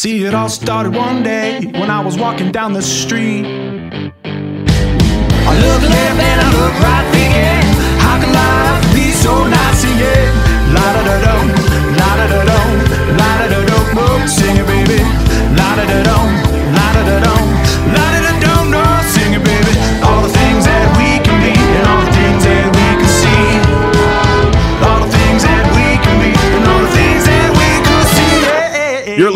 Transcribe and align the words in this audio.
See, 0.00 0.24
it 0.24 0.32
all 0.32 0.48
started 0.48 0.96
one 0.96 1.22
day 1.22 1.60
when 1.60 1.90
I 1.90 2.00
was 2.00 2.16
walking 2.16 2.50
down 2.50 2.72
the 2.72 2.80
street. 2.80 3.44
I 3.44 4.12
look 5.60 5.82
left 5.82 6.20
and 6.24 6.40
I 6.40 6.50
look 6.56 6.72
right, 6.80 7.04
thinking, 7.12 7.60
how 8.00 8.16
can 8.18 8.32
life 8.32 8.80
be 8.94 9.10
so 9.12 9.44
nice? 9.44 9.82
Singing, 9.82 10.32
la 10.72 10.92
da 10.96 11.02
da 11.04 11.20
dum, 11.20 11.52
la 12.00 12.16
da 12.16 12.26
da 12.32 12.40
dum, 12.48 12.80
la 13.20 13.28
da 13.40 13.46
da 13.52 13.60
dum, 13.68 14.24
sing 14.26 14.56
it, 14.56 14.64
baby, 14.66 15.04
la 15.52 15.76
da 15.76 15.84
da 15.84 16.00
dum, 16.08 16.32
la 16.72 16.92
da 16.96 17.04
da 17.04 17.20
dum, 17.20 17.49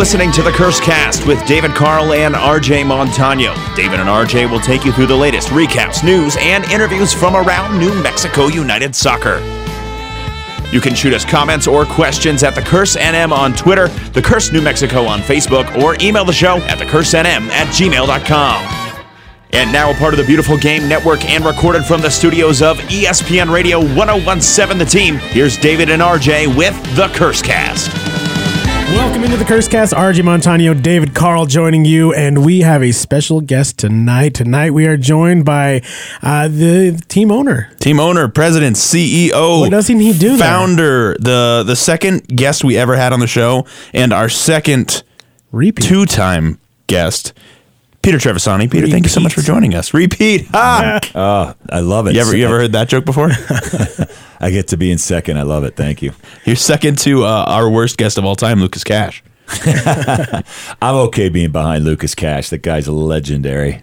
listening 0.05 0.31
to 0.31 0.43
the 0.43 0.51
Curse 0.51 0.81
Cast 0.81 1.27
with 1.27 1.43
David 1.47 1.71
Carl 1.71 2.13
and 2.13 2.35
RJ 2.35 2.87
Montano. 2.87 3.55
David 3.75 4.01
and 4.01 4.09
RJ 4.11 4.51
will 4.51 4.61
take 4.61 4.85
you 4.85 4.93
through 4.93 5.07
the 5.07 5.17
latest 5.17 5.49
recaps, 5.49 6.05
news, 6.05 6.37
and 6.41 6.63
interviews 6.65 7.15
from 7.15 7.35
around 7.35 7.79
New 7.79 7.91
Mexico 8.03 8.49
United 8.49 8.95
Soccer. 8.95 9.39
You 10.71 10.83
can 10.83 10.95
shoot 10.95 11.15
us 11.15 11.25
comments 11.25 11.67
or 11.67 11.87
questions 11.87 12.43
at 12.43 12.55
the 12.55 12.61
Curse 12.61 12.97
NM 12.97 13.33
on 13.33 13.55
Twitter, 13.55 13.89
the 14.13 14.21
Curse 14.21 14.53
New 14.53 14.61
Mexico 14.61 15.07
on 15.07 15.21
Facebook, 15.21 15.75
or 15.83 15.97
email 16.03 16.27
the 16.27 16.35
show 16.35 16.59
at 16.59 16.77
thecursenm 16.77 17.25
at 17.25 17.69
gmail.com. 17.69 19.05
And 19.55 19.73
now 19.73 19.91
a 19.91 19.95
part 19.95 20.13
of 20.13 20.19
the 20.19 20.27
Beautiful 20.27 20.59
Game 20.59 20.87
Network 20.87 21.25
and 21.25 21.47
recorded 21.47 21.83
from 21.87 22.03
the 22.03 22.11
studios 22.11 22.61
of 22.61 22.77
ESPN 22.77 23.51
Radio 23.51 23.79
1017 23.79 24.77
The 24.79 24.85
Team, 24.85 25.15
here's 25.17 25.57
David 25.57 25.89
and 25.89 26.03
RJ 26.03 26.55
with 26.55 26.75
the 26.95 27.09
Curse 27.15 27.41
Cast. 27.41 28.04
Welcome 28.93 29.25
into 29.25 29.37
the 29.39 29.45
Cursecast. 29.45 29.93
RJ 29.95 30.23
Montano, 30.25 30.75
David 30.75 31.15
Carl 31.15 31.47
joining 31.47 31.85
you, 31.87 32.13
and 32.13 32.45
we 32.45 32.61
have 32.61 32.83
a 32.83 32.93
special 32.93 33.41
guest 33.41 33.79
tonight. 33.79 34.35
Tonight 34.35 34.71
we 34.73 34.87
are 34.87 34.97
joined 34.99 35.45
by 35.47 35.81
uh, 36.23 36.49
the 36.49 37.03
team 37.09 37.31
owner. 37.33 37.71
Team 37.81 37.99
owner, 37.99 38.29
president, 38.29 38.77
CEO. 38.77 39.61
What 39.61 39.71
doesn't 39.71 39.99
he 39.99 40.13
do 40.13 40.37
there? 40.37 40.39
Founder, 40.47 41.17
the 41.19 41.65
the 41.67 41.75
second 41.77 42.29
guest 42.29 42.63
we 42.63 42.77
ever 42.77 42.95
had 42.95 43.13
on 43.15 43.21
the 43.21 43.27
show, 43.27 43.67
and 43.95 44.13
our 44.13 44.29
second 44.29 45.03
Re-Pete. 45.51 45.85
two 45.85 46.05
time 46.05 46.59
guest, 46.87 47.33
Peter 48.05 48.19
Trevisani. 48.19 48.71
Peter, 48.71 48.87
thank 48.87 49.05
you 49.05 49.09
so 49.09 49.21
much 49.21 49.33
for 49.35 49.41
joining 49.41 49.75
us. 49.75 49.95
Repeat. 49.95 50.47
Ah. 50.53 51.01
Oh, 51.15 51.55
I 51.71 51.81
love 51.81 52.07
it. 52.07 52.15
You 52.15 52.21
ever 52.21 52.37
you 52.37 52.45
ever 52.45 52.59
heard 52.61 52.73
that 52.73 52.89
joke 52.89 53.05
before? 53.07 53.31
I 54.41 54.51
get 54.51 54.69
to 54.69 54.77
be 54.77 54.93
in 54.93 54.99
second. 54.99 55.39
I 55.39 55.43
love 55.43 55.65
it. 55.65 55.75
Thank 55.75 56.03
you. 56.03 56.13
You're 56.45 56.57
second 56.57 56.99
to 56.99 57.25
uh, 57.25 57.45
our 57.49 57.69
worst 57.71 57.97
guest 57.97 58.19
of 58.19 58.25
all 58.27 58.37
time, 58.37 58.61
Lucas 58.61 58.85
Cash. 58.85 59.25
I'm 60.83 60.95
okay 61.07 61.29
being 61.29 61.51
behind 61.51 61.85
Lucas 61.85 62.15
Cash. 62.15 62.51
That 62.51 62.59
guy's 62.63 62.89
legendary. 62.89 63.83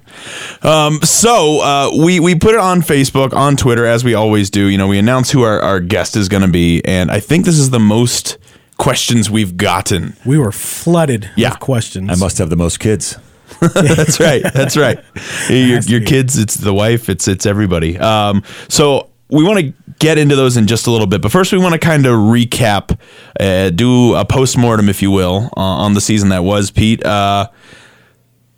Um, 0.61 0.99
so 1.01 1.61
uh, 1.61 1.89
we 2.03 2.19
we 2.19 2.35
put 2.35 2.53
it 2.53 2.59
on 2.59 2.81
Facebook, 2.81 3.33
on 3.33 3.57
Twitter, 3.57 3.85
as 3.85 4.03
we 4.03 4.13
always 4.13 4.49
do. 4.49 4.67
You 4.67 4.77
know, 4.77 4.87
we 4.87 4.99
announce 4.99 5.31
who 5.31 5.41
our, 5.43 5.59
our 5.61 5.79
guest 5.79 6.15
is 6.15 6.29
going 6.29 6.43
to 6.43 6.47
be, 6.49 6.83
and 6.85 7.11
I 7.11 7.19
think 7.19 7.45
this 7.45 7.57
is 7.57 7.69
the 7.71 7.79
most 7.79 8.37
questions 8.77 9.29
we've 9.29 9.57
gotten. 9.57 10.15
We 10.25 10.37
were 10.37 10.51
flooded 10.51 11.29
Yeah. 11.35 11.49
with 11.51 11.59
questions. 11.59 12.09
I 12.09 12.15
must 12.15 12.37
have 12.39 12.49
the 12.49 12.55
most 12.55 12.79
kids. 12.79 13.17
That's 13.73 14.19
right. 14.19 14.43
That's 14.53 14.77
right. 14.77 15.03
Your, 15.49 15.79
your 15.81 16.01
kids, 16.01 16.37
it's 16.37 16.55
the 16.55 16.73
wife, 16.73 17.09
it's 17.09 17.27
it's 17.27 17.45
everybody. 17.45 17.97
Um, 17.97 18.43
so 18.69 19.09
we 19.29 19.43
want 19.43 19.59
to 19.59 19.73
get 19.99 20.17
into 20.17 20.35
those 20.35 20.57
in 20.57 20.67
just 20.67 20.87
a 20.87 20.91
little 20.91 21.07
bit, 21.07 21.21
but 21.21 21.31
first 21.31 21.51
we 21.51 21.57
want 21.57 21.73
to 21.73 21.79
kind 21.79 22.05
of 22.05 22.13
recap, 22.13 22.97
uh, 23.39 23.69
do 23.69 24.15
a 24.15 24.25
post 24.25 24.57
mortem, 24.57 24.89
if 24.89 25.01
you 25.01 25.11
will, 25.11 25.49
uh, 25.55 25.61
on 25.61 25.93
the 25.93 26.01
season 26.01 26.29
that 26.29 26.43
was. 26.43 26.71
Pete, 26.71 27.03
uh, 27.05 27.49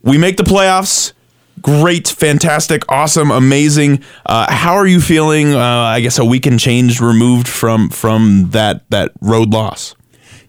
we 0.01 0.17
make 0.17 0.37
the 0.37 0.43
playoffs. 0.43 1.13
Great, 1.61 2.07
fantastic, 2.07 2.83
awesome, 2.89 3.31
amazing. 3.31 4.03
Uh, 4.25 4.51
how 4.51 4.73
are 4.73 4.87
you 4.87 4.99
feeling? 4.99 5.53
Uh, 5.53 5.59
I 5.59 6.01
guess 6.01 6.17
a 6.17 6.25
week 6.25 6.45
and 6.45 6.59
change 6.59 6.99
removed 6.99 7.47
from 7.47 7.89
from 7.89 8.49
that 8.51 8.89
that 8.89 9.11
road 9.21 9.51
loss. 9.53 9.95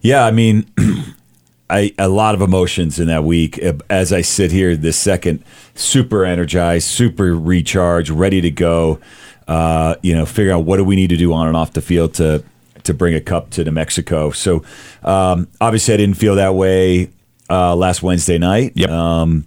Yeah, 0.01 0.25
I 0.25 0.31
mean, 0.31 0.65
I 1.69 1.93
a 1.97 2.07
lot 2.07 2.35
of 2.35 2.41
emotions 2.41 2.99
in 2.99 3.07
that 3.07 3.23
week. 3.23 3.59
As 3.89 4.13
I 4.13 4.21
sit 4.21 4.51
here 4.51 4.75
this 4.75 4.97
second, 4.97 5.43
super 5.73 6.25
energized, 6.25 6.87
super 6.87 7.35
recharged, 7.35 8.09
ready 8.09 8.41
to 8.41 8.51
go. 8.51 8.99
Uh, 9.47 9.95
you 10.01 10.15
know, 10.15 10.25
figure 10.25 10.51
out 10.51 10.65
what 10.65 10.77
do 10.77 10.83
we 10.83 10.95
need 10.95 11.09
to 11.09 11.17
do 11.17 11.31
on 11.33 11.47
and 11.47 11.55
off 11.55 11.73
the 11.73 11.81
field 11.81 12.13
to 12.15 12.43
to 12.83 12.93
bring 12.93 13.13
a 13.13 13.21
cup 13.21 13.49
to 13.51 13.63
New 13.63 13.71
Mexico. 13.71 14.31
So 14.31 14.63
um, 15.03 15.47
obviously, 15.59 15.93
I 15.93 15.97
didn't 15.97 16.17
feel 16.17 16.35
that 16.35 16.55
way 16.55 17.09
uh, 17.49 17.75
last 17.75 18.03
Wednesday 18.03 18.37
night. 18.37 18.73
Yep. 18.75 18.89
Um, 18.89 19.45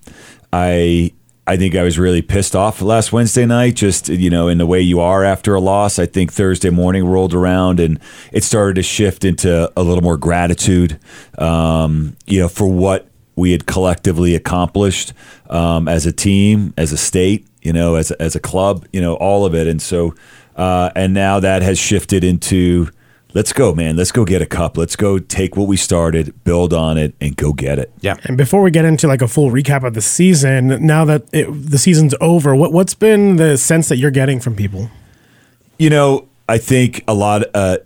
I 0.52 1.12
I 1.48 1.56
think 1.56 1.74
I 1.74 1.82
was 1.82 1.98
really 1.98 2.20
pissed 2.20 2.54
off 2.54 2.82
last 2.82 3.10
Wednesday 3.10 3.46
night, 3.46 3.74
just 3.74 4.10
you 4.10 4.28
know, 4.28 4.48
in 4.48 4.58
the 4.58 4.66
way 4.66 4.82
you 4.82 5.00
are 5.00 5.24
after 5.24 5.54
a 5.54 5.60
loss. 5.60 5.98
I 5.98 6.04
think 6.04 6.30
Thursday 6.30 6.68
morning 6.68 7.06
rolled 7.06 7.32
around 7.32 7.80
and 7.80 7.98
it 8.32 8.44
started 8.44 8.74
to 8.74 8.82
shift 8.82 9.24
into 9.24 9.72
a 9.74 9.82
little 9.82 10.02
more 10.02 10.18
gratitude, 10.18 11.00
um, 11.38 12.14
you 12.26 12.38
know, 12.38 12.48
for 12.48 12.70
what 12.70 13.08
we 13.34 13.52
had 13.52 13.64
collectively 13.64 14.34
accomplished 14.34 15.14
um, 15.48 15.88
as 15.88 16.04
a 16.04 16.12
team, 16.12 16.74
as 16.76 16.92
a 16.92 16.98
state, 16.98 17.46
you 17.62 17.72
know, 17.72 17.94
as 17.94 18.10
as 18.10 18.36
a 18.36 18.40
club, 18.40 18.84
you 18.92 19.00
know, 19.00 19.14
all 19.14 19.46
of 19.46 19.54
it. 19.54 19.66
And 19.66 19.80
so, 19.80 20.14
uh, 20.54 20.90
and 20.94 21.14
now 21.14 21.40
that 21.40 21.62
has 21.62 21.78
shifted 21.78 22.24
into. 22.24 22.90
Let's 23.38 23.52
go, 23.52 23.72
man. 23.72 23.94
Let's 23.94 24.10
go 24.10 24.24
get 24.24 24.42
a 24.42 24.46
cup. 24.46 24.76
Let's 24.76 24.96
go 24.96 25.20
take 25.20 25.56
what 25.56 25.68
we 25.68 25.76
started, 25.76 26.34
build 26.42 26.72
on 26.74 26.98
it, 26.98 27.14
and 27.20 27.36
go 27.36 27.52
get 27.52 27.78
it. 27.78 27.92
Yeah. 28.00 28.16
And 28.24 28.36
before 28.36 28.62
we 28.62 28.72
get 28.72 28.84
into 28.84 29.06
like 29.06 29.22
a 29.22 29.28
full 29.28 29.52
recap 29.52 29.84
of 29.84 29.94
the 29.94 30.00
season, 30.00 30.84
now 30.84 31.04
that 31.04 31.22
it, 31.32 31.46
the 31.48 31.78
season's 31.78 32.16
over, 32.20 32.56
what 32.56 32.72
what's 32.72 32.94
been 32.94 33.36
the 33.36 33.56
sense 33.56 33.88
that 33.90 33.96
you're 33.98 34.10
getting 34.10 34.40
from 34.40 34.56
people? 34.56 34.90
You 35.78 35.88
know, 35.88 36.26
I 36.48 36.58
think 36.58 37.04
a 37.06 37.14
lot 37.14 37.44
uh, 37.54 37.78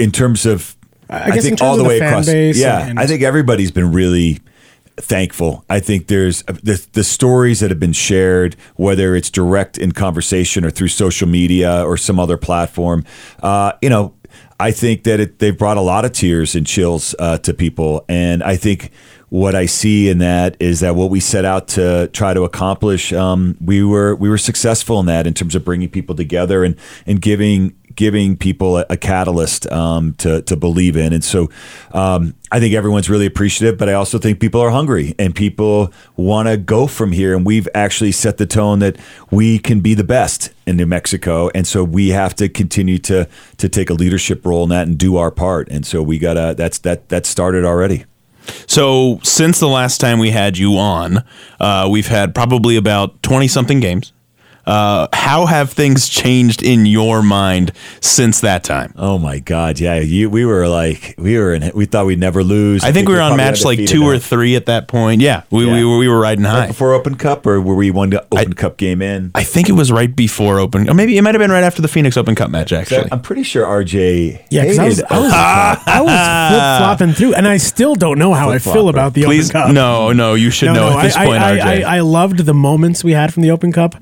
in 0.00 0.10
terms 0.10 0.44
of 0.44 0.76
I 1.08 1.30
guess 1.30 1.44
in 1.44 1.54
terms 1.54 1.78
of 1.78 1.86
the 1.86 2.00
fan 2.00 2.24
base 2.24 2.58
Yeah, 2.58 2.88
and- 2.88 2.98
I 2.98 3.06
think 3.06 3.22
everybody's 3.22 3.70
been 3.70 3.92
really 3.92 4.40
thankful. 4.96 5.64
I 5.70 5.78
think 5.78 6.08
there's 6.08 6.42
uh, 6.48 6.54
the 6.64 6.84
the 6.92 7.04
stories 7.04 7.60
that 7.60 7.70
have 7.70 7.78
been 7.78 7.92
shared, 7.92 8.56
whether 8.74 9.14
it's 9.14 9.30
direct 9.30 9.78
in 9.78 9.92
conversation 9.92 10.64
or 10.64 10.70
through 10.70 10.88
social 10.88 11.28
media 11.28 11.84
or 11.84 11.96
some 11.96 12.18
other 12.18 12.36
platform. 12.36 13.04
Uh, 13.40 13.70
you 13.80 13.90
know, 13.90 14.12
I 14.58 14.70
think 14.70 15.04
that 15.04 15.20
it, 15.20 15.38
they've 15.38 15.56
brought 15.56 15.76
a 15.76 15.82
lot 15.82 16.04
of 16.04 16.12
tears 16.12 16.54
and 16.54 16.66
chills 16.66 17.14
uh, 17.18 17.38
to 17.38 17.52
people, 17.52 18.04
and 18.08 18.42
I 18.42 18.56
think 18.56 18.90
what 19.28 19.54
I 19.54 19.66
see 19.66 20.08
in 20.08 20.18
that 20.18 20.56
is 20.60 20.80
that 20.80 20.94
what 20.94 21.10
we 21.10 21.20
set 21.20 21.44
out 21.44 21.68
to 21.68 22.08
try 22.08 22.32
to 22.32 22.44
accomplish, 22.44 23.12
um, 23.12 23.56
we 23.60 23.82
were 23.82 24.14
we 24.14 24.28
were 24.28 24.38
successful 24.38 25.00
in 25.00 25.06
that 25.06 25.26
in 25.26 25.34
terms 25.34 25.54
of 25.54 25.64
bringing 25.64 25.88
people 25.88 26.14
together 26.14 26.64
and 26.64 26.76
and 27.06 27.20
giving 27.20 27.74
giving 27.96 28.36
people 28.36 28.78
a, 28.78 28.86
a 28.90 28.96
catalyst 28.96 29.70
um, 29.72 30.14
to 30.14 30.42
to 30.42 30.56
believe 30.56 30.96
in, 30.96 31.12
and 31.12 31.24
so 31.24 31.50
um, 31.92 32.34
I 32.52 32.60
think 32.60 32.74
everyone's 32.74 33.10
really 33.10 33.26
appreciative. 33.26 33.78
But 33.78 33.88
I 33.88 33.94
also 33.94 34.18
think 34.18 34.38
people 34.40 34.60
are 34.60 34.70
hungry 34.70 35.14
and 35.18 35.34
people 35.34 35.92
want 36.16 36.48
to 36.48 36.56
go 36.56 36.86
from 36.86 37.12
here, 37.12 37.34
and 37.34 37.44
we've 37.44 37.68
actually 37.74 38.12
set 38.12 38.36
the 38.36 38.46
tone 38.46 38.78
that 38.78 38.96
we 39.30 39.58
can 39.58 39.80
be 39.80 39.94
the 39.94 40.04
best 40.04 40.52
in 40.66 40.76
New 40.76 40.86
Mexico, 40.86 41.50
and 41.54 41.66
so 41.66 41.82
we 41.82 42.10
have 42.10 42.34
to 42.36 42.48
continue 42.48 42.98
to 42.98 43.28
to 43.56 43.68
take 43.68 43.90
a 43.90 43.94
leadership 43.94 44.46
role 44.46 44.62
in 44.64 44.68
that 44.70 44.86
and 44.86 44.98
do 44.98 45.16
our 45.16 45.30
part. 45.30 45.68
And 45.70 45.86
so 45.86 46.02
we 46.02 46.18
gotta 46.18 46.54
that's 46.56 46.78
that 46.80 47.08
that 47.08 47.26
started 47.26 47.64
already. 47.64 48.04
So 48.66 49.18
since 49.24 49.58
the 49.58 49.68
last 49.68 50.00
time 50.00 50.20
we 50.20 50.30
had 50.30 50.56
you 50.56 50.76
on, 50.76 51.24
uh, 51.58 51.88
we've 51.90 52.06
had 52.06 52.34
probably 52.34 52.76
about 52.76 53.22
twenty 53.22 53.48
something 53.48 53.80
games. 53.80 54.12
Uh, 54.66 55.06
how 55.12 55.46
have 55.46 55.70
things 55.72 56.08
changed 56.08 56.62
in 56.62 56.86
your 56.86 57.22
mind 57.22 57.70
since 58.00 58.40
that 58.40 58.64
time? 58.64 58.92
Oh 58.96 59.16
my 59.18 59.38
God! 59.38 59.78
Yeah, 59.78 60.00
you, 60.00 60.28
we 60.28 60.44
were 60.44 60.66
like 60.68 61.14
we 61.18 61.38
were 61.38 61.54
in. 61.54 61.70
We 61.74 61.86
thought 61.86 62.06
we'd 62.06 62.18
never 62.18 62.42
lose. 62.42 62.82
I 62.82 62.90
think 62.90 63.08
we 63.08 63.14
were 63.14 63.20
on 63.20 63.36
match 63.36 63.64
like 63.64 63.84
two 63.86 64.02
or 64.04 64.18
three 64.18 64.56
at 64.56 64.66
that 64.66 64.88
point. 64.88 65.20
Yeah, 65.20 65.42
we, 65.50 65.66
we, 65.66 65.72
Yeah. 65.78 65.84
were, 65.84 65.98
we 65.98 66.08
were 66.08 66.18
riding 66.18 66.44
Right 66.44 66.50
high. 66.62 66.66
before 66.66 66.94
Open 66.94 67.14
Cup, 67.14 67.46
or 67.46 67.60
were 67.60 67.76
we 67.76 67.90
one 67.92 68.12
Open 68.32 68.54
Cup 68.54 68.76
game 68.76 69.02
in? 69.02 69.30
I 69.34 69.44
think 69.44 69.68
it 69.68 69.72
was 69.74 69.92
right 69.92 70.14
before 70.14 70.58
Open, 70.58 70.88
or 70.90 70.94
maybe 70.94 71.16
it 71.16 71.22
might 71.22 71.34
have 71.34 71.40
been 71.40 71.52
right 71.52 71.62
after 71.64 71.80
the 71.80 71.88
Phoenix 71.88 72.16
Open 72.16 72.34
Cup 72.34 72.50
match. 72.50 72.72
Actually, 72.72 73.08
I'm 73.12 73.20
pretty 73.20 73.44
sure 73.44 73.64
RJ. 73.64 74.46
Yeah, 74.50 74.62
because 74.62 74.78
I 74.78 74.84
was, 74.86 74.96
hated 74.96 75.12
I 75.12 75.20
was, 75.20 75.32
I 75.86 76.00
was 76.00 76.48
flip 76.50 76.78
flopping 76.80 77.12
through, 77.14 77.34
and 77.34 77.46
I 77.46 77.58
still 77.58 77.94
don't 77.94 78.18
know 78.18 78.34
how 78.34 78.50
I 78.50 78.58
feel 78.58 78.88
about 78.88 79.14
the 79.14 79.22
please, 79.22 79.50
Open 79.50 79.62
Cup. 79.62 79.72
no, 79.72 80.12
no, 80.12 80.34
you 80.34 80.50
should 80.50 80.72
know 80.72 80.98
at 80.98 81.02
this 81.04 81.16
I, 81.16 81.24
point, 81.24 81.42
I, 81.42 81.56
RJ. 81.58 81.84
I, 81.84 81.96
I 81.98 82.00
loved 82.00 82.40
the 82.40 82.54
moments 82.54 83.04
we 83.04 83.12
had 83.12 83.32
from 83.32 83.44
the 83.44 83.50
Open 83.52 83.70
Cup. 83.72 83.94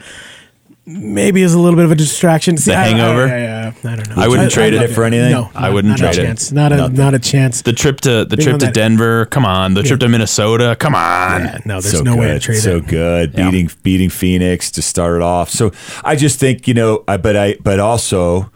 Maybe 0.87 1.43
it's 1.43 1.55
a 1.55 1.59
little 1.59 1.77
bit 1.77 1.87
of 1.87 1.93
a 1.93 1.95
distraction. 1.95 2.59
See, 2.59 2.71
The 2.71 2.77
I- 2.77 2.83
I- 2.83 2.87
hangover? 2.89 3.23
I, 3.27 3.89
I, 3.89 3.93
I 3.93 3.97
don't 3.97 4.09
know. 4.11 4.23
I 4.23 4.29
wouldn't 4.29 4.51
trade 4.53 4.75
love 4.75 4.83
it 4.91 4.95
for 4.95 5.05
anything? 5.05 5.31
No, 5.33 5.51
I 5.55 5.63
not- 5.63 5.73
wouldn't 5.73 5.91
not 5.93 5.99
trade 5.99 6.19
a 6.19 6.23
it. 6.23 6.27
chance. 6.27 6.53
Not 6.53 6.73
a 6.73 6.77
Nothing. 6.77 6.97
not 6.97 7.15
a 7.15 7.19
chance. 7.19 7.63
the 7.63 7.73
trip 7.73 8.03
to 8.03 8.27
the 8.27 8.37
Being 8.37 8.47
trip 8.49 8.59
to 8.61 8.67
that- 8.67 8.75
Denver, 8.75 9.25
come 9.27 9.47
on. 9.47 9.73
The 9.73 9.83
trip 9.83 10.01
to 10.01 10.09
Minnesota, 10.09 10.77
come 10.79 10.95
on. 10.95 11.45
Yeah, 11.45 11.59
no, 11.65 11.81
there's 11.81 11.97
so 11.97 12.03
no 12.03 12.13
good, 12.15 12.21
way 12.21 12.29
to 12.35 12.39
trade 12.39 12.59
so 12.61 12.77
it. 12.77 12.87
good, 12.87 13.33
Yeah. 13.35 13.51
beating 13.51 13.71
beating 13.83 14.11
Phoenix 14.11 14.71
to 14.73 14.83
start 14.83 15.17
it 15.17 15.23
off. 15.23 15.49
So 15.49 15.73
I 16.05 16.17
just 16.17 16.39
think 16.39 16.69
you 16.69 16.75
know, 16.75 17.03
I 17.09 17.17
but 17.17 17.35
I 17.35 17.57
but 17.63 17.81
also, 17.81 18.51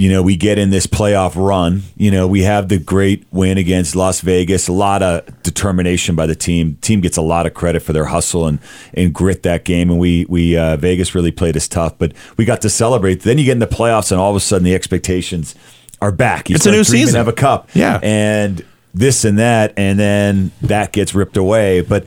you 0.00 0.08
know, 0.08 0.22
we 0.22 0.34
get 0.34 0.56
in 0.56 0.70
this 0.70 0.86
playoff 0.86 1.36
run. 1.36 1.82
You 1.94 2.10
know, 2.10 2.26
we 2.26 2.40
have 2.44 2.70
the 2.70 2.78
great 2.78 3.26
win 3.32 3.58
against 3.58 3.94
Las 3.94 4.22
Vegas. 4.22 4.66
A 4.66 4.72
lot 4.72 5.02
of 5.02 5.42
determination 5.42 6.16
by 6.16 6.24
the 6.24 6.34
team. 6.34 6.78
Team 6.80 7.02
gets 7.02 7.18
a 7.18 7.22
lot 7.22 7.44
of 7.44 7.52
credit 7.52 7.80
for 7.80 7.92
their 7.92 8.06
hustle 8.06 8.46
and, 8.46 8.60
and 8.94 9.12
grit 9.12 9.42
that 9.42 9.66
game. 9.66 9.90
And 9.90 10.00
we 10.00 10.24
we 10.24 10.56
uh, 10.56 10.78
Vegas 10.78 11.14
really 11.14 11.30
played 11.30 11.54
us 11.54 11.68
tough, 11.68 11.98
but 11.98 12.14
we 12.38 12.46
got 12.46 12.62
to 12.62 12.70
celebrate. 12.70 13.20
Then 13.24 13.36
you 13.36 13.44
get 13.44 13.52
in 13.52 13.58
the 13.58 13.66
playoffs, 13.66 14.10
and 14.10 14.18
all 14.18 14.30
of 14.30 14.36
a 14.36 14.40
sudden 14.40 14.64
the 14.64 14.74
expectations 14.74 15.54
are 16.00 16.12
back. 16.12 16.48
You 16.48 16.54
It's 16.56 16.64
a 16.64 16.70
new 16.70 16.82
season. 16.82 17.16
Have 17.16 17.28
a 17.28 17.34
cup, 17.34 17.68
Yeah. 17.74 18.00
and 18.02 18.64
this 18.94 19.26
and 19.26 19.38
that, 19.38 19.74
and 19.76 19.98
then 19.98 20.50
that 20.62 20.92
gets 20.92 21.14
ripped 21.14 21.36
away. 21.36 21.82
But 21.82 22.06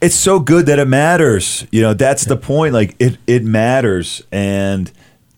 it's 0.00 0.16
so 0.16 0.40
good 0.40 0.64
that 0.64 0.78
it 0.78 0.88
matters. 0.88 1.66
You 1.70 1.82
know, 1.82 1.92
that's 1.92 2.24
the 2.24 2.38
point. 2.38 2.72
Like 2.72 2.96
it 2.98 3.18
it 3.26 3.44
matters, 3.44 4.22
and 4.32 4.90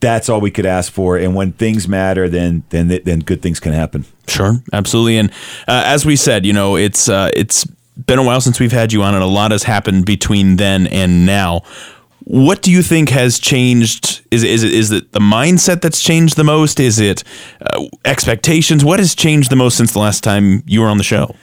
that's 0.07 0.29
all 0.29 0.41
we 0.41 0.51
could 0.51 0.67
ask 0.67 0.93
for. 0.93 1.17
And 1.17 1.35
when 1.35 1.53
things 1.53 1.89
matter, 1.89 2.29
then 2.29 2.63
then 2.71 2.89
then 3.05 3.21
good 3.21 3.43
things 3.43 3.59
can 3.61 3.73
happen. 3.73 4.05
Sure, 4.29 4.63
absolutely. 4.73 5.19
And 5.19 5.31
uh, 5.67 5.83
as 5.85 6.07
we 6.07 6.17
said, 6.17 6.47
you 6.47 6.53
know, 6.53 6.77
it's 6.77 7.09
uh, 7.09 7.31
it's 7.35 7.67
been 8.07 8.19
a 8.19 8.23
while 8.23 8.41
since 8.41 8.61
we've 8.61 8.73
had 8.73 8.93
you 8.93 9.03
on, 9.03 9.15
and 9.15 9.23
a 9.23 9.27
lot 9.27 9.51
has 9.51 9.65
happened 9.65 10.07
between 10.07 10.57
then 10.57 10.87
and 10.87 11.27
now. 11.27 11.63
What 12.21 12.63
do 12.63 12.73
you 12.73 12.83
think 12.83 13.11
has 13.11 13.39
changed? 13.39 14.23
Is 14.31 14.45
is 14.45 14.63
it 14.65 14.73
is 14.73 14.91
it 14.93 15.13
the 15.13 15.21
mindset 15.21 15.81
that's 15.81 16.03
changed 16.03 16.37
the 16.37 16.45
most? 16.45 16.81
Is 16.81 16.99
it 16.99 17.25
uh, 17.61 17.85
expectations? 18.05 18.85
What 18.85 18.99
has 18.99 19.15
changed 19.15 19.51
the 19.51 19.57
most 19.57 19.77
since 19.77 19.93
the 19.93 20.01
last 20.01 20.23
time 20.23 20.63
you 20.67 20.81
were 20.81 20.89
on 20.89 20.99
the 20.99 21.05
show? 21.05 21.35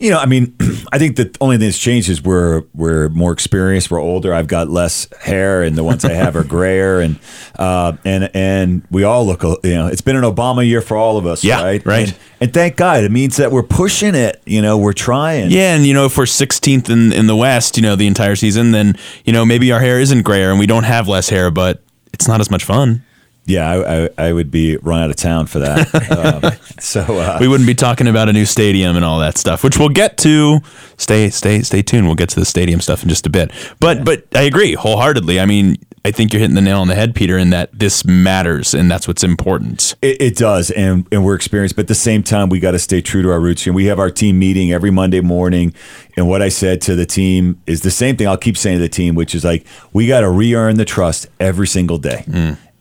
You 0.00 0.10
know, 0.10 0.18
I 0.18 0.24
mean, 0.24 0.56
I 0.92 0.98
think 0.98 1.16
the 1.16 1.34
only 1.42 1.58
thing 1.58 1.66
that's 1.68 1.78
changed 1.78 2.08
is 2.08 2.22
we're 2.22 2.62
we're 2.74 3.10
more 3.10 3.32
experienced, 3.32 3.90
we're 3.90 4.00
older. 4.00 4.32
I've 4.32 4.46
got 4.46 4.70
less 4.70 5.06
hair, 5.20 5.62
and 5.62 5.76
the 5.76 5.84
ones 5.84 6.04
I 6.06 6.12
have 6.14 6.34
are 6.36 6.42
grayer, 6.56 7.00
and 7.00 7.18
uh, 7.58 7.96
and 8.04 8.30
and 8.34 8.82
we 8.90 9.04
all 9.04 9.26
look. 9.26 9.42
You 9.42 9.74
know, 9.74 9.86
it's 9.88 10.00
been 10.00 10.16
an 10.16 10.24
Obama 10.24 10.66
year 10.66 10.80
for 10.80 10.96
all 10.96 11.18
of 11.18 11.26
us, 11.26 11.44
Yeah, 11.44 11.62
right? 11.62 11.84
right. 11.84 12.08
And, 12.08 12.18
and 12.40 12.54
thank 12.54 12.76
God, 12.76 13.04
it 13.04 13.12
means 13.12 13.36
that 13.36 13.52
we're 13.52 13.62
pushing 13.62 14.14
it. 14.14 14.40
You 14.46 14.62
know, 14.62 14.78
we're 14.78 14.94
trying. 14.94 15.50
Yeah, 15.50 15.74
and 15.76 15.84
you 15.86 15.92
know, 15.92 16.06
if 16.06 16.16
we're 16.16 16.24
16th 16.24 16.88
in 16.88 17.12
in 17.12 17.26
the 17.26 17.36
West, 17.36 17.76
you 17.76 17.82
know, 17.82 17.94
the 17.94 18.06
entire 18.06 18.36
season, 18.36 18.70
then 18.72 18.96
you 19.26 19.34
know 19.34 19.44
maybe 19.44 19.70
our 19.70 19.80
hair 19.80 20.00
isn't 20.00 20.22
grayer 20.22 20.50
and 20.50 20.58
we 20.58 20.66
don't 20.66 20.84
have 20.84 21.08
less 21.08 21.28
hair, 21.28 21.50
but 21.50 21.82
it's 22.14 22.26
not 22.26 22.40
as 22.40 22.50
much 22.50 22.64
fun. 22.64 23.04
Yeah, 23.50 23.70
I, 23.70 24.04
I, 24.04 24.08
I 24.28 24.32
would 24.32 24.50
be 24.50 24.76
run 24.76 25.02
out 25.02 25.10
of 25.10 25.16
town 25.16 25.46
for 25.46 25.58
that. 25.58 26.42
um, 26.44 26.52
so 26.78 27.00
uh, 27.02 27.38
we 27.40 27.48
wouldn't 27.48 27.66
be 27.66 27.74
talking 27.74 28.06
about 28.06 28.28
a 28.28 28.32
new 28.32 28.46
stadium 28.46 28.96
and 28.96 29.04
all 29.04 29.18
that 29.18 29.36
stuff, 29.36 29.64
which 29.64 29.78
we'll 29.78 29.88
get 29.88 30.16
to. 30.18 30.60
Stay, 30.96 31.30
stay, 31.30 31.62
stay 31.62 31.82
tuned. 31.82 32.06
We'll 32.06 32.14
get 32.14 32.28
to 32.30 32.40
the 32.40 32.46
stadium 32.46 32.80
stuff 32.80 33.02
in 33.02 33.08
just 33.08 33.26
a 33.26 33.30
bit. 33.30 33.50
But, 33.80 34.04
but 34.04 34.24
I 34.34 34.42
agree 34.42 34.74
wholeheartedly. 34.74 35.40
I 35.40 35.46
mean, 35.46 35.76
I 36.02 36.12
think 36.12 36.32
you're 36.32 36.40
hitting 36.40 36.54
the 36.54 36.62
nail 36.62 36.80
on 36.80 36.88
the 36.88 36.94
head, 36.94 37.14
Peter, 37.14 37.36
in 37.36 37.50
that 37.50 37.78
this 37.78 38.06
matters 38.06 38.72
and 38.72 38.90
that's 38.90 39.06
what's 39.06 39.22
important. 39.22 39.94
It, 40.00 40.20
it 40.20 40.36
does, 40.36 40.70
and 40.70 41.06
and 41.12 41.24
we're 41.24 41.34
experienced, 41.34 41.76
but 41.76 41.82
at 41.82 41.88
the 41.88 41.94
same 41.94 42.22
time, 42.22 42.48
we 42.48 42.58
got 42.58 42.70
to 42.70 42.78
stay 42.78 43.02
true 43.02 43.22
to 43.22 43.30
our 43.30 43.40
roots. 43.40 43.66
And 43.66 43.74
we 43.74 43.84
have 43.86 43.98
our 43.98 44.10
team 44.10 44.38
meeting 44.38 44.72
every 44.72 44.90
Monday 44.90 45.20
morning. 45.20 45.74
And 46.16 46.26
what 46.26 46.40
I 46.40 46.48
said 46.48 46.80
to 46.82 46.96
the 46.96 47.04
team 47.04 47.60
is 47.66 47.82
the 47.82 47.90
same 47.90 48.16
thing. 48.16 48.26
I'll 48.26 48.38
keep 48.38 48.56
saying 48.56 48.78
to 48.78 48.82
the 48.82 48.88
team, 48.88 49.14
which 49.14 49.34
is 49.34 49.44
like 49.44 49.66
we 49.92 50.06
got 50.06 50.20
to 50.20 50.30
re-earn 50.30 50.76
the 50.76 50.86
trust 50.86 51.26
every 51.38 51.66
single 51.66 51.98
day. 51.98 52.24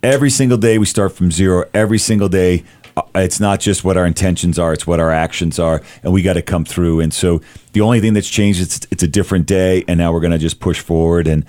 Every 0.02 0.30
single 0.30 0.58
day, 0.58 0.78
we 0.78 0.86
start 0.86 1.12
from 1.12 1.30
zero. 1.30 1.66
Every 1.74 1.98
single 1.98 2.30
day, 2.30 2.64
uh, 2.96 3.02
it's 3.16 3.42
not 3.42 3.60
just 3.60 3.84
what 3.84 3.98
our 3.98 4.06
intentions 4.06 4.58
are; 4.58 4.72
it's 4.72 4.88
what 4.88 5.02
our 5.02 5.12
actions 5.12 5.60
are, 5.60 5.82
and 6.04 6.14
we 6.14 6.22
got 6.22 6.34
to 6.34 6.42
come 6.42 6.64
through. 6.64 7.02
And 7.02 7.14
so, 7.14 7.42
the 7.74 7.82
only 7.82 8.00
thing 8.00 8.14
that's 8.14 8.30
changed 8.30 8.62
is 8.62 8.88
it's 8.92 9.04
a 9.04 9.08
different 9.10 9.46
day, 9.46 9.84
and 9.90 9.98
now 9.98 10.14
we're 10.14 10.22
going 10.22 10.32
to 10.32 10.38
just 10.38 10.62
push 10.62 10.80
forward 10.80 11.28
and 11.28 11.46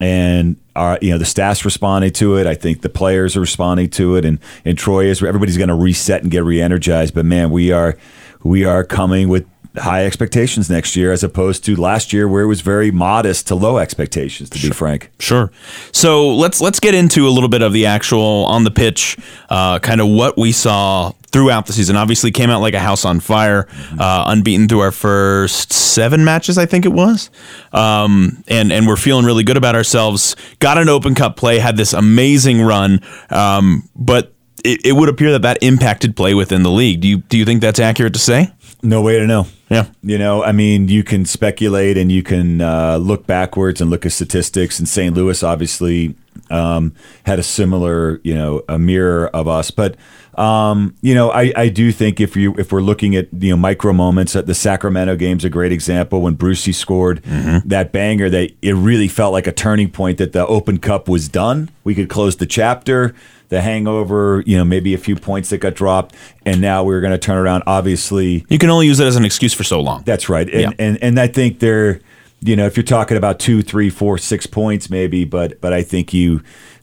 and 0.00 0.56
our 0.74 0.98
you 1.00 1.12
know 1.12 1.18
the 1.18 1.24
staff's 1.24 1.64
responding 1.64 2.12
to 2.14 2.36
it. 2.36 2.46
I 2.48 2.56
think 2.56 2.82
the 2.82 2.88
players 2.88 3.36
are 3.36 3.40
responding 3.40 3.88
to 3.90 4.16
it, 4.16 4.24
and 4.24 4.40
and 4.64 4.76
Troy 4.76 5.04
is. 5.04 5.22
Everybody's 5.22 5.56
going 5.56 5.68
to 5.68 5.74
reset 5.74 6.22
and 6.22 6.30
get 6.30 6.42
re-energized. 6.42 7.14
But 7.14 7.24
man, 7.24 7.50
we 7.50 7.70
are 7.70 7.96
we 8.42 8.64
are 8.64 8.82
coming 8.82 9.28
with 9.28 9.46
high 9.76 10.04
expectations 10.04 10.68
next 10.68 10.96
year, 10.96 11.12
as 11.12 11.24
opposed 11.24 11.64
to 11.64 11.76
last 11.76 12.12
year 12.12 12.28
where 12.28 12.42
it 12.42 12.46
was 12.46 12.60
very 12.60 12.90
modest 12.90 13.46
to 13.48 13.54
low 13.54 13.78
expectations. 13.78 14.50
To 14.50 14.60
be 14.60 14.70
frank, 14.70 15.10
Sure. 15.18 15.50
So 15.92 16.34
let's 16.34 16.60
let's 16.60 16.80
get 16.80 16.94
into 16.94 17.26
a 17.26 17.30
little 17.30 17.48
bit 17.48 17.62
of 17.62 17.72
the 17.72 17.86
actual 17.86 18.44
on 18.46 18.64
the 18.64 18.70
pitch, 18.70 19.16
uh, 19.48 19.78
kind 19.78 20.00
of 20.00 20.08
what 20.08 20.36
we 20.36 20.52
saw 20.52 21.12
throughout 21.32 21.66
the 21.66 21.72
season. 21.72 21.96
Obviously, 21.96 22.30
came 22.30 22.50
out 22.50 22.60
like 22.60 22.74
a 22.74 22.80
house 22.80 23.04
on 23.04 23.20
fire, 23.20 23.66
uh, 23.98 24.24
unbeaten 24.26 24.68
through 24.68 24.80
our 24.80 24.92
first 24.92 25.72
seven 25.72 26.24
matches, 26.24 26.58
I 26.58 26.66
think 26.66 26.84
it 26.84 26.92
was, 26.92 27.30
um, 27.72 28.44
and 28.48 28.72
and 28.72 28.86
we're 28.86 28.96
feeling 28.96 29.24
really 29.24 29.44
good 29.44 29.56
about 29.56 29.74
ourselves. 29.74 30.36
Got 30.58 30.78
an 30.78 30.88
Open 30.88 31.14
Cup 31.14 31.36
play, 31.36 31.58
had 31.58 31.76
this 31.76 31.92
amazing 31.92 32.62
run, 32.62 33.00
um, 33.30 33.88
but. 33.96 34.34
It, 34.64 34.86
it 34.86 34.92
would 34.92 35.08
appear 35.08 35.32
that 35.32 35.42
that 35.42 35.60
impacted 35.60 36.14
play 36.14 36.34
within 36.34 36.62
the 36.62 36.70
league. 36.70 37.00
Do 37.00 37.08
you 37.08 37.16
do 37.16 37.36
you 37.36 37.44
think 37.44 37.60
that's 37.60 37.80
accurate 37.80 38.12
to 38.12 38.20
say? 38.20 38.52
No 38.82 39.00
way 39.00 39.18
to 39.18 39.26
know. 39.26 39.46
Yeah. 39.70 39.86
You 40.02 40.18
know, 40.18 40.42
I 40.42 40.52
mean, 40.52 40.88
you 40.88 41.04
can 41.04 41.24
speculate 41.24 41.96
and 41.96 42.10
you 42.10 42.22
can 42.22 42.60
uh, 42.60 42.96
look 42.96 43.26
backwards 43.26 43.80
and 43.80 43.90
look 43.90 44.04
at 44.04 44.12
statistics. 44.12 44.78
And 44.78 44.88
St. 44.88 45.14
Louis 45.14 45.42
obviously 45.42 46.16
um, 46.50 46.94
had 47.24 47.38
a 47.38 47.42
similar, 47.42 48.20
you 48.24 48.34
know, 48.34 48.62
a 48.68 48.78
mirror 48.78 49.28
of 49.28 49.48
us. 49.48 49.70
But 49.70 49.96
um, 50.34 50.96
you 51.02 51.14
know, 51.14 51.30
I, 51.30 51.52
I 51.54 51.68
do 51.68 51.92
think 51.92 52.18
if 52.18 52.36
you 52.36 52.54
if 52.56 52.72
we're 52.72 52.80
looking 52.80 53.14
at 53.16 53.28
you 53.32 53.50
know 53.50 53.56
micro 53.56 53.92
moments, 53.92 54.32
the 54.32 54.54
Sacramento 54.54 55.16
game's 55.16 55.44
a 55.44 55.50
great 55.50 55.72
example 55.72 56.22
when 56.22 56.34
Brucey 56.34 56.72
scored 56.72 57.22
that 57.66 57.92
banger. 57.92 58.30
That 58.30 58.50
it 58.62 58.72
really 58.72 59.08
felt 59.08 59.32
like 59.34 59.46
a 59.46 59.52
turning 59.52 59.90
point. 59.90 60.18
That 60.18 60.32
the 60.32 60.46
Open 60.46 60.78
Cup 60.78 61.06
was 61.06 61.28
done. 61.28 61.70
We 61.84 61.94
could 61.94 62.08
close 62.08 62.36
the 62.36 62.46
chapter. 62.46 63.14
The 63.52 63.60
hangover, 63.60 64.42
you 64.46 64.56
know, 64.56 64.64
maybe 64.64 64.94
a 64.94 64.98
few 64.98 65.14
points 65.14 65.50
that 65.50 65.58
got 65.58 65.74
dropped, 65.74 66.14
and 66.46 66.60
now 66.62 66.84
we're 66.84 67.02
going 67.02 67.12
to 67.12 67.18
turn 67.18 67.36
around. 67.36 67.64
Obviously, 67.66 68.46
You 68.48 68.56
can 68.58 68.70
only 68.70 68.86
use 68.86 68.98
it 68.98 69.06
as 69.06 69.16
an 69.16 69.26
excuse 69.26 69.52
for 69.52 69.62
so 69.62 69.78
long. 69.80 70.02
that's 70.06 70.30
right. 70.30 70.48
And, 70.48 70.60
Yeah. 70.62 70.70
and 70.78 70.98
and 71.02 71.20
I 71.20 71.26
think 71.26 71.58
they're, 71.58 72.00
you 72.40 72.56
know, 72.56 72.64
if 72.64 72.76
you're 72.78 72.82
talking 72.84 73.18
about 73.18 73.38
two, 73.38 73.60
three, 73.60 73.90
four, 73.90 74.16
six 74.16 74.46
points, 74.46 74.88
maybe, 74.88 75.24
but 75.26 75.60
but 75.60 75.74
I 75.74 75.82
think 75.82 76.14
you, 76.14 76.40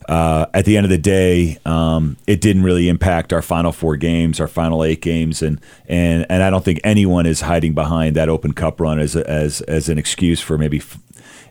uh, 0.07 0.45
at 0.53 0.65
the 0.65 0.77
end 0.77 0.85
of 0.85 0.91
the 0.91 0.97
day, 0.99 1.57
um, 1.65 2.17
it 2.27 2.39
didn't 2.39 2.61
really 2.63 2.87
impact 2.87 3.33
our 3.33 3.41
final 3.41 3.71
four 3.71 3.95
games, 3.97 4.39
our 4.39 4.47
final 4.47 4.83
eight 4.83 5.01
games, 5.01 5.41
and 5.41 5.59
and 5.87 6.25
and 6.29 6.43
I 6.43 6.51
don't 6.51 6.63
think 6.63 6.79
anyone 6.83 7.25
is 7.25 7.41
hiding 7.41 7.73
behind 7.73 8.15
that 8.15 8.29
Open 8.29 8.53
Cup 8.53 8.79
run 8.79 8.99
as 8.99 9.15
a, 9.15 9.27
as 9.27 9.61
as 9.61 9.89
an 9.89 9.97
excuse 9.97 10.39
for 10.39 10.55
maybe. 10.57 10.77
F- 10.77 10.99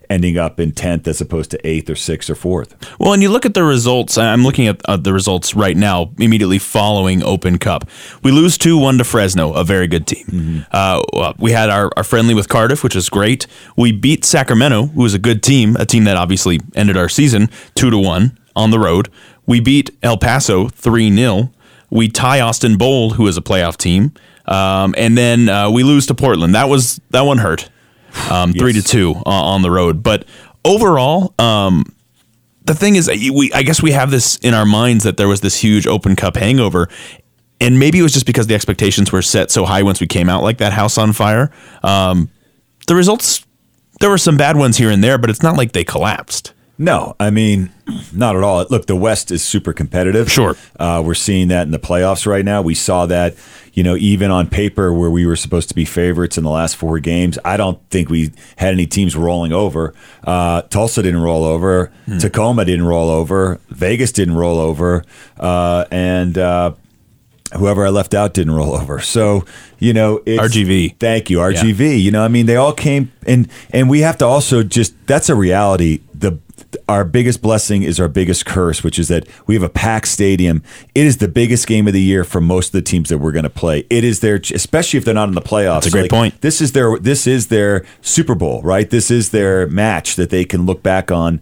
Ending 0.09 0.39
up 0.39 0.59
in 0.59 0.71
tenth 0.71 1.07
as 1.07 1.21
opposed 1.21 1.51
to 1.51 1.67
eighth 1.67 1.87
or 1.87 1.95
sixth 1.95 2.31
or 2.31 2.35
fourth. 2.35 2.75
Well, 2.99 3.13
and 3.13 3.21
you 3.21 3.29
look 3.29 3.45
at 3.45 3.53
the 3.53 3.63
results. 3.63 4.17
I'm 4.17 4.43
looking 4.43 4.65
at 4.65 4.81
uh, 4.85 4.97
the 4.97 5.13
results 5.13 5.53
right 5.53 5.77
now, 5.77 6.11
immediately 6.17 6.57
following 6.57 7.21
Open 7.23 7.59
Cup. 7.59 7.87
We 8.23 8.31
lose 8.31 8.57
2 8.57 8.77
1 8.77 8.97
to 8.97 9.03
Fresno, 9.03 9.53
a 9.53 9.63
very 9.63 9.87
good 9.87 10.07
team. 10.07 10.65
Uh, 10.71 11.33
we 11.37 11.51
had 11.51 11.69
our, 11.69 11.91
our 11.95 12.03
friendly 12.03 12.33
with 12.33 12.49
Cardiff, 12.49 12.83
which 12.83 12.95
is 12.95 13.07
great. 13.07 13.45
We 13.77 13.91
beat 13.91 14.25
Sacramento, 14.25 14.87
who 14.87 15.05
is 15.05 15.13
a 15.13 15.19
good 15.19 15.43
team, 15.43 15.75
a 15.75 15.85
team 15.85 16.05
that 16.05 16.17
obviously 16.17 16.59
ended 16.75 16.97
our 16.97 17.09
season 17.09 17.49
2 17.75 17.91
to 17.91 17.97
1 17.99 18.37
on 18.55 18.71
the 18.71 18.79
road. 18.79 19.09
We 19.45 19.59
beat 19.59 19.91
El 20.01 20.17
Paso 20.17 20.69
3 20.69 21.15
0. 21.15 21.51
We 21.91 22.07
tie 22.09 22.39
Austin 22.39 22.77
Bold, 22.77 23.15
who 23.15 23.27
is 23.27 23.37
a 23.37 23.41
playoff 23.41 23.77
team. 23.77 24.13
Um, 24.45 24.95
and 24.97 25.17
then 25.17 25.49
uh, 25.49 25.69
we 25.69 25.83
lose 25.83 26.07
to 26.07 26.15
Portland. 26.15 26.55
That 26.55 26.67
was 26.69 26.99
that 27.11 27.21
one 27.21 27.37
hurt. 27.37 27.69
Um, 28.29 28.53
Three 28.53 28.73
to 28.73 28.81
two 28.81 29.13
uh, 29.25 29.29
on 29.29 29.61
the 29.61 29.71
road, 29.71 30.03
but 30.03 30.25
overall, 30.65 31.33
um, 31.39 31.85
the 32.65 32.73
thing 32.75 32.95
is, 32.95 33.07
we 33.07 33.51
I 33.53 33.63
guess 33.63 33.81
we 33.81 33.91
have 33.91 34.11
this 34.11 34.37
in 34.37 34.53
our 34.53 34.65
minds 34.65 35.03
that 35.03 35.17
there 35.17 35.27
was 35.27 35.41
this 35.41 35.57
huge 35.57 35.87
Open 35.87 36.15
Cup 36.15 36.35
hangover, 36.35 36.87
and 37.59 37.79
maybe 37.79 37.99
it 37.99 38.03
was 38.03 38.13
just 38.13 38.25
because 38.25 38.47
the 38.47 38.55
expectations 38.55 39.11
were 39.11 39.21
set 39.21 39.51
so 39.51 39.65
high 39.65 39.83
once 39.83 39.99
we 40.01 40.07
came 40.07 40.29
out 40.29 40.43
like 40.43 40.57
that 40.59 40.73
house 40.73 40.97
on 40.97 41.13
fire. 41.13 41.51
Um, 41.83 42.29
the 42.87 42.95
results, 42.95 43.45
there 43.99 44.09
were 44.09 44.17
some 44.17 44.37
bad 44.37 44.57
ones 44.57 44.77
here 44.77 44.89
and 44.89 45.03
there, 45.03 45.17
but 45.17 45.29
it's 45.29 45.43
not 45.43 45.55
like 45.57 45.71
they 45.73 45.83
collapsed. 45.83 46.53
No, 46.81 47.15
I 47.19 47.29
mean, 47.29 47.71
not 48.13 48.37
at 48.37 48.43
all. 48.43 48.65
Look, 48.69 48.85
the 48.85 48.95
West 48.95 49.31
is 49.31 49.43
super 49.43 49.73
competitive. 49.73 50.31
Sure. 50.31 50.55
Uh, 50.79 51.03
we're 51.05 51.13
seeing 51.13 51.49
that 51.49 51.63
in 51.63 51.71
the 51.71 51.79
playoffs 51.79 52.25
right 52.25 52.45
now. 52.45 52.61
We 52.61 52.73
saw 52.73 53.05
that, 53.07 53.35
you 53.79 53.83
know, 53.83 53.95
even 53.95 54.29
on 54.29 54.45
paper 54.45 54.91
where 54.91 55.09
we 55.09 55.25
were 55.25 55.37
supposed 55.37 55.69
to 55.69 55.73
be 55.73 55.85
favorites 55.85 56.37
in 56.37 56.43
the 56.43 56.49
last 56.49 56.75
four 56.75 56.99
games. 56.99 57.39
I 57.45 57.55
don't 57.55 57.79
think 57.89 58.09
we 58.09 58.33
had 58.57 58.73
any 58.73 58.85
teams 58.85 59.15
rolling 59.15 59.53
over. 59.53 59.93
Uh, 60.21 60.63
Tulsa 60.63 61.01
didn't 61.01 61.21
roll 61.21 61.45
over. 61.45 61.89
Tacoma 62.19 62.65
didn't 62.65 62.83
roll 62.83 63.09
over. 63.09 63.61
Vegas 63.69 64.11
didn't 64.11 64.35
roll 64.35 64.59
over. 64.59 65.05
Uh, 65.39 65.85
and, 65.91 66.37
uh, 66.37 66.73
whoever 67.53 67.85
I 67.85 67.89
left 67.89 68.13
out 68.13 68.33
didn't 68.33 68.53
roll 68.53 68.75
over. 68.81 68.99
So, 68.99 69.45
you 69.79 69.93
know, 69.93 70.21
it's, 70.25 70.43
RGV. 70.43 70.99
Thank 70.99 71.29
you, 71.29 71.37
RGV. 71.37 72.01
You 72.01 72.11
know, 72.11 72.25
I 72.25 72.27
mean, 72.27 72.47
they 72.47 72.57
all 72.57 72.73
came 72.73 73.13
and 73.25 73.49
and 73.71 73.89
we 73.89 74.01
have 74.01 74.17
to 74.17 74.25
also 74.25 74.61
just 74.61 74.93
that's 75.07 75.29
a 75.29 75.35
reality. 75.35 76.01
The 76.13 76.37
our 76.89 77.05
biggest 77.05 77.43
blessing 77.43 77.83
is 77.83 77.99
our 77.99 78.07
biggest 78.07 78.47
curse, 78.47 78.83
which 78.83 78.97
is 78.97 79.09
that 79.09 79.27
we 79.45 79.53
have 79.53 79.61
a 79.61 79.69
packed 79.69 80.07
stadium. 80.07 80.63
It 80.95 81.05
is 81.05 81.17
the 81.17 81.27
biggest 81.27 81.67
game 81.67 81.87
of 81.87 81.93
the 81.93 82.01
year 82.01 82.23
for 82.23 82.41
most 82.41 82.69
of 82.69 82.71
the 82.73 82.81
teams 82.81 83.09
that 83.09 83.19
we're 83.19 83.31
going 83.31 83.43
to 83.43 83.49
play. 83.49 83.85
It 83.91 84.03
is 84.03 84.21
their, 84.21 84.41
especially 84.53 84.97
if 84.97 85.05
they're 85.05 85.13
not 85.13 85.29
in 85.29 85.35
the 85.35 85.41
playoffs. 85.41 85.83
That's 85.83 85.87
a 85.87 85.91
great 85.91 86.09
point. 86.09 86.41
This 86.41 86.61
is 86.61 86.71
their 86.71 86.97
this 86.97 87.27
is 87.27 87.47
their 87.47 87.85
Super 88.01 88.33
Bowl, 88.33 88.63
right? 88.63 88.89
This 88.89 89.11
is 89.11 89.29
their 89.29 89.67
match 89.67 90.15
that 90.15 90.31
they 90.31 90.45
can 90.45 90.65
look 90.65 90.81
back 90.81 91.11
on 91.11 91.41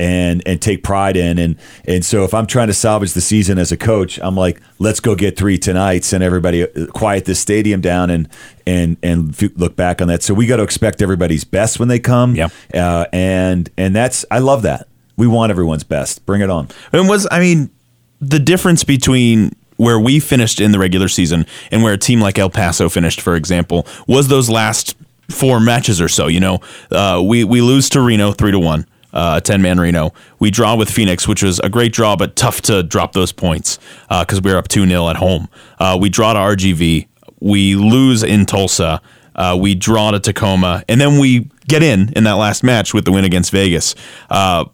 and 0.00 0.42
and 0.46 0.60
take 0.60 0.82
pride 0.82 1.16
in 1.16 1.38
and 1.38 1.56
and 1.86 2.04
so 2.04 2.24
if 2.24 2.32
I'm 2.32 2.46
trying 2.46 2.68
to 2.68 2.74
salvage 2.74 3.12
the 3.12 3.20
season 3.20 3.58
as 3.58 3.72
a 3.72 3.76
coach, 3.76 4.18
I'm 4.22 4.36
like, 4.36 4.60
let's 4.78 5.00
go 5.00 5.14
get 5.14 5.36
three 5.36 5.58
tonight, 5.58 6.04
send 6.04 6.22
everybody 6.22 6.62
uh, 6.62 6.86
quiet 6.86 7.24
this 7.24 7.40
stadium 7.40 7.80
down 7.80 8.10
and 8.10 8.28
and 8.66 8.96
and 9.02 9.40
look 9.56 9.76
back 9.76 10.00
on 10.00 10.08
that. 10.08 10.22
So 10.22 10.34
we 10.34 10.46
got 10.46 10.56
to 10.56 10.62
expect 10.62 11.02
everybody's 11.02 11.44
best 11.44 11.78
when 11.78 11.88
they 11.88 11.98
come. 11.98 12.34
Yeah. 12.34 12.48
Uh, 12.74 13.06
and 13.12 13.70
and 13.76 13.94
that's 13.94 14.24
I 14.30 14.38
love 14.38 14.62
that. 14.62 14.88
We 15.16 15.26
want 15.26 15.50
everyone's 15.50 15.84
best. 15.84 16.24
Bring 16.26 16.40
it 16.40 16.50
on. 16.50 16.68
And 16.92 17.08
was 17.08 17.26
I 17.30 17.40
mean 17.40 17.70
the 18.20 18.38
difference 18.38 18.84
between 18.84 19.54
where 19.76 19.98
we 19.98 20.20
finished 20.20 20.60
in 20.60 20.72
the 20.72 20.78
regular 20.78 21.08
season 21.08 21.44
and 21.70 21.82
where 21.82 21.92
a 21.92 21.98
team 21.98 22.20
like 22.20 22.38
El 22.38 22.50
Paso 22.50 22.88
finished, 22.88 23.20
for 23.20 23.34
example, 23.34 23.86
was 24.06 24.28
those 24.28 24.48
last 24.48 24.96
four 25.28 25.60
matches 25.60 26.00
or 26.00 26.08
so. 26.08 26.28
You 26.28 26.40
know, 26.40 26.60
uh, 26.90 27.22
we 27.24 27.44
we 27.44 27.60
lose 27.60 27.88
to 27.90 28.00
Reno 28.00 28.32
three 28.32 28.52
to 28.52 28.58
one. 28.58 28.86
Uh, 29.12 29.40
10 29.40 29.60
man 29.60 29.78
Reno. 29.78 30.12
We 30.38 30.50
draw 30.50 30.74
with 30.74 30.90
Phoenix, 30.90 31.28
which 31.28 31.42
was 31.42 31.58
a 31.60 31.68
great 31.68 31.92
draw, 31.92 32.16
but 32.16 32.34
tough 32.34 32.62
to 32.62 32.82
drop 32.82 33.12
those 33.12 33.30
points 33.32 33.78
because 34.08 34.40
we 34.40 34.50
were 34.52 34.58
up 34.58 34.68
2 34.68 34.86
0 34.86 35.08
at 35.08 35.16
home. 35.16 35.48
Uh, 35.78 35.98
we 36.00 36.08
draw 36.08 36.32
to 36.32 36.38
RGV. 36.38 37.08
We 37.40 37.74
lose 37.74 38.22
in 38.22 38.46
Tulsa. 38.46 39.02
Uh, 39.34 39.56
we 39.60 39.74
draw 39.74 40.10
to 40.12 40.20
Tacoma. 40.20 40.82
And 40.88 41.00
then 41.00 41.18
we 41.18 41.50
get 41.68 41.82
in 41.82 42.12
in 42.14 42.24
that 42.24 42.34
last 42.34 42.62
match 42.62 42.94
with 42.94 43.04
the 43.04 43.12
win 43.12 43.24
against 43.24 43.50
Vegas. 43.50 43.94
Uh, 44.30 44.64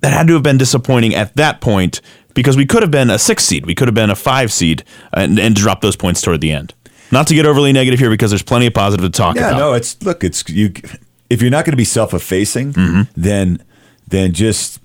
that 0.00 0.12
had 0.12 0.26
to 0.26 0.34
have 0.34 0.42
been 0.42 0.58
disappointing 0.58 1.14
at 1.14 1.34
that 1.36 1.60
point 1.60 2.00
because 2.34 2.56
we 2.56 2.66
could 2.66 2.82
have 2.82 2.90
been 2.90 3.08
a 3.08 3.18
six 3.18 3.44
seed, 3.44 3.64
we 3.64 3.74
could 3.74 3.88
have 3.88 3.94
been 3.94 4.10
a 4.10 4.14
five 4.16 4.52
seed, 4.52 4.84
and, 5.14 5.38
and 5.38 5.54
drop 5.54 5.80
those 5.80 5.96
points 5.96 6.20
toward 6.20 6.42
the 6.42 6.52
end. 6.52 6.74
Not 7.10 7.26
to 7.28 7.34
get 7.34 7.46
overly 7.46 7.72
negative 7.72 7.98
here 7.98 8.10
because 8.10 8.30
there's 8.30 8.42
plenty 8.42 8.66
of 8.66 8.74
positive 8.74 9.04
to 9.10 9.10
talk 9.10 9.36
Yeah, 9.36 9.48
about. 9.48 9.58
no, 9.58 9.72
it's 9.72 10.02
look, 10.02 10.22
it's 10.22 10.46
you. 10.50 10.72
If 11.30 11.40
you're 11.42 11.50
not 11.50 11.64
going 11.64 11.72
to 11.72 11.76
be 11.78 11.84
self-effacing, 11.84 12.72
Mm-hmm. 12.74 13.02
then 13.16 13.62
then 14.08 14.32
just 14.32 14.80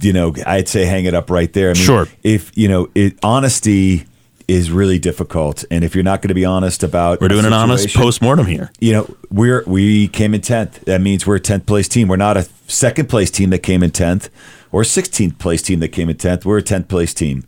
you 0.00 0.12
know, 0.12 0.34
I'd 0.46 0.68
say 0.68 0.84
hang 0.84 1.04
it 1.06 1.14
up 1.14 1.30
right 1.30 1.50
there. 1.52 1.70
I 1.70 1.74
mean, 1.74 1.82
Sure. 1.82 2.06
If 2.22 2.56
you 2.56 2.68
know, 2.68 2.90
it, 2.94 3.18
honesty 3.22 4.06
is 4.46 4.70
really 4.70 4.98
difficult, 4.98 5.64
and 5.70 5.82
if 5.84 5.94
you're 5.94 6.04
not 6.04 6.20
going 6.20 6.28
to 6.28 6.34
be 6.34 6.44
honest 6.44 6.82
about, 6.82 7.20
We're 7.20 7.28
doing 7.28 7.46
an 7.46 7.54
honest 7.54 7.94
post 7.96 8.20
mortem 8.20 8.44
here. 8.46 8.70
you 8.80 8.92
know, 8.92 9.16
we're 9.30 9.62
we 9.66 10.08
came 10.08 10.34
in 10.34 10.42
tenth. 10.42 10.84
That 10.84 11.00
means 11.00 11.26
we're 11.26 11.36
a 11.36 11.40
tenth 11.40 11.64
place 11.64 11.88
team. 11.88 12.08
We're 12.08 12.16
not 12.16 12.36
a 12.36 12.42
second 12.66 13.08
place 13.08 13.30
team 13.30 13.48
that 13.50 13.60
came 13.60 13.82
in 13.82 13.90
tenth, 13.92 14.28
or 14.72 14.82
a 14.82 14.84
sixteenth 14.84 15.38
place 15.38 15.62
team 15.62 15.80
that 15.80 15.88
came 15.88 16.10
in 16.10 16.16
tenth. 16.16 16.44
We're 16.44 16.58
a 16.58 16.62
tenth 16.62 16.88
place 16.88 17.14
team, 17.14 17.44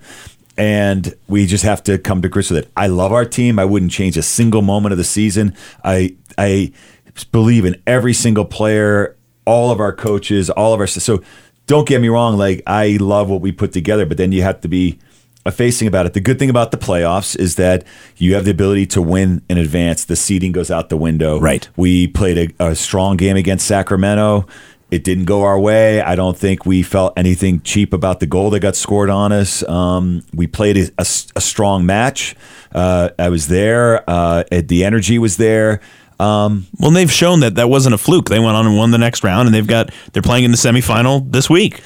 and 0.57 1.15
we 1.29 1.47
just 1.47 1.65
have 1.65 1.83
to 1.85 1.99
come 1.99 2.23
to 2.23 2.29
grips 2.31 2.49
with 2.51 2.65
it. 2.65 2.71
I 2.77 2.87
love 2.87 3.13
our 3.13 3.27
team. 3.27 3.59
I 3.59 3.67
wouldn't 3.67 3.93
change 3.93 4.17
a 4.17 4.23
single 4.23 4.63
moment 4.63 4.93
of 4.93 4.99
the 4.99 5.05
season. 5.05 5.55
I 5.85 6.15
I 6.39 6.73
believe 7.33 7.67
in 7.67 7.83
every 7.87 8.15
single 8.15 8.47
player, 8.47 9.17
all 9.47 9.71
of 9.71 9.81
our 9.81 9.93
coaches, 9.93 10.51
all 10.51 10.75
of 10.75 10.81
our 10.81 10.87
so. 10.87 11.23
Don't 11.67 11.89
get 11.89 12.01
me 12.01 12.09
wrong. 12.09 12.37
Like 12.37 12.63
I 12.65 12.97
love 13.01 13.29
what 13.29 13.41
we 13.41 13.51
put 13.51 13.73
together, 13.73 14.07
but 14.07 14.19
then 14.19 14.31
you 14.31 14.43
have 14.43 14.61
to 14.61 14.69
be 14.69 15.01
facing 15.51 15.89
about 15.89 16.07
it. 16.07 16.13
The 16.13 16.21
good 16.21 16.39
thing 16.39 16.51
about 16.51 16.71
the 16.71 16.77
playoffs 16.77 17.39
is 17.39 17.57
that 17.57 17.85
you 18.17 18.35
have 18.35 18.45
the 18.45 18.51
ability 18.51 18.87
to 18.87 19.03
win 19.03 19.43
in 19.49 19.59
advance. 19.59 20.05
The 20.05 20.17
seeding 20.17 20.53
goes 20.53 20.71
out 20.71 20.89
the 20.89 20.97
window. 20.97 21.41
Right. 21.41 21.69
We 21.77 22.07
played 22.09 22.55
a, 22.61 22.71
a 22.71 22.75
strong 22.75 23.17
game 23.17 23.37
against 23.37 23.67
Sacramento. 23.67 24.47
It 24.91 25.03
didn't 25.03 25.25
go 25.25 25.43
our 25.43 25.59
way. 25.59 26.01
I 26.01 26.15
don't 26.15 26.39
think 26.39 26.65
we 26.65 26.85
felt 26.85 27.13
anything 27.17 27.61
cheap 27.63 27.93
about 27.93 28.21
the 28.21 28.27
goal 28.27 28.51
that 28.51 28.61
got 28.61 28.77
scored 28.77 29.11
on 29.11 29.33
us. 29.33 29.67
Um, 29.69 30.23
we 30.33 30.47
played 30.47 30.93
a 30.97 31.05
strong 31.05 31.85
match. 31.85 32.37
Uh, 32.73 33.11
I 33.19 33.29
was 33.29 33.49
there. 33.49 34.09
Uh, 34.09 34.45
the 34.51 34.85
energy 34.85 35.19
was 35.19 35.39
there. 35.39 35.81
Um, 36.19 36.67
Well, 36.79 36.91
they've 36.91 37.11
shown 37.13 37.41
that 37.41 37.57
that 37.57 37.69
wasn't 37.69 37.95
a 37.95 37.99
fluke. 37.99 38.29
They 38.29 38.39
went 38.39 38.57
on 38.57 38.67
and 38.67 38.77
won 38.77 38.91
the 38.91 38.99
next 38.99 39.23
round, 39.25 39.47
and 39.49 39.55
they've 39.55 39.67
got 39.67 39.91
they're 40.13 40.23
playing 40.23 40.45
in 40.45 40.51
the 40.51 40.57
semifinal 40.57 41.31
this 41.31 41.49
week. 41.51 41.83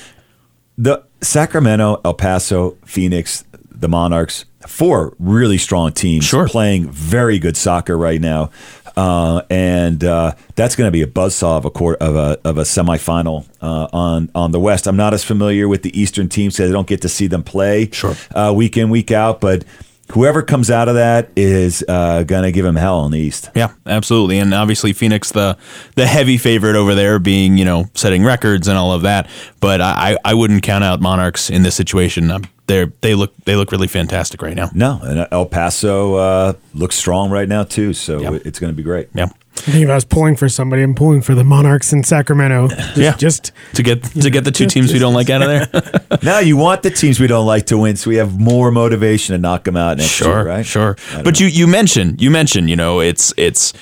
the 0.78 1.02
Sacramento, 1.20 2.00
El 2.04 2.14
Paso, 2.14 2.76
Phoenix, 2.86 3.44
the 3.70 3.88
Monarchs, 3.88 4.46
four 4.66 5.14
really 5.18 5.58
strong 5.58 5.92
teams 5.92 6.24
Sure. 6.24 6.48
playing 6.48 6.88
very 6.90 7.38
good 7.38 7.56
soccer 7.56 7.98
right 7.98 8.20
now. 8.20 8.50
Uh, 8.96 9.42
and 9.50 10.02
uh, 10.02 10.32
that's 10.56 10.74
going 10.76 10.88
to 10.88 10.90
be 10.92 11.02
a 11.02 11.06
buzzsaw 11.06 11.56
of 11.58 11.64
a 11.64 11.70
court 11.70 11.98
of 12.00 12.16
a 12.16 12.38
of 12.44 12.58
a 12.58 12.62
semifinal 12.62 13.46
uh, 13.60 13.88
on 13.92 14.30
on 14.34 14.50
the 14.52 14.58
West. 14.60 14.86
I'm 14.86 14.96
not 14.96 15.12
as 15.14 15.22
familiar 15.24 15.68
with 15.68 15.82
the 15.82 15.98
Eastern 15.98 16.28
teams 16.28 16.56
because 16.56 16.70
I 16.70 16.72
don't 16.72 16.88
get 16.88 17.02
to 17.02 17.08
see 17.08 17.26
them 17.26 17.42
play 17.42 17.88
Sure. 17.92 18.16
uh, 18.34 18.52
week 18.54 18.76
in 18.76 18.90
week 18.90 19.10
out. 19.12 19.40
But 19.40 19.64
whoever 20.12 20.42
comes 20.42 20.70
out 20.70 20.88
of 20.88 20.94
that 20.94 21.30
is 21.36 21.84
uh, 21.88 22.22
going 22.24 22.42
to 22.44 22.52
give 22.52 22.64
him 22.64 22.76
hell 22.76 23.04
in 23.06 23.12
the 23.12 23.18
East. 23.18 23.50
Yeah, 23.54 23.72
absolutely. 23.86 24.38
And 24.38 24.52
obviously 24.54 24.92
Phoenix 24.92 25.32
the 25.32 25.56
the 25.94 26.06
heavy 26.06 26.38
favorite 26.38 26.76
over 26.76 26.94
there 26.94 27.18
being, 27.18 27.56
you 27.58 27.64
know, 27.64 27.86
setting 27.94 28.24
records 28.24 28.68
and 28.68 28.76
all 28.76 28.92
of 28.92 29.02
that. 29.02 29.28
But 29.60 29.80
I, 29.80 30.16
I 30.24 30.34
wouldn't 30.34 30.62
count 30.62 30.84
out 30.84 31.00
Monarchs 31.00 31.50
in 31.50 31.62
this 31.62 31.74
situation. 31.74 32.30
Um, 32.30 32.44
They're 32.66 32.92
they 33.00 33.14
look 33.14 33.34
they 33.44 33.56
look 33.56 33.72
really 33.72 33.88
fantastic 33.88 34.42
right 34.42 34.54
now. 34.56 34.70
No, 34.74 35.00
and 35.02 35.26
El 35.30 35.46
Paso 35.46 36.14
uh, 36.14 36.52
looks 36.74 36.96
strong 36.96 37.30
right 37.30 37.48
now 37.48 37.64
too. 37.64 37.92
So 37.92 38.20
Yeah. 38.20 38.38
it's 38.44 38.58
going 38.58 38.72
to 38.72 38.76
be 38.76 38.82
great. 38.82 39.08
Yeah. 39.14 39.28
I 39.56 39.72
think 39.72 39.84
if 39.84 39.90
I 39.90 39.94
was 39.94 40.04
pulling 40.06 40.36
for 40.36 40.48
somebody, 40.48 40.82
I'm 40.82 40.94
pulling 40.94 41.20
for 41.20 41.34
the 41.34 41.44
Monarchs 41.44 41.92
in 41.92 42.02
Sacramento. 42.02 42.68
Just, 42.68 42.96
Yeah. 42.96 43.16
just 43.16 43.52
To 43.74 43.82
get 43.82 44.02
to 44.04 44.30
get 44.30 44.44
the 44.44 44.50
two 44.50 44.66
teams 44.66 44.90
we 44.92 44.98
don't 44.98 45.12
like 45.12 45.28
out 45.28 45.42
of 45.42 45.48
there. 45.48 46.18
Now 46.22 46.38
you 46.38 46.56
want 46.56 46.82
the 46.82 46.90
teams 46.90 47.20
we 47.20 47.26
don't 47.26 47.46
like 47.46 47.66
to 47.66 47.76
win, 47.78 47.96
so 47.96 48.08
we 48.10 48.16
have 48.16 48.38
more 48.38 48.70
motivation 48.70 49.34
to 49.34 49.38
knock 49.38 49.64
them 49.64 49.76
out 49.76 49.98
next 49.98 50.10
sure, 50.10 50.28
year, 50.28 50.46
right? 50.46 50.66
Sure. 50.66 50.96
But 51.24 51.40
you 51.40 51.46
you 51.46 51.66
mentioned 51.66 52.22
you 52.22 52.30
mentioned, 52.30 52.70
you 52.70 52.76
know, 52.76 53.00
it's 53.00 53.34
it's 53.36 53.72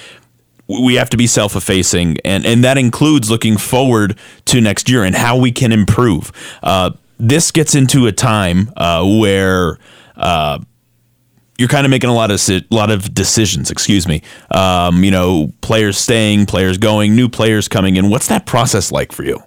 we 0.69 0.97
have 0.97 1.09
to 1.11 1.17
be 1.17 1.27
self-effacing 1.27 2.19
and 2.25 2.45
and 2.45 2.65
that 2.65 2.77
includes 2.77 3.31
looking 3.31 3.57
forward 3.57 4.19
to 4.47 4.61
next 4.61 4.89
year 4.91 5.05
and 5.05 5.15
how 5.17 5.37
we 5.37 5.53
can 5.53 5.71
improve. 5.73 6.33
Uh, 6.63 6.91
this 7.19 7.51
gets 7.51 7.75
into 7.75 8.07
a 8.07 8.13
time 8.13 8.71
uh, 8.77 9.05
where 9.21 9.79
uh, 10.17 10.59
you're 11.59 11.69
kind 11.69 11.85
of 11.85 11.91
making 11.91 12.09
a 12.09 12.15
lot 12.15 12.31
of 12.31 12.41
si- 12.41 12.67
lot 12.71 12.91
of 12.91 13.13
decisions. 13.13 13.71
Excuse 13.71 14.07
me. 14.07 14.23
Um, 14.53 15.03
you 15.05 15.11
know, 15.11 15.53
players 15.61 15.99
staying, 15.99 16.47
players 16.47 16.79
going, 16.79 17.17
new 17.17 17.29
players 17.29 17.69
coming 17.69 17.97
in. 17.97 18.09
What's 18.11 18.29
that 18.29 18.47
process 18.47 18.91
like 18.93 19.13
for 19.13 19.25
you? 19.25 19.43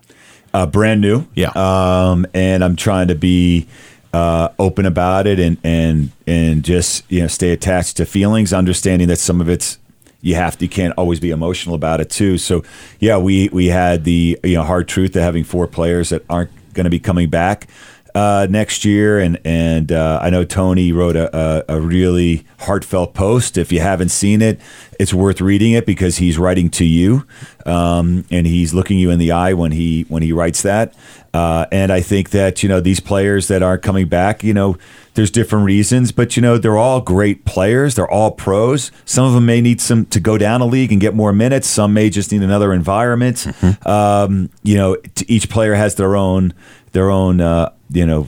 Uh, 0.53 0.65
brand 0.65 0.99
new, 0.99 1.25
Yeah. 1.33 1.51
Um, 1.55 2.27
and 2.33 2.61
I'm 2.63 2.75
trying 2.75 3.07
to 3.07 3.15
be 3.15 3.67
uh, 4.13 4.49
open 4.59 4.85
about 4.85 5.25
it 5.25 5.39
and 5.39 5.57
and 5.63 6.11
and 6.27 6.63
just 6.63 7.09
you 7.09 7.21
know 7.21 7.27
stay 7.27 7.51
attached 7.53 7.97
to 7.97 8.05
feelings, 8.05 8.51
understanding 8.51 9.07
that 9.07 9.19
some 9.19 9.39
of 9.39 9.47
it's 9.47 9.77
you 10.21 10.35
have 10.35 10.57
to 10.57 10.65
you 10.65 10.69
can't 10.69 10.93
always 10.97 11.21
be 11.21 11.29
emotional 11.31 11.73
about 11.75 12.01
it 12.01 12.09
too. 12.09 12.37
So 12.37 12.65
yeah, 12.99 13.17
we 13.17 13.47
we 13.49 13.67
had 13.67 14.03
the 14.03 14.37
you 14.43 14.55
know 14.55 14.63
hard 14.63 14.89
truth 14.89 15.15
of 15.15 15.21
having 15.21 15.45
four 15.45 15.67
players 15.67 16.09
that 16.09 16.25
aren't 16.29 16.51
going 16.73 16.83
to 16.83 16.89
be 16.89 16.99
coming 16.99 17.29
back. 17.29 17.67
Uh, 18.13 18.45
next 18.49 18.83
year, 18.83 19.19
and 19.19 19.39
and 19.45 19.91
uh, 19.91 20.19
I 20.21 20.29
know 20.29 20.43
Tony 20.43 20.91
wrote 20.91 21.15
a, 21.15 21.65
a, 21.69 21.77
a 21.77 21.81
really 21.81 22.45
heartfelt 22.59 23.13
post. 23.13 23.57
If 23.57 23.71
you 23.71 23.79
haven't 23.79 24.09
seen 24.09 24.41
it, 24.41 24.59
it's 24.99 25.13
worth 25.13 25.39
reading 25.39 25.71
it 25.71 25.85
because 25.85 26.17
he's 26.17 26.37
writing 26.37 26.69
to 26.71 26.85
you, 26.85 27.25
um, 27.65 28.25
and 28.29 28.45
he's 28.45 28.73
looking 28.73 28.99
you 28.99 29.11
in 29.11 29.19
the 29.19 29.31
eye 29.31 29.53
when 29.53 29.71
he 29.71 30.03
when 30.09 30.23
he 30.23 30.33
writes 30.33 30.61
that. 30.63 30.93
Uh, 31.33 31.65
and 31.71 31.93
I 31.93 32.01
think 32.01 32.31
that 32.31 32.61
you 32.61 32.67
know 32.67 32.81
these 32.81 32.99
players 32.99 33.47
that 33.47 33.63
aren't 33.63 33.81
coming 33.81 34.09
back, 34.09 34.43
you 34.43 34.53
know, 34.53 34.77
there's 35.13 35.31
different 35.31 35.65
reasons, 35.65 36.11
but 36.11 36.35
you 36.35 36.41
know 36.41 36.57
they're 36.57 36.77
all 36.77 36.99
great 36.99 37.45
players. 37.45 37.95
They're 37.95 38.11
all 38.11 38.31
pros. 38.31 38.91
Some 39.05 39.25
of 39.25 39.33
them 39.33 39.45
may 39.45 39.61
need 39.61 39.79
some 39.79 40.05
to 40.07 40.19
go 40.19 40.37
down 40.37 40.59
a 40.59 40.65
league 40.65 40.91
and 40.91 40.99
get 40.99 41.15
more 41.15 41.31
minutes. 41.31 41.67
Some 41.67 41.93
may 41.93 42.09
just 42.09 42.31
need 42.31 42.43
another 42.43 42.73
environment. 42.73 43.47
Um, 43.87 44.49
you 44.63 44.75
know, 44.75 44.97
each 45.27 45.49
player 45.49 45.75
has 45.75 45.95
their 45.95 46.15
own 46.15 46.53
their 46.91 47.09
own 47.09 47.39
uh, 47.39 47.71
you 47.91 48.05
know 48.05 48.27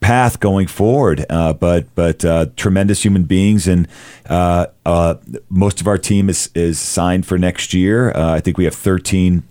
path 0.00 0.40
going 0.40 0.66
forward. 0.66 1.24
Uh, 1.30 1.52
but 1.52 1.94
but 1.94 2.24
uh, 2.24 2.46
tremendous 2.56 3.04
human 3.04 3.24
beings, 3.24 3.68
and 3.68 3.86
uh, 4.28 4.66
uh, 4.84 5.14
most 5.48 5.80
of 5.80 5.86
our 5.86 5.98
team 5.98 6.28
is 6.28 6.50
is 6.54 6.78
signed 6.78 7.26
for 7.26 7.38
next 7.38 7.72
year. 7.72 8.10
Uh, 8.10 8.34
I 8.34 8.40
think 8.40 8.58
we 8.58 8.64
have 8.64 8.74
thirteen 8.74 9.44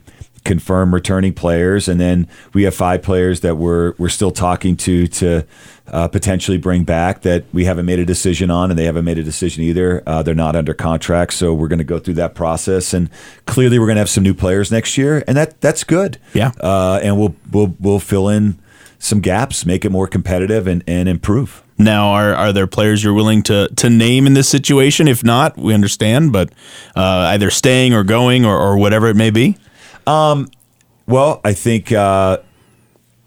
confirmed 0.44 0.94
returning 0.94 1.34
players, 1.34 1.88
and 1.88 2.00
then 2.00 2.28
we 2.54 2.63
have 2.63 2.75
five 2.75 3.01
players 3.01 3.42
that 3.42 3.56
we're 3.56 3.94
we're 3.98 4.10
still 4.10 4.32
talking 4.32 4.75
to 4.78 5.08
to. 5.08 5.46
Uh, 5.92 6.08
potentially 6.08 6.60
bring 6.60 6.84
back 6.84 7.24
that 7.24 7.46
we 7.51 7.66
haven't 7.66 7.88
made 7.88 7.98
a 7.98 8.06
decision 8.06 8.51
on, 8.51 8.70
and 8.70 8.78
they 8.78 8.86
haven't 8.86 9.06
made 9.06 9.18
a 9.18 9.24
decision 9.24 9.63
either. 9.63 10.04
Uh, 10.06 10.22
they're 10.22 10.36
not 10.36 10.56
under 10.56 10.72
contract, 10.72 11.34
so 11.34 11.51
we're 11.51 11.68
going 11.68 11.80
to 11.80 11.84
go 11.84 11.98
through 11.98 12.13
that 12.13 12.36
process. 12.36 12.94
And 12.94 13.10
clearly, 13.48 13.80
we're 13.80 13.88
going 13.88 13.96
to 13.96 14.01
have 14.01 14.10
some 14.10 14.24
new 14.24 14.36
players 14.36 14.72
next 14.72 15.00
year, 15.00 15.24
and 15.25 15.36
that 15.36 15.60
that's 15.62 15.84
good. 15.84 16.20
Yeah. 16.36 16.51
uh, 16.60 17.00
and 17.01 17.18
we'll 17.18 17.36
we'll 17.51 17.75
we'll 17.80 18.00
fill 18.00 18.30
in 18.30 18.60
some 19.00 19.22
gaps, 19.22 19.65
make 19.65 19.84
it 19.86 19.91
more 19.91 20.08
competitive, 20.08 20.68
and, 20.68 20.84
and 20.86 21.10
improve. 21.10 21.63
Now, 21.77 22.10
are 22.10 22.36
are 22.36 22.53
there 22.53 22.68
players 22.68 23.03
you're 23.03 23.13
willing 23.13 23.41
to 23.44 23.70
to 23.77 23.89
name 23.89 24.27
in 24.27 24.34
this 24.34 24.50
situation? 24.50 25.08
If 25.08 25.24
not, 25.24 25.58
we 25.58 25.74
understand, 25.74 26.34
but 26.34 26.51
uh, 26.96 27.32
either 27.34 27.50
staying 27.50 27.94
or 27.94 28.03
going 28.03 28.46
or, 28.46 28.58
or 28.58 28.77
whatever 28.77 29.08
it 29.08 29.15
may 29.15 29.29
be. 29.32 29.58
Well, 31.10 31.41
I 31.44 31.53
think 31.53 31.91
uh, 31.91 32.38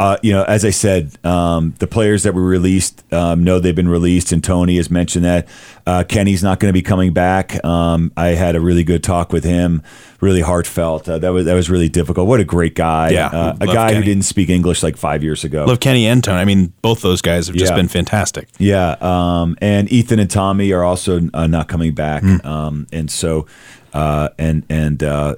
uh, 0.02 0.16
you 0.22 0.32
know, 0.32 0.42
as 0.42 0.64
I 0.64 0.70
said, 0.70 1.16
um, 1.24 1.74
the 1.78 1.86
players 1.86 2.24
that 2.24 2.34
were 2.34 2.42
released 2.42 3.04
um, 3.12 3.44
know 3.44 3.60
they've 3.60 3.74
been 3.74 3.88
released, 3.88 4.32
and 4.32 4.42
Tony 4.42 4.76
has 4.76 4.90
mentioned 4.90 5.24
that. 5.24 5.46
Uh, 5.86 6.02
Kenny's 6.02 6.42
not 6.42 6.58
going 6.60 6.68
to 6.70 6.72
be 6.72 6.82
coming 6.82 7.12
back. 7.12 7.64
Um, 7.64 8.12
I 8.16 8.28
had 8.28 8.56
a 8.56 8.60
really 8.60 8.82
good 8.84 9.02
talk 9.04 9.32
with 9.32 9.44
him, 9.44 9.82
really 10.20 10.40
heartfelt. 10.40 11.08
Uh, 11.08 11.18
that 11.18 11.28
was 11.30 11.46
that 11.46 11.54
was 11.54 11.70
really 11.70 11.88
difficult. 11.88 12.26
What 12.26 12.40
a 12.40 12.44
great 12.44 12.74
guy! 12.74 13.10
Yeah, 13.10 13.26
uh, 13.28 13.56
a 13.60 13.66
guy 13.66 13.94
who 13.94 14.02
didn't 14.02 14.24
speak 14.24 14.48
English 14.48 14.82
like 14.82 14.96
five 14.96 15.22
years 15.22 15.44
ago. 15.44 15.64
Love 15.64 15.78
Kenny 15.80 16.06
and 16.06 16.22
Tony. 16.22 16.38
I 16.38 16.44
mean, 16.44 16.72
both 16.82 17.00
those 17.02 17.22
guys 17.22 17.46
have 17.46 17.56
just 17.56 17.70
Yeah. 17.72 17.76
been 17.76 17.88
fantastic. 17.88 18.48
Yeah, 18.58 18.96
um, 19.00 19.56
and 19.60 19.90
Ethan 19.92 20.18
and 20.18 20.30
Tommy 20.30 20.72
are 20.72 20.82
also 20.84 21.20
uh, 21.32 21.46
not 21.46 21.68
coming 21.68 21.94
back, 21.94 22.22
um, 22.44 22.86
and 22.92 23.10
so 23.10 23.46
uh, 23.92 24.30
and 24.38 24.64
and 24.68 25.02
uh, 25.02 25.36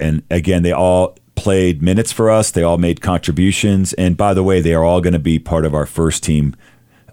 and 0.00 0.22
again, 0.30 0.62
they 0.62 0.72
all 0.72 1.16
played 1.44 1.82
minutes 1.82 2.10
for 2.10 2.30
us. 2.30 2.50
They 2.50 2.62
all 2.62 2.78
made 2.78 3.02
contributions, 3.02 3.92
and 3.92 4.16
by 4.16 4.32
the 4.32 4.42
way, 4.42 4.62
they 4.62 4.72
are 4.72 4.82
all 4.82 5.02
going 5.02 5.12
to 5.12 5.18
be 5.18 5.38
part 5.38 5.66
of 5.66 5.74
our 5.74 5.84
first 5.86 6.22
team 6.24 6.56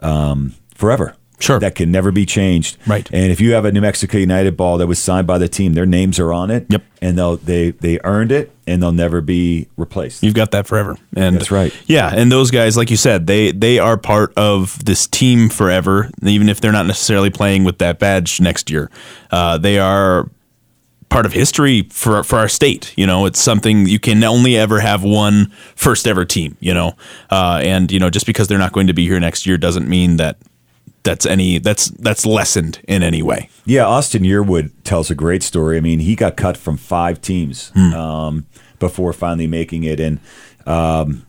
um, 0.01 0.55
forever. 0.73 1.15
Sure. 1.39 1.59
that 1.59 1.73
can 1.73 1.91
never 1.91 2.11
be 2.11 2.23
changed. 2.23 2.77
Right. 2.85 3.09
and 3.11 3.31
if 3.31 3.41
you 3.41 3.53
have 3.53 3.65
a 3.65 3.71
New 3.71 3.81
Mexico 3.81 4.19
United 4.19 4.55
ball 4.55 4.77
that 4.77 4.85
was 4.85 4.99
signed 4.99 5.25
by 5.25 5.39
the 5.39 5.49
team, 5.49 5.73
their 5.73 5.87
names 5.87 6.19
are 6.19 6.31
on 6.31 6.51
it. 6.51 6.67
Yep. 6.69 6.83
and 7.01 7.17
they'll 7.17 7.37
they 7.37 7.71
they 7.71 7.99
earned 8.03 8.31
it, 8.31 8.51
and 8.67 8.81
they'll 8.81 8.91
never 8.91 9.21
be 9.21 9.67
replaced. 9.75 10.21
You've 10.21 10.35
got 10.35 10.51
that 10.51 10.67
forever. 10.67 10.95
And 11.15 11.35
That's 11.35 11.49
right. 11.49 11.73
Yeah, 11.87 12.11
and 12.13 12.31
those 12.31 12.51
guys, 12.51 12.77
like 12.77 12.91
you 12.91 12.97
said, 12.97 13.25
they 13.25 13.51
they 13.51 13.79
are 13.79 13.97
part 13.97 14.33
of 14.37 14.85
this 14.85 15.07
team 15.07 15.49
forever, 15.49 16.11
even 16.21 16.47
if 16.47 16.61
they're 16.61 16.71
not 16.71 16.85
necessarily 16.85 17.31
playing 17.31 17.63
with 17.63 17.79
that 17.79 17.97
badge 17.97 18.39
next 18.39 18.69
year. 18.69 18.91
Uh, 19.31 19.57
they 19.57 19.79
are 19.79 20.29
part 21.11 21.27
of 21.27 21.33
history 21.33 21.83
for 21.91 22.23
for 22.23 22.39
our 22.39 22.47
state. 22.49 22.93
You 22.97 23.05
know, 23.05 23.27
it's 23.27 23.39
something 23.39 23.85
you 23.85 23.99
can 23.99 24.23
only 24.23 24.57
ever 24.57 24.79
have 24.79 25.03
one 25.03 25.51
first 25.75 26.07
ever 26.07 26.25
team. 26.25 26.57
You 26.59 26.73
know, 26.73 26.93
uh, 27.29 27.59
and 27.63 27.91
you 27.91 27.99
know 27.99 28.09
just 28.09 28.25
because 28.25 28.47
they're 28.47 28.57
not 28.57 28.71
going 28.73 28.87
to 28.87 28.93
be 28.93 29.05
here 29.05 29.19
next 29.19 29.45
year 29.45 29.57
doesn't 29.59 29.87
mean 29.87 30.17
that 30.17 30.37
that's 31.03 31.25
any 31.25 31.59
that's 31.59 31.89
that's 31.89 32.25
lessened 32.25 32.81
in 32.87 33.03
any 33.03 33.21
way. 33.21 33.49
Yeah, 33.65 33.85
Austin 33.85 34.23
Yearwood 34.23 34.71
tells 34.83 35.11
a 35.11 35.15
great 35.15 35.43
story. 35.43 35.77
I 35.77 35.81
mean, 35.81 35.99
he 35.99 36.15
got 36.15 36.35
cut 36.37 36.57
from 36.57 36.77
five 36.77 37.21
teams 37.21 37.69
Hmm. 37.75 37.93
um, 37.93 38.45
before 38.79 39.13
finally 39.13 39.47
making 39.47 39.83
it, 39.83 39.99
and 39.99 40.19
um, 40.65 41.25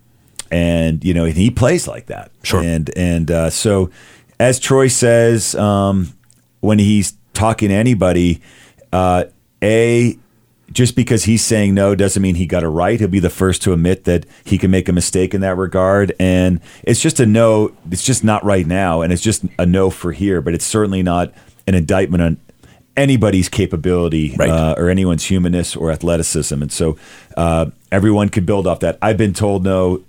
and 0.51 1.05
you 1.05 1.13
know, 1.15 1.25
he 1.25 1.51
plays 1.51 1.89
like 1.89 2.07
that. 2.07 2.31
Sure. 2.43 2.63
And 2.63 2.91
and 2.97 3.31
uh, 3.31 3.51
so, 3.51 3.91
as 4.39 4.59
Troy 4.59 4.89
says, 4.89 5.55
um, 5.55 6.13
when 6.61 6.79
he's 6.79 7.15
talking 7.35 7.71
to 7.71 7.75
anybody, 7.75 8.41
uh, 8.93 9.25
a 9.63 10.19
just 10.73 10.97
because 10.97 11.25
he's 11.25 11.45
saying 11.45 11.75
no 11.75 11.95
doesn't 11.95 12.23
mean 12.23 12.35
he 12.37 12.47
got 12.47 12.63
it 12.63 12.69
right. 12.69 12.99
He'll 12.99 13.09
be 13.09 13.21
the 13.21 13.29
first 13.29 13.61
to 13.63 13.73
admit 13.75 14.05
that 14.05 14.25
he 14.45 14.57
can 14.57 14.71
make 14.71 14.89
a 14.89 14.93
mistake 14.93 15.35
in 15.35 15.43
that 15.43 15.57
regard. 15.59 16.15
And 16.19 16.61
it's 16.83 17.01
just 17.01 17.21
a 17.21 17.27
no. 17.27 17.73
It's 17.91 18.03
just 18.05 18.25
not 18.25 18.43
right 18.43 18.67
now. 18.67 19.03
And 19.03 19.13
it's 19.13 19.23
just 19.23 19.45
a 19.59 19.67
no 19.67 19.91
for 19.91 20.13
here. 20.13 20.41
But 20.41 20.55
it's 20.55 20.65
certainly 20.65 21.03
not 21.03 21.33
an 21.67 21.75
indictment 21.75 22.23
on 22.23 22.41
anybody's 22.97 23.49
capability 23.49 24.35
Right. 24.37 24.51
uh, 24.51 24.75
or 24.77 24.89
anyone's 24.89 25.25
humanness 25.25 25.77
or 25.77 25.91
athleticism. 25.91 26.61
And 26.63 26.73
so 26.73 26.97
uh, 27.37 27.67
everyone 27.91 28.29
could 28.31 28.47
build 28.47 28.67
off 28.67 28.81
that. 28.81 28.99
I've 29.03 29.17
been 29.17 29.33
told 29.35 29.65
no 29.65 30.03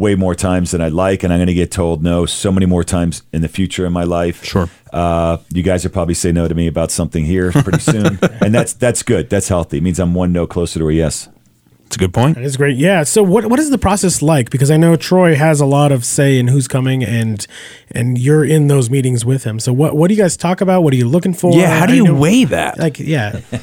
way 0.00 0.14
more 0.16 0.34
times 0.34 0.72
than 0.72 0.80
I'd 0.80 0.92
like, 0.92 1.22
and 1.22 1.32
I'm 1.32 1.38
going 1.38 1.46
to 1.48 1.54
get 1.54 1.70
told 1.70 2.02
no 2.02 2.26
so 2.26 2.50
many 2.50 2.66
more 2.66 2.82
times 2.82 3.22
in 3.32 3.42
the 3.42 3.48
future 3.48 3.86
in 3.86 3.92
my 3.92 4.04
life. 4.04 4.42
Sure. 4.44 4.68
Uh, 4.92 5.36
you 5.52 5.62
guys 5.62 5.84
will 5.84 5.92
probably 5.92 6.14
say 6.14 6.32
no 6.32 6.48
to 6.48 6.54
me 6.54 6.66
about 6.66 6.90
something 6.90 7.24
here 7.24 7.52
pretty 7.52 7.78
soon, 7.78 8.18
and 8.40 8.54
that's 8.54 8.72
that's 8.72 9.02
good. 9.02 9.30
That's 9.30 9.48
healthy. 9.48 9.78
It 9.78 9.82
means 9.82 10.00
I'm 10.00 10.14
one 10.14 10.32
no 10.32 10.46
closer 10.46 10.80
to 10.80 10.88
a 10.88 10.92
yes. 10.92 11.28
It's 11.86 11.96
a 11.96 11.98
good 11.98 12.14
point. 12.14 12.36
That 12.36 12.44
is 12.44 12.56
great. 12.56 12.76
Yeah. 12.76 13.02
So 13.02 13.20
what 13.22 13.46
what 13.46 13.58
is 13.58 13.70
the 13.70 13.78
process 13.78 14.22
like? 14.22 14.50
Because 14.50 14.70
I 14.70 14.76
know 14.76 14.94
Troy 14.94 15.34
has 15.34 15.60
a 15.60 15.66
lot 15.66 15.90
of 15.90 16.04
say 16.04 16.38
in 16.38 16.46
who's 16.46 16.68
coming 16.68 17.02
and 17.04 17.44
and 17.90 18.16
you're 18.16 18.44
in 18.44 18.68
those 18.68 18.88
meetings 18.88 19.24
with 19.24 19.42
him. 19.42 19.58
So 19.58 19.72
what 19.72 19.96
what 19.96 20.06
do 20.06 20.14
you 20.14 20.20
guys 20.22 20.36
talk 20.36 20.60
about? 20.60 20.82
What 20.82 20.92
are 20.92 20.96
you 20.96 21.08
looking 21.08 21.34
for? 21.34 21.52
Yeah, 21.52 21.80
how 21.80 21.86
do 21.86 21.92
I 21.92 21.96
you 21.96 22.04
know- 22.04 22.14
weigh 22.14 22.44
that? 22.44 22.78
Like 22.78 23.00
yeah. 23.00 23.40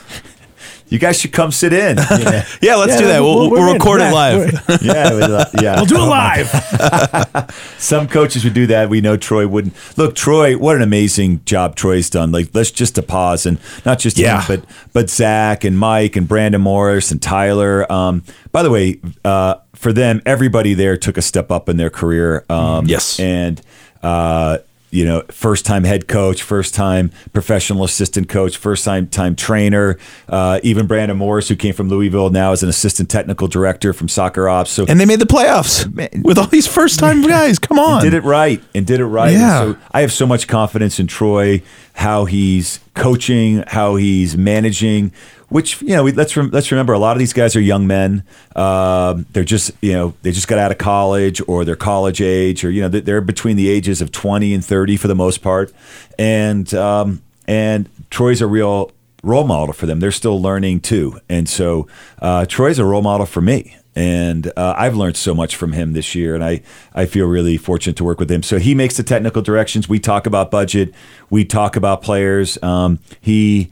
You 0.89 0.99
guys 0.99 1.19
should 1.19 1.31
come 1.33 1.51
sit 1.51 1.73
in. 1.73 1.97
Yeah, 2.17 2.45
yeah, 2.61 2.75
let's 2.75 2.93
Yeah, 2.93 2.99
do 3.01 3.07
that. 3.07 3.19
We'll, 3.21 3.49
we're 3.51 3.59
we'll 3.59 3.73
record 3.73 3.99
Yeah, 3.99 4.09
it 4.09 4.13
live. 4.13 4.37
we're- 4.67 4.77
yeah, 4.81 5.09
we'll, 5.11 5.45
yeah. 5.61 5.75
We'll 5.75 5.85
do 5.85 5.95
it 5.97 5.99
live. 6.07 7.73
Some 7.77 8.07
coaches 8.07 8.43
would 8.43 8.53
do 8.53 8.67
that. 8.67 8.89
We 8.89 9.01
know 9.01 9.17
Troy 9.17 9.47
wouldn't. 9.47 9.73
Look, 9.97 10.15
Troy, 10.15 10.57
what 10.57 10.75
an 10.75 10.81
amazing 10.81 11.41
job 11.45 11.75
Troy's 11.75 12.09
done. 12.09 12.31
Like, 12.31 12.49
let's 12.53 12.71
just 12.71 12.95
to 12.95 13.03
pause 13.03 13.45
and 13.45 13.59
not 13.85 13.99
just 13.99 14.17
Yeah. 14.17 14.41
him, 14.41 14.61
but 14.61 14.69
but 14.93 15.09
Zach 15.09 15.63
and 15.63 15.77
Mike 15.77 16.15
and 16.15 16.27
Brandon 16.27 16.61
Morris 16.61 17.11
and 17.11 17.21
Tyler. 17.21 17.89
Um, 17.91 18.23
by 18.51 18.63
the 18.63 18.69
way, 18.71 18.99
uh, 19.25 19.55
for 19.75 19.93
them, 19.93 20.21
everybody 20.25 20.73
there 20.73 20.97
took 20.97 21.17
a 21.17 21.21
step 21.21 21.51
up 21.51 21.69
in 21.69 21.77
their 21.77 21.89
career. 21.89 22.45
Um, 22.49 22.85
Yes. 22.87 23.19
and. 23.19 23.61
Uh, 24.03 24.59
you 24.89 25.03
know, 25.03 25.21
first 25.29 25.65
time 25.65 25.83
head 25.83 26.07
coach, 26.07 26.41
first 26.41 26.73
time 26.73 27.11
professional 27.33 27.83
assistant 27.83 28.29
coach, 28.29 28.55
first 28.57 28.85
time 28.85 29.07
time 29.07 29.35
trainer. 29.35 29.97
Uh, 30.29 30.59
even 30.63 30.87
Brandon 30.87 31.17
Morris, 31.17 31.49
who 31.49 31.55
came 31.55 31.73
from 31.73 31.89
Louisville, 31.89 32.29
now 32.29 32.51
is 32.53 32.63
an 32.63 32.69
assistant 32.69 33.09
technical 33.09 33.47
director 33.47 33.91
from 33.93 34.07
Soccer 34.07 34.47
Ops. 34.47 34.71
So 34.71 34.85
And 34.87 34.99
they 34.99 35.05
made 35.05 35.19
the 35.19 35.25
playoffs 35.25 35.85
with 36.23 36.37
all 36.37 36.47
these 36.47 36.67
first 36.67 36.99
time 36.99 37.21
guys. 37.27 37.59
Come 37.59 37.79
on. 37.79 38.01
did 38.01 38.13
it 38.13 38.23
right 38.23 38.63
and 38.73 38.85
did 38.87 38.99
it 38.99 39.05
right. 39.05 39.33
Yeah. 39.33 39.73
so 39.73 39.77
I 39.91 40.01
have 40.01 40.13
so 40.13 40.25
much 40.25 40.47
confidence 40.47 40.99
in 40.99 41.07
Troy, 41.07 41.61
how 41.97 42.25
he's 42.25 42.79
coaching, 42.93 43.63
how 43.67 43.95
he's 43.95 44.37
managing. 44.37 45.11
Which 45.49 45.81
you 45.81 45.89
know, 45.89 46.03
we, 46.03 46.11
let's 46.11 46.35
let's 46.35 46.71
remember, 46.71 46.91
a 46.93 46.99
lot 46.99 47.13
of 47.13 47.19
these 47.19 47.31
guys 47.33 47.55
are 47.55 47.61
young 47.61 47.87
men. 47.87 48.23
Um, 48.55 49.25
they're 49.31 49.45
just 49.45 49.71
you 49.81 49.93
know 49.93 50.13
they 50.21 50.31
just 50.31 50.47
got 50.47 50.59
out 50.59 50.71
of 50.71 50.77
college 50.77 51.41
or 51.47 51.63
they're 51.63 51.75
college 51.77 52.21
age 52.21 52.65
or 52.65 52.69
you 52.69 52.81
know 52.81 52.89
they're- 52.89 53.01
they're 53.01 53.21
between 53.21 53.55
the 53.55 53.69
ages 53.69 54.01
of 54.01 54.11
twenty 54.11 54.53
and 54.53 54.63
thirty 54.63 54.97
for 54.97 55.07
the 55.07 55.15
most 55.15 55.41
part, 55.41 55.71
and 56.19 56.73
um, 56.73 57.21
and 57.47 57.87
Troy's 58.09 58.41
a 58.41 58.47
real 58.47 58.91
role 59.23 59.45
model 59.47 59.73
for 59.73 59.85
them. 59.85 60.01
They're 60.01 60.11
still 60.11 60.41
learning 60.41 60.81
too, 60.81 61.17
and 61.29 61.47
so 61.47 61.87
uh, 62.21 62.45
Troy's 62.45 62.77
a 62.77 62.85
role 62.85 63.01
model 63.01 63.25
for 63.25 63.39
me 63.41 63.76
and 63.97 64.53
uh, 64.55 64.75
I've 64.77 64.95
learned 64.95 65.17
so 65.17 65.33
much 65.33 65.55
from 65.55 65.71
him 65.71 65.93
this 65.93 66.13
year, 66.13 66.35
and 66.35 66.43
I, 66.43 66.61
I 66.93 67.07
feel 67.07 67.25
really 67.25 67.57
fortunate 67.57 67.97
to 67.97 68.03
work 68.03 68.19
with 68.19 68.29
him. 68.29 68.43
So 68.43 68.59
he 68.59 68.75
makes 68.75 68.95
the 68.95 69.01
technical 69.01 69.41
directions. 69.41 69.89
We 69.89 69.97
talk 69.97 70.27
about 70.27 70.51
budget. 70.51 70.93
We 71.31 71.43
talk 71.45 71.75
about 71.75 72.03
players. 72.03 72.61
Um, 72.61 72.99
he 73.19 73.71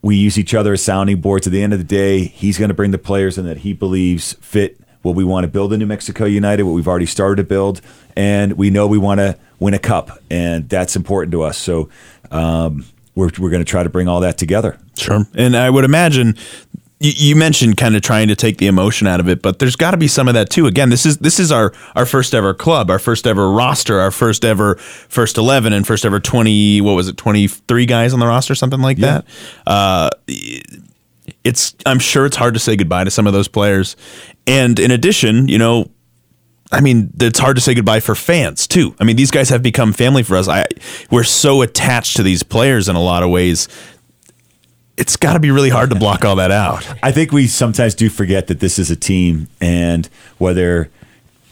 we 0.00 0.16
use 0.16 0.38
each 0.38 0.54
other 0.54 0.72
as 0.72 0.82
sounding 0.82 1.20
boards. 1.20 1.46
At 1.46 1.52
the 1.52 1.62
end 1.62 1.74
of 1.74 1.78
the 1.78 1.84
day, 1.84 2.24
he's 2.24 2.56
going 2.56 2.70
to 2.70 2.74
bring 2.74 2.92
the 2.92 2.98
players 2.98 3.36
in 3.36 3.44
that 3.44 3.58
he 3.58 3.74
believes 3.74 4.32
fit 4.40 4.80
what 5.02 5.14
we 5.14 5.22
want 5.22 5.44
to 5.44 5.48
build 5.48 5.74
in 5.74 5.80
New 5.80 5.86
Mexico 5.86 6.24
United, 6.24 6.62
what 6.62 6.72
we've 6.72 6.88
already 6.88 7.04
started 7.04 7.36
to 7.36 7.44
build, 7.44 7.82
and 8.16 8.54
we 8.54 8.70
know 8.70 8.86
we 8.86 8.96
want 8.96 9.18
to 9.18 9.36
win 9.58 9.74
a 9.74 9.78
cup, 9.78 10.18
and 10.30 10.66
that's 10.70 10.96
important 10.96 11.32
to 11.32 11.42
us. 11.42 11.58
So 11.58 11.90
um, 12.30 12.86
we're 13.14 13.30
we're 13.38 13.50
going 13.50 13.64
to 13.64 13.70
try 13.70 13.82
to 13.82 13.90
bring 13.90 14.08
all 14.08 14.20
that 14.20 14.38
together. 14.38 14.78
Sure. 14.96 15.26
And 15.34 15.56
I 15.56 15.68
would 15.68 15.84
imagine 15.84 16.36
you, 17.00 17.12
you 17.14 17.36
mentioned 17.36 17.76
kind 17.76 17.94
of 17.96 18.02
trying 18.02 18.28
to 18.28 18.34
take 18.36 18.58
the 18.58 18.66
emotion 18.66 19.06
out 19.06 19.20
of 19.20 19.28
it, 19.28 19.40
but 19.42 19.58
there's 19.58 19.76
got 19.76 19.92
to 19.92 19.96
be 19.96 20.08
some 20.08 20.28
of 20.28 20.34
that 20.34 20.50
too. 20.50 20.66
Again, 20.66 20.90
this 20.90 21.06
is 21.06 21.18
this 21.18 21.38
is 21.38 21.52
our 21.52 21.72
our 21.94 22.06
first 22.06 22.34
ever 22.34 22.54
club, 22.54 22.90
our 22.90 22.98
first 22.98 23.26
ever 23.26 23.50
roster, 23.50 24.00
our 24.00 24.10
first 24.10 24.44
ever 24.44 24.74
first 24.76 25.38
eleven, 25.38 25.72
and 25.72 25.86
first 25.86 26.04
ever 26.04 26.18
twenty. 26.20 26.80
What 26.80 26.94
was 26.94 27.08
it? 27.08 27.16
Twenty 27.16 27.46
three 27.48 27.86
guys 27.86 28.12
on 28.12 28.20
the 28.20 28.26
roster, 28.26 28.54
something 28.54 28.80
like 28.80 28.98
Yeah. 28.98 29.20
that. 29.22 29.26
Uh, 29.66 30.10
it's 31.44 31.74
I'm 31.86 31.98
sure 31.98 32.26
it's 32.26 32.36
hard 32.36 32.54
to 32.54 32.60
say 32.60 32.76
goodbye 32.76 33.04
to 33.04 33.10
some 33.10 33.26
of 33.26 33.32
those 33.32 33.48
players, 33.48 33.96
and 34.46 34.78
in 34.78 34.90
addition, 34.90 35.48
you 35.48 35.58
know. 35.58 35.90
I 36.70 36.82
mean, 36.82 37.14
it's 37.18 37.38
hard 37.38 37.56
to 37.56 37.62
say 37.62 37.72
goodbye 37.72 38.00
for 38.00 38.14
fans 38.14 38.66
too. 38.66 38.94
I 39.00 39.04
mean, 39.04 39.16
these 39.16 39.30
guys 39.30 39.48
have 39.48 39.62
become 39.62 39.94
family 39.94 40.22
for 40.22 40.36
us. 40.36 40.48
I 40.48 40.66
we're 41.10 41.24
so 41.24 41.62
attached 41.62 42.16
to 42.18 42.22
these 42.22 42.42
players 42.42 42.90
in 42.90 42.96
a 42.96 43.00
lot 43.00 43.22
of 43.22 43.30
ways 43.30 43.68
it's 44.98 45.16
got 45.16 45.34
to 45.34 45.40
be 45.40 45.50
really 45.50 45.70
hard 45.70 45.90
to 45.90 45.96
block 45.96 46.24
all 46.24 46.36
that 46.36 46.50
out. 46.50 46.86
I 47.02 47.12
think 47.12 47.32
we 47.32 47.46
sometimes 47.46 47.94
do 47.94 48.10
forget 48.10 48.48
that 48.48 48.60
this 48.60 48.78
is 48.78 48.90
a 48.90 48.96
team, 48.96 49.48
and 49.60 50.08
whether 50.38 50.90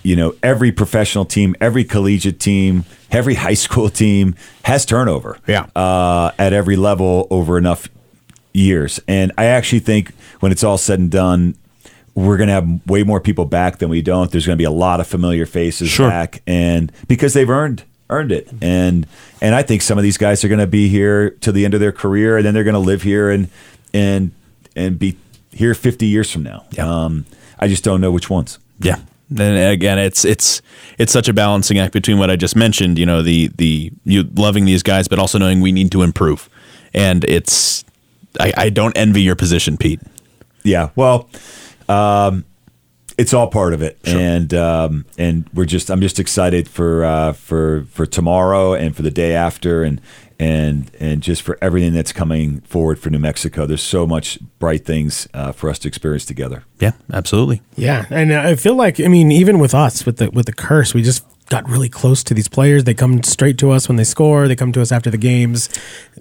you 0.03 0.17
know 0.17 0.35
every 0.43 0.73
professional 0.73 1.25
team, 1.25 1.55
every 1.61 1.85
collegiate 1.85 2.41
team, 2.41 2.85
every 3.11 3.35
high 3.35 3.55
school 3.55 3.89
team 3.89 4.35
has 4.65 4.85
turnover. 4.85 5.39
Yeah. 5.47 5.67
uh, 5.75 6.33
at 6.39 6.53
every 6.53 6.77
level 6.77 7.27
over 7.31 7.57
enough 7.59 7.89
years, 8.53 9.01
and 9.09 9.33
I 9.39 9.47
actually 9.47 9.81
think 9.81 10.13
when 10.41 10.53
it's 10.53 10.65
all 10.65 10.79
said 10.79 10.99
and 10.99 11.11
done. 11.11 11.57
We're 12.19 12.39
going 12.39 12.47
to 12.49 12.55
have 12.55 12.87
way 12.87 13.03
more 13.03 13.21
people 13.21 13.45
back 13.45 13.77
than 13.77 13.91
we 13.91 14.01
don't. 14.01 14.31
There's 14.31 14.47
going 14.47 14.57
to 14.57 14.59
be 14.59 14.65
a 14.65 14.71
lot 14.71 15.01
of 15.01 15.07
familiar 15.07 15.45
faces 15.45 15.91
Sure. 15.91 16.09
back, 16.09 16.41
and 16.47 16.91
because 17.09 17.35
they've 17.35 17.51
earned 17.51 17.83
earned 18.11 18.33
it, 18.33 18.49
and 18.61 19.07
and 19.41 19.55
I 19.55 19.63
think 19.63 19.83
some 19.83 19.99
of 19.99 20.05
these 20.05 20.19
guys 20.19 20.45
are 20.45 20.49
going 20.49 20.61
to 20.61 20.67
be 20.67 20.89
here 20.89 21.31
to 21.31 21.53
the 21.53 21.65
end 21.65 21.75
of 21.75 21.81
their 21.81 21.93
career, 21.93 22.37
and 22.37 22.47
then 22.47 22.55
they're 22.55 22.65
going 22.65 22.75
to 22.75 22.79
live 22.79 23.03
here 23.03 23.31
and 23.31 23.49
and 23.93 24.33
and 24.75 24.99
be 24.99 25.17
here 25.51 25.75
50 25.75 26.07
years 26.07 26.31
from 26.31 26.43
now. 26.43 26.65
Yeah. 26.71 26.87
Um, 26.87 27.25
I 27.59 27.69
just 27.69 27.83
don't 27.83 28.01
know 28.01 28.13
which 28.13 28.29
ones. 28.29 28.59
Yeah. 28.79 28.99
And 29.31 29.59
again, 29.59 29.99
it's 29.99 30.25
it's 30.25 30.63
it's 30.99 31.13
such 31.13 31.29
a 31.29 31.33
balancing 31.33 31.79
act 31.79 31.93
between 31.93 32.19
what 32.19 32.31
I 32.31 32.37
just 32.37 32.55
mentioned, 32.55 32.99
you 32.99 33.07
know, 33.07 33.23
the 33.23 33.49
the 33.57 33.91
you 34.05 34.23
loving 34.35 34.67
these 34.67 34.85
guys, 34.85 35.09
but 35.09 35.19
also 35.19 35.39
knowing 35.39 35.61
we 35.61 35.73
need 35.73 35.91
to 35.93 36.03
improve. 36.03 36.49
And 36.95 37.25
it's 37.25 37.85
I, 38.39 38.53
I 38.57 38.71
don't 38.71 38.97
envy 38.97 39.23
your 39.23 39.35
position, 39.35 39.77
Pete. 39.77 40.01
Yeah. 40.63 40.91
Well, 40.95 41.29
um, 41.89 42.45
it's 43.19 43.33
all 43.33 43.49
part 43.49 43.73
of 43.73 43.83
it, 43.83 43.99
and 44.05 44.53
um, 44.53 45.07
and 45.17 45.49
we're 45.55 45.65
just 45.65 45.91
I'm 45.91 46.01
just 46.01 46.19
excited 46.19 46.69
for 46.69 47.05
uh, 47.05 47.33
for 47.33 47.87
for 47.91 48.07
tomorrow 48.07 48.75
and 48.75 48.95
for 48.95 49.03
the 49.03 49.11
day 49.11 49.35
after, 49.35 49.83
and 49.83 50.01
and 50.39 50.91
and 51.01 51.23
just 51.23 51.43
for 51.43 51.59
everything 51.63 51.95
that's 51.95 52.13
coming 52.13 52.61
forward 52.63 52.99
for 52.99 53.11
New 53.11 53.19
Mexico. 53.19 53.67
There's 53.67 53.83
so 53.83 54.07
much 54.07 54.39
bright 54.59 54.85
things 54.85 55.29
uh, 55.33 55.53
for 55.53 55.71
us 55.71 55.79
to 55.81 55.89
experience 55.89 56.25
together. 56.25 56.65
Yeah, 56.79 56.93
absolutely. 57.13 57.63
Yeah, 57.75 58.07
and 58.11 58.33
I 58.33 58.55
feel 58.55 58.75
like 58.75 59.01
I 59.01 59.09
mean, 59.09 59.33
even 59.33 59.59
with 59.59 59.75
us 59.75 60.05
with 60.05 60.19
the 60.19 60.31
with 60.31 60.47
the 60.47 60.53
curse, 60.53 60.93
we 60.93 61.03
just 61.03 61.25
got 61.49 61.69
really 61.69 61.89
close 61.89 62.25
to 62.25 62.35
these 62.35 62.49
players. 62.49 62.85
They 62.85 62.95
come 62.95 63.23
straight 63.23 63.57
to 63.59 63.71
us 63.71 63.89
when 63.89 63.97
they 63.97 64.05
score. 64.05 64.49
They 64.49 64.57
come 64.57 64.73
to 64.73 64.81
us 64.83 64.91
after 64.91 65.11
the 65.11 65.19
games. 65.19 65.69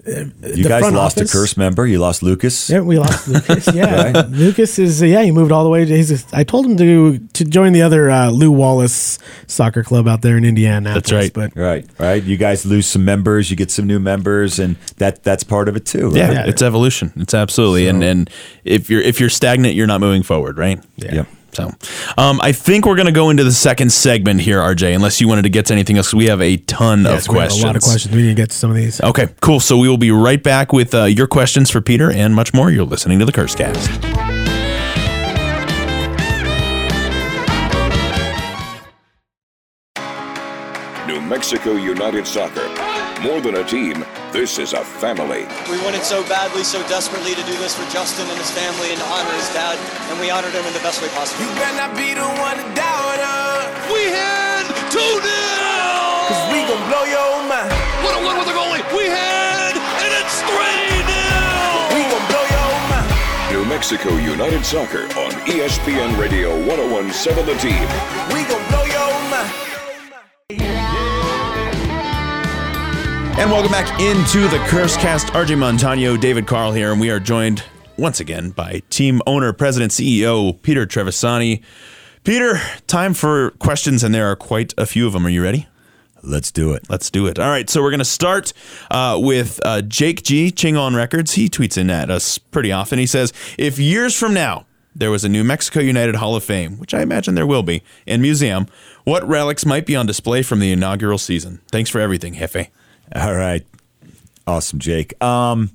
You 0.06 0.30
The 0.40 0.64
guys 0.68 0.82
lost 0.92 1.18
office- 1.18 1.34
a 1.34 1.36
curse 1.36 1.56
member. 1.56 1.84
You 1.86 1.98
lost 1.98 2.22
Lucas. 2.22 2.70
Yeah, 2.70 2.80
we 2.80 2.98
lost 2.98 3.26
Lucas. 3.28 3.66
Yeah, 3.74 4.22
Lucas 4.28 4.78
is 4.78 5.02
uh, 5.02 5.06
yeah. 5.06 5.22
He 5.22 5.32
moved 5.32 5.50
all 5.52 5.64
the 5.64 5.70
way. 5.70 5.84
To, 5.84 5.96
he's 5.96 6.32
I 6.32 6.44
told 6.44 6.66
him 6.66 6.76
to 6.76 7.18
to 7.18 7.44
join 7.44 7.72
the 7.72 7.82
other 7.82 8.08
uh, 8.10 8.30
Louisville 8.30 8.86
soccer 9.48 9.82
club 9.82 10.06
out 10.06 10.22
there 10.22 10.36
in 10.36 10.44
Indiana. 10.44 10.94
That's 10.94 11.10
right. 11.12 11.32
But 11.32 11.56
Right, 11.56 11.84
right. 11.98 12.22
You 12.22 12.36
guys 12.36 12.64
lose 12.64 12.86
some 12.86 13.04
members, 13.04 13.50
you 13.50 13.56
get 13.56 13.70
some 13.70 13.86
new 13.86 13.98
members, 13.98 14.58
and 14.60 14.76
that 14.98 15.24
that's 15.24 15.42
part 15.44 15.68
of 15.68 15.74
it 15.76 15.84
too. 15.84 16.08
Right? 16.08 16.16
Yeah, 16.16 16.30
Yeah. 16.32 16.46
it's 16.46 16.62
evolution. 16.62 17.12
It's 17.16 17.34
absolutely 17.34 17.88
and 17.88 18.04
and 18.04 18.30
if 18.64 18.88
you're 18.88 19.02
if 19.02 19.18
you're 19.20 19.28
stagnant, 19.30 19.74
you're 19.74 19.86
not 19.88 20.00
moving 20.00 20.22
forward, 20.22 20.56
right? 20.56 20.80
Yeah. 20.96 21.14
Yep. 21.14 21.26
So, 21.56 21.72
um, 22.18 22.38
I 22.42 22.52
think 22.52 22.84
we're 22.84 22.96
going 22.96 23.06
to 23.06 23.12
go 23.12 23.30
into 23.30 23.42
the 23.42 23.50
second 23.52 23.90
segment 23.90 24.42
here, 24.42 24.58
RJ. 24.60 24.94
Unless 24.94 25.22
you 25.22 25.28
wanted 25.28 25.42
to 25.42 25.48
get 25.48 25.64
to 25.66 25.72
anything 25.72 25.96
else, 25.96 26.12
we 26.12 26.26
have 26.26 26.42
a 26.42 26.58
ton 26.58 27.04
Yes, 27.04 27.26
of 27.26 27.32
we 27.32 27.38
have 27.38 27.48
questions. 27.48 27.62
A 27.62 27.66
lot 27.66 27.76
of 27.76 27.82
questions. 27.82 28.14
We 28.14 28.22
need 28.22 28.28
to 28.28 28.34
get 28.34 28.50
to 28.50 28.56
some 28.56 28.70
of 28.70 28.76
these. 28.76 29.00
Okay, 29.00 29.28
cool. 29.40 29.58
So 29.60 29.78
we 29.78 29.88
will 29.88 29.96
be 29.96 30.10
right 30.10 30.42
back 30.42 30.72
with 30.74 30.94
uh, 30.94 31.04
your 31.04 31.26
questions 31.26 31.70
for 31.70 31.80
Peter 31.80 32.10
and 32.12 32.34
much 32.34 32.52
more. 32.52 32.70
You're 32.70 32.84
listening 32.84 33.18
to 33.20 33.24
the 33.24 33.32
Curse 33.32 33.54
Cast. 33.54 33.90
New 41.06 41.20
Mexico 41.20 41.72
United 41.76 42.26
Soccer. 42.26 42.66
More 43.22 43.40
than 43.40 43.54
a 43.56 43.64
team, 43.64 44.04
this 44.36 44.58
is 44.58 44.74
a 44.74 44.84
family. 44.84 45.48
We 45.72 45.80
wanted 45.80 46.04
so 46.04 46.20
badly, 46.28 46.62
so 46.62 46.84
desperately 46.92 47.32
to 47.32 47.40
do 47.48 47.56
this 47.56 47.72
for 47.72 47.88
Justin 47.88 48.28
and 48.28 48.36
his 48.36 48.50
family 48.52 48.92
and 48.92 49.00
to 49.00 49.08
honor 49.08 49.32
his 49.32 49.48
dad, 49.56 49.80
and 50.12 50.20
we 50.20 50.28
honored 50.28 50.52
him 50.52 50.60
in 50.68 50.74
the 50.76 50.84
best 50.84 51.00
way 51.00 51.08
possible. 51.16 51.40
You 51.40 51.48
better 51.56 51.80
not 51.80 51.96
be 51.96 52.12
the 52.12 52.28
one 52.36 52.60
to 52.60 52.66
doubt 52.76 53.16
us. 53.16 53.72
We 53.88 54.12
had 54.12 54.68
2 54.92 55.00
0! 55.00 55.24
Cause 56.28 56.42
we 56.52 56.60
gon' 56.68 56.84
blow 56.84 57.08
your 57.08 57.48
mind. 57.48 57.72
What 58.04 58.12
a 58.12 58.20
win 58.20 58.36
with 58.36 58.44
the 58.44 58.52
goalie! 58.52 58.84
We 58.92 59.08
had, 59.08 59.72
and 59.72 60.10
it's 60.20 60.36
3 60.44 60.52
We 61.96 62.04
gon' 62.12 62.26
blow 62.28 62.44
your 62.44 62.72
mind. 62.92 63.08
New 63.48 63.64
Mexico 63.64 64.12
United 64.20 64.66
Soccer 64.66 65.08
on 65.16 65.32
ESPN 65.48 66.12
Radio 66.20 66.52
1017 66.68 67.40
The 67.48 67.56
Team. 67.56 67.88
We 68.36 68.44
gon' 68.44 68.65
And 73.38 73.50
welcome 73.50 73.70
back 73.70 74.00
into 74.00 74.48
the 74.48 74.56
Curse 74.66 74.96
Cast. 74.96 75.26
RJ 75.28 75.58
Montano, 75.58 76.16
David 76.16 76.46
Carl 76.46 76.72
here, 76.72 76.90
and 76.90 76.98
we 76.98 77.10
are 77.10 77.20
joined 77.20 77.62
once 77.98 78.18
again 78.18 78.48
by 78.48 78.80
team 78.88 79.20
owner, 79.26 79.52
president, 79.52 79.92
CEO 79.92 80.60
Peter 80.62 80.86
Trevisani. 80.86 81.62
Peter, 82.24 82.58
time 82.86 83.12
for 83.12 83.50
questions, 83.58 84.02
and 84.02 84.14
there 84.14 84.26
are 84.26 84.36
quite 84.36 84.72
a 84.78 84.86
few 84.86 85.06
of 85.06 85.12
them. 85.12 85.26
Are 85.26 85.28
you 85.28 85.42
ready? 85.42 85.68
Let's 86.22 86.50
do 86.50 86.72
it. 86.72 86.88
Let's 86.88 87.10
do 87.10 87.26
it. 87.26 87.38
All 87.38 87.50
right, 87.50 87.68
so 87.68 87.82
we're 87.82 87.90
going 87.90 87.98
to 87.98 88.06
start 88.06 88.54
uh, 88.90 89.18
with 89.20 89.60
uh, 89.62 89.82
Jake 89.82 90.22
G, 90.22 90.50
Ching 90.50 90.78
On 90.78 90.94
Records. 90.94 91.34
He 91.34 91.50
tweets 91.50 91.76
in 91.76 91.90
at 91.90 92.10
us 92.10 92.38
pretty 92.38 92.72
often. 92.72 92.98
He 92.98 93.06
says, 93.06 93.34
If 93.58 93.78
years 93.78 94.18
from 94.18 94.32
now 94.32 94.64
there 94.94 95.10
was 95.10 95.26
a 95.26 95.28
New 95.28 95.44
Mexico 95.44 95.80
United 95.80 96.16
Hall 96.16 96.36
of 96.36 96.42
Fame, 96.42 96.78
which 96.78 96.94
I 96.94 97.02
imagine 97.02 97.34
there 97.34 97.46
will 97.46 97.62
be, 97.62 97.82
and 98.06 98.22
museum, 98.22 98.66
what 99.04 99.28
relics 99.28 99.66
might 99.66 99.84
be 99.84 99.94
on 99.94 100.06
display 100.06 100.42
from 100.42 100.58
the 100.58 100.72
inaugural 100.72 101.18
season? 101.18 101.60
Thanks 101.70 101.90
for 101.90 102.00
everything, 102.00 102.32
Jefe. 102.32 102.70
All 103.14 103.34
right. 103.34 103.66
Awesome, 104.46 104.78
Jake. 104.78 105.20
Um, 105.22 105.70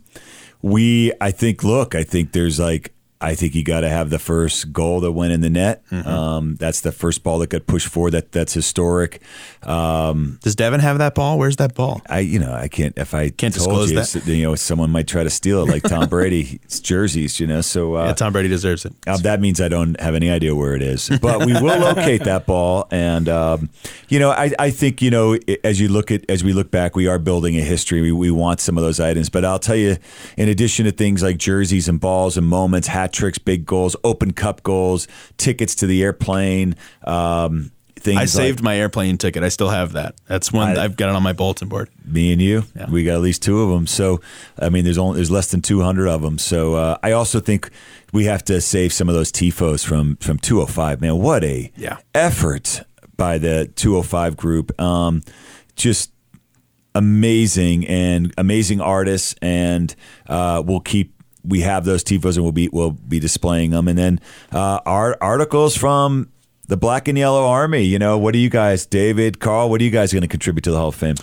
we, 0.62 1.12
I 1.20 1.32
think, 1.32 1.64
look, 1.64 1.96
I 1.96 2.04
think 2.04 2.32
there's 2.32 2.60
like, 2.60 2.94
I 3.22 3.36
think 3.36 3.54
you 3.54 3.64
got 3.64 3.82
to 3.82 3.90
have 3.90 4.10
the 4.10 4.20
first 4.20 4.74
goal 4.74 5.00
that 5.02 5.12
went 5.12 5.32
in 5.32 5.42
the 5.42 5.50
net. 5.50 5.88
Mm-hmm. 5.90 6.08
Um, 6.08 6.56
that's 6.56 6.82
the 6.82 6.92
first 6.92 7.24
ball 7.24 7.38
that 7.40 7.52
got 7.52 7.68
pushed 7.68 7.88
forward. 7.88 8.12
That 8.12 8.32
that's 8.32 8.54
historic. 8.54 9.22
Um, 9.64 10.40
Does 10.42 10.56
Devon 10.56 10.80
have 10.80 10.98
that 10.98 11.14
ball? 11.14 11.38
Where's 11.38 11.58
that 11.58 11.76
ball? 11.76 12.02
I, 12.10 12.20
you 12.20 12.40
know, 12.40 12.52
I 12.52 12.68
can't. 12.68 12.98
If 12.98 13.14
I 13.14 13.30
Can't 13.30 13.54
disclose 13.54 13.92
you, 13.92 14.00
that. 14.00 14.26
you 14.26 14.44
know, 14.44 14.56
someone 14.56 14.90
might 14.90 15.08
try 15.08 15.24
to 15.24 15.30
steal 15.30 15.62
it, 15.64 15.70
like 15.70 15.84
Tom 15.84 16.10
Brady. 16.10 16.60
It's 16.64 16.80
jerseys, 16.80 17.40
you 17.40 17.46
know. 17.46 17.62
So 17.62 17.96
uh, 17.96 18.06
yeah, 18.06 18.14
Tom 18.14 18.34
Brady 18.34 18.50
deserves 18.50 18.86
it. 18.86 18.94
Uh, 19.06 19.18
that 19.18 19.40
means 19.40 19.62
I 19.62 19.68
don't 19.68 20.00
have 20.02 20.16
any 20.16 20.32
idea 20.32 20.56
where 20.56 20.74
it 20.74 20.82
is, 20.82 21.10
but 21.22 21.46
we 21.46 21.54
will 21.54 21.80
locate 21.80 22.24
that 22.24 22.48
ball. 22.48 22.88
And 22.90 23.30
um, 23.30 23.70
you 24.10 24.20
know, 24.20 24.32
I, 24.32 24.52
I 24.58 24.72
think 24.72 25.02
you 25.02 25.12
know, 25.12 25.38
as 25.64 25.80
you 25.80 25.90
look 25.90 26.10
at 26.10 26.28
as 26.30 26.44
we 26.44 26.54
look 26.54 26.72
back, 26.72 26.96
we 26.96 27.08
are 27.08 27.20
building 27.20 27.56
a 27.58 27.62
history. 27.62 28.02
We, 28.02 28.12
we 28.12 28.32
want 28.32 28.60
some 28.60 28.78
of 28.78 28.84
those 28.84 29.00
items, 29.00 29.30
but 29.30 29.46
I'll 29.46 29.60
tell 29.60 29.76
you, 29.76 29.98
in 30.38 30.50
addition 30.50 30.86
to 30.86 30.92
things 30.92 31.22
like 31.22 31.38
jerseys 31.38 31.88
and 31.88 32.00
balls 32.00 32.36
and 32.36 32.48
moments, 32.48 32.88
hat 32.88 33.11
tricks, 33.12 33.38
big 33.38 33.66
goals, 33.66 33.96
Open 34.04 34.32
Cup 34.34 34.64
goals, 34.64 35.08
tickets 35.38 35.76
to 35.76 35.88
the 35.88 36.04
airplane. 36.04 36.76
Um, 37.04 37.72
things 37.98 38.18
I 38.18 38.22
like- 38.22 38.30
saved 38.30 38.64
my 38.64 38.76
airplane 38.78 39.18
ticket. 39.20 39.44
I 39.44 39.50
still 39.50 39.70
have 39.70 39.92
that. 39.94 40.16
That's 40.28 40.52
one 40.52 40.76
I- 40.78 40.84
I've 40.86 40.96
got 40.98 41.10
it 41.10 41.16
on 41.16 41.22
my 41.22 41.34
bulletin 41.34 41.68
board. 41.68 41.90
me 42.04 42.32
and 42.32 42.42
you 42.42 42.64
Yeah. 42.76 42.90
we 42.90 43.04
got 43.04 43.14
at 43.14 43.22
least 43.22 43.44
two 43.44 43.62
of 43.62 43.70
them 43.70 43.86
so 43.86 44.20
i 44.60 44.70
mean 44.70 44.84
there's 44.84 44.98
only 44.98 45.18
there's 45.18 45.30
less 45.32 45.52
than 45.52 45.62
200 45.62 46.08
of 46.08 46.22
them 46.24 46.38
so 46.40 46.74
uh, 46.74 46.98
i 47.04 47.12
also 47.12 47.40
think 47.40 47.70
we 48.12 48.26
have 48.26 48.44
to 48.46 48.60
save 48.60 48.92
some 48.92 49.08
of 49.08 49.14
those 49.16 49.32
tifos 49.32 49.86
from 49.86 50.16
from 50.18 50.38
205 50.40 51.00
man 51.00 51.20
what 51.20 51.44
a 51.44 51.72
Yeah. 51.78 51.98
effort 52.16 52.82
by 53.18 53.38
the 53.38 53.70
205 53.76 54.36
group 54.36 54.80
um 54.82 55.22
just 55.76 56.12
amazing 56.96 57.88
and 57.88 58.34
amazing 58.38 58.82
artists 58.82 59.36
and 59.42 59.96
uh 60.28 60.62
we'll 60.66 60.80
keep 60.82 61.14
we 61.44 61.62
have 61.62 61.86
those 61.86 62.04
tifos 62.04 62.36
and 62.36 62.44
we'll 62.44 62.52
be 62.52 62.70
we'll 62.70 62.92
be 62.92 63.20
displaying 63.20 63.72
them 63.72 63.88
and 63.88 63.98
then 63.98 64.20
uh 64.52 64.80
our 64.86 65.18
articles 65.22 65.76
from 65.76 66.30
the 66.68 66.78
black 66.78 67.08
and 67.08 67.18
yellow 67.18 67.46
army 67.46 67.84
you 67.84 68.00
know 68.00 68.18
what 68.18 68.34
do 68.34 68.40
you 68.40 68.50
guys 68.50 68.86
david 68.86 69.40
carl 69.40 69.70
what 69.70 69.82
are 69.82 69.84
you 69.84 69.90
guys 69.90 70.14
going 70.14 70.22
to 70.22 70.28
contribute 70.28 70.64
to 70.64 70.72
the 70.72 70.78
hall 70.78 70.90
of 70.90 70.96
fame 70.96 71.16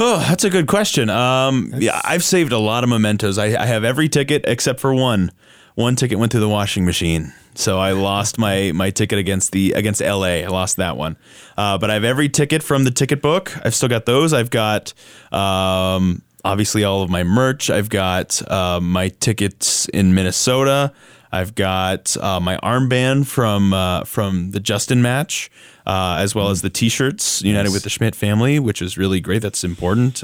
Oh, 0.00 0.18
that's 0.20 0.44
a 0.44 0.50
good 0.50 0.68
question. 0.68 1.10
Um, 1.10 1.74
yeah, 1.76 2.00
I've 2.04 2.22
saved 2.22 2.52
a 2.52 2.58
lot 2.58 2.84
of 2.84 2.88
mementos. 2.90 3.36
I, 3.36 3.46
I 3.60 3.66
have 3.66 3.82
every 3.82 4.08
ticket 4.08 4.44
except 4.46 4.78
for 4.78 4.94
one. 4.94 5.32
One 5.74 5.96
ticket 5.96 6.20
went 6.20 6.30
through 6.30 6.40
the 6.42 6.48
washing 6.48 6.84
machine, 6.84 7.32
so 7.54 7.80
I 7.80 7.92
lost 7.92 8.38
my 8.38 8.70
my 8.72 8.90
ticket 8.90 9.18
against 9.18 9.50
the 9.50 9.72
against 9.72 10.00
LA. 10.00 10.42
I 10.42 10.46
lost 10.46 10.76
that 10.76 10.96
one. 10.96 11.16
Uh, 11.56 11.78
but 11.78 11.90
I 11.90 11.94
have 11.94 12.04
every 12.04 12.28
ticket 12.28 12.62
from 12.62 12.84
the 12.84 12.92
ticket 12.92 13.20
book. 13.20 13.56
I've 13.64 13.74
still 13.74 13.88
got 13.88 14.06
those. 14.06 14.32
I've 14.32 14.50
got 14.50 14.92
um, 15.32 16.22
obviously 16.44 16.84
all 16.84 17.02
of 17.02 17.10
my 17.10 17.24
merch. 17.24 17.70
I've 17.70 17.88
got 17.88 18.40
uh, 18.50 18.80
my 18.80 19.08
tickets 19.08 19.88
in 19.88 20.14
Minnesota. 20.14 20.92
I've 21.30 21.54
got 21.54 22.16
uh, 22.16 22.40
my 22.40 22.56
armband 22.58 23.26
from 23.26 23.72
uh, 23.72 24.04
from 24.04 24.52
the 24.52 24.60
Justin 24.60 25.02
match, 25.02 25.50
uh, 25.86 26.16
as 26.20 26.34
well 26.34 26.48
as 26.48 26.62
the 26.62 26.70
T-shirts 26.70 27.42
United 27.42 27.70
with 27.72 27.82
the 27.82 27.90
Schmidt 27.90 28.14
family, 28.14 28.58
which 28.58 28.80
is 28.80 28.96
really 28.96 29.20
great. 29.20 29.42
That's 29.42 29.62
important. 29.62 30.22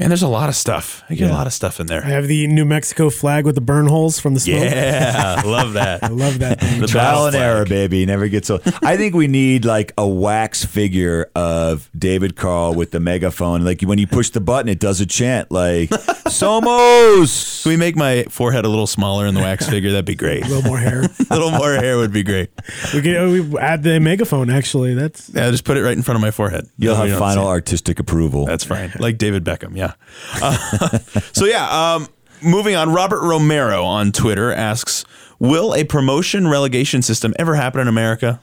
Uh, 0.00 0.04
man, 0.04 0.08
there's 0.10 0.22
a 0.22 0.28
lot 0.28 0.48
of 0.48 0.56
stuff. 0.56 1.02
I 1.10 1.14
get 1.14 1.30
a 1.30 1.34
lot 1.34 1.46
of 1.46 1.52
stuff 1.52 1.78
in 1.78 1.86
there. 1.86 2.02
I 2.02 2.08
have 2.08 2.26
the 2.26 2.46
New 2.46 2.64
Mexico 2.64 3.10
flag 3.10 3.44
with 3.44 3.54
the 3.54 3.60
burn 3.60 3.86
holes 3.86 4.18
from 4.18 4.32
the 4.32 4.40
smoke. 4.40 4.62
Yeah, 4.62 5.42
love 5.44 5.74
that. 5.74 6.02
I 6.02 6.08
love 6.08 6.38
that 6.38 6.58
thing. 6.60 6.80
The 6.80 6.86
Trial 6.86 7.26
and 7.26 7.34
flag. 7.34 7.44
error, 7.44 7.64
baby. 7.66 8.06
Never 8.06 8.28
gets 8.28 8.48
old. 8.48 8.62
I 8.82 8.96
think 8.96 9.14
we 9.14 9.26
need 9.26 9.66
like 9.66 9.92
a 9.98 10.08
wax 10.08 10.64
figure 10.64 11.30
of 11.34 11.90
David 11.96 12.34
Carl 12.34 12.74
with 12.74 12.92
the 12.92 13.00
megaphone. 13.00 13.62
Like 13.62 13.82
when 13.82 13.98
you 13.98 14.06
push 14.06 14.30
the 14.30 14.40
button, 14.40 14.70
it 14.70 14.78
does 14.78 15.02
a 15.02 15.06
chant 15.06 15.50
like 15.50 15.90
"Somos." 16.30 17.62
Can 17.62 17.70
we 17.70 17.76
make 17.76 17.94
my 17.94 18.24
forehead 18.30 18.64
a 18.64 18.68
little 18.68 18.86
smaller 18.86 19.26
in 19.26 19.34
the 19.34 19.40
wax 19.40 19.68
figure? 19.68 19.90
That'd 19.90 20.06
be 20.06 20.14
great. 20.14 20.46
A 20.46 20.48
little 20.48 20.62
more 20.62 20.78
hair. 20.78 21.02
a 21.30 21.34
little 21.34 21.50
more 21.50 21.74
hair 21.74 21.98
would 21.98 22.12
be 22.12 22.22
great. 22.22 22.48
we 22.94 23.02
could 23.02 23.16
oh, 23.16 23.30
we 23.30 23.58
add 23.58 23.82
the 23.82 24.00
megaphone. 24.00 24.48
Actually, 24.48 24.94
that's 24.94 25.28
Yeah, 25.28 25.50
just 25.50 25.64
put 25.64 25.76
it 25.76 25.82
right 25.82 25.96
in 25.96 26.02
front 26.02 26.16
of 26.16 26.22
my 26.22 26.30
forehead. 26.30 26.68
You'll 26.78 26.96
have 26.96 27.18
final 27.18 27.46
artistic 27.46 27.98
approval. 27.98 28.46
That's 28.46 28.64
fine. 28.64 28.92
Like 28.98 29.18
David 29.18 29.44
Beckham, 29.44 29.76
yeah. 29.76 29.89
Uh, 30.42 30.98
so 31.32 31.44
yeah, 31.44 31.94
um, 31.94 32.06
moving 32.42 32.74
on. 32.76 32.92
Robert 32.92 33.20
Romero 33.22 33.84
on 33.84 34.12
Twitter 34.12 34.52
asks, 34.52 35.04
"Will 35.38 35.74
a 35.74 35.84
promotion 35.84 36.46
relegation 36.48 37.02
system 37.02 37.34
ever 37.38 37.54
happen 37.54 37.80
in 37.80 37.88
America?" 37.88 38.40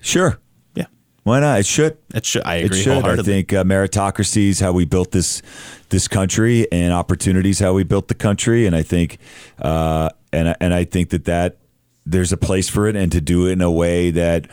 sure. 0.00 0.38
Yeah, 0.74 0.86
Why 1.24 1.40
not? 1.40 1.60
It 1.60 1.66
should. 1.66 1.98
it 2.14 2.24
should. 2.24 2.42
I 2.44 2.56
It 2.56 2.66
agree 2.66 2.82
should. 2.82 3.04
I 3.04 3.16
think 3.16 3.52
uh, 3.52 3.64
meritocracy 3.64 4.48
is 4.48 4.60
how 4.60 4.72
we 4.72 4.84
built 4.84 5.10
this 5.10 5.42
this 5.88 6.08
country, 6.08 6.70
and 6.70 6.92
opportunities 6.92 7.58
how 7.58 7.72
we 7.72 7.84
built 7.84 8.08
the 8.08 8.14
country. 8.14 8.66
And 8.66 8.74
I 8.76 8.82
think, 8.82 9.18
uh, 9.60 10.08
and 10.32 10.56
and 10.60 10.72
I 10.72 10.84
think 10.84 11.10
that 11.10 11.24
that 11.24 11.58
there's 12.06 12.32
a 12.32 12.36
place 12.36 12.68
for 12.68 12.86
it, 12.88 12.96
and 12.96 13.10
to 13.12 13.20
do 13.20 13.46
it 13.48 13.52
in 13.52 13.60
a 13.60 13.70
way 13.70 14.10
that 14.12 14.46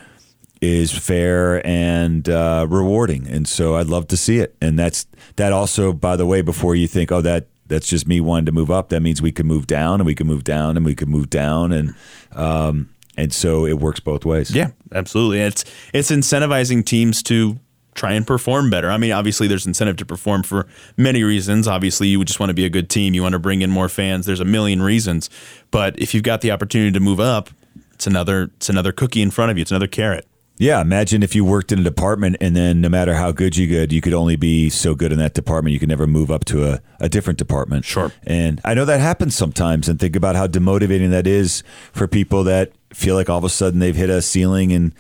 is 0.62 0.92
fair 0.92 1.66
and 1.66 2.28
uh, 2.28 2.66
rewarding. 2.70 3.28
And 3.28 3.48
so 3.48 3.76
I'd 3.76 3.88
love 3.88 4.08
to 4.08 4.18
see 4.18 4.40
it. 4.40 4.56
And 4.62 4.78
that's 4.78 5.06
that 5.38 5.54
also, 5.54 5.94
by 5.94 6.16
the 6.16 6.26
way, 6.26 6.42
before 6.42 6.76
you 6.76 6.88
think, 6.88 7.12
oh, 7.12 7.22
that 7.22 7.48
that's 7.68 7.88
just 7.88 8.08
me 8.08 8.20
wanting 8.20 8.48
to 8.48 8.52
move 8.52 8.70
up. 8.72 8.90
That 8.90 9.02
means 9.02 9.22
we 9.22 9.32
can 9.32 9.48
move 9.48 9.68
down, 9.68 10.02
and 10.02 10.06
we 10.06 10.16
can 10.16 10.28
move 10.28 10.44
down, 10.44 10.76
and 10.76 10.86
we 10.86 10.96
can 10.96 11.10
move 11.10 11.30
down, 11.30 11.72
and 11.72 11.96
um, 12.34 12.90
and 13.16 13.32
so 13.32 13.66
it 13.66 13.80
works 13.80 14.00
both 14.00 14.26
ways. 14.26 14.54
Yeah, 14.54 14.72
absolutely. 14.92 15.42
It's 15.42 15.64
it's 15.94 16.12
incentivizing 16.12 16.84
teams 16.84 17.24
to 17.24 17.60
try 17.96 18.14
and 18.14 18.26
perform 18.26 18.70
better. 18.70 18.90
I 18.90 18.98
mean, 18.98 19.12
obviously 19.12 19.48
there's 19.48 19.66
incentive 19.66 19.98
to 19.98 20.06
perform 20.06 20.44
for 20.44 20.68
many 20.96 21.24
reasons. 21.24 21.68
Obviously, 21.68 22.08
you 22.08 22.24
just 22.24 22.40
want 22.40 22.50
to 22.50 22.54
be 22.54 22.66
a 22.66 22.70
good 22.70 22.90
team, 22.90 23.14
you 23.14 23.22
want 23.22 23.34
to 23.34 23.40
bring 23.40 23.62
in 23.62 23.70
more 23.70 23.90
fans. 23.90 24.26
There's 24.26 24.40
a 24.40 24.46
million 24.46 24.82
reasons. 24.82 25.30
But 25.70 26.00
if 26.00 26.14
you've 26.14 26.24
got 26.24 26.42
the 26.42 26.52
opportunity 26.52 26.92
to 26.92 27.00
move 27.00 27.20
up, 27.20 27.50
it's 27.94 28.08
another 28.08 28.52
it's 28.56 28.70
another 28.70 28.94
cookie 28.94 29.22
in 29.22 29.32
front 29.32 29.52
of 29.52 29.58
you. 29.58 29.64
It's 29.64 29.72
another 29.72 29.88
carrot. 29.88 30.26
Yeah, 30.60 30.82
imagine 30.82 31.24
if 31.24 31.36
you 31.36 31.46
worked 31.46 31.72
in 31.72 31.80
a 31.80 31.84
department 31.84 32.36
and 32.42 32.54
then 32.54 32.82
no 32.82 32.90
matter 32.90 33.14
how 33.14 33.32
good 33.32 33.56
you 33.56 33.66
good, 33.66 33.94
you 33.94 34.02
could 34.02 34.14
only 34.14 34.36
be 34.36 34.70
so 34.70 34.94
good 34.94 35.14
in 35.14 35.18
that 35.18 35.34
department. 35.34 35.72
You 35.72 35.80
could 35.80 35.88
never 35.88 36.06
move 36.06 36.30
up 36.30 36.44
to 36.46 36.66
a, 36.66 36.82
a 37.00 37.08
different 37.08 37.40
department. 37.40 37.86
Sure. 37.86 38.12
And 38.24 38.60
I 38.66 38.74
know 38.74 38.84
that 38.84 39.00
happens 39.00 39.36
sometimes 39.36 39.88
and 39.88 39.98
think 39.98 40.18
about 40.18 40.36
how 40.36 40.48
demotivating 40.48 41.12
that 41.12 41.28
is 41.28 41.64
for 41.94 42.08
people 42.08 42.44
that 42.44 42.74
feel 42.94 43.16
like 43.16 43.30
all 43.30 43.38
of 43.38 43.46
a 43.46 43.50
sudden 43.50 43.80
they've 43.80 43.96
hit 43.96 44.10
a 44.10 44.22
ceiling 44.22 44.74
and 44.74 44.94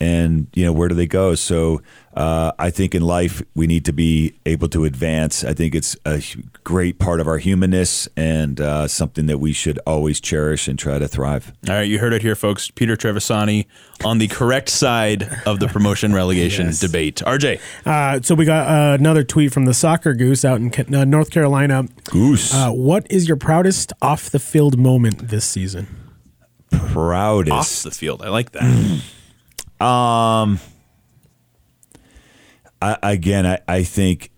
and 0.00 0.46
you 0.54 0.64
know 0.64 0.72
where 0.72 0.88
do 0.88 0.94
they 0.94 1.06
go 1.06 1.34
so 1.34 1.82
uh, 2.14 2.52
i 2.58 2.70
think 2.70 2.94
in 2.94 3.02
life 3.02 3.42
we 3.54 3.66
need 3.66 3.84
to 3.84 3.92
be 3.92 4.32
able 4.46 4.68
to 4.68 4.84
advance 4.84 5.42
i 5.44 5.52
think 5.52 5.74
it's 5.74 5.96
a 6.06 6.22
great 6.64 6.98
part 6.98 7.20
of 7.20 7.26
our 7.26 7.38
humanness 7.38 8.08
and 8.16 8.60
uh, 8.60 8.86
something 8.86 9.26
that 9.26 9.38
we 9.38 9.52
should 9.52 9.78
always 9.86 10.20
cherish 10.20 10.68
and 10.68 10.78
try 10.78 10.98
to 10.98 11.08
thrive 11.08 11.52
All 11.68 11.74
right, 11.74 11.82
you 11.88 11.98
heard 11.98 12.12
it 12.12 12.22
here, 12.22 12.34
folks. 12.36 12.70
Peter 12.70 12.96
Trevisani 12.96 13.66
on 14.04 14.18
the 14.18 14.28
correct 14.28 14.68
side 14.68 15.28
of 15.46 15.58
the 15.58 15.66
promotion 15.68 16.12
relegation 16.12 16.66
Yes. 16.66 16.78
debate. 16.80 17.16
RJ, 17.26 17.58
Uh, 17.86 18.20
so 18.22 18.34
we 18.34 18.44
got 18.44 18.68
uh, 18.68 18.94
another 18.94 19.24
tweet 19.24 19.52
from 19.52 19.64
the 19.64 19.74
soccer 19.74 20.14
goose 20.14 20.44
out 20.44 20.60
in 20.60 20.94
uh, 20.94 21.04
North 21.04 21.30
Carolina. 21.30 21.84
goose 22.10 22.52
Uh, 22.54 22.70
what 22.70 23.06
is 23.10 23.26
your 23.26 23.36
proudest 23.36 23.92
off 24.02 24.30
the 24.30 24.38
field 24.38 24.78
moment 24.78 25.28
this 25.28 25.44
season? 25.44 25.86
proudest 26.70 27.52
off 27.52 27.82
the 27.82 27.90
field. 27.90 28.22
I 28.22 28.28
like 28.28 28.52
that. 28.52 29.02
Um, 29.80 30.58
I, 32.82 32.98
again, 33.02 33.46
I, 33.46 33.60
I 33.68 33.82
think 33.82 34.30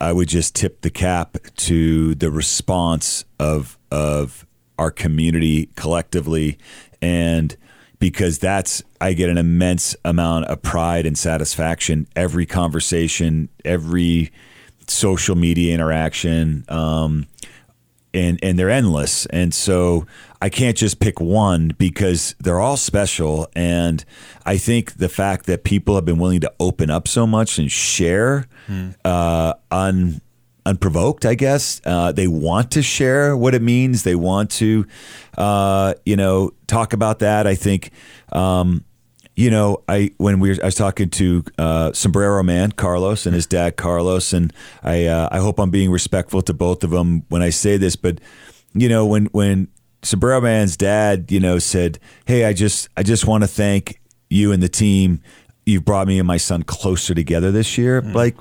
I 0.00 0.12
would 0.12 0.28
just 0.28 0.54
tip 0.54 0.80
the 0.80 0.90
cap 0.90 1.36
to 1.56 2.14
the 2.14 2.30
response 2.30 3.24
of 3.38 3.78
of 3.90 4.46
our 4.78 4.90
community 4.90 5.66
collectively, 5.76 6.58
and 7.02 7.56
because 7.98 8.38
that's 8.38 8.82
I 9.00 9.12
get 9.12 9.28
an 9.28 9.38
immense 9.38 9.94
amount 10.04 10.46
of 10.46 10.62
pride 10.62 11.06
and 11.06 11.18
satisfaction 11.18 12.06
every 12.16 12.46
conversation, 12.46 13.48
every 13.64 14.32
social 14.86 15.36
media 15.36 15.74
interaction. 15.74 16.64
Um, 16.68 17.26
and 18.12 18.38
and 18.42 18.58
they're 18.58 18.70
endless. 18.70 19.26
And 19.26 19.52
so 19.54 20.06
I 20.42 20.48
can't 20.48 20.76
just 20.76 21.00
pick 21.00 21.20
one 21.20 21.74
because 21.78 22.34
they're 22.40 22.60
all 22.60 22.76
special. 22.76 23.48
And 23.54 24.04
I 24.44 24.56
think 24.56 24.94
the 24.94 25.08
fact 25.08 25.46
that 25.46 25.64
people 25.64 25.94
have 25.94 26.04
been 26.04 26.18
willing 26.18 26.40
to 26.40 26.52
open 26.58 26.90
up 26.90 27.06
so 27.08 27.26
much 27.26 27.58
and 27.58 27.70
share 27.70 28.46
uh, 29.04 29.54
un, 29.70 30.20
unprovoked, 30.64 31.26
I 31.26 31.34
guess 31.34 31.80
uh, 31.84 32.12
they 32.12 32.26
want 32.28 32.70
to 32.72 32.82
share 32.82 33.36
what 33.36 33.54
it 33.54 33.62
means. 33.62 34.02
They 34.04 34.14
want 34.14 34.50
to, 34.52 34.86
uh, 35.36 35.94
you 36.04 36.16
know, 36.16 36.52
talk 36.66 36.92
about 36.92 37.18
that. 37.20 37.46
I 37.46 37.54
think. 37.54 37.90
Um, 38.32 38.84
you 39.40 39.50
know, 39.50 39.82
I 39.88 40.10
when 40.18 40.38
we 40.38 40.50
were, 40.50 40.56
I 40.62 40.66
was 40.66 40.74
talking 40.74 41.08
to 41.10 41.42
uh, 41.56 41.92
Sombrero 41.94 42.42
Man 42.42 42.72
Carlos 42.72 43.24
and 43.24 43.34
his 43.34 43.46
dad 43.46 43.76
Carlos, 43.78 44.34
and 44.34 44.52
I 44.82 45.06
uh, 45.06 45.30
I 45.32 45.38
hope 45.38 45.58
I'm 45.58 45.70
being 45.70 45.90
respectful 45.90 46.42
to 46.42 46.52
both 46.52 46.84
of 46.84 46.90
them 46.90 47.24
when 47.30 47.40
I 47.40 47.48
say 47.48 47.78
this, 47.78 47.96
but 47.96 48.18
you 48.74 48.86
know 48.88 49.06
when 49.06 49.26
when 49.26 49.68
Sombrero 50.02 50.42
Man's 50.42 50.76
dad, 50.76 51.32
you 51.32 51.40
know, 51.40 51.58
said, 51.58 51.98
"Hey, 52.26 52.44
I 52.44 52.52
just 52.52 52.90
I 52.98 53.02
just 53.02 53.26
want 53.26 53.42
to 53.42 53.48
thank 53.48 53.98
you 54.28 54.52
and 54.52 54.62
the 54.62 54.68
team. 54.68 55.22
You've 55.64 55.86
brought 55.86 56.06
me 56.06 56.18
and 56.18 56.26
my 56.26 56.36
son 56.38 56.62
closer 56.62 57.14
together 57.14 57.50
this 57.50 57.78
year." 57.78 58.02
Like 58.02 58.36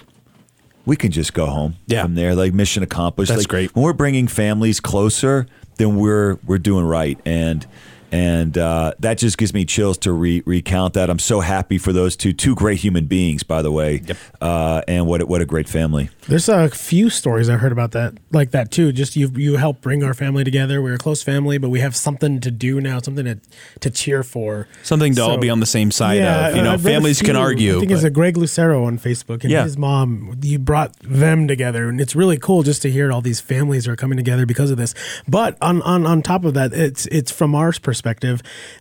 we 0.86 0.98
can 0.98 1.12
just 1.12 1.34
go 1.34 1.46
home 1.46 1.76
Yeah. 1.88 2.02
from 2.04 2.16
there. 2.16 2.36
Like 2.36 2.54
mission 2.54 2.84
accomplished. 2.84 3.30
That's 3.30 3.44
Like, 3.44 3.48
great. 3.48 3.74
When 3.76 3.86
we're 3.86 3.94
bringing 3.94 4.28
families 4.28 4.82
closer, 4.82 5.48
then 5.78 5.96
we're 5.96 6.40
we're 6.46 6.58
doing 6.58 6.84
right. 6.84 7.18
And 7.26 7.66
and 8.12 8.58
uh, 8.58 8.94
that 9.00 9.18
just 9.18 9.38
gives 9.38 9.54
me 9.54 9.66
chills 9.66 9.98
to 10.00 10.12
re- 10.12 10.44
recount 10.46 10.94
that. 10.96 11.10
I'm 11.10 11.20
so 11.20 11.40
happy 11.42 11.78
for 11.78 11.94
those 11.94 12.16
two, 12.16 12.34
two 12.34 12.56
great 12.56 12.80
human 12.80 13.06
beings, 13.06 13.44
by 13.44 13.62
the 13.62 13.72
way. 13.72 14.02
Yep. 14.06 14.18
Uh, 14.42 14.82
and 14.88 15.06
what 15.08 15.22
a, 15.22 15.26
what 15.26 15.42
a 15.42 15.46
great 15.46 15.70
family. 15.70 16.10
There's 16.28 16.50
a 16.50 16.70
few 16.70 17.10
stories 17.10 17.50
I've 17.50 17.60
heard 17.60 17.72
about 17.72 17.92
that, 17.92 18.16
like 18.32 18.52
that 18.52 18.72
too. 18.72 18.92
Just 18.92 19.16
you, 19.16 19.30
you 19.36 19.58
helped 19.58 19.82
bring 19.82 20.04
our 20.04 20.14
family 20.14 20.44
together. 20.44 20.82
We're 20.82 20.96
a 20.96 21.00
close 21.00 21.24
family, 21.24 21.58
but 21.58 21.70
we 21.70 21.80
have 21.80 21.96
something 21.96 22.40
to 22.42 22.52
do 22.52 22.80
now, 22.82 23.00
something 23.00 23.26
to 23.26 23.40
to 23.82 23.90
cheer 23.90 24.24
for, 24.24 24.68
Something 24.84 25.14
to 25.16 25.22
all 25.22 25.38
be 25.38 25.50
on 25.50 25.60
the 25.60 25.66
same 25.66 25.92
side 25.92 26.22
of. 26.22 26.56
You 26.56 26.62
know, 26.64 26.74
I've 26.74 26.86
read 26.86 26.92
a 26.92 26.96
families 26.96 27.22
can 27.22 27.36
argue. 27.36 27.78
I 27.78 27.80
think 27.80 27.92
it's 27.92 28.04
a 28.04 28.10
Greg 28.10 28.38
Lucero 28.38 28.84
on 28.86 28.98
Facebook 29.00 29.42
and 29.44 29.52
Yeah. 29.52 29.64
his 29.64 29.78
mom. 29.78 30.38
You 30.42 30.60
brought 30.60 30.98
them 31.00 31.48
together, 31.48 31.90
and 31.90 32.00
it's 32.02 32.16
really 32.16 32.38
cool 32.38 32.64
just 32.64 32.82
to 32.84 32.92
hear 32.92 33.12
all 33.12 33.22
these 33.22 33.40
families 33.42 33.88
are 33.88 33.96
coming 33.96 34.18
together 34.18 34.46
because 34.46 34.72
of 34.72 34.78
this. 34.78 34.94
But 35.28 35.58
on 35.62 35.82
on 35.84 36.06
on 36.06 36.22
top 36.22 36.44
of 36.46 36.54
that, 36.56 36.74
it's 36.74 37.06
it's 37.08 37.32
from 37.32 37.56
our 37.56 37.70
perspective, 37.72 37.99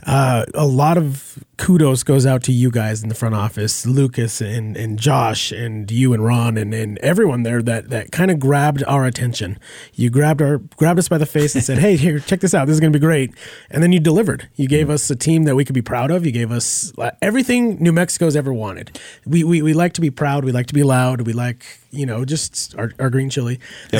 uh, 0.07 0.45
a 0.55 0.67
lot 0.67 0.97
of 0.97 1.39
kudos 1.59 2.03
goes 2.05 2.25
out 2.25 2.43
to 2.45 2.53
you 2.53 2.71
guys 2.71 3.03
in 3.03 3.09
the 3.09 3.15
front 3.15 3.35
office, 3.35 3.85
Lucas 3.85 4.41
and 4.41 4.77
and 4.77 4.99
Josh 4.99 5.53
and 5.53 5.91
you 5.91 6.15
and 6.15 6.25
Ron 6.25 6.57
and, 6.57 6.73
and 6.73 6.97
everyone 6.99 7.43
there 7.43 7.63
that 7.63 7.91
that 7.91 8.13
kind 8.13 8.31
of 8.31 8.39
grabbed 8.39 8.83
our 8.85 9.05
attention. 9.05 9.59
You 9.93 10.09
grabbed 10.09 10.41
our 10.41 10.59
grabbed 10.59 10.99
us 10.99 11.09
by 11.09 11.19
the 11.19 11.27
face 11.27 11.55
and 11.55 11.63
said, 11.63 11.79
"Hey, 11.87 11.97
here, 11.97 12.21
check 12.21 12.41
this 12.41 12.55
out. 12.55 12.67
This 12.67 12.75
is 12.75 12.81
going 12.81 12.93
to 12.93 12.99
be 12.99 13.05
great." 13.05 13.35
And 13.71 13.83
then 13.83 13.93
you 13.93 14.01
delivered. 14.01 14.49
You 14.55 14.69
gave 14.69 14.87
mm-hmm. 14.87 14.95
us 14.95 15.11
a 15.11 15.17
team 15.17 15.45
that 15.45 15.57
we 15.57 15.65
could 15.65 15.75
be 15.75 15.83
proud 15.83 16.11
of. 16.11 16.25
You 16.25 16.33
gave 16.33 16.51
us 16.51 16.93
everything 17.21 17.83
New 17.83 17.93
Mexico's 17.93 18.37
ever 18.37 18.53
wanted. 18.53 18.99
We 19.27 19.45
we, 19.45 19.61
we 19.61 19.75
like 19.75 19.93
to 19.95 20.01
be 20.01 20.11
proud. 20.11 20.45
We 20.45 20.53
like 20.53 20.67
to 20.69 20.75
be 20.75 20.85
loud. 20.85 21.23
We 21.23 21.33
like 21.33 21.65
you 21.91 22.07
know 22.07 22.25
just 22.25 22.77
our, 22.77 22.93
our 23.01 23.11
green 23.11 23.31
chili. 23.31 23.59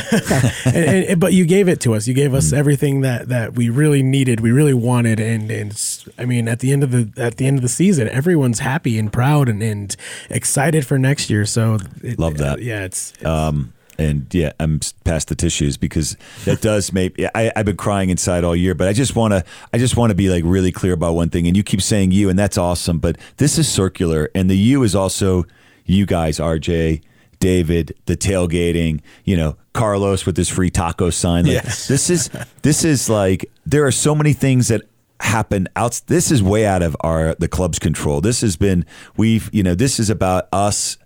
and, 0.65 0.77
and, 0.77 1.21
but 1.21 1.33
you 1.33 1.45
gave 1.45 1.69
it 1.69 1.81
to 1.81 1.95
us. 1.95 2.07
You 2.07 2.15
gave 2.15 2.35
us 2.35 2.47
mm-hmm. 2.47 2.57
everything 2.59 3.01
that 3.01 3.29
that 3.29 3.55
we 3.55 3.69
really 3.69 4.03
needed. 4.03 4.41
We 4.41 4.53
really 4.53 4.75
wanted. 4.75 5.19
And 5.19 5.51
and 5.51 6.07
I 6.17 6.25
mean, 6.25 6.47
at 6.47 6.61
the 6.61 6.73
end 6.73 6.85
of 6.85 6.93
the 6.93 7.11
at 7.21 7.37
the 7.37 7.48
end 7.49 7.59
of 7.59 7.63
the 7.63 7.69
season, 7.69 8.09
everyone's 8.09 8.61
happy 8.61 8.99
and 8.99 9.13
proud 9.13 9.49
and, 9.49 9.63
and 9.63 9.97
excited 10.31 10.87
for 10.87 10.99
next 10.99 11.31
year. 11.31 11.45
So 11.45 11.79
it, 12.03 12.19
Love 12.19 12.39
that. 12.39 12.63
yeah, 12.63 12.85
it's, 12.85 13.13
it's 13.15 13.25
Um, 13.25 13.73
and 13.99 14.33
yeah, 14.33 14.53
I'm 14.61 14.79
past 15.03 15.27
the 15.27 15.35
tissues 15.35 15.77
because 15.77 16.17
that 16.45 16.61
does 16.61 16.93
make 16.93 17.21
I, 17.35 17.51
I've 17.57 17.65
been 17.67 17.77
crying 17.77 18.11
inside 18.11 18.45
all 18.45 18.55
year. 18.55 18.75
But 18.77 18.87
I 18.87 18.93
just 18.93 19.17
want 19.17 19.33
to 19.33 19.43
I 19.73 19.79
just 19.79 19.97
want 19.97 20.11
to 20.11 20.15
be 20.15 20.29
like 20.29 20.45
really 20.47 20.71
clear 20.71 20.93
about 20.93 21.15
one 21.15 21.31
thing. 21.31 21.49
And 21.49 21.57
you 21.57 21.65
keep 21.65 21.83
saying 21.83 22.13
you, 22.13 22.29
and 22.29 22.39
that's 22.39 22.57
awesome. 22.57 22.99
But 23.01 23.19
this 23.39 23.59
is 23.59 23.69
circular, 23.69 24.31
and 24.37 24.49
the 24.49 24.57
you 24.57 24.85
is 24.85 24.95
also 24.95 25.47
you 25.85 26.07
guys, 26.07 26.39
RJ. 26.39 27.03
David, 27.41 27.95
the 28.07 28.17
tailgating, 28.17 29.01
you 29.25 29.37
know, 29.37 29.57
Carlos 29.73 30.27
with 30.27 30.37
his 30.37 30.49
free 30.49 30.71
taco 30.71 31.09
sign. 31.09 31.45
Like, 31.45 31.55
Yes. 31.55 31.87
This 31.87 32.11
is 32.11 32.31
this 32.63 32.85
is 32.85 33.09
like 33.09 33.49
there 33.65 33.87
are 33.87 33.93
so 33.93 34.13
many 34.13 34.33
things 34.33 34.67
that 34.69 34.83
happen 35.21 35.69
out 35.77 36.01
this 36.07 36.31
is 36.31 36.43
way 36.43 36.67
out 36.67 36.83
of 36.83 36.97
our 37.01 37.35
the 37.37 37.49
club's 37.49 37.79
control. 37.79 38.21
This 38.21 38.41
has 38.43 38.57
been 38.57 38.87
we've 39.17 39.51
you 39.53 39.63
know, 39.63 39.75
this 39.75 39.99
is 39.99 40.11
about 40.11 40.49
us 40.53 40.97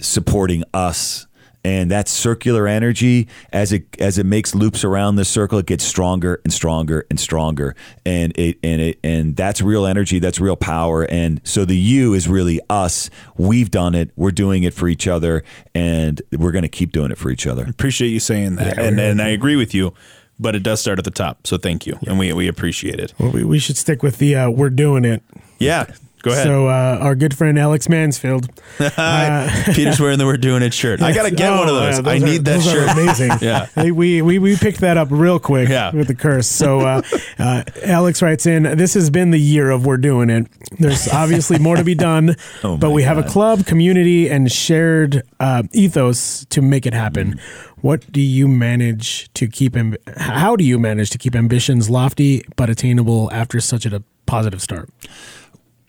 supporting 0.00 0.64
us. 0.72 1.26
And 1.64 1.90
that 1.90 2.08
circular 2.08 2.68
energy 2.68 3.28
as 3.52 3.72
it 3.72 4.00
as 4.00 4.16
it 4.16 4.24
makes 4.24 4.54
loops 4.54 4.84
around 4.84 5.16
the 5.16 5.24
circle 5.24 5.58
it 5.58 5.66
gets 5.66 5.82
stronger 5.82 6.40
and 6.44 6.52
stronger 6.52 7.04
and 7.10 7.18
stronger. 7.18 7.74
And 8.06 8.32
it 8.38 8.58
and 8.62 8.80
it 8.80 9.00
and 9.02 9.36
that's 9.36 9.60
real 9.60 9.84
energy 9.84 10.20
that's 10.20 10.40
real 10.40 10.56
power. 10.56 11.02
And 11.02 11.40
so 11.44 11.64
the 11.64 11.76
you 11.76 12.14
is 12.14 12.28
really 12.28 12.60
us. 12.70 13.10
We've 13.36 13.70
done 13.72 13.96
it. 13.96 14.12
We're 14.14 14.30
doing 14.30 14.62
it 14.62 14.72
for 14.72 14.88
each 14.88 15.08
other. 15.08 15.42
And 15.74 16.22
we're 16.32 16.52
going 16.52 16.62
to 16.62 16.68
keep 16.68 16.92
doing 16.92 17.10
it 17.10 17.18
for 17.18 17.28
each 17.28 17.46
other. 17.46 17.66
Appreciate 17.66 18.10
you 18.10 18.20
saying 18.20 18.54
that, 18.56 18.78
and 18.78 19.00
and 19.00 19.20
I 19.20 19.28
agree 19.28 19.56
with 19.56 19.74
you. 19.74 19.92
But 20.40 20.54
it 20.54 20.62
does 20.62 20.80
start 20.80 20.98
at 20.98 21.04
the 21.04 21.10
top, 21.10 21.46
so 21.46 21.58
thank 21.58 21.86
you, 21.86 21.98
and 22.06 22.18
we 22.18 22.32
we 22.32 22.46
appreciate 22.46 23.00
it. 23.00 23.12
Well, 23.18 23.32
we, 23.32 23.44
we 23.44 23.58
should 23.58 23.76
stick 23.76 24.02
with 24.02 24.18
the 24.18 24.36
uh, 24.36 24.50
we're 24.50 24.70
doing 24.70 25.04
it. 25.04 25.22
Yeah, 25.58 25.86
go 26.22 26.30
ahead. 26.32 26.44
So 26.44 26.68
uh, 26.68 26.98
our 27.00 27.14
good 27.14 27.36
friend 27.36 27.58
Alex 27.58 27.88
Mansfield. 27.88 28.48
Peter's 28.78 30.00
wearing 30.00 30.18
the 30.18 30.24
"We're 30.26 30.36
Doing 30.36 30.62
It" 30.62 30.74
shirt. 30.74 31.00
I 31.02 31.12
gotta 31.12 31.30
get 31.30 31.52
Oh, 31.52 31.58
one 31.58 31.68
of 31.68 31.74
those. 31.74 31.98
yeah, 32.00 32.10
I 32.10 32.16
are- 32.16 32.18
need 32.18 32.44
that 32.44 32.54
those 32.60 32.64
shirt. 32.64 32.90
amazing. 32.90 33.30
Yeah. 33.40 33.66
We, 33.76 34.20
we 34.22 34.38
we 34.38 34.56
picked 34.56 34.80
that 34.80 34.96
up 34.96 35.08
real 35.10 35.38
quick 35.38 35.68
Yeah. 35.68 35.92
with 35.92 36.08
the 36.08 36.14
curse. 36.14 36.46
So 36.48 36.80
uh, 36.80 37.02
uh, 37.38 37.62
Alex 37.84 38.20
writes 38.22 38.46
in, 38.46 38.62
"This 38.64 38.94
has 38.94 39.10
been 39.10 39.30
the 39.30 39.38
year 39.40 39.70
of 39.70 39.86
we're 39.86 39.96
doing 39.96 40.28
it. 40.30 40.46
There's 40.78 41.08
obviously 41.08 41.58
more 41.58 41.76
to 41.76 41.84
be 41.84 41.94
done, 41.94 42.36
Oh 42.64 42.76
but 42.76 42.90
we 42.90 43.02
have 43.04 43.18
a 43.18 43.22
club, 43.22 43.66
community, 43.66 44.28
and 44.28 44.50
shared 44.50 45.22
uh, 45.40 45.62
ethos 45.72 46.44
to 46.46 46.62
make 46.62 46.86
it 46.86 46.94
happen." 46.94 47.34
Mm. 47.34 47.40
What 47.80 48.10
do 48.10 48.20
you 48.20 48.48
manage 48.48 49.32
to 49.34 49.46
keep? 49.46 49.74
Amb- 49.74 49.96
how 50.16 50.56
do 50.56 50.64
you 50.64 50.78
manage 50.80 51.10
to 51.10 51.18
keep 51.18 51.36
ambitions 51.36 51.88
lofty 51.88 52.42
but 52.56 52.68
attainable 52.68 53.30
after 53.32 53.60
such 53.60 53.86
a 53.86 54.02
positive 54.26 54.60
start? 54.60 54.90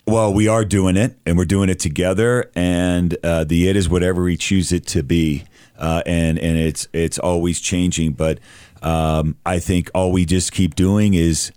Well, 0.09 0.33
we 0.33 0.47
are 0.47 0.65
doing 0.65 0.97
it, 0.97 1.19
and 1.23 1.37
we're 1.37 1.45
doing 1.45 1.69
it 1.69 1.77
together. 1.77 2.49
And 2.55 3.15
uh, 3.23 3.43
the 3.43 3.69
it 3.69 3.75
is 3.75 3.87
whatever 3.87 4.23
we 4.23 4.37
choose 4.37 4.71
it 4.71 4.87
to 4.87 5.03
be, 5.03 5.43
uh, 5.77 6.01
and 6.03 6.39
and 6.39 6.57
it's 6.57 6.87
it's 6.93 7.19
always 7.19 7.59
changing. 7.59 8.13
But 8.13 8.39
um, 8.81 9.37
I 9.45 9.59
think 9.59 9.91
all 9.93 10.11
we 10.11 10.25
just 10.25 10.51
keep 10.51 10.73
doing 10.73 11.13
is 11.13 11.51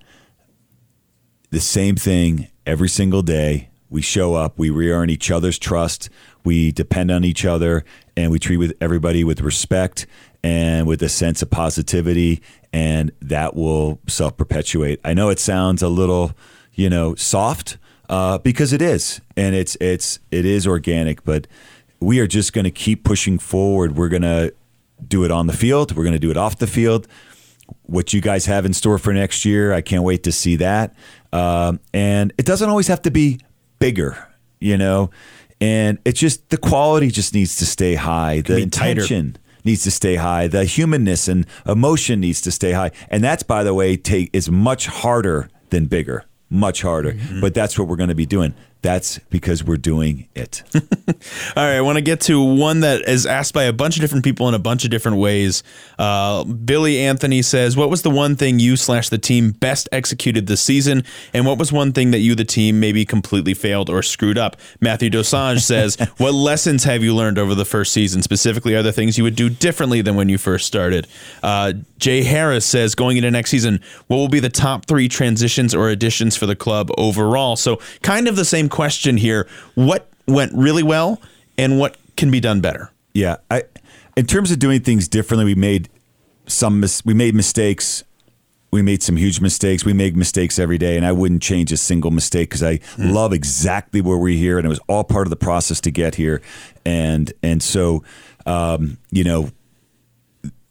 the 1.48 1.60
same 1.60 1.96
thing 1.96 2.48
every 2.66 2.90
single 2.90 3.22
day. 3.22 3.70
We 3.88 4.02
show 4.02 4.34
up, 4.34 4.58
we 4.58 4.68
re 4.68 4.90
earn 4.90 5.08
each 5.08 5.30
other's 5.30 5.58
trust, 5.58 6.10
we 6.44 6.72
depend 6.72 7.10
on 7.10 7.24
each 7.24 7.46
other, 7.46 7.86
and 8.18 8.30
we 8.30 8.38
treat 8.38 8.58
with 8.58 8.76
everybody 8.82 9.24
with 9.24 9.40
respect 9.40 10.06
and 10.44 10.86
with 10.86 11.02
a 11.02 11.08
sense 11.08 11.40
of 11.40 11.48
positivity, 11.48 12.42
and 12.70 13.12
that 13.22 13.56
will 13.56 13.98
self 14.08 14.36
perpetuate. 14.36 15.00
I 15.06 15.14
know 15.14 15.30
it 15.30 15.38
sounds 15.38 15.80
a 15.80 15.88
little, 15.88 16.32
you 16.74 16.90
know, 16.90 17.14
soft 17.14 17.78
uh, 18.12 18.36
because 18.36 18.74
it 18.74 18.82
is, 18.82 19.22
and 19.38 19.54
it's 19.54 19.74
it's 19.80 20.20
it 20.30 20.44
is 20.44 20.66
organic, 20.66 21.24
but 21.24 21.46
we 21.98 22.20
are 22.20 22.26
just 22.26 22.52
going 22.52 22.66
to 22.66 22.70
keep 22.70 23.04
pushing 23.04 23.38
forward. 23.38 23.96
We're 23.96 24.10
going 24.10 24.20
to 24.20 24.52
do 25.08 25.24
it 25.24 25.30
on 25.30 25.46
the 25.46 25.54
field. 25.54 25.96
We're 25.96 26.02
going 26.02 26.12
to 26.12 26.18
do 26.18 26.30
it 26.30 26.36
off 26.36 26.58
the 26.58 26.66
field. 26.66 27.08
What 27.84 28.12
you 28.12 28.20
guys 28.20 28.44
have 28.44 28.66
in 28.66 28.74
store 28.74 28.98
for 28.98 29.14
next 29.14 29.46
year, 29.46 29.72
I 29.72 29.80
can't 29.80 30.02
wait 30.02 30.24
to 30.24 30.32
see 30.32 30.56
that. 30.56 30.94
Um, 31.32 31.80
and 31.94 32.34
it 32.36 32.44
doesn't 32.44 32.68
always 32.68 32.88
have 32.88 33.00
to 33.02 33.10
be 33.10 33.40
bigger, 33.78 34.28
you 34.60 34.76
know. 34.76 35.10
And 35.58 35.98
it's 36.04 36.20
just 36.20 36.50
the 36.50 36.58
quality 36.58 37.10
just 37.10 37.32
needs 37.32 37.56
to 37.56 37.66
stay 37.66 37.94
high. 37.94 38.42
The 38.42 38.66
tighter. 38.66 39.00
intention 39.00 39.38
needs 39.64 39.84
to 39.84 39.90
stay 39.90 40.16
high. 40.16 40.48
The 40.48 40.66
humanness 40.66 41.28
and 41.28 41.46
emotion 41.64 42.20
needs 42.20 42.42
to 42.42 42.50
stay 42.50 42.72
high. 42.72 42.90
And 43.08 43.24
that's, 43.24 43.42
by 43.42 43.64
the 43.64 43.72
way, 43.72 43.96
take 43.96 44.28
is 44.34 44.50
much 44.50 44.86
harder 44.86 45.48
than 45.70 45.86
bigger. 45.86 46.26
Much 46.52 46.82
harder. 46.82 47.16
But 47.40 47.54
that's 47.54 47.78
what 47.78 47.88
we're 47.88 47.96
going 47.96 48.10
to 48.10 48.14
be 48.14 48.26
doing. 48.26 48.54
That's 48.82 49.20
because 49.30 49.62
we're 49.62 49.76
doing 49.76 50.28
it. 50.34 50.64
All 50.74 50.82
right, 51.56 51.76
I 51.76 51.80
want 51.82 51.98
to 51.98 52.02
get 52.02 52.20
to 52.22 52.42
one 52.42 52.80
that 52.80 53.08
is 53.08 53.26
asked 53.26 53.54
by 53.54 53.62
a 53.62 53.72
bunch 53.72 53.94
of 53.96 54.00
different 54.00 54.24
people 54.24 54.48
in 54.48 54.54
a 54.54 54.58
bunch 54.58 54.84
of 54.84 54.90
different 54.90 55.18
ways. 55.18 55.62
Uh, 56.00 56.42
Billy 56.42 56.98
Anthony 56.98 57.42
says, 57.42 57.76
"What 57.76 57.90
was 57.90 58.02
the 58.02 58.10
one 58.10 58.34
thing 58.34 58.58
you 58.58 58.76
slash 58.76 59.08
the 59.08 59.18
team 59.18 59.52
best 59.52 59.88
executed 59.92 60.48
this 60.48 60.60
season, 60.60 61.04
and 61.32 61.46
what 61.46 61.58
was 61.58 61.72
one 61.72 61.92
thing 61.92 62.10
that 62.10 62.18
you, 62.18 62.34
the 62.34 62.44
team, 62.44 62.80
maybe 62.80 63.04
completely 63.04 63.54
failed 63.54 63.88
or 63.88 64.02
screwed 64.02 64.36
up?" 64.36 64.56
Matthew 64.80 65.10
Dosange 65.10 65.60
says, 65.62 65.96
"What 66.18 66.34
lessons 66.34 66.82
have 66.82 67.04
you 67.04 67.14
learned 67.14 67.38
over 67.38 67.54
the 67.54 67.64
first 67.64 67.92
season? 67.92 68.20
Specifically, 68.20 68.74
are 68.74 68.82
there 68.82 68.90
things 68.90 69.16
you 69.16 69.22
would 69.22 69.36
do 69.36 69.48
differently 69.48 70.02
than 70.02 70.16
when 70.16 70.28
you 70.28 70.38
first 70.38 70.66
started?" 70.66 71.06
Uh, 71.40 71.74
Jay 72.02 72.24
Harris 72.24 72.66
says, 72.66 72.96
"Going 72.96 73.16
into 73.16 73.30
next 73.30 73.50
season, 73.50 73.80
what 74.08 74.16
will 74.16 74.28
be 74.28 74.40
the 74.40 74.48
top 74.48 74.86
three 74.86 75.08
transitions 75.08 75.72
or 75.72 75.88
additions 75.88 76.36
for 76.36 76.46
the 76.46 76.56
club 76.56 76.90
overall?" 76.98 77.54
So, 77.54 77.78
kind 78.02 78.26
of 78.26 78.34
the 78.34 78.44
same 78.44 78.68
question 78.68 79.16
here. 79.16 79.46
What 79.76 80.08
went 80.26 80.52
really 80.52 80.82
well, 80.82 81.20
and 81.56 81.78
what 81.78 81.96
can 82.16 82.32
be 82.32 82.40
done 82.40 82.60
better? 82.60 82.90
Yeah, 83.14 83.36
I 83.48 83.62
in 84.16 84.26
terms 84.26 84.50
of 84.50 84.58
doing 84.58 84.80
things 84.80 85.06
differently, 85.06 85.44
we 85.44 85.54
made 85.54 85.88
some 86.48 86.80
mis- 86.80 87.04
we 87.04 87.14
made 87.14 87.36
mistakes. 87.36 88.02
We 88.72 88.82
made 88.82 89.02
some 89.02 89.16
huge 89.16 89.40
mistakes. 89.40 89.84
We 89.84 89.92
make 89.92 90.16
mistakes 90.16 90.58
every 90.58 90.78
day, 90.78 90.96
and 90.96 91.06
I 91.06 91.12
wouldn't 91.12 91.42
change 91.42 91.70
a 91.70 91.76
single 91.76 92.10
mistake 92.10 92.50
because 92.50 92.64
I 92.64 92.80
love 92.98 93.32
exactly 93.32 94.00
where 94.00 94.18
we're 94.18 94.36
here, 94.36 94.58
and 94.58 94.66
it 94.66 94.70
was 94.70 94.80
all 94.88 95.04
part 95.04 95.26
of 95.26 95.30
the 95.30 95.36
process 95.36 95.80
to 95.82 95.92
get 95.92 96.16
here. 96.16 96.42
And 96.84 97.32
and 97.44 97.62
so, 97.62 98.02
um, 98.44 98.96
you 99.12 99.22
know, 99.22 99.50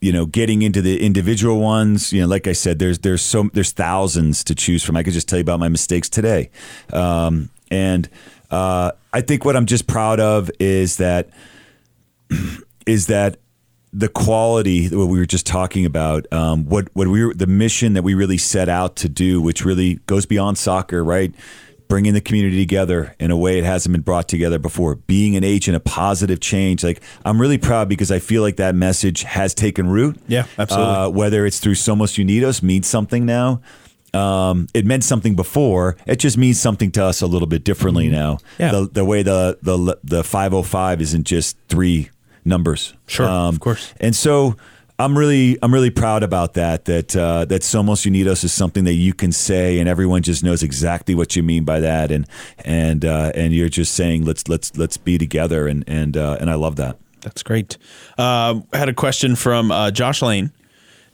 you 0.01 0.11
know, 0.11 0.25
getting 0.25 0.63
into 0.63 0.81
the 0.81 0.99
individual 0.99 1.59
ones, 1.59 2.11
you 2.11 2.21
know, 2.21 2.27
like 2.27 2.47
I 2.47 2.53
said, 2.53 2.79
there's 2.79 2.99
there's 2.99 3.21
so 3.21 3.49
there's 3.53 3.71
thousands 3.71 4.43
to 4.45 4.55
choose 4.55 4.83
from. 4.83 4.97
I 4.97 5.03
could 5.03 5.13
just 5.13 5.29
tell 5.29 5.37
you 5.37 5.43
about 5.43 5.59
my 5.59 5.69
mistakes 5.69 6.09
today, 6.09 6.49
um, 6.91 7.49
and 7.69 8.09
uh, 8.49 8.91
I 9.13 9.21
think 9.21 9.45
what 9.45 9.55
I'm 9.55 9.67
just 9.67 9.85
proud 9.85 10.19
of 10.19 10.49
is 10.59 10.97
that 10.97 11.29
is 12.87 13.07
that 13.07 13.37
the 13.93 14.09
quality 14.09 14.87
that 14.87 14.97
we 14.97 15.19
were 15.19 15.25
just 15.25 15.45
talking 15.45 15.85
about, 15.85 16.31
um, 16.33 16.65
what 16.65 16.87
what 16.93 17.07
we 17.07 17.23
were, 17.23 17.33
the 17.35 17.47
mission 17.47 17.93
that 17.93 18.03
we 18.03 18.15
really 18.15 18.37
set 18.37 18.69
out 18.69 18.95
to 18.97 19.09
do, 19.09 19.39
which 19.39 19.63
really 19.63 19.95
goes 20.07 20.25
beyond 20.25 20.57
soccer, 20.57 21.03
right? 21.03 21.33
Bringing 21.91 22.13
the 22.13 22.21
community 22.21 22.57
together 22.57 23.13
in 23.19 23.31
a 23.31 23.37
way 23.37 23.59
it 23.59 23.65
hasn't 23.65 23.91
been 23.91 24.01
brought 24.01 24.29
together 24.29 24.57
before. 24.57 24.95
Being 24.95 25.35
an 25.35 25.43
agent 25.43 25.75
of 25.75 25.83
positive 25.83 26.39
change, 26.39 26.85
like 26.85 27.01
I'm 27.25 27.39
really 27.41 27.57
proud 27.57 27.89
because 27.89 28.13
I 28.13 28.19
feel 28.19 28.41
like 28.41 28.55
that 28.55 28.75
message 28.75 29.23
has 29.23 29.53
taken 29.53 29.89
root. 29.89 30.17
Yeah, 30.25 30.45
absolutely. 30.57 30.95
Uh, 30.95 31.09
whether 31.09 31.45
it's 31.45 31.59
through 31.59 31.73
Somos 31.73 32.17
Unidos 32.17 32.63
means 32.63 32.87
something 32.87 33.25
now. 33.25 33.59
Um, 34.13 34.67
it 34.73 34.85
meant 34.85 35.03
something 35.03 35.35
before. 35.35 35.97
It 36.05 36.15
just 36.15 36.37
means 36.37 36.61
something 36.61 36.91
to 36.91 37.03
us 37.03 37.21
a 37.21 37.27
little 37.27 37.47
bit 37.47 37.65
differently 37.65 38.07
now. 38.07 38.35
Mm-hmm. 38.35 38.61
Yeah. 38.61 38.71
The, 38.71 38.89
the 38.93 39.05
way 39.05 39.21
the 39.23 39.57
the 39.61 39.97
the 40.01 40.23
505 40.23 41.01
isn't 41.01 41.27
just 41.27 41.57
three 41.67 42.09
numbers. 42.45 42.91
Um, 42.93 42.99
Sure, 43.07 43.27
of 43.27 43.59
course. 43.59 43.93
And 43.99 44.15
so 44.15 44.55
I'm 45.01 45.17
really 45.17 45.57
I'm 45.63 45.73
really 45.73 45.89
proud 45.89 46.21
about 46.21 46.53
that. 46.53 46.85
That 46.85 47.15
uh, 47.15 47.45
that 47.45 47.63
Somos 47.63 48.05
Unidos 48.09 48.43
is 48.43 48.53
something 48.53 48.83
that 48.83 48.93
you 48.93 49.13
can 49.13 49.31
say, 49.31 49.79
and 49.79 49.89
everyone 49.89 50.21
just 50.21 50.43
knows 50.43 50.61
exactly 50.61 51.15
what 51.15 51.35
you 51.35 51.41
mean 51.41 51.65
by 51.65 51.79
that. 51.79 52.11
And 52.11 52.27
and 52.59 53.03
uh, 53.03 53.31
and 53.33 53.51
you're 53.53 53.69
just 53.69 53.93
saying 53.95 54.25
let's 54.25 54.47
let's 54.47 54.77
let's 54.77 54.97
be 54.97 55.17
together. 55.17 55.67
And 55.67 55.83
and 55.87 56.15
uh, 56.15 56.37
and 56.39 56.51
I 56.51 56.53
love 56.53 56.75
that. 56.75 56.97
That's 57.21 57.41
great. 57.41 57.77
Uh, 58.17 58.61
I 58.71 58.77
had 58.77 58.89
a 58.89 58.93
question 58.93 59.35
from 59.35 59.71
uh, 59.71 59.89
Josh 59.89 60.21
Lane. 60.21 60.51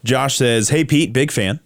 Josh 0.04 0.36
says, 0.36 0.70
"Hey 0.70 0.84
Pete, 0.84 1.14
big 1.14 1.32
fan. 1.32 1.62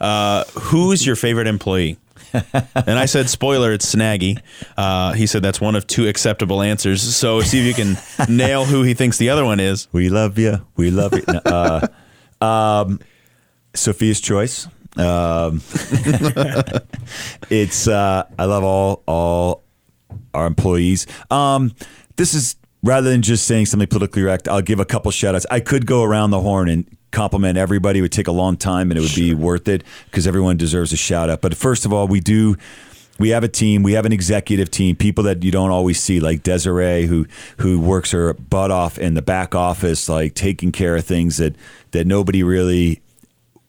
Uh, 0.00 0.44
who's 0.54 1.06
your 1.06 1.16
favorite 1.16 1.46
employee?" 1.46 1.98
and 2.74 2.98
I 2.98 3.06
said, 3.06 3.28
"Spoiler, 3.28 3.72
it's 3.72 3.94
Snaggy." 3.94 4.40
Uh, 4.76 5.12
he 5.12 5.26
said 5.26 5.42
that's 5.42 5.60
one 5.60 5.76
of 5.76 5.86
two 5.86 6.06
acceptable 6.06 6.62
answers. 6.62 7.02
So 7.02 7.40
see 7.40 7.60
if 7.60 7.66
you 7.66 7.84
can 7.84 7.96
nail 8.28 8.64
who 8.64 8.82
he 8.82 8.94
thinks 8.94 9.18
the 9.18 9.30
other 9.30 9.44
one 9.44 9.60
is. 9.60 9.88
We 9.92 10.08
love 10.08 10.38
you. 10.38 10.66
We 10.76 10.90
love 10.90 11.14
you. 11.14 11.24
uh, 11.26 11.86
um, 12.40 13.00
Sophia's 13.74 14.20
choice. 14.20 14.68
Um, 14.96 15.60
it's 17.50 17.86
uh, 17.86 18.24
I 18.38 18.44
love 18.44 18.64
all 18.64 19.02
all 19.06 19.64
our 20.34 20.46
employees. 20.46 21.06
Um, 21.30 21.72
this 22.16 22.34
is 22.34 22.56
rather 22.86 23.10
than 23.10 23.22
just 23.22 23.46
saying 23.46 23.66
something 23.66 23.88
politically 23.88 24.22
correct. 24.22 24.48
I'll 24.48 24.62
give 24.62 24.80
a 24.80 24.84
couple 24.84 25.10
shout 25.10 25.34
outs. 25.34 25.46
I 25.50 25.60
could 25.60 25.86
go 25.86 26.02
around 26.02 26.30
the 26.30 26.40
horn 26.40 26.68
and 26.68 26.86
compliment 27.10 27.58
everybody. 27.58 27.98
It 27.98 28.02
would 28.02 28.12
take 28.12 28.28
a 28.28 28.32
long 28.32 28.56
time 28.56 28.90
and 28.90 28.98
it 28.98 29.02
would 29.02 29.14
be 29.14 29.34
worth 29.34 29.68
it 29.68 29.84
because 30.06 30.26
everyone 30.26 30.56
deserves 30.56 30.92
a 30.92 30.96
shout 30.96 31.28
out. 31.28 31.40
But 31.40 31.56
first 31.56 31.84
of 31.84 31.92
all, 31.92 32.06
we 32.06 32.20
do 32.20 32.56
we 33.18 33.30
have 33.30 33.44
a 33.44 33.48
team. 33.48 33.82
We 33.82 33.94
have 33.94 34.04
an 34.04 34.12
executive 34.12 34.70
team, 34.70 34.94
people 34.94 35.24
that 35.24 35.42
you 35.42 35.50
don't 35.50 35.70
always 35.70 36.00
see, 36.00 36.20
like 36.20 36.42
Desiree, 36.42 37.06
who 37.06 37.26
who 37.58 37.80
works 37.80 38.10
her 38.12 38.34
butt 38.34 38.70
off 38.70 38.98
in 38.98 39.14
the 39.14 39.22
back 39.22 39.54
office, 39.54 40.08
like 40.08 40.34
taking 40.34 40.72
care 40.72 40.96
of 40.96 41.04
things 41.04 41.38
that 41.38 41.56
that 41.92 42.06
nobody 42.06 42.42
really 42.42 43.00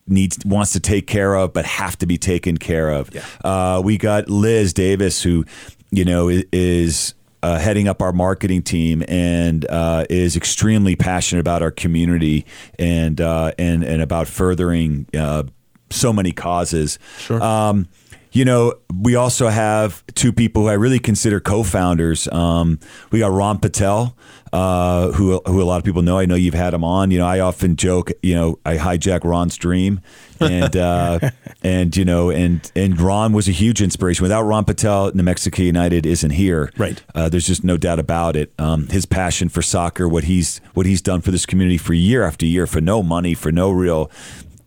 needs 0.05 0.37
wants 0.45 0.73
to 0.73 0.79
take 0.79 1.07
care 1.07 1.35
of, 1.35 1.53
but 1.53 1.65
have 1.65 1.97
to 1.99 2.05
be 2.05 2.17
taken 2.17 2.57
care 2.57 2.89
of. 2.89 3.09
Uh, 3.43 3.81
we 3.83 3.97
got 3.97 4.29
Liz 4.29 4.73
Davis, 4.73 5.23
who 5.23 5.45
you 5.91 6.05
know 6.05 6.29
is. 6.51 7.13
Uh, 7.47 7.57
heading 7.57 7.87
up 7.87 8.01
our 8.01 8.11
marketing 8.11 8.61
team 8.61 9.01
and 9.07 9.65
uh, 9.69 10.03
is 10.09 10.35
extremely 10.35 10.97
passionate 10.97 11.39
about 11.39 11.61
our 11.61 11.71
community 11.71 12.45
and 12.77 13.21
uh, 13.21 13.53
and 13.57 13.85
and 13.85 14.01
about 14.01 14.27
furthering 14.27 15.07
uh, 15.17 15.43
so 15.89 16.11
many 16.11 16.33
causes. 16.33 16.99
Sure. 17.19 17.41
Um, 17.41 17.87
you 18.33 18.43
know, 18.43 18.73
we 18.93 19.15
also 19.15 19.47
have 19.47 20.03
two 20.13 20.33
people 20.33 20.63
who 20.63 20.67
I 20.67 20.73
really 20.73 20.99
consider 20.99 21.39
co-founders. 21.39 22.27
Um, 22.33 22.79
we 23.11 23.19
got 23.19 23.31
Ron 23.31 23.59
Patel, 23.59 24.17
uh, 24.53 25.11
who 25.11 25.41
who 25.45 25.61
a 25.61 25.65
lot 25.65 25.77
of 25.77 25.83
people 25.83 26.01
know. 26.01 26.17
I 26.17 26.25
know 26.25 26.35
you've 26.35 26.53
had 26.53 26.73
him 26.73 26.83
on. 26.83 27.11
You 27.11 27.19
know, 27.19 27.27
I 27.27 27.39
often 27.39 27.75
joke. 27.75 28.11
You 28.21 28.35
know, 28.35 28.59
I 28.65 28.77
hijack 28.77 29.23
Ron's 29.23 29.57
dream, 29.57 30.01
and 30.39 30.75
uh, 30.75 31.19
and 31.63 31.95
you 31.95 32.05
know, 32.05 32.29
and 32.29 32.71
and 32.75 32.99
Ron 32.99 33.33
was 33.33 33.47
a 33.47 33.51
huge 33.51 33.81
inspiration. 33.81 34.23
Without 34.23 34.43
Ron 34.43 34.65
Patel, 34.65 35.11
New 35.13 35.23
Mexico 35.23 35.63
United 35.63 36.05
isn't 36.05 36.31
here. 36.31 36.71
Right. 36.77 37.01
Uh, 37.13 37.29
there's 37.29 37.47
just 37.47 37.63
no 37.63 37.77
doubt 37.77 37.99
about 37.99 38.35
it. 38.35 38.53
Um, 38.57 38.87
his 38.87 39.05
passion 39.05 39.49
for 39.49 39.61
soccer, 39.61 40.07
what 40.07 40.25
he's 40.25 40.61
what 40.73 40.85
he's 40.85 41.01
done 41.01 41.21
for 41.21 41.31
this 41.31 41.45
community 41.45 41.77
for 41.77 41.93
year 41.93 42.23
after 42.23 42.45
year, 42.45 42.67
for 42.67 42.81
no 42.81 43.03
money, 43.03 43.33
for 43.33 43.51
no 43.51 43.71
real, 43.71 44.11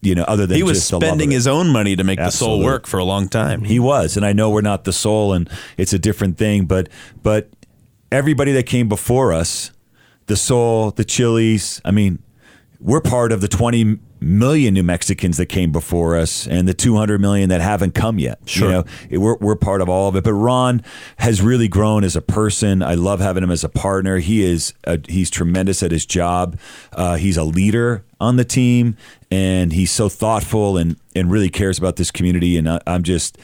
you 0.03 0.15
know, 0.15 0.25
other 0.25 0.47
than 0.47 0.57
He 0.57 0.63
was 0.63 0.79
just 0.79 0.91
the 0.91 0.97
love 0.97 1.03
of 1.03 1.09
spending 1.09 1.31
his 1.31 1.47
own 1.47 1.69
money 1.69 1.97
to 1.97 2.05
make 2.05 2.19
the 2.19 2.31
Sol 2.31 2.63
work 2.63 2.87
for 2.87 2.99
a 2.99 3.05
long 3.05 3.29
time. 3.29 3.65
He 3.65 3.79
was, 3.79 4.17
and 4.17 4.25
I 4.25 4.33
know 4.33 4.51
we're 4.51 4.61
not 4.61 4.85
the 4.85 4.93
Sol, 4.93 5.33
and 5.33 5.49
it's 5.77 5.93
a 5.93 5.99
different 5.99 6.39
thing. 6.39 6.67
But 6.67 6.89
but 7.23 7.51
everybody 8.13 8.53
that 8.53 8.67
came 8.67 8.89
before 8.89 9.33
us, 9.33 9.71
the 10.27 10.37
Sol, 10.37 10.91
the 10.93 11.05
Chili's. 11.05 11.81
I 11.85 11.91
mean, 11.91 12.23
we're 12.81 13.01
part 13.01 13.33
of 13.33 13.41
the 13.41 13.49
20 13.49 13.99
million 14.23 14.75
New 14.75 14.83
Mexicans 14.83 15.39
that 15.39 15.47
came 15.47 15.73
before 15.73 16.15
us, 16.17 16.47
and 16.47 16.69
the 16.69 16.75
200 16.75 17.21
million 17.21 17.49
that 17.49 17.61
haven't 17.63 17.95
come 17.95 18.19
yet. 18.19 18.39
Sure. 18.47 18.69
You 18.69 18.75
know, 18.75 18.85
it- 19.11 19.19
we're 19.19 19.37
we're 19.39 19.57
part 19.57 19.81
of 19.81 19.89
all 19.89 20.09
of 20.09 20.17
it. 20.17 20.25
But 20.25 20.35
Ron 20.35 20.83
has 21.19 21.41
really 21.41 21.69
grown 21.69 22.05
as 22.05 22.17
a 22.17 22.21
person. 22.23 22.83
I 22.83 22.95
love 22.95 23.21
having 23.21 23.43
him 23.43 23.51
as 23.51 23.65
a 23.65 23.69
partner. 23.69 24.19
He 24.19 24.43
is 24.43 24.75
a, 24.85 24.99
he's 25.09 25.31
tremendous 25.31 25.83
at 25.83 25.91
his 25.91 26.05
job. 26.05 26.59
Uh, 26.93 27.17
he's 27.17 27.37
a 27.39 27.45
leader 27.45 28.05
on 28.21 28.37
the 28.37 28.45
team, 28.45 28.97
and 29.31 29.73
he's 29.73 29.91
so 29.91 30.09
thoughtful 30.11 30.77
and 30.77 30.97
and 31.15 31.31
really 31.31 31.49
cares 31.51 31.79
about 31.79 31.97
this 31.97 32.11
community. 32.11 32.57
And 32.57 32.69
I, 32.69 32.81
I'm 32.87 33.03
just 33.03 33.39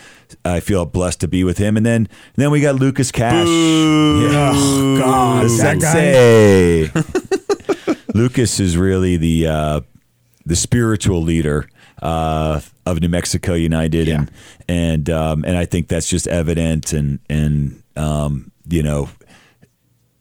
I 0.45 0.61
feel 0.61 0.85
blessed 0.87 1.21
to 1.21 1.29
be 1.29 1.45
with 1.45 1.59
him. 1.59 1.77
And 1.77 1.85
then 1.87 1.97
and 2.07 2.09
then 2.37 2.51
we 2.51 2.61
got 2.61 2.77
Lucas 2.77 3.11
Cash. 3.13 3.47
Yeah. 3.47 4.53
Oh 4.55 4.99
God, 4.99 5.45
The 5.45 5.57
that 5.63 5.81
guy. 5.81 6.87
sensei. 6.93 7.97
Lucas 8.15 8.61
is 8.61 8.77
really 8.77 9.17
the 9.17 9.47
uh, 9.47 9.81
the 10.45 10.57
spiritual 10.57 11.23
leader 11.23 11.69
uh, 12.03 12.61
of 12.87 13.01
New 13.01 13.09
Mexico 13.09 13.55
United, 13.55 14.09
and 14.09 14.31
and 14.69 15.11
um, 15.11 15.45
and 15.45 15.57
I 15.57 15.65
think 15.67 15.89
that's 15.89 16.09
just 16.09 16.27
evident, 16.27 16.93
and 16.93 17.19
and 17.29 17.83
um, 17.97 18.51
you 18.69 18.83
know. 18.83 19.09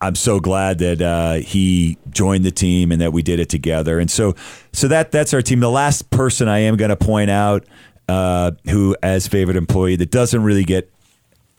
I'm 0.05 0.15
so 0.15 0.39
glad 0.39 0.77
that 0.79 1.01
uh, 1.01 1.33
he 1.33 1.97
joined 2.11 2.45
the 2.45 2.51
team 2.51 2.91
and 2.91 3.01
that 3.01 3.11
we 3.11 3.23
did 3.23 3.39
it 3.39 3.49
together. 3.49 3.99
And 3.99 4.09
so, 4.09 4.35
so 4.71 4.87
that 4.87 5.11
that's 5.11 5.33
our 5.33 5.41
team. 5.41 5.59
The 5.59 5.69
last 5.69 6.11
person 6.11 6.47
I 6.47 6.59
am 6.59 6.77
going 6.77 6.89
to 6.89 6.95
point 6.95 7.31
out, 7.31 7.65
uh, 8.07 8.51
who 8.69 8.95
as 9.01 9.27
favorite 9.27 9.57
employee 9.57 9.95
that 9.95 10.11
doesn't 10.11 10.43
really 10.43 10.63
get 10.63 10.91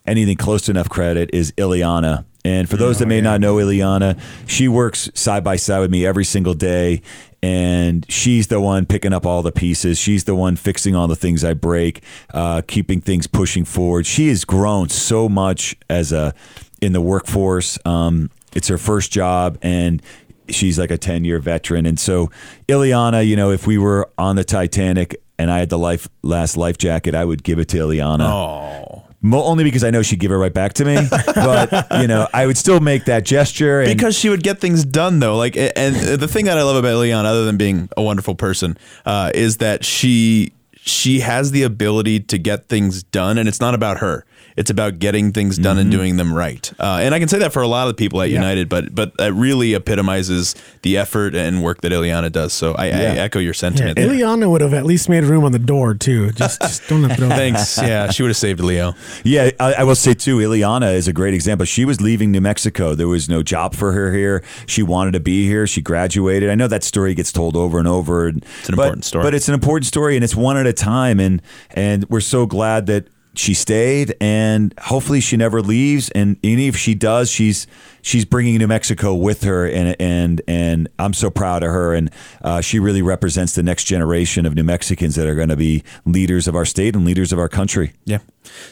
anything 0.07 0.36
close 0.36 0.62
to 0.62 0.70
enough 0.70 0.88
credit 0.88 1.30
is 1.32 1.51
Ileana. 1.53 2.24
And 2.44 2.70
for 2.70 2.76
those 2.76 3.01
that 3.01 3.07
may 3.07 3.20
not 3.20 3.40
know 3.40 3.57
Ileana, 3.57 4.20
she 4.47 4.68
works 4.68 5.11
side 5.14 5.42
by 5.42 5.57
side 5.57 5.80
with 5.80 5.90
me 5.90 6.07
every 6.07 6.24
single 6.24 6.55
day. 6.55 7.03
And 7.42 8.07
she's 8.09 8.47
the 8.47 8.61
one 8.61 8.86
picking 8.86 9.12
up 9.12 9.26
all 9.26 9.42
the 9.42 9.51
pieces. 9.51 9.99
She's 9.99 10.22
the 10.22 10.36
one 10.36 10.55
fixing 10.55 10.94
all 10.94 11.09
the 11.09 11.16
things 11.16 11.42
I 11.42 11.55
break, 11.55 12.05
uh, 12.32 12.62
keeping 12.68 13.01
things 13.01 13.26
pushing 13.26 13.64
forward. 13.64 14.07
She 14.07 14.28
has 14.28 14.44
grown 14.44 14.88
so 14.88 15.28
much 15.28 15.74
as 15.90 16.12
a 16.12 16.32
in 16.80 16.92
the 16.92 17.01
workforce. 17.01 17.78
Um, 17.84 18.30
it's 18.57 18.68
her 18.68 18.78
first 18.78 19.12
job, 19.12 19.59
and 19.61 20.02
she's 20.48 20.78
like 20.78 20.90
a 20.90 20.98
10 20.98 21.24
year 21.24 21.38
veteran. 21.38 21.86
And 21.86 21.98
so, 22.00 22.30
Ileana, 22.68 23.26
you 23.26 23.36
know, 23.36 23.50
if 23.50 23.66
we 23.66 23.78
were 23.78 24.11
on 24.16 24.36
the 24.36 24.44
Titanic 24.44 25.20
and 25.38 25.50
I 25.50 25.59
had 25.59 25.68
the 25.68 25.78
life 25.78 26.09
last 26.22 26.57
life 26.57 26.78
jacket, 26.78 27.14
I 27.14 27.24
would 27.24 27.42
give 27.42 27.59
it 27.59 27.68
to 27.68 27.76
Ileana. 27.76 28.28
Oh. 28.28 29.02
Mo- 29.20 29.42
only 29.42 29.64
because 29.64 29.82
I 29.82 29.90
know 29.90 30.02
she'd 30.02 30.20
give 30.20 30.30
it 30.30 30.36
right 30.36 30.52
back 30.52 30.74
to 30.74 30.84
me. 30.84 30.96
but, 31.34 31.86
you 32.00 32.07
know, 32.07 32.28
I 32.32 32.46
would 32.46 32.57
still 32.57 32.80
make 32.80 33.07
that 33.07 33.24
gesture. 33.24 33.80
And, 33.80 33.94
because 33.94 34.16
she 34.16 34.28
would 34.28 34.42
get 34.42 34.61
things 34.61 34.84
done 34.84 35.18
though 35.18 35.36
like 35.36 35.57
and 35.57 35.94
the 35.96 36.28
thing 36.28 36.46
that 36.46 36.57
i 36.59 36.62
love 36.62 36.76
about 36.76 36.98
leon 36.98 37.26
other 37.26 37.44
than 37.44 37.57
being 37.57 37.88
a 37.96 38.02
wonderful 38.02 38.34
person 38.34 38.78
uh, 39.04 39.30
is 39.34 39.59
that 39.59 39.84
she 39.84 40.52
she 40.74 41.20
has 41.20 41.50
the 41.50 41.62
ability 41.62 42.20
to 42.20 42.38
get 42.38 42.68
things 42.68 43.02
done 43.02 43.36
and 43.38 43.48
it's 43.48 43.61
not 43.61 43.74
about 43.74 43.98
her 43.98 44.24
it's 44.57 44.70
about 44.70 44.98
getting 44.98 45.32
things 45.32 45.59
done 45.59 45.78
and 45.78 45.90
doing 45.90 46.16
them 46.16 46.32
right 46.32 46.72
uh, 46.80 46.98
and 47.02 47.14
i 47.14 47.18
can 47.18 47.28
say 47.28 47.38
that 47.38 47.52
for 47.52 47.62
a 47.62 47.68
lot 47.68 47.88
of 47.88 47.96
people 47.96 48.20
at 48.22 48.30
united 48.30 48.68
but 48.68 48.94
but 48.94 49.16
that 49.18 49.32
really 49.32 49.74
epitomizes 49.74 50.54
the 50.82 50.96
effort 50.96 51.34
and 51.34 51.62
work 51.62 51.80
that 51.80 51.92
ileana 51.92 52.30
does 52.30 52.52
so 52.52 52.74
i, 52.74 52.86
I 52.86 52.90
echo 52.90 53.38
your 53.38 53.50
Yeah, 53.50 53.52
sentiment 53.52 53.96
there. 53.96 54.09
Ileana 54.09 54.50
would 54.50 54.61
have 54.61 54.74
at 54.74 54.84
least 54.84 55.09
made 55.09 55.24
room 55.24 55.44
on 55.44 55.52
the 55.52 55.59
door 55.59 55.94
too. 55.94 56.30
Just, 56.32 56.61
just 56.61 56.88
don't 56.88 57.09
throw 57.16 57.28
thanks 57.42 57.78
yeah 57.78 58.11
she 58.11 58.22
would 58.22 58.28
have 58.30 58.36
saved 58.36 58.61
leo 58.61 58.94
Yeah, 59.24 59.50
I, 59.61 59.74
I 59.74 59.84
will 59.84 59.94
say 59.94 60.14
too, 60.14 60.38
Ileana 60.38 60.94
is 60.94 61.09
a 61.09 61.12
great 61.12 61.34
example. 61.34 61.64
She 61.66 61.84
was 61.84 62.00
leaving 62.00 62.30
New 62.30 62.40
Mexico. 62.40 62.94
There 62.94 63.09
was 63.09 63.28
no 63.28 63.42
job 63.42 63.74
for 63.74 63.92
her 63.92 64.12
here. 64.12 64.42
She 64.66 64.82
wanted 64.82 65.12
to 65.12 65.20
be 65.20 65.46
here. 65.46 65.66
She 65.66 65.80
graduated. 65.82 66.48
I 66.50 66.54
know 66.54 66.68
that 66.68 66.84
story 66.84 67.14
gets 67.14 67.32
told 67.32 67.57
over 67.57 67.78
and 67.78 67.88
over. 67.88 68.28
It's 68.28 68.68
an 68.68 68.74
important 68.74 69.04
story. 69.04 69.24
But 69.24 69.34
it's 69.34 69.48
an 69.48 69.54
important 69.54 69.86
story 69.86 70.16
and 70.16 70.24
it's 70.24 70.36
one 70.36 70.57
at 70.57 70.66
a 70.66 70.72
time. 70.72 71.18
And 71.20 71.42
and 71.70 72.04
we're 72.09 72.20
so 72.20 72.46
glad 72.46 72.86
that 72.86 73.09
she 73.39 73.55
stayed 73.55 74.14
and 74.20 74.74
hopefully 74.78 75.20
she 75.20 75.37
never 75.37 75.62
leaves. 75.62 76.09
And 76.11 76.39
even 76.43 76.64
if 76.64 76.76
she 76.76 76.95
does, 76.95 77.30
she's 77.30 77.66
she's 78.03 78.24
bringing 78.24 78.57
New 78.59 78.66
Mexico 78.66 79.14
with 79.14 79.43
her. 79.45 79.66
And 79.66 79.97
and 80.01 80.41
and 80.49 80.89
I'm 80.99 81.12
so 81.12 81.30
proud 81.30 81.62
of 81.62 81.70
her. 81.70 81.95
And 81.95 82.11
uh, 82.43 82.61
she 82.61 82.78
really 82.78 83.03
represents 83.03 83.55
the 83.55 83.62
next 83.62 83.84
generation 83.84 84.47
of 84.47 84.55
New 84.55 84.64
Mexicans 84.64 85.14
that 85.16 85.26
are 85.26 85.34
going 85.34 85.49
to 85.49 85.57
be 85.57 85.82
leaders 86.05 86.49
of 86.49 86.55
our 86.55 86.64
state 86.64 86.95
and 86.95 87.05
leaders 87.05 87.32
of 87.32 87.39
our 87.39 87.49
country. 87.49 87.93
Yeah. 88.05 88.18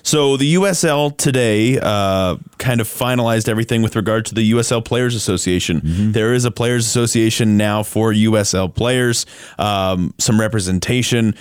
So 0.02 0.36
the 0.36 0.54
USL 0.54 1.16
today 1.16 1.78
uh, 1.80 2.36
kind 2.58 2.80
of 2.80 2.88
finalized 2.88 3.48
everything 3.48 3.82
with 3.82 3.96
regard 3.96 4.26
to 4.26 4.34
the 4.34 4.52
USL 4.52 4.84
Players 4.84 5.14
Association. 5.14 5.80
Mm-hmm. 5.80 6.12
There 6.12 6.32
is 6.32 6.44
a 6.44 6.50
Players 6.50 6.86
Association 6.86 7.56
now 7.56 7.82
for 7.82 8.12
USL 8.12 8.72
players, 8.72 9.26
um, 9.58 10.14
some 10.18 10.40
representation. 10.40 11.34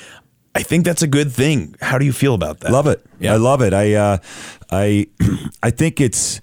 I 0.55 0.63
think 0.63 0.85
that's 0.85 1.01
a 1.01 1.07
good 1.07 1.31
thing. 1.31 1.75
How 1.81 1.97
do 1.97 2.05
you 2.05 2.13
feel 2.13 2.35
about 2.35 2.59
that? 2.59 2.71
Love 2.71 2.87
it. 2.87 3.03
Yeah. 3.19 3.33
I 3.33 3.37
love 3.37 3.61
it. 3.61 3.73
I 3.73 3.93
uh, 3.93 4.17
I 4.71 5.07
I 5.63 5.71
think 5.71 5.99
it's 5.99 6.41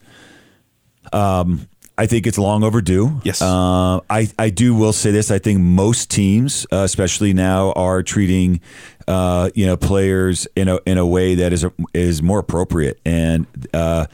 um 1.13 1.69
I 1.97 2.07
think 2.07 2.27
it's 2.27 2.39
long 2.39 2.65
overdue. 2.65 3.21
Yes. 3.25 3.43
Uh, 3.43 4.01
I 4.09 4.29
I 4.39 4.51
do 4.51 4.75
will 4.75 4.93
say 4.95 5.11
this. 5.11 5.31
I 5.31 5.39
think 5.39 5.61
most 5.61 6.11
teams, 6.11 6.67
uh, 6.73 6.79
especially 6.79 7.35
now, 7.35 7.73
are 7.73 8.03
treating 8.03 8.61
uh, 9.07 9.51
you 9.55 9.67
know 9.67 9.77
players 9.77 10.49
in 10.57 10.69
a 10.69 10.81
in 10.87 10.97
a 10.99 11.07
way 11.07 11.35
that 11.35 11.53
is 11.53 11.67
is 11.95 12.23
more 12.23 12.39
appropriate 12.39 13.01
and. 13.05 13.47
Uh, 13.73 14.07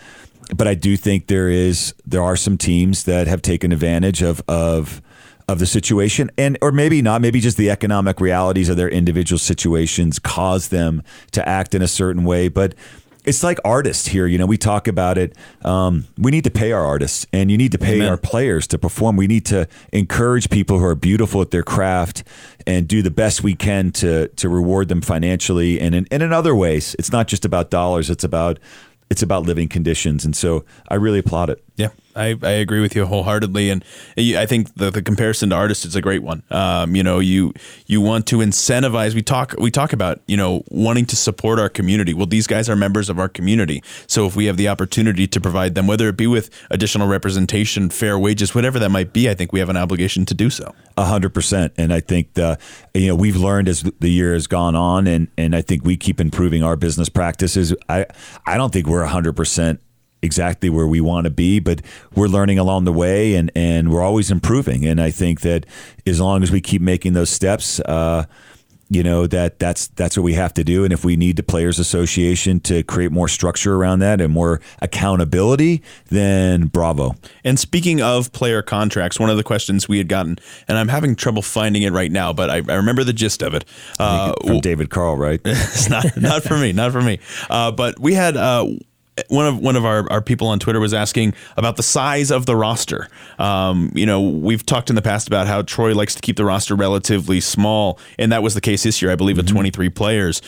but 0.57 0.69
I 0.69 0.75
do 0.75 0.97
think 0.97 1.27
there 1.27 1.49
is 1.49 1.93
there 2.07 2.23
are 2.23 2.37
some 2.37 2.57
teams 2.57 3.03
that 3.03 3.27
have 3.27 3.43
taken 3.43 3.73
advantage 3.73 4.23
of 4.23 4.41
of 4.47 5.03
of 5.49 5.59
the 5.59 5.67
situation 5.67 6.31
and 6.37 6.59
or 6.61 6.73
maybe 6.73 7.01
not 7.01 7.21
maybe 7.21 7.41
just 7.41 7.57
the 7.57 7.71
economic 7.71 8.21
realities 8.21 8.69
of 8.69 8.77
their 8.77 8.89
individual 8.89 9.39
situations 9.39 10.19
cause 10.19 10.69
them 10.69 11.03
to 11.31 11.47
act 11.49 11.75
in 11.75 11.83
a 11.83 11.89
certain 11.89 12.25
way 12.25 12.49
but 12.49 12.75
it's 13.25 13.43
like 13.43 13.59
artists 13.65 14.07
here 14.09 14.27
you 14.27 14.39
know 14.39 14.47
we 14.47 14.57
talk 14.57 14.89
about 14.89 15.19
it 15.19 15.37
um, 15.65 16.07
we 16.17 16.31
need 16.31 16.45
to 16.45 16.51
pay 16.51 16.73
our 16.73 16.85
artists 16.85 17.27
and 17.33 17.51
you 17.51 17.59
need 17.59 17.73
to 17.73 17.79
pay 17.79 17.97
Amen. 17.97 18.09
our 18.09 18.17
players 18.17 18.67
to 18.69 18.79
perform. 18.79 19.17
We 19.17 19.27
need 19.27 19.45
to 19.47 19.69
encourage 19.93 20.49
people 20.49 20.79
who 20.79 20.85
are 20.85 20.95
beautiful 20.95 21.43
at 21.43 21.51
their 21.51 21.65
craft 21.65 22.23
and 22.67 22.87
do 22.87 23.03
the 23.03 23.11
best 23.11 23.43
we 23.43 23.55
can 23.55 23.91
to 23.93 24.29
to 24.29 24.49
reward 24.49 24.89
them 24.89 25.01
financially 25.01 25.81
and 25.81 25.95
in, 25.95 26.07
and 26.11 26.23
in 26.23 26.33
other 26.33 26.55
ways. 26.55 26.95
It's 26.99 27.11
not 27.11 27.27
just 27.27 27.45
about 27.45 27.69
dollars 27.69 28.11
it's 28.11 28.25
about 28.25 28.61
it's 29.11 29.23
about 29.23 29.45
living 29.45 29.69
conditions 29.69 30.25
and 30.25 30.35
so 30.35 30.65
i 30.89 30.95
really 30.95 31.21
applaud 31.21 31.51
it 31.51 31.63
Yeah, 31.77 31.91
I, 32.15 32.35
I 32.43 32.53
agree 32.53 32.81
with 32.81 32.97
you 32.97 33.05
wholeheartedly, 33.05 33.69
and 33.69 33.85
I 34.17 34.47
think 34.47 34.75
the, 34.77 34.91
the 34.91 35.03
comparison 35.03 35.51
to 35.51 35.57
artists 35.57 35.85
is 35.85 35.95
a 35.95 36.01
great 36.01 36.23
one. 36.23 36.43
Um, 36.51 36.97
you 36.97 37.03
know, 37.03 37.19
you 37.19 37.53
you 37.87 38.01
want 38.01 38.27
to 38.29 38.39
incentivize. 38.39 39.15
We 39.15 39.21
talk 39.21 39.55
we 39.59 39.71
talk 39.71 39.93
about 39.93 40.23
you 40.27 40.39
know 40.39 40.63
wanting 40.71 41.05
to 41.07 41.17
support 41.17 41.59
our 41.59 41.69
community. 41.69 42.15
Well, 42.15 42.27
these 42.27 42.47
guys 42.47 42.71
are 42.71 42.77
members 42.77 43.11
of 43.11 43.19
our 43.19 43.29
community, 43.29 43.83
so 44.07 44.27
if 44.27 44.35
we 44.35 44.47
have 44.47 44.57
the 44.57 44.69
opportunity 44.69 45.27
to 45.27 45.39
provide 45.39 45.75
them, 45.75 45.87
whether 45.87 46.09
it 46.09 46.17
be 46.17 46.27
with 46.27 46.49
additional 46.71 47.09
representation, 47.09 47.91
fair 47.91 48.19
wages, 48.19 48.55
whatever 48.55 48.79
that 48.79 48.91
might 48.91 49.13
be, 49.13 49.29
I 49.29 49.35
think 49.35 49.53
we 49.53 49.61
have 49.61 49.69
an 49.69 49.77
obligation 49.77 50.25
to 50.27 50.35
do 50.35 50.49
so. 50.49 50.75
A 50.97 51.05
hundred 51.05 51.35
percent, 51.35 51.75
and 51.77 51.93
I 51.93 52.01
think 52.01 52.33
the 52.33 52.59
you 52.95 53.09
know 53.09 53.15
we've 53.15 53.37
learned 53.37 53.69
as 53.69 53.83
the 54.01 54.11
year 54.11 54.33
has 54.33 54.47
gone 54.47 54.75
on, 54.75 55.07
and 55.07 55.29
and 55.37 55.55
I 55.55 55.61
think 55.61 55.85
we 55.85 55.99
keep 55.99 56.23
improving 56.23 56.63
our 56.63 56.77
business 56.77 57.11
practices. 57.11 57.75
I 57.87 58.07
I 58.47 58.57
don't 58.57 58.73
think 58.73 58.87
we're 58.87 59.03
a 59.03 59.09
hundred 59.09 59.37
percent 59.37 59.81
exactly 60.23 60.71
where 60.71 60.87
we 60.87 61.01
want 61.01 61.25
to 61.25 61.31
be, 61.31 61.61
but 61.61 61.83
we're 62.15 62.29
learning 62.29 62.59
along 62.59 62.85
the 62.85 62.93
way, 62.93 63.35
and 63.35 63.51
and 63.55 63.91
we're 63.93 64.03
always 64.03 64.31
improving. 64.31 64.85
And 64.87 65.01
I 65.01 65.11
think 65.11 65.41
that 65.43 65.67
as 66.07 66.21
long 66.21 66.43
as 66.43 66.51
we 66.51 66.61
keep 66.61 66.83
making 66.83 67.13
those 67.15 67.31
steps. 67.31 67.81
Uh, 67.81 68.25
you 68.89 69.03
know 69.03 69.27
that 69.27 69.59
that's 69.59 69.89
that's 69.89 70.17
what 70.17 70.23
we 70.23 70.35
have 70.35 70.55
to 70.55 70.63
do 70.63 70.85
and 70.85 70.93
if 70.93 71.05
we 71.05 71.17
need 71.17 71.37
the 71.37 71.43
players 71.43 71.79
association 71.79 72.61
to 72.61 72.83
create 72.85 73.11
more 73.11 73.27
structure 73.27 73.75
around 73.75 73.99
that 73.99 74.21
and 74.21 74.33
more 74.33 74.61
accountability 74.81 75.83
then 76.09 76.67
bravo 76.67 77.17
And 77.45 77.59
speaking 77.59 78.01
of 78.01 78.33
player 78.33 78.63
contracts, 78.63 79.19
one 79.19 79.31
of 79.31 79.37
the 79.37 79.43
questions 79.43 79.89
we 79.89 79.99
had 79.99 80.09
gotten, 80.09 80.39
and 80.69 80.79
I'm 80.79 80.89
having 80.89 81.17
trouble 81.17 81.43
finding 81.43 81.83
it 81.83 81.93
right 81.93 82.13
now, 82.13 82.33
but 82.33 82.49
I, 82.51 82.57
I 82.57 82.77
remember 82.77 83.03
the 83.03 83.13
gist 83.13 83.43
of 83.43 83.55
it. 83.55 83.65
Uh, 83.99 84.35
from 84.47 84.61
david 84.61 84.91
carl 84.91 85.17
right 85.17 85.41
it's 85.45 85.89
not 85.89 86.17
not 86.17 86.43
for 86.45 86.57
me, 86.57 86.73
not 86.73 86.93
for 86.93 87.03
me. 87.03 87.19
Uh, 87.51 87.73
but 87.73 87.99
we 87.99 88.15
had 88.15 88.37
uh, 88.37 88.67
one 89.29 89.47
of 89.47 89.59
one 89.59 89.77
of 89.77 89.85
our, 89.85 90.11
our 90.11 90.21
people 90.21 90.49
on 90.49 90.59
Twitter 90.59 90.81
was 90.81 90.95
asking 90.95 91.35
about 91.57 91.77
the 91.77 91.83
size 91.83 92.31
of 92.31 92.47
the 92.47 92.57
roster. 92.57 93.09
Um, 93.39 93.91
you 93.95 94.07
know, 94.07 94.21
we've 94.21 94.65
talked 94.65 94.91
in 94.91 94.97
the 94.97 95.03
past 95.03 95.29
about 95.29 95.47
how 95.47 95.63
Troy 95.63 95.95
likes 95.95 96.15
to 96.15 96.21
keep 96.21 96.37
the 96.37 96.45
roster 96.45 96.75
relatively 96.75 97.41
small, 97.41 97.99
and 98.19 98.33
that 98.33 98.43
was 98.43 98.55
the 98.55 98.61
case 98.61 98.83
this 98.83 99.01
year. 99.01 99.11
I 99.11 99.17
believe 99.17 99.39
at 99.39 99.47
23 99.47 99.89
players. 99.91 100.43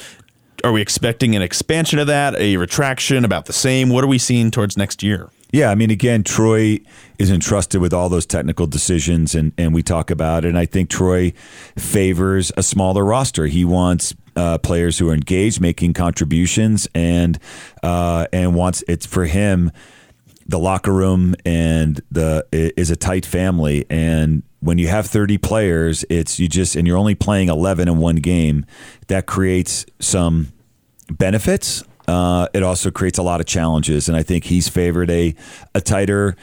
Are 0.65 0.73
we 0.73 0.83
expecting 0.83 1.37
an 1.37 1.43
expansion 1.43 2.01
of 2.01 2.09
that, 2.09 2.35
a 2.37 2.57
retraction, 2.57 3.25
about 3.25 3.47
the 3.47 3.53
same? 3.53 3.91
What 3.91 4.03
are 4.03 4.09
we 4.09 4.19
seeing 4.19 4.51
towards 4.51 4.77
next 4.77 5.05
year? 5.05 5.31
Yeah, 5.53 5.71
I 5.71 5.77
mean, 5.77 5.91
again, 5.91 6.25
Troy 6.25 6.81
is 7.19 7.31
entrusted 7.31 7.81
with 7.81 7.95
all 7.95 8.09
those 8.09 8.27
technical 8.27 8.67
decisions, 8.67 9.35
and, 9.35 9.53
and 9.57 9.73
we 9.73 9.83
talk 9.83 10.11
about 10.11 10.45
it. 10.45 10.49
And 10.49 10.59
I 10.59 10.67
think 10.67 10.91
Troy 10.91 11.33
favors 11.77 12.53
a 12.57 12.63
smaller 12.63 13.05
roster. 13.05 13.47
He 13.47 13.65
wants 13.65 14.15
uh, 14.39 14.57
players 14.59 14.99
who 14.99 15.11
are 15.11 15.15
engaged, 15.15 15.61
making 15.61 15.95
contributions, 15.95 16.89
and 16.95 17.39
uh, 17.83 18.27
and 18.33 18.55
wants 18.55 18.85
it's 18.87 19.05
for 19.05 19.27
him. 19.27 19.73
The 20.47 20.59
locker 20.59 20.93
room 20.93 21.35
and 21.45 22.01
the 22.11 22.47
is 22.53 22.91
a 22.91 22.97
tight 22.97 23.27
family, 23.27 23.85
and 23.91 24.45
when 24.61 24.79
you 24.79 24.89
have 24.89 25.07
thirty 25.07 25.39
players, 25.39 26.05
it's 26.09 26.39
you 26.39 26.49
just 26.49 26.77
and 26.77 26.87
you're 26.87 26.97
only 26.97 27.17
playing 27.17 27.49
eleven 27.49 27.89
in 27.89 27.99
one 27.99 28.17
game. 28.17 28.65
That 29.09 29.27
creates 29.27 29.85
some 29.99 30.53
benefits. 31.11 31.83
Uh, 32.07 32.47
it 32.55 32.63
also 32.63 32.91
creates 32.91 33.19
a 33.19 33.23
lot 33.23 33.41
of 33.41 33.47
challenges, 33.47 34.09
and 34.09 34.17
I 34.17 34.23
think 34.23 34.45
he's 34.45 34.69
favored 34.69 35.11
a 35.11 35.35
a 35.75 35.81
tighter 35.81 36.37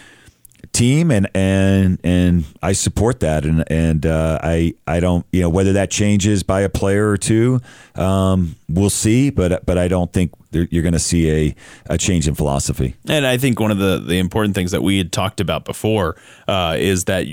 team, 0.75 1.09
and 1.09 1.29
and 1.33 1.99
and 2.03 2.45
I 2.61 2.73
support 2.73 3.21
that, 3.21 3.45
and 3.45 3.63
and 3.71 4.05
uh, 4.05 4.39
I 4.43 4.75
I 4.85 4.99
don't 4.99 5.25
you 5.31 5.41
know 5.41 5.49
whether 5.49 5.73
that 5.73 5.89
changes 5.89 6.43
by 6.43 6.61
a 6.61 6.69
player 6.69 7.09
or 7.09 7.17
two, 7.17 7.61
um, 7.95 8.55
we'll 8.69 8.89
see, 8.89 9.29
but 9.29 9.65
but 9.65 9.77
I 9.77 9.87
don't 9.87 10.11
think 10.11 10.31
you're 10.51 10.83
going 10.83 10.93
to 10.93 10.99
see 10.99 11.31
a 11.31 11.55
a 11.89 11.97
change 11.97 12.27
in 12.27 12.35
philosophy. 12.35 12.95
And 13.07 13.25
I 13.25 13.37
think 13.37 13.59
one 13.59 13.71
of 13.71 13.77
the, 13.77 13.99
the 13.99 14.19
important 14.19 14.55
things 14.55 14.71
that 14.71 14.83
we 14.83 14.97
had 14.97 15.11
talked 15.11 15.39
about 15.39 15.65
before 15.65 16.17
uh, 16.47 16.75
is 16.77 17.05
that 17.05 17.25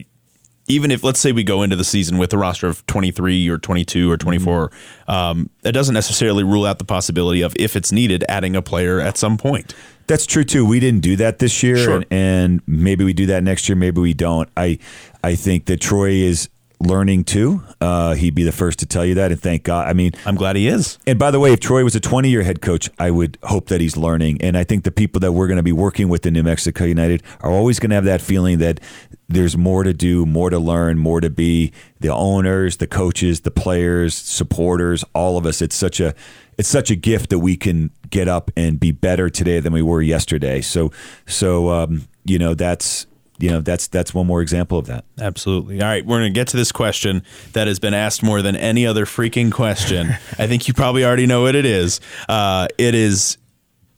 even 0.69 0.91
if 0.91 1.03
let's 1.03 1.19
say 1.21 1.33
we 1.33 1.43
go 1.45 1.63
into 1.63 1.77
the 1.77 1.85
season 1.85 2.19
with 2.19 2.33
a 2.33 2.39
roster 2.39 2.67
of 2.69 2.87
23 2.87 3.49
or 3.49 3.59
22 3.59 4.11
or 4.11 4.17
24 4.17 4.71
um, 5.09 5.51
that 5.63 5.73
doesn't 5.73 5.95
necessarily 5.95 6.45
rule 6.45 6.65
out 6.65 6.79
the 6.79 6.85
possibility 6.85 7.43
of 7.43 7.55
if 7.57 7.75
it's 7.77 7.91
needed 7.93 8.25
adding 8.29 8.55
a 8.57 8.63
player 8.63 9.01
at 9.01 9.17
some 9.19 9.37
point 9.37 9.75
That's 10.07 10.27
true 10.27 10.45
too. 10.45 10.67
We 10.67 10.81
didn't 10.81 11.01
do 11.03 11.17
that 11.17 11.39
this 11.39 11.63
year, 11.63 11.77
Sure. 11.77 11.97
and, 11.97 12.07
and 12.11 12.61
maybe 12.67 13.05
we 13.05 13.13
do 13.13 13.27
that 13.27 13.43
next 13.45 13.69
year. 13.69 13.77
Maybe 13.77 14.01
we 14.01 14.15
don't. 14.15 14.49
I 14.57 14.79
I 15.23 15.37
think 15.37 15.67
that 15.67 15.81
Troy 15.81 16.11
is 16.11 16.49
learning 16.87 17.25
too. 17.25 17.63
Uh, 17.81 18.15
he'd 18.15 18.35
be 18.35 18.43
the 18.43 18.53
first 18.53 18.79
to 18.81 18.87
tell 18.87 19.05
you 19.05 19.15
that, 19.15 19.33
and 19.33 19.41
thank 19.41 19.65
God. 19.65 19.89
I 19.89 19.93
mean, 19.93 20.13
i'm 20.27 20.37
glad 20.37 20.57
he 20.57 20.69
is 20.69 20.99
and 21.07 21.19
by 21.19 21.31
the 21.31 21.41
way, 21.41 21.53
if 21.53 21.61
Troy 21.61 21.85
was 21.85 21.95
a 21.95 22.01
20 22.01 22.31
year 22.31 22.43
head 22.43 22.61
coach, 22.61 22.89
I 22.99 23.11
would 23.11 23.39
hope 23.43 23.69
that 23.69 23.81
he's 23.81 23.97
learning. 23.97 24.41
And 24.41 24.57
I 24.57 24.65
think 24.65 24.85
the 24.85 24.91
people 24.91 25.21
that 25.21 25.33
we're 25.33 25.47
going 25.47 25.57
to 25.57 25.63
be 25.63 25.73
working 25.73 26.09
with 26.09 26.25
in 26.25 26.35
New 26.35 26.43
Mexico 26.43 26.85
United 26.85 27.23
are 27.41 27.51
always 27.51 27.79
going 27.79 27.91
to 27.91 27.97
have 27.97 28.05
that 28.05 28.21
feeling 28.21 28.59
that 28.59 28.81
there's 29.29 29.57
more 29.57 29.83
to 29.83 29.93
do, 29.93 30.27
more 30.27 30.51
to 30.51 30.59
learn, 30.59 30.99
more 30.99 31.21
to 31.21 31.31
be. 31.31 31.73
The 32.01 32.13
owners, 32.13 32.79
the 32.79 32.87
coaches, 32.87 33.43
the 33.43 33.51
players, 33.51 34.15
supporters, 34.15 35.05
all 35.15 35.39
of 35.39 35.47
us. 35.47 35.63
It's 35.63 35.77
such 35.77 36.01
a 36.01 36.15
it's 36.59 36.69
such 36.69 36.91
a 36.91 36.97
gift 36.97 37.31
that 37.31 37.39
we 37.39 37.57
can 37.57 37.91
get 38.11 38.29
up 38.29 38.51
and 38.57 38.79
be 38.79 38.93
better 38.93 39.31
today 39.31 39.61
than 39.61 39.73
we 39.73 39.83
were 39.83 40.03
yesterday. 40.03 40.61
So 40.61 40.91
so 41.27 41.71
um, 41.71 42.09
you 42.25 42.39
know 42.39 42.55
that's 42.55 43.07
you 43.39 43.51
know 43.51 43.61
that's 43.61 43.89
that's 43.89 44.15
one 44.15 44.27
more 44.27 44.43
example 44.43 44.79
of 44.79 44.87
that. 44.87 45.05
Absolutely. 45.21 45.81
All 45.81 45.89
right, 45.89 46.05
we're 46.05 46.21
going 46.21 46.33
to 46.33 46.39
get 46.39 46.49
to 46.49 46.57
this 46.57 46.73
question 46.73 47.23
that 47.53 47.67
has 47.67 47.79
been 47.79 47.95
asked 47.95 48.23
more 48.23 48.43
than 48.43 48.57
any 48.57 48.87
other 48.87 49.05
freaking 49.07 49.51
question. 49.51 50.09
I 50.39 50.47
think 50.47 50.69
you 50.69 50.75
probably 50.75 51.05
already 51.05 51.27
know 51.27 51.43
what 51.43 51.55
it 51.55 51.67
is. 51.67 52.01
Uh, 52.29 52.69
it 52.79 52.95
is 52.95 53.39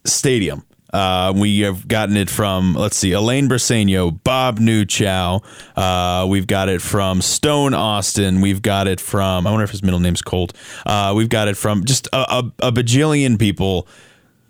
stadium. 0.05 0.65
Uh, 0.95 1.33
we 1.35 1.61
have 1.63 1.89
gotten 1.89 2.17
it 2.17 2.31
from, 2.31 2.75
let's 2.75 2.97
see, 2.97 3.11
Elaine 3.11 3.49
Briseno, 3.49 4.23
Bob 4.23 4.61
Newchow. 4.61 5.43
Uh, 5.75 6.25
we've 6.25 6.47
got 6.47 6.69
it 6.69 6.81
from 6.81 7.21
Stone 7.21 7.75
Austin. 7.75 8.41
We've 8.41 8.63
got 8.63 8.87
it 8.87 9.01
from, 9.01 9.45
I 9.45 9.51
wonder 9.51 9.65
if 9.65 9.73
his 9.73 9.83
middle 9.83 9.99
name's 9.99 10.23
Colt. 10.23 10.53
Uh, 10.87 11.13
we've 11.17 11.29
got 11.29 11.49
it 11.49 11.57
from 11.57 11.85
just 11.85 12.07
a, 12.13 12.19
a, 12.19 12.53
a 12.69 12.73
bajillion 12.73 13.41
people. 13.41 13.89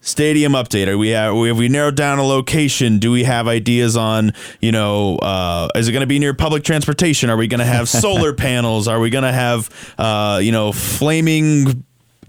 Stadium 0.04 0.52
update. 0.52 0.86
Are 0.86 0.98
we 0.98 1.08
have 1.08 1.34
we, 1.34 1.48
have 1.48 1.56
we 1.56 1.70
narrowed 1.70 1.96
down 1.96 2.18
a 2.18 2.24
location? 2.24 2.98
Do 2.98 3.10
we 3.10 3.24
have 3.24 3.48
ideas 3.48 3.96
on 3.96 4.32
you 4.60 4.70
know? 4.70 5.16
Uh, 5.16 5.70
is 5.74 5.88
it 5.88 5.92
going 5.92 6.02
to 6.02 6.06
be 6.06 6.18
near 6.18 6.34
public 6.34 6.62
transportation? 6.62 7.30
Are 7.30 7.38
we 7.38 7.46
going 7.48 7.60
to 7.60 7.64
have 7.64 7.88
solar 8.04 8.34
panels? 8.34 8.86
Are 8.86 9.00
we 9.00 9.08
going 9.08 9.24
to 9.24 9.32
have 9.32 9.70
uh, 9.96 10.40
you 10.42 10.52
know 10.52 10.72
flaming 10.72 11.86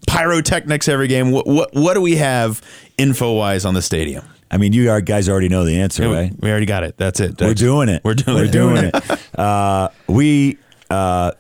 pyrotechnics 0.07 0.87
every 0.87 1.09
game? 1.09 1.31
What 1.31 1.47
what, 1.47 1.73
what 1.73 1.95
do 1.95 2.01
we 2.01 2.15
have 2.15 2.61
info 2.97 3.33
wise 3.33 3.65
on 3.65 3.73
the 3.73 3.81
stadium? 3.81 4.23
I 4.49 4.57
mean, 4.57 4.71
you 4.71 5.01
guys 5.01 5.27
already 5.27 5.49
know 5.49 5.65
the 5.65 5.81
answer, 5.81 6.07
right? 6.07 6.31
We 6.39 6.49
already 6.49 6.65
got 6.65 6.83
it. 6.85 6.95
That's 6.95 7.19
it. 7.19 7.41
We're 7.41 7.53
doing 7.55 7.89
it. 7.89 8.05
We're 8.05 8.13
doing 8.13 8.37
it. 8.37 8.39
We're 8.39 8.45
it. 8.45 8.51
doing 8.51 8.85
it. 8.85 9.21
Uh, 9.35 9.89
we 10.07 10.57
uh, 10.89 11.31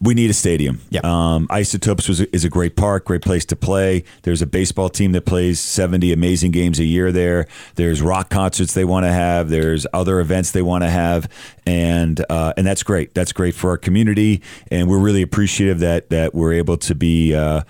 we 0.00 0.14
need 0.14 0.30
a 0.30 0.34
stadium. 0.34 0.80
Yeah. 0.88 1.00
Um, 1.04 1.46
Isotopes 1.50 2.08
was 2.08 2.20
is 2.20 2.44
a 2.44 2.48
great 2.48 2.74
park, 2.74 3.04
great 3.04 3.20
place 3.20 3.44
to 3.46 3.56
play. 3.56 4.04
There's 4.22 4.40
a 4.40 4.46
baseball 4.46 4.88
team 4.88 5.12
that 5.12 5.26
plays 5.26 5.60
70 5.60 6.12
amazing 6.12 6.52
games 6.52 6.78
a 6.78 6.84
year 6.84 7.12
there. 7.12 7.46
There's 7.74 8.00
rock 8.00 8.30
concerts 8.30 8.72
they 8.72 8.86
want 8.86 9.04
to 9.04 9.12
have. 9.12 9.50
There's 9.50 9.86
other 9.92 10.20
events 10.20 10.52
they 10.52 10.62
want 10.62 10.84
to 10.84 10.90
have, 10.90 11.28
and 11.66 12.24
uh, 12.30 12.54
and 12.56 12.66
that's 12.66 12.82
great. 12.82 13.14
That's 13.14 13.32
great 13.32 13.54
for 13.54 13.70
our 13.70 13.78
community, 13.78 14.42
and 14.70 14.88
we're 14.88 14.98
really 14.98 15.22
appreciative 15.22 15.80
that 15.80 16.08
that 16.10 16.34
we're 16.34 16.54
able 16.54 16.78
to 16.78 16.94
be. 16.94 17.34
Uh, 17.34 17.62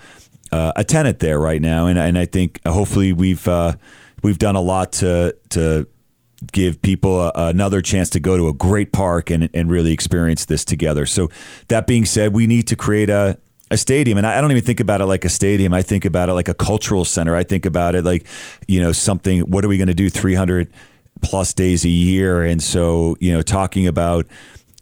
uh, 0.53 0.73
a 0.75 0.83
tenant 0.83 1.19
there 1.19 1.39
right 1.39 1.61
now, 1.61 1.87
and 1.87 1.97
and 1.97 2.17
I 2.17 2.25
think 2.25 2.59
hopefully 2.67 3.13
we've 3.13 3.47
uh, 3.47 3.75
we've 4.21 4.37
done 4.37 4.57
a 4.57 4.61
lot 4.61 4.91
to 4.93 5.33
to 5.51 5.87
give 6.51 6.81
people 6.81 7.21
a, 7.21 7.31
another 7.35 7.81
chance 7.81 8.09
to 8.11 8.19
go 8.19 8.37
to 8.37 8.47
a 8.47 8.53
great 8.53 8.91
park 8.91 9.29
and 9.29 9.49
and 9.53 9.69
really 9.69 9.93
experience 9.93 10.45
this 10.45 10.65
together. 10.65 11.05
So 11.05 11.29
that 11.67 11.87
being 11.87 12.05
said, 12.05 12.33
we 12.33 12.47
need 12.47 12.67
to 12.67 12.75
create 12.75 13.09
a 13.09 13.37
a 13.69 13.77
stadium 13.77 14.17
and 14.17 14.27
I 14.27 14.37
I 14.37 14.41
don't 14.41 14.51
even 14.51 14.63
think 14.63 14.79
about 14.79 15.01
it 15.01 15.05
like 15.05 15.25
a 15.25 15.29
stadium. 15.29 15.73
I 15.73 15.81
think 15.81 16.05
about 16.05 16.29
it 16.29 16.33
like 16.33 16.49
a 16.49 16.53
cultural 16.53 17.05
center. 17.05 17.35
I 17.35 17.43
think 17.43 17.65
about 17.65 17.95
it 17.95 18.03
like, 18.03 18.25
you 18.67 18.81
know, 18.81 18.91
something 18.91 19.41
what 19.41 19.63
are 19.63 19.67
we 19.67 19.77
going 19.77 19.87
to 19.87 19.93
do 19.93 20.09
300 20.09 20.71
plus 21.21 21.53
days 21.53 21.85
a 21.85 21.89
year 21.89 22.43
and 22.43 22.61
so, 22.61 23.15
you 23.19 23.31
know, 23.31 23.41
talking 23.41 23.87
about 23.87 24.25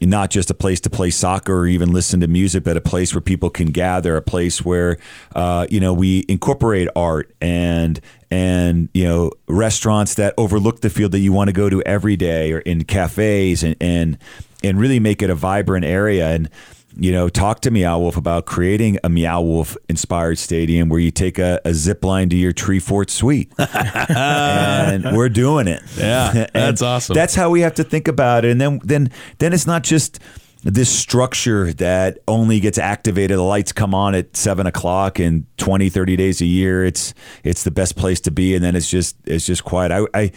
not 0.02 0.30
just 0.30 0.50
a 0.50 0.54
place 0.54 0.80
to 0.82 0.90
play 0.90 1.10
soccer 1.10 1.60
or 1.60 1.68
even 1.68 1.92
listen 1.92 2.22
to 2.22 2.28
music, 2.28 2.64
but 2.64 2.78
a 2.78 2.82
place 2.82 3.14
where 3.14 3.22
people 3.22 3.50
can 3.50 3.68
gather, 3.68 4.16
a 4.16 4.22
place 4.22 4.64
where 4.64 4.98
uh, 5.36 5.68
you 5.70 5.80
know 5.80 5.94
we 5.94 6.26
incorporate 6.30 6.88
art 6.96 7.34
and 7.42 8.00
and 8.32 8.90
you 8.94 9.04
know 9.04 9.32
restaurants 9.48 10.16
that 10.16 10.34
overlook 10.38 10.82
the 10.82 10.90
field 10.90 11.12
that 11.12 11.20
you 11.20 11.34
want 11.34 11.48
to 11.48 11.54
go 11.54 11.70
to 11.70 11.82
every 11.84 12.16
day, 12.16 12.52
or 12.52 12.60
in 12.60 12.84
cafes 12.84 13.64
and 13.64 13.76
and 13.82 14.18
and 14.64 14.80
really 14.80 15.00
make 15.00 15.22
it 15.22 15.30
a 15.30 15.36
vibrant 15.36 15.86
area 15.86 16.30
and. 16.30 16.50
You 16.98 17.12
know, 17.12 17.30
talk 17.30 17.62
to 17.62 17.72
Meow 17.72 18.00
Wolf 18.00 18.18
about 18.18 18.48
creating 18.48 18.98
a 19.04 19.10
Meow 19.10 19.42
Wolf 19.42 19.78
inspired 19.88 20.40
stadium 20.40 20.90
where 20.90 21.00
you 21.00 21.12
take 21.12 21.38
a, 21.38 21.62
a 21.64 21.74
zip 21.74 22.04
line 22.04 22.30
to 22.30 22.36
your 22.36 22.52
tree 22.52 22.80
fort 22.80 23.12
suite. 23.12 23.54
and 23.60 25.16
we're 25.16 25.30
doing 25.30 25.68
it. 25.68 25.84
Yeah, 25.96 26.48
that's 26.54 26.82
awesome. 26.82 27.14
That's 27.14 27.36
how 27.36 27.52
we 27.52 27.62
have 27.62 27.76
to 27.76 27.84
think 27.84 28.08
about 28.08 28.44
it. 28.44 28.52
And 28.52 28.60
then 28.60 28.80
then 28.84 29.12
then 29.38 29.54
it's 29.54 29.68
not 29.68 29.84
just 29.84 30.20
this 30.64 30.90
structure 30.90 31.72
that 31.74 32.20
only 32.28 32.60
gets 32.60 32.78
activated. 32.78 33.38
The 33.38 33.44
lights 33.44 33.72
come 33.72 33.94
on 33.94 34.14
at 34.16 34.36
seven 34.36 34.68
o'clock 34.68 35.20
and 35.20 35.46
20, 35.58 35.90
30 35.90 36.16
days 36.16 36.42
a 36.42 36.46
year. 36.46 36.84
It's 36.84 37.14
it's 37.44 37.64
the 37.64 37.72
best 37.72 37.96
place 37.96 38.20
to 38.22 38.32
be. 38.32 38.56
And 38.56 38.64
then 38.64 38.76
it's 38.76 38.90
just 38.90 39.16
it's 39.26 39.46
just 39.46 39.64
quiet. 39.64 39.92
I, 39.92 40.06
I 40.14 40.32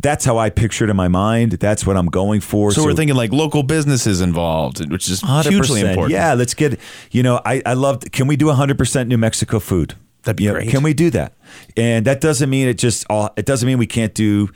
that's 0.00 0.24
how 0.24 0.38
I 0.38 0.50
picture 0.50 0.84
it 0.84 0.90
in 0.90 0.96
my 0.96 1.08
mind. 1.08 1.52
That's 1.52 1.86
what 1.86 1.96
I'm 1.96 2.06
going 2.06 2.40
for. 2.40 2.70
So, 2.70 2.84
we're 2.84 2.94
thinking 2.94 3.16
like 3.16 3.32
local 3.32 3.62
businesses 3.62 4.20
involved, 4.20 4.90
which 4.90 5.08
is 5.08 5.22
100%. 5.22 5.48
hugely 5.48 5.80
important. 5.80 6.12
Yeah, 6.12 6.34
let's 6.34 6.54
get. 6.54 6.78
You 7.10 7.22
know, 7.22 7.40
I 7.44 7.62
I 7.64 7.74
love. 7.74 8.00
Can 8.12 8.26
we 8.26 8.36
do 8.36 8.46
100 8.46 8.78
percent 8.78 9.08
New 9.08 9.18
Mexico 9.18 9.58
food? 9.58 9.94
That'd 10.24 10.36
be 10.36 10.44
You 10.44 10.50
know, 10.50 10.56
great. 10.56 10.70
Can 10.70 10.82
we 10.82 10.92
do 10.92 11.10
that? 11.10 11.34
And 11.76 12.04
that 12.06 12.20
doesn't 12.20 12.50
mean 12.50 12.68
it 12.68 12.78
just. 12.78 13.06
All, 13.08 13.30
it 13.36 13.46
doesn't 13.46 13.66
mean 13.66 13.78
we 13.78 13.86
can't 13.86 14.14
do 14.14 14.50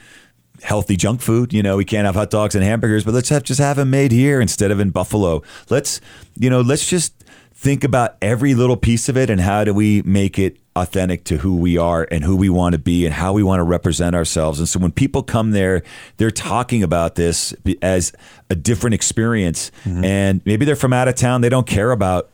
healthy 0.62 0.96
junk 0.96 1.20
food. 1.20 1.52
You 1.52 1.62
know, 1.62 1.76
we 1.76 1.84
can't 1.84 2.06
have 2.06 2.14
hot 2.14 2.30
dogs 2.30 2.54
and 2.54 2.64
hamburgers, 2.64 3.04
but 3.04 3.14
let's 3.14 3.28
have 3.28 3.42
just 3.42 3.60
have 3.60 3.76
them 3.76 3.90
made 3.90 4.12
here 4.12 4.40
instead 4.40 4.70
of 4.70 4.80
in 4.80 4.90
Buffalo. 4.90 5.42
Let's 5.68 6.00
you 6.36 6.50
know, 6.50 6.60
let's 6.60 6.88
just 6.88 7.14
think 7.54 7.84
about 7.84 8.16
every 8.22 8.54
little 8.54 8.76
piece 8.76 9.08
of 9.10 9.18
it 9.18 9.28
and 9.28 9.38
how 9.38 9.64
do 9.64 9.74
we 9.74 10.00
make 10.02 10.38
it 10.38 10.56
authentic 10.76 11.24
to 11.24 11.36
who 11.36 11.56
we 11.56 11.76
are 11.76 12.08
and 12.10 12.24
who 12.24 12.34
we 12.34 12.48
want 12.48 12.72
to 12.72 12.78
be 12.78 13.04
and 13.04 13.14
how 13.14 13.34
we 13.34 13.42
want 13.42 13.60
to 13.60 13.64
represent 13.64 14.16
ourselves. 14.16 14.58
And 14.58 14.68
so 14.68 14.78
when 14.78 14.92
people 14.92 15.22
come 15.22 15.50
there, 15.50 15.82
they're 16.16 16.30
talking 16.30 16.82
about 16.82 17.16
this 17.16 17.54
as 17.82 18.12
a 18.48 18.54
different 18.54 18.94
experience 18.94 19.70
mm-hmm. 19.84 20.02
and 20.04 20.40
maybe 20.46 20.64
they're 20.64 20.74
from 20.74 20.94
out 20.94 21.06
of 21.06 21.16
town, 21.16 21.42
they 21.42 21.50
don't 21.50 21.66
care 21.66 21.90
about 21.90 22.30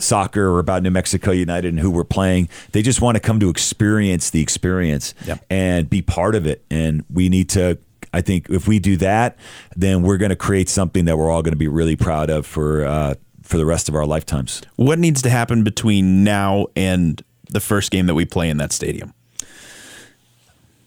soccer 0.00 0.48
or 0.48 0.58
about 0.58 0.82
New 0.82 0.90
Mexico 0.90 1.30
United 1.30 1.68
and 1.68 1.78
who 1.80 1.90
we're 1.90 2.04
playing. 2.04 2.48
They 2.72 2.82
just 2.82 3.00
want 3.00 3.16
to 3.16 3.20
come 3.20 3.38
to 3.40 3.48
experience 3.50 4.30
the 4.30 4.40
experience 4.42 5.14
Yep. 5.26 5.44
and 5.50 5.90
be 5.90 6.02
part 6.02 6.34
of 6.34 6.46
it. 6.46 6.64
And 6.70 7.04
we 7.12 7.28
need 7.28 7.48
to. 7.50 7.78
I 8.12 8.22
think 8.22 8.50
if 8.50 8.66
we 8.66 8.80
do 8.80 8.96
that, 8.96 9.36
then 9.76 10.02
we're 10.02 10.16
going 10.16 10.30
to 10.30 10.36
create 10.36 10.68
something 10.68 11.04
that 11.04 11.16
we're 11.16 11.30
all 11.30 11.42
going 11.42 11.52
to 11.52 11.58
be 11.58 11.68
really 11.68 11.94
proud 11.96 12.28
of 12.30 12.44
for 12.44 12.84
uh, 12.84 13.14
for 13.42 13.56
the 13.56 13.64
rest 13.66 13.88
of 13.88 13.94
our 13.94 14.04
lifetimes. 14.06 14.62
What 14.76 14.98
needs 14.98 15.22
to 15.22 15.30
happen 15.30 15.62
between 15.62 16.24
now 16.24 16.66
and 16.74 17.22
the 17.50 17.60
first 17.60 17.90
game 17.92 18.06
that 18.06 18.14
we 18.14 18.24
play 18.24 18.48
in 18.50 18.56
that 18.58 18.72
stadium? 18.72 19.12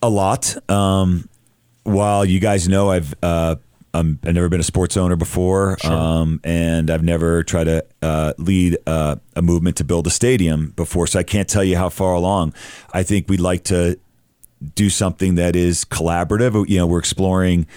a 0.02 0.10
lot. 0.10 0.58
Um, 0.70 1.30
while 1.84 2.26
you 2.26 2.40
guys 2.40 2.68
know, 2.68 2.92
I've 2.92 3.14
uh, 3.24 3.56
um, 3.94 4.20
I've 4.24 4.34
never 4.34 4.50
been 4.50 4.60
a 4.60 4.64
sports 4.64 4.98
owner 4.98 5.16
before, 5.16 5.78
um, 5.86 6.40
and 6.44 6.90
I've 6.90 7.04
never 7.04 7.44
tried 7.44 7.66
to 7.66 7.86
uh, 8.02 8.34
lead 8.38 8.78
uh, 8.88 9.18
a 9.36 9.42
movement 9.42 9.78
to 9.78 9.84
build 9.84 10.08
a 10.08 10.10
stadium 10.10 10.72
before, 10.76 11.06
so 11.06 11.20
I 11.20 11.24
can't 11.24 11.48
tell 11.48 11.64
you 11.64 11.78
how 11.78 11.90
far 11.90 12.14
along. 12.14 12.54
I 12.92 13.04
think 13.04 13.30
we'd 13.30 13.40
like 13.40 13.64
to 13.66 14.00
do 14.76 14.90
something 14.90 15.36
that 15.36 15.56
is 15.56 15.86
collaborative. 15.86 16.68
You 16.68 16.80
know, 16.80 16.88
we're 16.88 17.00
exploring 17.00 17.68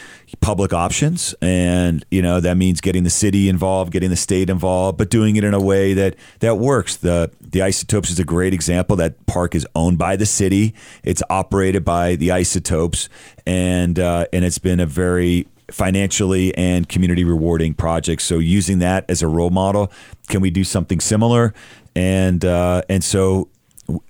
public 0.40 0.72
options, 0.72 1.34
and 1.42 2.04
you 2.10 2.22
know 2.22 2.40
that 2.40 2.56
means 2.56 2.80
getting 2.80 3.04
the 3.04 3.10
city 3.10 3.50
involved, 3.50 3.92
getting 3.92 4.10
the 4.10 4.16
state 4.16 4.48
involved, 4.48 4.96
but 4.96 5.10
doing 5.10 5.36
it 5.36 5.44
in 5.44 5.52
a 5.52 5.60
way 5.60 5.92
that 5.94 6.16
that 6.40 6.56
works. 6.56 6.96
the 6.96 7.30
The 7.42 7.60
Isotopes 7.60 8.10
is 8.10 8.18
a 8.18 8.24
great 8.24 8.54
example. 8.54 8.96
That 8.96 9.26
park 9.26 9.54
is 9.54 9.66
owned 9.74 9.98
by 9.98 10.16
the 10.16 10.26
city. 10.26 10.74
It's 11.02 11.22
operated 11.28 11.84
by 11.84 12.16
the 12.16 12.32
Isotopes, 12.32 13.10
and 13.46 13.98
uh, 13.98 14.26
and 14.32 14.46
it's 14.46 14.58
been 14.58 14.80
a 14.80 14.86
very 14.86 15.46
financially 15.70 16.54
and 16.56 16.88
community 16.88 17.24
rewarding 17.24 17.74
projects. 17.74 18.24
So 18.24 18.38
using 18.38 18.78
that 18.80 19.04
as 19.08 19.22
a 19.22 19.28
role 19.28 19.50
model, 19.50 19.92
can 20.28 20.40
we 20.40 20.50
do 20.50 20.64
something 20.64 21.00
similar? 21.00 21.54
And 21.94 22.44
uh, 22.44 22.82
and 22.88 23.02
so 23.02 23.48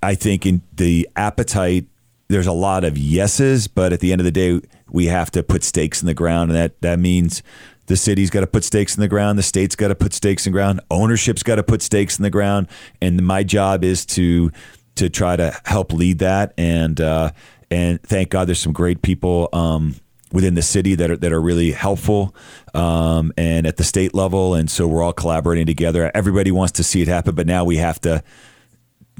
I 0.03 0.15
think 0.15 0.45
in 0.45 0.61
the 0.73 1.07
appetite, 1.15 1.85
there's 2.27 2.47
a 2.47 2.53
lot 2.53 2.83
of 2.83 2.97
yeses, 2.97 3.67
but 3.67 3.93
at 3.93 3.99
the 3.99 4.11
end 4.11 4.21
of 4.21 4.25
the 4.25 4.31
day, 4.31 4.61
we 4.89 5.05
have 5.05 5.31
to 5.31 5.43
put 5.43 5.63
stakes 5.63 6.01
in 6.01 6.07
the 6.07 6.13
ground, 6.13 6.51
and 6.51 6.57
that 6.57 6.81
that 6.81 6.99
means 6.99 7.41
the 7.87 7.95
city's 7.95 8.29
got 8.29 8.41
to 8.41 8.47
put 8.47 8.63
stakes 8.63 8.95
in 8.95 9.01
the 9.01 9.07
ground, 9.07 9.39
the 9.39 9.43
state's 9.43 9.75
got 9.75 9.87
to 9.87 9.95
put 9.95 10.13
stakes 10.13 10.45
in 10.45 10.51
the 10.51 10.57
ground, 10.57 10.81
ownership's 10.91 11.43
got 11.43 11.55
to 11.55 11.63
put 11.63 11.81
stakes 11.81 12.19
in 12.19 12.23
the 12.23 12.29
ground, 12.29 12.67
and 13.01 13.25
my 13.25 13.43
job 13.43 13.83
is 13.83 14.05
to 14.05 14.51
to 14.95 15.09
try 15.09 15.35
to 15.35 15.57
help 15.65 15.93
lead 15.93 16.19
that, 16.19 16.53
and 16.57 16.99
uh, 16.99 17.31
and 17.71 18.01
thank 18.03 18.29
God 18.29 18.47
there's 18.47 18.59
some 18.59 18.73
great 18.73 19.01
people. 19.01 19.49
Um, 19.53 19.95
within 20.31 20.55
the 20.55 20.61
city 20.61 20.95
that 20.95 21.09
are, 21.11 21.17
that 21.17 21.31
are 21.31 21.41
really 21.41 21.71
helpful, 21.71 22.35
um, 22.73 23.31
and 23.37 23.65
at 23.65 23.77
the 23.77 23.83
state 23.83 24.13
level, 24.13 24.55
and 24.55 24.69
so 24.69 24.87
we're 24.87 25.01
all 25.03 25.13
collaborating 25.13 25.65
together. 25.65 26.11
Everybody 26.13 26.51
wants 26.51 26.73
to 26.73 26.83
see 26.83 27.01
it 27.01 27.07
happen, 27.07 27.35
but 27.35 27.47
now 27.47 27.63
we 27.63 27.77
have 27.77 27.99
to, 28.01 28.23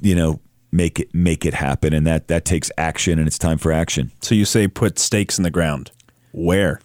you 0.01 0.15
know, 0.15 0.39
make 0.71 0.99
it 0.99 1.13
make 1.13 1.45
it 1.45 1.53
happen, 1.53 1.93
and 1.93 2.05
that 2.05 2.27
that 2.27 2.45
takes 2.45 2.69
action, 2.77 3.19
and 3.19 3.27
it's 3.27 3.37
time 3.37 3.57
for 3.57 3.71
action. 3.71 4.11
So 4.21 4.35
you 4.35 4.45
say 4.45 4.67
put 4.67 4.99
stakes 4.99 5.37
in 5.37 5.43
the 5.43 5.51
ground. 5.51 5.91
Where? 6.37 6.79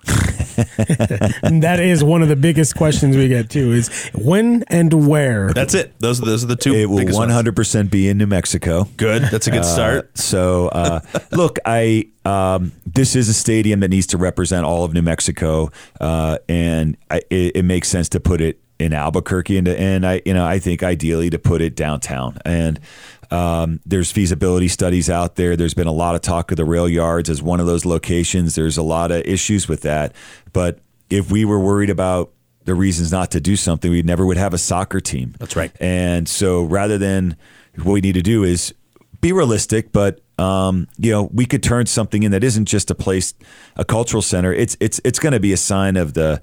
And 1.43 1.63
that 1.63 1.79
is 1.81 2.03
one 2.03 2.23
of 2.23 2.29
the 2.29 2.37
biggest 2.37 2.75
questions 2.77 3.17
we 3.17 3.29
get 3.29 3.51
too 3.51 3.73
is 3.73 3.89
when 4.15 4.65
and 4.69 5.07
where. 5.09 5.53
That's 5.53 5.75
it. 5.75 5.93
Those 5.99 6.21
are 6.23 6.25
those 6.25 6.43
are 6.45 6.47
the 6.47 6.57
two. 6.57 6.75
It 6.75 6.87
will 6.87 6.99
biggest 6.99 7.17
one 7.19 7.29
ones. 7.29 7.35
hundred 7.35 7.57
percent 7.57 7.91
be 7.91 8.09
in 8.09 8.19
New 8.19 8.27
Mexico. 8.27 8.85
Good. 8.97 9.23
That's 9.25 9.47
a 9.47 9.51
good 9.51 9.61
Uh, 9.61 9.65
start. 9.65 10.19
so, 10.19 10.69
uh, 10.69 11.01
look, 11.33 11.59
I 11.65 12.09
um, 12.25 12.73
this 12.87 13.15
is 13.17 13.29
a 13.29 13.35
stadium 13.35 13.81
that 13.81 13.89
needs 13.89 14.07
to 14.09 14.19
represent 14.19 14.65
all 14.65 14.85
of 14.85 14.95
New 14.95 15.03
Mexico, 15.03 15.71
uh, 16.01 16.39
and 16.49 16.97
I, 17.11 17.19
it, 17.31 17.57
it 17.57 17.65
makes 17.65 17.89
sense 17.89 18.09
to 18.11 18.21
put 18.21 18.41
it 18.41 18.59
in 18.79 18.93
Albuquerque, 18.93 19.59
and 19.59 19.69
and 19.69 20.07
I 20.07 20.23
you 20.25 20.35
know 20.35 20.45
I 20.47 20.59
think 20.59 20.83
ideally 20.83 21.31
to 21.31 21.39
put 21.39 21.61
it 21.61 21.75
downtown. 21.77 22.39
And 22.45 22.81
um, 23.33 23.81
there's 23.87 24.13
feasibility 24.13 24.69
studies 24.69 25.09
out 25.09 25.37
there. 25.37 25.57
There's 25.57 25.75
been 25.75 25.87
a 25.87 25.93
lot 25.93 26.15
of 26.15 26.21
talk 26.21 26.51
of 26.51 26.57
the 26.57 26.65
rail 26.65 26.89
yards 26.89 27.31
as 27.31 27.43
one 27.43 27.61
of 27.61 27.67
those 27.67 27.85
locations. 27.85 28.55
There's 28.55 28.77
a 28.77 28.83
lot 28.83 29.11
of 29.11 29.23
issues 29.23 29.69
with 29.69 29.81
that, 29.83 30.15
but 30.53 30.81
if 31.09 31.31
we 31.31 31.45
were 31.45 31.59
worried 31.59 31.91
about 31.91 32.33
the 32.65 32.75
reasons 32.75 33.11
not 33.11 33.31
to 33.33 33.41
do 33.41 33.57
something, 33.57 33.91
we 33.91 34.03
never 34.03 34.25
would 34.25 34.37
have 34.37 34.55
a 34.55 34.59
soccer 34.59 35.01
team. 35.01 35.35
That's 35.39 35.57
right. 35.57 35.73
And 35.81 36.29
so 36.29 36.63
rather 36.63 36.99
than 36.99 37.37
what 37.83 37.93
we 37.93 38.01
need 38.01 38.13
to 38.13 38.23
do 38.23 38.45
is 38.45 38.75
be 39.21 39.33
realistic, 39.33 39.93
but 39.93 40.21
um, 40.39 40.89
you 40.99 41.11
know, 41.11 41.31
we 41.33 41.47
could 41.47 41.63
turn 41.63 41.87
something 41.87 42.23
in 42.23 42.33
that 42.33 42.45
isn't 42.45 42.67
just 42.67 42.91
a 42.91 42.95
place, 42.95 43.35
a 43.77 43.85
cultural 43.85 44.23
center. 44.23 44.53
It's 44.53 44.77
it's 44.81 45.01
it's 45.05 45.19
going 45.19 45.33
to 45.33 45.41
be 45.41 45.53
a 45.53 45.57
sign 45.57 45.97
of 45.97 46.15
the 46.15 46.43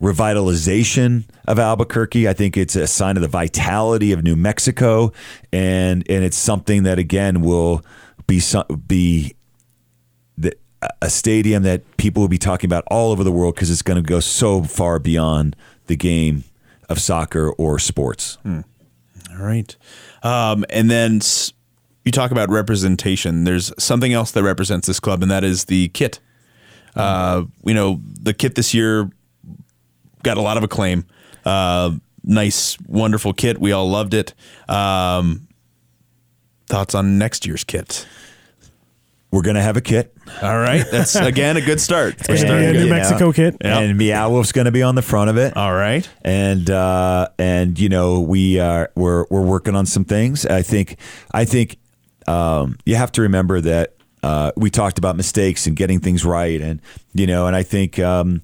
revitalization 0.00 1.24
of 1.46 1.58
Albuquerque. 1.58 2.28
I 2.28 2.32
think 2.32 2.56
it's 2.56 2.76
a 2.76 2.86
sign 2.86 3.16
of 3.16 3.22
the 3.22 3.28
vitality 3.28 4.12
of 4.12 4.22
New 4.22 4.36
Mexico, 4.36 5.12
and 5.52 6.04
and 6.08 6.24
it's 6.24 6.36
something 6.36 6.84
that 6.84 6.98
again 6.98 7.40
will 7.42 7.84
be 8.26 8.40
be 8.86 9.34
the, 10.38 10.56
a 11.02 11.10
stadium 11.10 11.62
that 11.64 11.96
people 11.96 12.22
will 12.22 12.28
be 12.28 12.38
talking 12.38 12.68
about 12.68 12.84
all 12.90 13.12
over 13.12 13.24
the 13.24 13.32
world 13.32 13.54
because 13.54 13.70
it's 13.70 13.82
going 13.82 14.02
to 14.02 14.08
go 14.08 14.20
so 14.20 14.62
far 14.62 14.98
beyond 14.98 15.54
the 15.86 15.96
game 15.96 16.44
of 16.88 16.98
soccer 16.98 17.50
or 17.52 17.78
sports. 17.78 18.38
All 19.30 19.44
right. 19.44 19.76
Um, 20.22 20.64
and 20.70 20.90
then 20.90 21.20
you 22.04 22.12
talk 22.12 22.30
about 22.30 22.50
representation. 22.50 23.44
There's 23.44 23.72
something 23.78 24.12
else 24.12 24.32
that 24.32 24.42
represents 24.42 24.86
this 24.86 25.00
club, 25.00 25.22
and 25.22 25.30
that 25.30 25.44
is 25.44 25.66
the 25.66 25.88
kit. 25.88 26.20
Uh, 26.96 27.44
you 27.64 27.74
know, 27.74 28.00
the 28.20 28.34
kit 28.34 28.56
this 28.56 28.74
year 28.74 29.10
got 30.22 30.36
a 30.36 30.40
lot 30.42 30.56
of 30.56 30.62
acclaim. 30.64 31.04
Uh, 31.44 31.92
nice, 32.24 32.78
wonderful 32.86 33.32
kit. 33.32 33.58
We 33.60 33.72
all 33.72 33.88
loved 33.88 34.14
it. 34.14 34.34
Um, 34.68 35.48
thoughts 36.66 36.94
on 36.94 37.18
next 37.18 37.46
year's 37.46 37.64
kit? 37.64 38.06
We're 39.32 39.42
going 39.42 39.54
to 39.56 39.62
have 39.62 39.76
a 39.76 39.80
kit. 39.80 40.12
All 40.42 40.58
right. 40.58 40.84
That's, 40.90 41.14
again, 41.14 41.56
a 41.56 41.60
good 41.60 41.80
start. 41.80 42.16
We're 42.28 42.34
gonna 42.36 42.40
be 42.40 42.46
starting 42.46 42.68
a 42.68 42.72
good. 42.72 42.84
New 42.84 42.90
Mexico 42.90 43.32
kit. 43.32 43.56
and 43.60 43.96
Meow 43.96 44.30
Wolf's 44.30 44.50
going 44.52 44.64
to 44.64 44.72
be 44.72 44.82
on 44.82 44.96
the 44.96 45.02
front 45.02 45.30
of 45.30 45.36
it. 45.36 45.56
All 45.56 45.72
right. 45.72 46.08
and 46.22 46.68
uh, 46.68 47.28
and 47.38 47.78
you 47.78 47.88
know 47.88 48.20
we 48.20 48.58
are 48.58 48.90
we're 48.96 49.26
we're 49.30 49.42
working 49.42 49.76
on 49.76 49.86
some 49.86 50.04
things. 50.04 50.46
I 50.46 50.62
think 50.62 50.96
I 51.32 51.44
think 51.44 51.76
um, 52.26 52.76
you 52.84 52.96
have 52.96 53.12
to 53.12 53.22
remember 53.22 53.60
that 53.60 53.94
uh, 54.24 54.50
we 54.56 54.68
talked 54.68 54.98
about 54.98 55.16
mistakes 55.16 55.66
and 55.68 55.76
getting 55.76 56.00
things 56.00 56.24
right, 56.24 56.60
and 56.60 56.80
you 57.14 57.26
know, 57.26 57.46
and 57.46 57.54
I 57.54 57.62
think. 57.62 57.98
Um, 57.98 58.42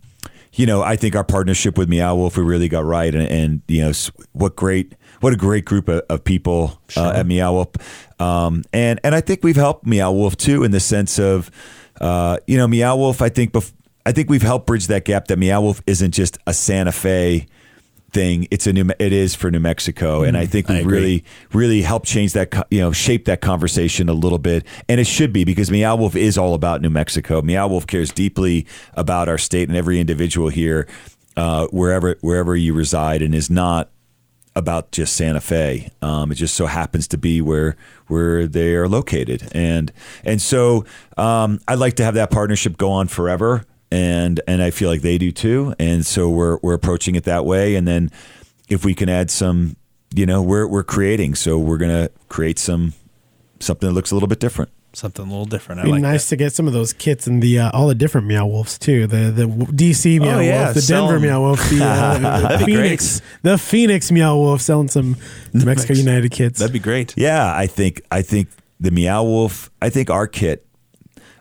you 0.57 0.67
know, 0.67 0.83
I 0.83 0.97
think 0.97 1.15
our 1.15 1.25
partnership 1.25 1.79
with 1.79 1.89
Meow 1.89 2.15
Wolf 2.17 2.37
we 2.37 2.43
really 2.43 2.69
got 2.69 2.85
right, 2.85 3.15
and, 3.15 3.29
and 3.29 3.63
you 3.69 3.83
know, 3.83 3.93
what 4.33 4.57
great, 4.57 4.95
what 5.21 5.33
a 5.33 5.37
great 5.37 5.65
group 5.65 5.89
of, 5.89 6.03
of 6.09 6.25
people 6.25 6.81
uh, 6.97 7.13
at 7.17 7.27
Meow 7.27 7.53
Wolf, 7.53 8.21
um, 8.21 8.65
and 8.73 8.99
and 9.05 9.15
I 9.15 9.21
think 9.21 9.45
we've 9.45 9.57
helped 9.57 9.87
Meow 9.87 10.13
Wolf 10.13 10.37
too 10.37 10.65
in 10.65 10.71
the 10.71 10.81
sense 10.81 11.19
of, 11.19 11.51
uh, 12.01 12.39
you 12.47 12.57
know, 12.57 12.67
Meow 12.67 12.97
Wolf. 12.97 13.21
I 13.23 13.29
think 13.29 13.53
bef- 13.53 13.73
I 14.05 14.13
think 14.13 14.31
we've 14.31 14.43
helped 14.43 14.67
bridge 14.67 14.87
that 14.87 15.05
gap. 15.05 15.29
That 15.29 15.39
Meow 15.39 15.61
Wolf 15.61 15.83
isn't 15.87 16.13
just 16.13 16.39
a 16.47 16.55
Santa 16.55 16.93
Fe 16.93 17.47
thing. 18.17 18.49
It's 18.51 18.67
a 18.67 18.73
new. 18.73 18.89
It 18.99 19.13
is 19.13 19.35
for 19.35 19.51
New 19.51 19.61
Mexico, 19.61 20.23
and 20.23 20.39
I 20.39 20.47
think 20.47 20.69
we've 20.69 20.87
really, 20.87 21.25
really 21.53 21.83
helped 21.83 22.07
change 22.07 22.33
that. 22.33 22.67
You 22.71 22.81
know, 22.81 22.91
shape 22.91 23.27
that 23.27 23.43
conversation 23.43 24.09
a 24.09 24.15
little 24.15 24.39
bit, 24.39 24.65
and 24.89 24.99
it 24.99 25.07
should 25.07 25.33
be 25.33 25.45
because 25.45 25.71
Meow 25.71 25.97
Wolf 25.97 26.17
is 26.17 26.39
all 26.39 26.55
about 26.55 26.81
New 26.81 26.89
Mexico. 26.89 27.43
Meow 27.43 27.69
Wolf 27.69 27.87
cares 27.87 28.11
deeply 28.11 28.67
about 28.95 29.29
our 29.29 29.37
state 29.37 29.69
and 29.69 29.77
every 29.77 30.01
individual 30.01 30.49
here, 30.49 30.89
uh, 31.37 31.67
wherever 31.67 32.17
wherever 32.23 32.57
you 32.57 32.73
reside, 32.73 33.21
and 33.21 33.35
is 33.35 33.51
not 33.51 33.91
about 34.55 34.91
just 34.91 35.15
Santa 35.15 35.43
Fe. 35.43 35.91
Um, 36.01 36.33
it 36.33 36.37
just 36.37 36.55
so 36.55 36.65
happens 36.65 37.07
to 37.09 37.19
be 37.19 37.43
where 37.43 37.77
where 38.07 38.47
they 38.47 38.75
are 38.77 38.89
located, 38.89 39.47
and 39.53 39.93
and 40.25 40.41
so 40.41 40.87
um, 41.19 41.61
I'd 41.69 41.79
like 41.79 41.97
to 41.97 42.05
have 42.05 42.15
that 42.15 42.31
partnership 42.31 42.79
go 42.79 42.91
on 42.91 43.09
forever, 43.09 43.67
and 43.91 44.41
and 44.49 44.63
I 44.63 44.71
feel 44.71 44.89
like 44.91 45.03
they 45.03 45.19
do 45.19 45.31
too, 45.33 45.75
and 45.79 46.05
so 46.05 46.29
we're 46.29 46.59
we're 46.63 46.75
approaching 46.75 47.15
it 47.15 47.25
that 47.25 47.45
way, 47.45 47.75
and 47.77 47.87
then 47.87 48.11
if 48.69 48.85
we 48.85 48.95
can 48.95 49.09
add 49.09 49.31
some, 49.31 49.77
you 50.15 50.27
know, 50.27 50.43
we're 50.43 50.67
we're 50.67 50.85
creating, 50.85 51.35
so 51.35 51.59
we're 51.59 51.79
gonna 51.79 52.11
create 52.29 52.59
some 52.59 52.95
something 53.61 53.89
that 53.89 53.95
looks 53.95 54.11
a 54.11 54.15
little 54.15 54.29
bit 54.29 54.41
different. 54.41 54.71
Something 54.93 55.27
a 55.27 55.29
little 55.29 55.45
different. 55.45 55.81
It'd 55.81 55.89
be 55.89 55.93
like 55.93 56.01
nice 56.03 56.25
that. 56.25 56.31
to 56.31 56.37
get 56.37 56.53
some 56.55 56.67
of 56.67 56.73
those 56.73 56.95
kits 56.95 57.27
and 57.27 57.43
the 57.43 57.59
uh, 57.59 57.71
all 57.73 57.87
the 57.87 57.95
different 57.95 58.27
Meow 58.27 58.47
Wolves 58.47 58.79
too. 58.79 59.07
The 59.07 59.31
the 59.31 59.45
DC 59.47 60.19
Meow 60.21 60.39
Oh, 60.39 60.41
yeah, 60.41 60.65
Wolf, 60.65 60.75
the 60.75 60.81
sell 60.83 61.03
Denver 61.09 61.17
'em. 61.17 61.23
Meow 61.23 61.41
Wolf, 61.43 61.69
the 61.71 61.85
uh, 61.85 62.59
be 62.65 62.65
Phoenix, 62.65 63.21
the 63.43 63.59
Phoenix 63.59 64.11
Meow 64.11 64.37
Wolf, 64.37 64.63
selling 64.63 64.89
some 64.89 65.17
New 65.53 65.65
Mexico 65.67 65.93
United 65.93 66.31
kits. 66.33 66.59
That'd 66.59 66.73
be 66.73 66.79
great. 66.79 67.13
Yeah, 67.17 67.55
I 67.55 67.67
think 67.67 68.01
I 68.11 68.23
think 68.23 68.49
the 68.81 68.91
Meow 68.91 69.23
Wolf. 69.23 69.71
I 69.83 69.91
think 69.91 70.09
our 70.11 70.27
kit. 70.27 70.66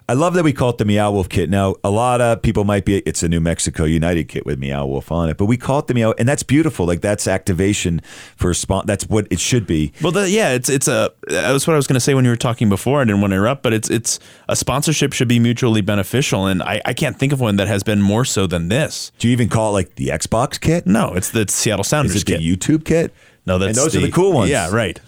I 0.07 0.13
love 0.13 0.35
that 0.35 0.43
we 0.43 0.53
call 0.53 0.69
it 0.69 0.77
the 0.77 0.85
Meow 0.85 1.09
Wolf 1.11 1.29
kit. 1.29 1.49
Now, 1.49 1.75
a 1.83 1.89
lot 1.89 2.21
of 2.21 2.43
people 2.43 2.63
might 2.63 2.85
be 2.85 2.97
it's 2.99 3.23
a 3.23 3.27
New 3.27 3.39
Mexico 3.39 3.85
United 3.85 4.25
kit 4.27 4.45
with 4.45 4.59
Meow 4.59 4.85
Wolf 4.85 5.11
on 5.11 5.29
it, 5.29 5.37
but 5.37 5.45
we 5.45 5.57
call 5.57 5.79
it 5.79 5.87
the 5.87 5.95
Meow, 5.95 6.13
and 6.19 6.27
that's 6.29 6.43
beautiful. 6.43 6.85
Like 6.85 7.01
that's 7.01 7.27
activation 7.27 8.01
for 8.35 8.53
spon. 8.53 8.85
That's 8.85 9.05
what 9.09 9.27
it 9.31 9.39
should 9.39 9.65
be. 9.65 9.93
Well, 10.03 10.11
the, 10.11 10.29
yeah, 10.29 10.51
it's 10.51 10.69
it's 10.69 10.87
a. 10.87 11.11
That's 11.27 11.65
what 11.65 11.73
I 11.73 11.77
was 11.77 11.87
going 11.87 11.95
to 11.95 11.99
say 11.99 12.13
when 12.13 12.23
you 12.23 12.29
were 12.29 12.37
talking 12.37 12.69
before. 12.69 13.01
I 13.01 13.05
didn't 13.05 13.21
want 13.21 13.31
to 13.31 13.35
interrupt, 13.37 13.63
but 13.63 13.73
it's 13.73 13.89
it's 13.89 14.19
a 14.47 14.55
sponsorship 14.55 15.11
should 15.13 15.27
be 15.27 15.39
mutually 15.39 15.81
beneficial, 15.81 16.45
and 16.45 16.61
I, 16.61 16.81
I 16.85 16.93
can't 16.93 17.17
think 17.17 17.33
of 17.33 17.39
one 17.41 17.55
that 17.55 17.67
has 17.67 17.81
been 17.81 18.01
more 18.03 18.25
so 18.25 18.45
than 18.45 18.67
this. 18.67 19.11
Do 19.17 19.27
you 19.27 19.31
even 19.31 19.49
call 19.49 19.71
it 19.71 19.73
like 19.73 19.95
the 19.95 20.09
Xbox 20.09 20.59
kit? 20.61 20.85
No, 20.85 21.13
it's 21.15 21.31
the 21.31 21.47
Seattle 21.49 21.83
Sounders 21.83 22.15
Is 22.15 22.21
it 22.21 22.25
the 22.27 22.37
kit. 22.37 22.41
YouTube 22.41 22.85
kit? 22.85 23.11
no, 23.47 23.57
that's 23.57 23.75
and 23.75 23.85
those 23.85 23.95
are 23.95 24.01
the 24.01 24.11
cool 24.11 24.33
ones. 24.33 24.51
Yeah, 24.51 24.69
right. 24.71 24.99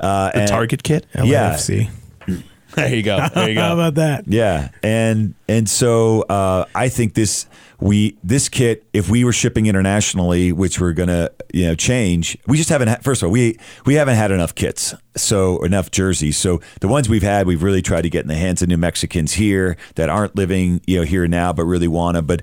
Uh, 0.00 0.30
The 0.32 0.38
and- 0.40 0.48
Target 0.48 0.82
kit. 0.82 1.06
Yeah. 1.14 1.56
There 2.76 2.94
you 2.94 3.02
go. 3.02 3.26
There 3.34 3.48
you 3.48 3.54
go. 3.54 3.62
How 3.62 3.74
about 3.74 3.94
that? 3.96 4.24
Yeah, 4.26 4.70
and 4.82 5.34
and 5.48 5.68
so 5.68 6.22
uh, 6.22 6.66
I 6.74 6.88
think 6.88 7.14
this 7.14 7.46
we 7.80 8.16
this 8.22 8.48
kit, 8.48 8.84
if 8.92 9.08
we 9.08 9.24
were 9.24 9.32
shipping 9.32 9.66
internationally, 9.66 10.52
which 10.52 10.80
we're 10.80 10.92
gonna 10.92 11.30
you 11.52 11.66
know 11.66 11.74
change, 11.74 12.36
we 12.46 12.56
just 12.56 12.68
haven't. 12.68 12.88
had 12.88 13.02
First 13.02 13.22
of 13.22 13.26
all, 13.26 13.32
we 13.32 13.58
we 13.86 13.94
haven't 13.94 14.16
had 14.16 14.30
enough 14.30 14.54
kits, 14.54 14.94
so 15.16 15.62
enough 15.64 15.90
jerseys. 15.90 16.36
So 16.36 16.60
the 16.80 16.88
ones 16.88 17.08
we've 17.08 17.22
had, 17.22 17.46
we've 17.46 17.62
really 17.62 17.82
tried 17.82 18.02
to 18.02 18.10
get 18.10 18.22
in 18.22 18.28
the 18.28 18.34
hands 18.34 18.62
of 18.62 18.68
New 18.68 18.76
Mexicans 18.76 19.32
here 19.32 19.76
that 19.94 20.08
aren't 20.08 20.36
living 20.36 20.80
you 20.86 20.98
know 20.98 21.04
here 21.04 21.26
now, 21.26 21.52
but 21.52 21.64
really 21.64 21.88
wanna. 21.88 22.22
But 22.22 22.42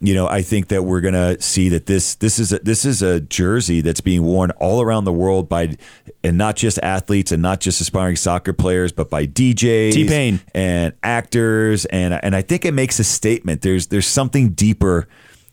you 0.00 0.14
know, 0.14 0.28
I 0.28 0.42
think 0.42 0.68
that 0.68 0.82
we're 0.82 1.00
gonna 1.00 1.40
see 1.40 1.70
that 1.70 1.86
this 1.86 2.16
this 2.16 2.38
is 2.38 2.52
a, 2.52 2.58
this 2.58 2.84
is 2.84 3.00
a 3.00 3.20
jersey 3.20 3.80
that's 3.80 4.02
being 4.02 4.22
worn 4.22 4.50
all 4.52 4.82
around 4.82 5.04
the 5.04 5.12
world 5.12 5.48
by, 5.48 5.76
and 6.22 6.36
not 6.36 6.56
just 6.56 6.78
athletes 6.82 7.32
and 7.32 7.40
not 7.40 7.60
just 7.60 7.80
aspiring 7.80 8.16
soccer 8.16 8.52
players, 8.52 8.92
but 8.92 9.08
by 9.08 9.26
DJs, 9.26 9.92
T-Pain. 9.92 10.40
and 10.54 10.92
actors, 11.02 11.86
and 11.86 12.12
and 12.12 12.36
I 12.36 12.42
think 12.42 12.66
it 12.66 12.72
makes 12.72 12.98
a 12.98 13.04
statement. 13.04 13.62
There's 13.62 13.86
there's 13.86 14.06
something 14.06 14.50
deeper 14.50 15.08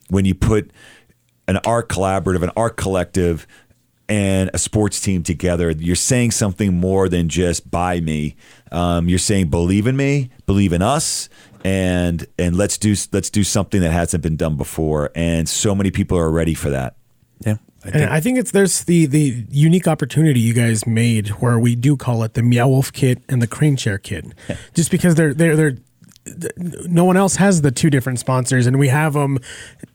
when 0.10 0.26
you 0.26 0.36
put 0.36 0.72
an 1.48 1.58
art 1.66 1.88
collaborative, 1.88 2.44
an 2.44 2.52
art 2.58 2.76
collective, 2.76 3.48
and 4.10 4.50
a 4.54 4.58
sports 4.58 5.00
team 5.00 5.24
together. 5.24 5.72
You're 5.72 5.96
saying 5.96 6.32
something 6.32 6.74
more 6.74 7.08
than 7.08 7.30
just 7.30 7.72
buy 7.72 8.02
me. 8.02 8.36
Um, 8.72 9.08
you're 9.08 9.20
saying 9.20 9.50
believe 9.50 9.88
in 9.88 9.96
me, 9.96 10.32
believe 10.46 10.74
in 10.74 10.82
us, 10.82 11.30
and 11.64 12.26
and 12.38 12.56
let's 12.56 12.78
do 12.78 12.96
let's 13.12 13.30
do 13.30 13.44
something 13.44 13.82
that 13.82 13.92
hasn't 13.92 14.22
been 14.24 14.36
done 14.36 14.56
before. 14.58 15.10
And 15.16 15.48
so 15.48 15.74
many 15.74 15.92
people 15.92 16.18
are 16.18 16.32
ready 16.32 16.54
for 16.54 16.70
that. 16.70 16.96
Yeah. 17.46 17.56
I 17.84 17.88
And 17.88 17.94
think- 17.94 18.12
I 18.12 18.20
think 18.22 18.38
it's 18.40 18.52
there's 18.52 18.84
the 18.84 19.06
the 19.08 19.46
unique 19.50 19.88
opportunity 19.88 20.40
you 20.40 20.54
guys 20.54 20.86
made 20.88 21.30
where 21.42 21.60
we 21.60 21.76
do 21.76 21.98
call 21.98 22.24
it 22.24 22.34
the 22.34 22.44
Meow 22.44 22.68
Wolf 22.68 22.92
kit 22.94 23.20
and 23.30 23.42
the 23.42 23.48
KraneShares 23.48 24.04
kit, 24.04 24.26
just 24.74 24.92
because 24.92 25.16
they're 25.16 25.34
they're 25.34 25.56
they're 25.56 25.78
no 26.88 27.04
one 27.04 27.18
else 27.18 27.36
has 27.36 27.62
the 27.64 27.72
two 27.72 27.90
different 27.90 28.18
sponsors 28.18 28.66
and 28.66 28.80
we 28.80 28.88
have 28.88 29.12
them 29.14 29.38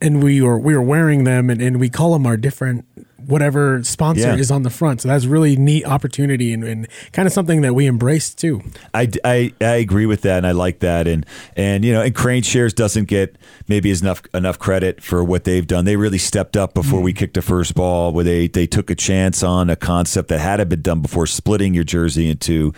and 0.02 0.22
we 0.22 0.42
are 0.42 0.58
we 0.58 0.74
are 0.74 0.82
wearing 0.82 1.24
them 1.24 1.48
and, 1.48 1.62
and 1.62 1.80
we 1.80 1.88
call 1.88 2.12
them 2.12 2.26
our 2.26 2.36
different 2.36 2.84
whatever 3.28 3.82
sponsor 3.84 4.28
Yeah. 4.28 4.36
is 4.36 4.50
on 4.50 4.62
the 4.62 4.70
front. 4.70 5.02
So 5.02 5.08
that's 5.08 5.26
really 5.26 5.54
neat 5.56 5.84
opportunity 5.84 6.52
and, 6.52 6.64
and 6.64 6.88
kind 7.12 7.26
of 7.26 7.32
something 7.32 7.60
that 7.60 7.74
we 7.74 7.86
embrace 7.86 8.34
too. 8.34 8.62
I, 8.94 9.10
I, 9.24 9.52
I 9.60 9.74
agree 9.76 10.06
with 10.06 10.22
that, 10.22 10.38
and 10.38 10.46
I 10.46 10.52
like 10.52 10.80
that, 10.80 11.06
and 11.06 11.24
and 11.56 11.84
you 11.84 11.92
know, 11.92 12.02
and 12.02 12.14
KraneShares 12.14 12.74
doesn't 12.74 13.04
get 13.06 13.36
maybe 13.68 13.90
enough 13.90 14.22
enough 14.34 14.58
credit 14.58 15.02
for 15.02 15.22
what 15.22 15.44
they've 15.44 15.66
done. 15.66 15.84
They 15.84 15.96
really 15.96 16.18
stepped 16.18 16.56
up 16.56 16.74
before 16.74 17.00
we 17.00 17.12
kicked 17.12 17.34
the 17.34 17.42
first 17.42 17.74
ball, 17.74 18.12
where 18.12 18.24
they 18.24 18.48
they 18.48 18.66
took 18.66 18.90
a 18.90 18.94
chance 18.94 19.42
on 19.42 19.68
a 19.70 19.76
concept 19.76 20.28
that 20.28 20.40
hadn't 20.40 20.68
been 20.70 20.82
done 20.82 21.00
before, 21.02 21.26
splitting 21.26 21.74
your 21.74 21.84
jersey 21.84 22.30
into, 22.30 22.72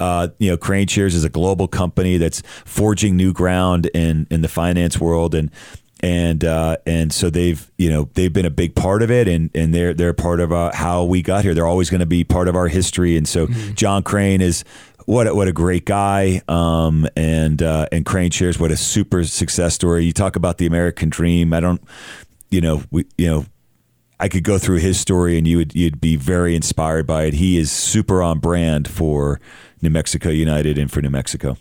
uh, 0.00 0.28
you 0.38 0.50
know, 0.50 0.56
KraneShares 0.56 1.14
is 1.14 1.24
a 1.24 1.28
global 1.28 1.66
company 1.68 2.16
that's 2.16 2.42
forging 2.64 3.16
new 3.16 3.32
ground 3.32 3.86
in 3.94 4.26
in 4.30 4.42
the 4.42 4.48
finance 4.48 5.00
world, 5.00 5.34
and 5.34 5.50
and 6.00 6.44
uh, 6.44 6.76
and 6.86 7.12
so 7.12 7.30
they've 7.30 7.70
you 7.78 7.88
know 7.88 8.08
they've 8.14 8.32
been 8.32 8.46
a 8.46 8.50
big 8.50 8.74
part 8.74 9.02
of 9.02 9.10
it, 9.10 9.28
and 9.28 9.50
and 9.54 9.74
they're 9.74 9.94
they're 9.94 10.12
part 10.12 10.40
of 10.40 10.52
uh, 10.52 10.70
how 10.74 11.04
we 11.04 11.22
got 11.22 11.44
here. 11.44 11.54
They're 11.54 11.66
always 11.66 11.90
going 11.90 12.00
to 12.00 12.06
be 12.06 12.24
part 12.24 12.48
of 12.48 12.56
our 12.56 12.68
history, 12.68 13.16
and 13.16 13.26
so 13.26 13.46
John 13.74 14.02
Krane 14.02 14.40
is 14.40 14.64
what 15.06 15.26
a, 15.26 15.34
what 15.34 15.48
a 15.48 15.52
great 15.52 15.84
guy, 15.86 16.42
um, 16.48 17.08
and 17.16 17.62
uh, 17.62 17.86
and 17.92 18.04
KraneShares 18.04 18.60
what 18.60 18.70
a 18.70 18.76
super 18.76 19.24
success 19.24 19.74
story. 19.74 20.04
You 20.04 20.12
talk 20.12 20.36
about 20.36 20.58
the 20.58 20.66
American 20.66 21.08
dream. 21.08 21.52
I 21.52 21.60
don't, 21.60 21.82
you 22.50 22.60
know, 22.60 22.82
we 22.90 23.06
you 23.16 23.28
know. 23.28 23.46
I 24.18 24.30
could 24.30 24.44
go 24.44 24.56
through 24.56 24.78
his 24.78 24.98
story 24.98 25.36
and 25.36 25.46
you 25.46 25.58
would 25.58 25.74
you'd 25.74 26.00
be 26.00 26.16
very 26.16 26.56
inspired 26.56 27.06
by 27.06 27.24
it. 27.24 27.34
He 27.34 27.58
is 27.58 27.70
super 27.70 28.22
on 28.22 28.38
brand 28.38 28.88
for 28.88 29.38
New 29.82 29.90
Mexico 29.90 30.30
United 30.30 30.78
and 30.78 30.90
for 30.90 31.02
New 31.02 31.10
Mexico. 31.10 31.58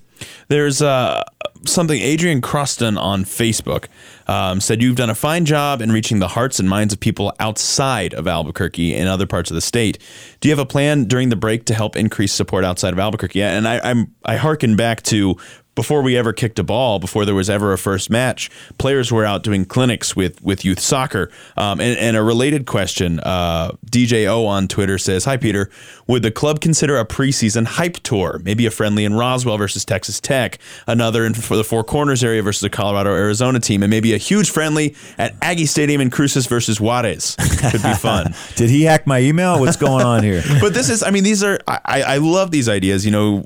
There's 0.47 0.82
uh, 0.82 1.24
something 1.66 1.99
Adrian 1.99 2.41
Croston 2.41 2.99
on 2.99 3.24
Facebook 3.24 3.88
um, 4.28 4.59
said 4.61 4.82
you've 4.82 4.95
done 4.95 5.09
a 5.09 5.16
fine 5.16 5.45
job 5.45 5.82
in 5.82 5.91
reaching 5.91 6.20
the 6.20 6.30
hearts 6.30 6.59
and 6.59 6.70
minds 6.70 6.93
of 6.93 6.99
people 6.99 7.34
outside 7.39 8.13
of 8.13 8.28
Albuquerque 8.28 8.95
and 8.95 9.07
other 9.07 9.26
parts 9.26 9.51
of 9.51 9.55
the 9.55 9.61
state. 9.61 9.97
Do 10.39 10.47
you 10.47 10.51
have 10.51 10.59
a 10.59 10.66
plan 10.66 11.05
during 11.05 11.30
the 11.30 11.36
break 11.36 11.66
to 11.66 11.74
help 11.74 11.95
increase 11.95 12.34
support 12.34 12.63
outside 12.63 12.93
of 12.93 12.99
Albuquerque? 12.99 13.39
Yeah, 13.39 13.57
and 13.57 13.68
I, 13.68 13.80
I'm 13.84 14.13
I 14.26 14.38
harken 14.38 14.76
back 14.76 15.01
to 15.03 15.38
before 15.76 16.01
we 16.01 16.17
ever 16.17 16.34
kicked 16.34 16.57
a 16.59 16.63
ball, 16.63 16.99
before 16.99 17.26
there 17.26 17.36
was 17.36 17.49
ever 17.49 17.73
a 17.73 17.78
first 17.78 18.09
match, 18.09 18.49
players 18.78 19.11
were 19.11 19.26
out 19.26 19.43
doing 19.43 19.65
clinics 19.65 20.15
with 20.15 20.41
with 20.41 20.65
youth 20.65 20.80
soccer. 20.80 21.30
Um, 21.57 21.80
and, 21.80 21.97
and 21.97 22.17
a 22.17 22.23
related 22.23 22.65
question, 22.65 23.19
uh, 23.19 23.71
DJ 23.89 24.28
O 24.28 24.45
on 24.45 24.67
Twitter 24.67 24.97
says, 24.97 25.26
"Hi 25.26 25.38
Peter, 25.38 25.69
would 26.07 26.23
the 26.23 26.32
club 26.32 26.61
consider 26.61 26.97
a 26.97 27.05
preseason 27.05 27.65
hype 27.65 27.97
tour, 27.97 28.41
maybe 28.43 28.65
a 28.65 28.71
friendly 28.71 29.05
in 29.05 29.13
Roswell 29.13 29.57
versus 29.57 29.86
Texas 29.86 30.19
Tech, 30.19 30.59
another 30.88 31.26
in 31.26 31.34
for 31.34 31.57
the 31.57 31.63
Four 31.63 31.84
Corners 31.84 32.23
area 32.23 32.41
versus 32.41 32.63
a 32.63 32.69
Colorado 32.69 33.11
Arizona 33.11 33.59
team, 33.59 33.84
and 33.84 33.89
maybe 33.89 34.13
a 34.13 34.17
huge 34.17 34.49
friendly 34.49 34.95
at 35.17 35.36
Aggie 35.41 35.65
Stadium 35.65 36.01
in 36.01 36.09
Cruces 36.09 36.47
versus 36.47 36.80
Juarez? 36.80 37.36
Could 37.59 37.84
be 37.84 37.93
fun." 37.93 38.34
Did 38.55 38.69
he 38.69 38.84
hack 38.84 39.05
my 39.05 39.19
email? 39.19 39.59
What's 39.59 39.78
going 39.78 40.05
on 40.05 40.23
here? 40.23 40.41
but 40.61 40.73
this 40.73 40.89
is, 40.89 41.03
I 41.03 41.11
mean, 41.11 41.23
these 41.23 41.43
are, 41.43 41.59
I, 41.67 41.80
I 41.86 42.01
I 42.15 42.17
love 42.17 42.51
these 42.51 42.69
ideas, 42.69 43.05
you 43.05 43.11
know. 43.11 43.45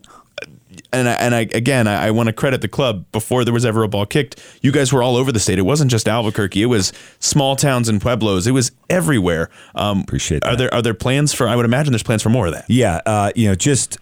And 0.92 1.08
I, 1.08 1.14
and 1.14 1.36
I 1.36 1.42
again, 1.42 1.88
I, 1.88 2.08
I 2.08 2.12
want 2.12 2.28
to 2.28 2.34
credit 2.34 2.62
the 2.62 2.68
club. 2.68 3.06
Before 3.12 3.44
there 3.44 3.54
was 3.54 3.66
ever 3.66 3.84
a 3.84 3.88
ball 3.88 4.06
kicked, 4.06 4.42
you 4.62 4.72
guys 4.72 4.92
were 4.94 5.04
all 5.04 5.16
over 5.16 5.32
the 5.32 5.40
state. 5.40 5.60
It 5.60 5.64
wasn't 5.64 5.92
just 5.92 6.08
Albuquerque; 6.08 6.62
it 6.62 6.68
was 6.68 6.94
small 7.20 7.56
towns 7.56 7.90
and 7.90 8.02
pueblos. 8.02 8.48
It 8.48 8.52
was 8.52 8.72
everywhere. 8.90 9.50
Um, 9.76 10.02
Appreciate 10.02 10.44
Are 10.46 10.56
there 10.56 10.74
are 10.74 10.82
there 10.82 10.94
plans 10.94 11.34
for? 11.34 11.48
I 11.48 11.56
would 11.56 11.66
imagine 11.66 11.92
there's 11.92 12.04
plans 12.04 12.24
for 12.24 12.30
more 12.30 12.48
of 12.48 12.54
that. 12.54 12.66
Yeah, 12.68 13.02
uh, 13.06 13.32
you 13.36 13.48
know, 13.48 13.56
just 13.56 13.98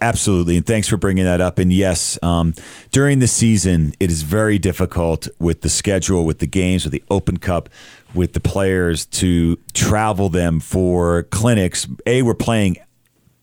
absolutely. 0.00 0.56
And 0.56 0.66
thanks 0.66 0.88
for 0.88 0.96
bringing 0.96 1.24
that 1.24 1.40
up. 1.40 1.58
And 1.58 1.72
yes, 1.72 2.18
um, 2.22 2.54
during 2.90 3.18
the 3.18 3.26
season, 3.26 3.94
it 4.00 4.10
is 4.10 4.22
very 4.22 4.58
difficult 4.58 5.28
with 5.38 5.62
the 5.62 5.68
schedule, 5.68 6.24
with 6.24 6.38
the 6.38 6.46
games, 6.46 6.84
with 6.84 6.92
the 6.92 7.02
Open 7.10 7.38
Cup, 7.38 7.68
with 8.14 8.32
the 8.32 8.40
players 8.40 9.06
to 9.06 9.58
travel 9.72 10.28
them 10.28 10.60
for 10.60 11.24
clinics. 11.24 11.86
A, 12.06 12.22
we're 12.22 12.34
playing 12.34 12.76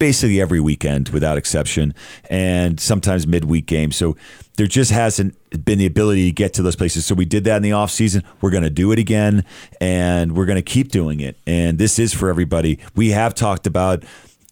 basically 0.02 0.42
every 0.42 0.60
weekend 0.60 1.10
without 1.10 1.38
exception 1.38 1.94
and 2.28 2.80
sometimes 2.80 3.28
midweek 3.28 3.68
games. 3.68 3.96
So 3.96 4.18
there 4.58 4.66
just 4.66 4.90
hasn't 4.90 5.38
been 5.64 5.78
the 5.78 5.86
ability 5.86 6.26
to 6.26 6.32
get 6.32 6.56
to 6.56 6.64
those 6.64 6.76
places. 6.76 7.06
So 7.06 7.14
we 7.14 7.24
did 7.24 7.44
that 7.44 7.58
in 7.58 7.62
the 7.62 7.74
off 7.74 7.92
season 7.92 8.24
we're 8.42 8.50
going 8.50 8.64
to 8.64 8.72
do 8.72 8.92
it 8.92 8.98
again 8.98 9.46
and 9.80 10.36
we're 10.36 10.48
going 10.48 10.56
to 10.56 10.64
keep 10.64 10.90
doing 10.90 11.20
it. 11.20 11.38
And 11.46 11.78
this 11.78 12.00
is 12.00 12.16
for 12.16 12.30
everybody. 12.30 12.80
We 12.96 13.12
have 13.12 13.36
talked 13.36 13.68
about 13.68 14.04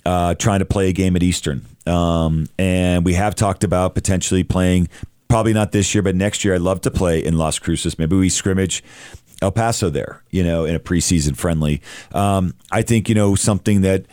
uh, 0.05 0.35
trying 0.35 0.59
to 0.59 0.65
play 0.65 0.89
a 0.89 0.93
game 0.93 1.15
at 1.15 1.23
eastern. 1.23 1.65
Um, 1.87 2.45
and 2.59 3.03
we 3.03 3.15
have 3.15 3.33
talked 3.33 3.63
about 3.63 3.95
potentially 3.95 4.43
playing 4.43 4.87
probably 5.29 5.53
not 5.53 5.71
this 5.71 5.95
year 5.95 6.03
but 6.03 6.15
next 6.15 6.45
year. 6.45 6.53
I'd 6.53 6.61
love 6.61 6.81
to 6.81 6.91
play 6.91 7.25
in 7.25 7.39
las 7.39 7.57
cruces. 7.57 7.97
Maybe 7.97 8.15
we 8.15 8.29
scrimmage 8.29 8.83
El 9.41 9.51
Paso 9.51 9.89
there, 9.89 10.21
you 10.29 10.43
know, 10.43 10.65
in 10.65 10.75
a 10.75 10.79
preseason 10.79 11.35
friendly. 11.35 11.81
Um, 12.11 12.53
I 12.71 12.83
think, 12.83 13.09
you 13.09 13.15
know, 13.15 13.33
something 13.33 13.81
that 13.81 14.05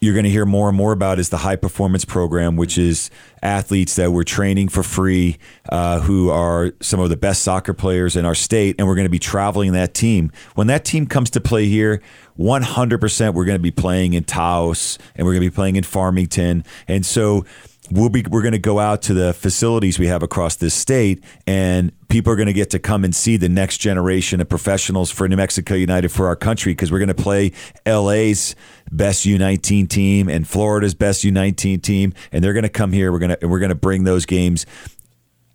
you're 0.00 0.14
going 0.14 0.24
to 0.24 0.30
hear 0.30 0.46
more 0.46 0.68
and 0.68 0.76
more 0.76 0.92
about 0.92 1.18
is 1.18 1.28
the 1.28 1.38
high 1.38 1.56
performance 1.56 2.04
program, 2.04 2.56
which 2.56 2.78
is 2.78 3.10
athletes 3.42 3.96
that 3.96 4.12
we're 4.12 4.22
training 4.22 4.68
for 4.68 4.82
free, 4.82 5.38
uh, 5.70 6.00
who 6.00 6.30
are 6.30 6.72
some 6.80 7.00
of 7.00 7.10
the 7.10 7.16
best 7.16 7.42
soccer 7.42 7.74
players 7.74 8.14
in 8.14 8.24
our 8.24 8.34
state, 8.34 8.76
and 8.78 8.86
we're 8.86 8.94
going 8.94 9.06
to 9.06 9.10
be 9.10 9.18
traveling 9.18 9.72
that 9.72 9.94
team. 9.94 10.30
When 10.54 10.68
that 10.68 10.84
team 10.84 11.06
comes 11.06 11.30
to 11.30 11.40
play 11.40 11.66
here, 11.66 12.00
100% 12.38 13.34
we're 13.34 13.44
going 13.44 13.58
to 13.58 13.62
be 13.62 13.72
playing 13.72 14.14
in 14.14 14.22
Taos 14.22 14.98
and 15.16 15.26
we're 15.26 15.32
going 15.32 15.42
to 15.42 15.50
be 15.50 15.54
playing 15.54 15.76
in 15.76 15.82
Farmington, 15.82 16.64
and 16.86 17.04
so 17.04 17.44
we'll 17.90 18.08
be 18.08 18.24
we're 18.28 18.42
going 18.42 18.52
to 18.52 18.58
go 18.58 18.78
out 18.78 19.02
to 19.02 19.14
the 19.14 19.32
facilities 19.32 19.98
we 19.98 20.06
have 20.06 20.22
across 20.22 20.56
this 20.56 20.74
state 20.74 21.22
and 21.46 21.92
people 22.08 22.32
are 22.32 22.36
going 22.36 22.46
to 22.46 22.52
get 22.52 22.70
to 22.70 22.78
come 22.78 23.04
and 23.04 23.14
see 23.14 23.36
the 23.36 23.48
next 23.48 23.78
generation 23.78 24.40
of 24.40 24.48
professionals 24.48 25.10
for 25.10 25.28
New 25.28 25.36
Mexico 25.36 25.74
United 25.74 26.10
for 26.10 26.26
our 26.26 26.36
country 26.36 26.72
because 26.72 26.92
we're 26.92 26.98
going 26.98 27.08
to 27.08 27.14
play 27.14 27.52
LA's 27.86 28.54
best 28.90 29.26
U19 29.26 29.88
team 29.88 30.28
and 30.28 30.46
Florida's 30.46 30.94
best 30.94 31.24
U19 31.24 31.82
team 31.82 32.12
and 32.32 32.42
they're 32.42 32.52
going 32.52 32.62
to 32.62 32.68
come 32.68 32.92
here 32.92 33.12
we're 33.12 33.18
going 33.18 33.30
to 33.30 33.38
and 33.40 33.50
we're 33.50 33.60
going 33.60 33.70
to 33.70 33.74
bring 33.74 34.04
those 34.04 34.26
games 34.26 34.66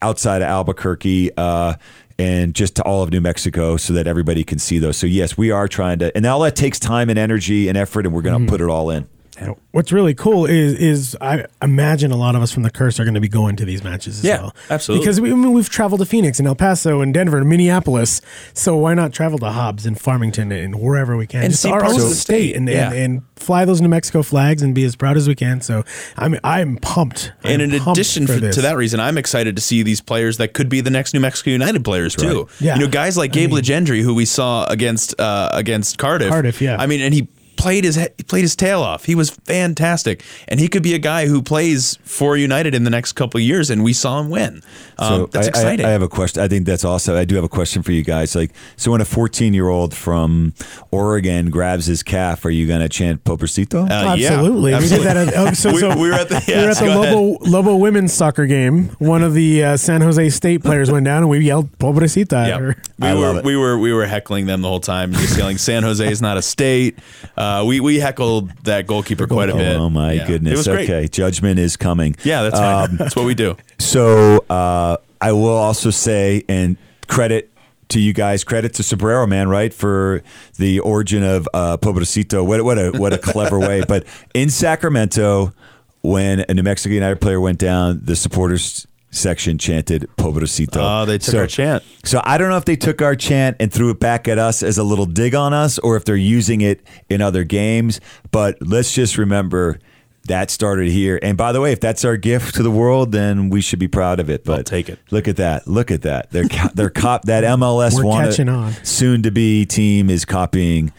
outside 0.02 0.42
of 0.42 0.48
Albuquerque 0.48 1.32
uh, 1.38 1.76
and 2.20 2.54
just 2.54 2.76
to 2.76 2.84
all 2.84 3.02
of 3.02 3.12
New 3.12 3.22
Mexico 3.22 3.78
so 3.78 3.94
that 3.94 4.06
everybody 4.06 4.44
can 4.44 4.60
see 4.60 4.78
those. 4.78 4.98
So 4.98 5.08
yes, 5.08 5.38
we 5.38 5.50
are 5.50 5.68
trying 5.68 6.00
to 6.00 6.16
and 6.16 6.26
all 6.26 6.42
that 6.42 6.56
takes 6.56 6.80
time 6.80 7.10
and 7.10 7.18
energy 7.18 7.70
and 7.70 7.78
effort 7.78 8.06
and 8.06 8.14
we're 8.14 8.22
going 8.22 8.46
to 8.46 8.50
put 8.50 8.62
it 8.62 8.70
all 8.70 8.90
in. 8.90 9.08
And 9.38 9.56
what's 9.72 9.92
really 9.92 10.14
cool 10.14 10.46
is 10.46 10.74
is 10.74 11.18
I 11.22 11.46
imagine 11.62 12.12
a 12.12 12.18
lot 12.18 12.36
of 12.36 12.42
us 12.42 12.52
from 12.52 12.64
the 12.64 12.70
curse 12.70 13.00
are 13.00 13.04
going 13.04 13.16
to 13.16 13.22
be 13.22 13.28
going 13.28 13.56
to 13.58 13.66
these 13.66 13.84
matches 13.84 14.20
as 14.20 14.24
Yeah, 14.26 14.42
well. 14.42 14.56
absolutely. 14.70 15.04
Because 15.06 15.20
we, 15.22 15.32
I 15.32 15.36
mean, 15.36 15.54
we've 15.54 15.70
traveled 15.70 16.02
to 16.02 16.06
Phoenix 16.06 16.40
and 16.40 16.48
El 16.48 16.56
Paso 16.56 17.02
and 17.02 17.14
Denver 17.14 17.38
and 17.38 17.50
Minneapolis. 17.50 18.22
So 18.54 18.76
why 18.78 18.94
not 18.94 19.12
travel 19.14 19.40
to 19.40 19.50
Hobbs 19.52 19.86
and 19.86 20.00
Farmington 20.00 20.52
and 20.52 20.80
wherever 20.80 21.18
we 21.18 21.26
can? 21.28 21.44
And 21.44 21.52
Just 21.52 21.64
see 21.64 21.72
our 21.72 21.84
own 21.84 21.96
the 21.96 22.02
state 22.16 22.56
and, 22.56 22.68
Yeah. 22.68 22.92
and 22.92 22.96
and 23.04 23.22
fly 23.36 23.66
those 23.66 23.82
New 23.82 23.90
Mexico 23.90 24.22
flags 24.24 24.62
and 24.62 24.74
be 24.74 24.84
as 24.86 24.96
proud 24.96 25.18
as 25.18 25.28
we 25.28 25.36
can. 25.36 25.60
So 25.62 25.84
I'm 26.18 26.38
I'm 26.44 26.78
pumped. 26.78 27.32
And 27.44 27.62
I'm 27.62 27.72
in 27.72 27.80
pumped 27.80 27.98
addition 27.98 28.28
for 28.28 28.40
to 28.40 28.62
that 28.62 28.78
reason, 28.78 29.00
I'm 29.00 29.18
excited 29.18 29.56
to 29.56 29.62
see 29.62 29.84
these 29.84 30.00
players 30.00 30.38
that 30.38 30.54
could 30.54 30.70
be 30.70 30.80
the 30.82 30.90
next 30.92 31.14
New 31.14 31.20
Mexico 31.20 31.50
United 31.50 31.84
players 31.84 32.16
too. 32.16 32.48
Yeah. 32.60 32.76
You 32.76 32.82
know, 32.82 32.88
guys 32.88 33.18
like 33.18 33.32
Gabe 33.32 33.52
Legendry, 33.52 34.02
who 34.02 34.14
we 34.14 34.26
saw 34.26 34.66
against 34.68 35.20
uh, 35.20 35.50
against 35.54 35.98
Cardiff. 35.98 36.30
Cardiff, 36.30 36.62
yeah. 36.62 36.78
I 36.80 36.86
mean, 36.86 37.02
and 37.02 37.14
he 37.14 37.28
played 37.64 37.84
his 37.84 37.96
he 37.96 38.24
played 38.28 38.42
his 38.42 38.56
tail 38.56 38.82
off. 38.82 39.06
He 39.06 39.16
was 39.16 39.30
fantastic, 39.32 40.24
and 40.48 40.60
he 40.60 40.68
could 40.68 40.84
be 40.84 40.94
a 40.94 41.00
guy 41.00 41.28
who 41.28 41.42
plays 41.42 41.98
for 42.04 42.38
United 42.38 42.76
in 42.76 42.84
the 42.84 42.90
next 42.90 43.14
couple 43.14 43.40
of 43.40 43.44
years. 43.44 43.70
And 43.70 43.84
we 43.84 43.94
saw 43.94 44.20
him 44.20 44.30
win. 44.30 44.62
Um, 44.98 45.28
that's 45.32 45.48
I, 45.48 45.50
I- 45.50 45.50
exciting. 45.50 45.86
I, 45.86 45.90
have 45.90 46.02
a 46.02 46.08
question. 46.10 46.44
I 46.44 46.48
think 46.48 46.66
that's 46.66 46.86
also. 46.86 47.18
I 47.18 47.26
do 47.26 47.36
have 47.36 47.44
a 47.44 47.50
question 47.50 47.82
for 47.82 47.92
you 47.92 48.04
guys. 48.04 48.36
Like, 48.36 48.52
so 48.78 48.92
when 48.92 49.02
a 49.02 49.06
14 49.06 49.54
year 49.54 49.70
old 49.70 49.96
from 49.96 50.54
Oregon 50.92 51.50
grabs 51.50 51.86
his 51.88 52.04
calf, 52.04 52.46
are 52.46 52.50
you 52.52 52.68
going 52.68 52.82
to 52.82 52.90
chant 52.90 53.24
"Pobrecito"? 53.24 53.84
Uh, 53.90 54.16
yeah, 54.16 54.34
Absolutely. 54.34 54.74
We 54.76 54.88
did 54.88 55.02
that. 55.04 55.18
At, 55.18 55.34
oh, 55.36 55.54
so, 55.54 55.72
We- 55.74 55.80
so 55.80 55.96
we 55.98 56.10
were 56.10 56.14
at 56.14 56.30
the- 56.30 56.44
we 56.48 56.54
were 56.54 56.70
at 56.70 56.78
the 56.78 56.86
go 56.86 57.02
ahead. 57.02 57.16
Lobo, 57.16 57.46
Lobo 57.50 57.76
women's 57.78 58.14
soccer 58.14 58.46
game. 58.46 58.90
One 59.00 59.24
of 59.24 59.34
the 59.34 59.64
uh, 59.64 59.78
San 59.78 60.02
Jose 60.02 60.30
State 60.30 60.64
players 60.64 60.92
went 60.92 61.06
down 61.06 61.20
and 61.24 61.30
we 61.30 61.40
yelled 61.40 61.72
"Pobrecita" 61.80 62.34
at 62.34 62.48
Yeah. 62.50 62.60
her. 62.60 62.76
We 63.00 63.08
I 63.08 63.14
were 63.16 63.20
love 63.22 63.38
it. 63.38 63.46
we 63.46 63.56
were 63.56 63.78
we 63.78 63.94
were 63.94 64.06
heckling 64.06 64.46
them 64.46 64.62
the 64.62 64.68
whole 64.68 64.80
time, 64.80 65.14
just 65.14 65.38
yelling 65.38 65.58
San 65.58 65.84
Jose 65.84 66.06
is 66.08 66.22
not 66.22 66.38
a 66.38 66.42
state. 66.42 66.98
Uh, 67.38 67.53
we 67.66 67.80
we 67.80 68.00
heckled 68.00 68.52
that 68.64 68.88
goalkeeper 68.88 69.28
quite 69.28 69.50
a 69.50 69.56
bit. 69.56 69.76
Oh 69.78 69.90
my 69.90 70.14
Yeah. 70.14 70.28
goodness! 70.28 70.54
It 70.54 70.58
was 70.58 70.68
great. 70.68 70.90
okay, 70.90 71.08
judgment 71.08 71.60
is 71.60 71.78
coming. 71.78 72.16
Yeah, 72.24 72.44
that's 72.44 72.60
right. 72.60 72.88
that's 72.98 73.16
what 73.16 73.26
we 73.26 73.36
do. 73.36 73.56
So 73.80 74.46
uh, 74.50 74.98
I 75.22 75.32
will 75.34 75.48
also 75.58 75.90
say, 75.90 76.44
and 76.50 76.78
credit 77.08 77.50
to 77.90 78.00
you 78.00 78.14
guys, 78.14 78.44
credit 78.44 78.74
to 78.76 78.84
Sobrero, 78.84 79.28
man, 79.28 79.50
right, 79.50 79.74
for 79.74 80.24
the 80.58 80.80
origin 80.80 81.22
of 81.24 81.48
uh, 81.54 81.78
Pobrecito. 81.78 82.46
What, 82.46 82.64
what 82.64 82.78
a 82.80 82.92
what 82.92 83.14
a 83.14 83.18
clever 83.18 83.60
way. 83.60 83.84
But 83.88 84.06
in 84.34 84.50
Sacramento, 84.50 85.54
when 86.02 86.44
a 86.50 86.54
New 86.54 86.64
Mexico 86.64 86.94
United 86.94 87.22
player 87.22 87.40
went 87.40 87.60
down, 87.60 88.02
the 88.04 88.16
supporters 88.16 88.88
section 89.14 89.58
chanted 89.58 90.10
Pobrecito. 90.18 90.78
Oh, 90.80 91.06
they 91.06 91.18
took 91.18 91.36
our 91.36 91.48
chant. 91.48 91.84
So 92.04 92.22
I 92.24 92.38
don't 92.38 92.50
know 92.50 92.58
if 92.58 92.66
they 92.66 92.76
took 92.76 93.02
our 93.02 93.16
chant 93.16 93.58
and 93.60 93.72
threw 93.72 93.90
it 93.92 94.00
back 94.00 94.28
at 94.28 94.38
us 94.40 94.64
as 94.64 94.78
a 94.78 94.84
little 94.84 95.06
dig 95.06 95.36
on 95.36 95.54
us, 95.54 95.78
or 95.80 95.96
if 95.96 96.06
they're 96.06 96.16
using 96.16 96.62
it 96.62 96.82
in 97.10 97.22
other 97.22 97.44
games. 97.44 98.00
But 98.32 98.58
let's 98.62 98.94
just 98.94 99.18
remember 99.18 99.80
that 100.28 100.50
started 100.50 100.90
here. 100.90 101.20
And 101.22 101.38
by 101.38 101.52
the 101.52 101.60
way, 101.60 101.74
if 101.74 101.80
that's 101.82 102.06
our 102.06 102.16
gift 102.16 102.56
to 102.56 102.64
the 102.64 102.72
world, 102.72 103.12
then 103.12 103.50
we 103.50 103.60
should 103.60 103.80
be 103.80 103.90
proud 103.90 104.20
of 104.22 104.30
it. 104.30 104.46
But 104.46 104.58
I'll 104.60 104.64
take 104.64 104.88
it. 104.90 104.98
Look 105.12 105.28
at 105.28 105.36
that! 105.36 105.68
Look 105.68 105.92
at 105.92 106.04
that! 106.04 106.32
They're 106.32 106.48
co- 106.48 106.70
they're 106.74 106.90
cop 106.90 107.26
that 107.26 107.44
MLS 107.60 107.94
We're 107.96 108.06
wanna- 108.06 108.30
catching 108.30 108.48
on. 108.50 108.72
soon 108.84 109.22
to 109.24 109.32
be 109.32 109.66
team 109.66 110.10
is 110.10 110.24
copying 110.26 110.94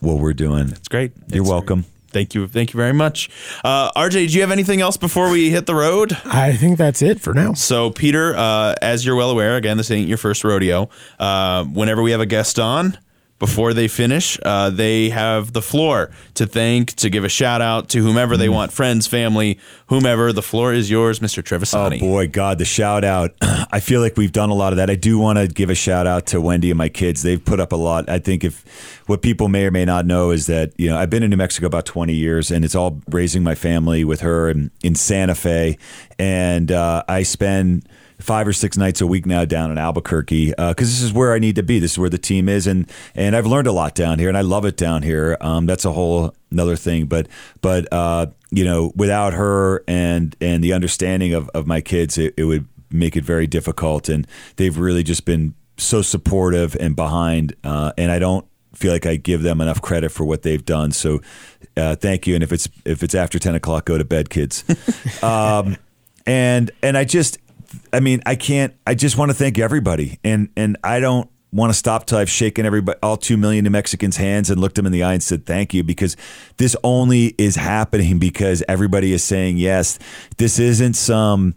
what 0.00 0.18
we're 0.18 0.34
doing. 0.34 0.68
It's 0.68 0.88
great. 0.88 1.12
You're 1.32 1.42
It's 1.42 1.50
welcome. 1.50 1.80
great. 1.82 1.90
Thank 2.14 2.32
you. 2.32 2.46
Thank 2.46 2.72
you 2.72 2.78
very 2.78 2.92
much. 2.92 3.28
Uh, 3.64 3.90
RJ, 3.92 4.28
do 4.28 4.34
you 4.34 4.40
have 4.42 4.52
anything 4.52 4.80
else 4.80 4.96
before 4.96 5.30
we 5.30 5.50
hit 5.50 5.66
the 5.66 5.74
road? 5.74 6.16
I 6.24 6.52
think 6.52 6.78
that's 6.78 7.02
it 7.02 7.20
for 7.20 7.34
now. 7.34 7.54
So, 7.54 7.90
Peter, 7.90 8.36
uh, 8.36 8.76
as 8.80 9.04
you're 9.04 9.16
well 9.16 9.30
aware, 9.30 9.56
again, 9.56 9.76
this 9.78 9.90
ain't 9.90 10.08
your 10.08 10.16
first 10.16 10.44
rodeo. 10.44 10.88
Uh, 11.18 11.64
whenever 11.64 12.02
we 12.02 12.12
have 12.12 12.20
a 12.20 12.26
guest 12.26 12.60
on, 12.60 12.96
before 13.38 13.74
they 13.74 13.88
finish, 13.88 14.38
uh, 14.44 14.70
they 14.70 15.10
have 15.10 15.52
the 15.52 15.60
floor 15.60 16.10
to 16.34 16.46
thank, 16.46 16.94
to 16.94 17.10
give 17.10 17.24
a 17.24 17.28
shout 17.28 17.60
out 17.60 17.88
to 17.90 18.00
whomever 18.02 18.36
Mm. 18.36 18.38
they 18.38 18.48
want, 18.48 18.72
friends, 18.72 19.06
family, 19.06 19.58
whomever. 19.88 20.32
The 20.32 20.40
floor 20.42 20.72
is 20.72 20.90
yours, 20.90 21.18
Mr. 21.18 21.42
Trevisani. 21.42 21.96
Oh 21.96 22.00
boy, 22.00 22.28
God, 22.28 22.58
the 22.58 22.64
shout 22.64 23.04
out. 23.04 23.34
I 23.42 23.80
feel 23.80 24.00
like 24.00 24.16
we've 24.16 24.32
done 24.32 24.50
a 24.50 24.54
lot 24.54 24.72
of 24.72 24.76
that. 24.78 24.88
I 24.88 24.94
do 24.94 25.18
want 25.18 25.38
to 25.38 25.48
give 25.48 25.68
a 25.68 25.74
shout 25.74 26.06
out 26.06 26.26
to 26.26 26.40
Wendy 26.40 26.70
and 26.70 26.78
my 26.78 26.88
kids. 26.88 27.22
They've 27.22 27.44
put 27.44 27.60
up 27.60 27.72
a 27.72 27.76
lot. 27.76 28.08
I 28.08 28.18
think 28.20 28.44
if 28.44 28.64
what 29.06 29.20
people 29.20 29.48
may 29.48 29.66
or 29.66 29.70
may 29.70 29.84
not 29.84 30.06
know 30.06 30.30
is 30.30 30.46
that, 30.46 30.72
you 30.78 30.88
know, 30.88 30.96
I've 30.96 31.10
been 31.10 31.22
in 31.22 31.30
New 31.30 31.36
Mexico 31.36 31.66
about 31.66 31.84
20 31.86 32.14
years 32.14 32.50
and 32.50 32.64
it's 32.64 32.74
all 32.74 33.02
raising 33.10 33.42
my 33.42 33.54
family 33.54 34.04
with 34.04 34.20
her 34.20 34.48
in, 34.48 34.70
in 34.82 34.94
Santa 34.94 35.34
Fe. 35.34 35.76
And 36.18 36.70
uh, 36.72 37.02
I 37.08 37.24
spend 37.24 37.86
five 38.24 38.48
or 38.48 38.52
six 38.52 38.76
nights 38.76 39.00
a 39.00 39.06
week 39.06 39.26
now 39.26 39.44
down 39.44 39.70
in 39.70 39.76
Albuquerque 39.76 40.50
because 40.50 40.90
this 40.90 41.02
is 41.02 41.12
where 41.12 41.34
I 41.34 41.38
need 41.38 41.56
to 41.56 41.62
be. 41.62 41.78
This 41.78 41.92
is 41.92 41.98
where 41.98 42.10
the 42.10 42.18
team 42.18 42.48
is, 42.48 42.66
and 42.66 42.90
and 43.14 43.36
I've 43.36 43.46
learned 43.46 43.66
a 43.66 43.72
lot 43.72 43.94
down 43.94 44.18
here, 44.18 44.28
and 44.28 44.38
I 44.38 44.40
love 44.40 44.64
it 44.64 44.76
down 44.76 45.02
here. 45.02 45.36
Um, 45.40 45.66
that's 45.66 45.84
a 45.84 45.92
whole 45.92 46.34
another 46.50 46.76
thing, 46.76 47.06
but 47.06 47.28
but 47.60 47.86
uh, 47.92 48.26
you 48.50 48.64
know, 48.64 48.92
without 48.96 49.34
her 49.34 49.84
and 49.86 50.34
and 50.40 50.64
the 50.64 50.72
understanding 50.72 51.34
of 51.34 51.50
of 51.50 51.66
my 51.66 51.80
kids, 51.80 52.16
it, 52.16 52.34
it 52.36 52.44
would 52.44 52.66
make 52.90 53.16
it 53.16 53.24
very 53.24 53.46
difficult. 53.46 54.08
And 54.08 54.26
they've 54.56 54.76
really 54.76 55.02
just 55.02 55.24
been 55.24 55.54
so 55.76 56.00
supportive 56.00 56.76
and 56.76 56.96
behind, 56.96 57.54
uh, 57.64 57.92
and 57.98 58.10
I 58.10 58.18
don't 58.18 58.46
feel 58.74 58.92
like 58.92 59.06
I 59.06 59.16
give 59.16 59.42
them 59.42 59.60
enough 59.60 59.82
credit 59.82 60.10
for 60.10 60.24
what 60.24 60.42
they've 60.42 60.64
done. 60.64 60.92
So 60.92 61.20
uh, 61.76 61.96
thank 61.96 62.26
you. 62.26 62.34
And 62.34 62.42
if 62.42 62.52
it's 62.52 62.68
if 62.84 63.02
it's 63.02 63.14
after 63.14 63.38
ten 63.38 63.54
o'clock, 63.54 63.84
go 63.84 63.98
to 63.98 64.04
bed, 64.04 64.30
kids. 64.30 64.64
um, 65.22 65.76
and 66.26 66.70
and 66.82 66.96
I 66.96 67.04
just 67.04 67.38
I 67.92 68.00
mean 68.00 68.20
I 68.26 68.36
can't 68.36 68.74
I 68.86 68.94
just 68.94 69.16
want 69.16 69.30
to 69.30 69.34
thank 69.34 69.58
everybody 69.58 70.18
and 70.24 70.48
and 70.56 70.76
I 70.84 71.00
don't 71.00 71.28
want 71.52 71.70
to 71.70 71.78
stop 71.78 72.06
till 72.06 72.18
I've 72.18 72.30
shaken 72.30 72.66
everybody 72.66 72.98
all 73.02 73.16
two 73.16 73.36
million 73.36 73.64
New 73.64 73.70
Mexicans 73.70 74.16
hands 74.16 74.50
and 74.50 74.60
looked 74.60 74.74
them 74.74 74.86
in 74.86 74.92
the 74.92 75.04
eye 75.04 75.12
and 75.12 75.22
said 75.22 75.46
thank 75.46 75.72
you 75.72 75.84
because 75.84 76.16
this 76.56 76.76
only 76.82 77.34
is 77.38 77.56
happening 77.56 78.18
because 78.18 78.62
everybody 78.68 79.12
is 79.12 79.22
saying 79.22 79.58
yes 79.58 79.98
this 80.36 80.58
isn't 80.58 80.94
some 80.94 81.54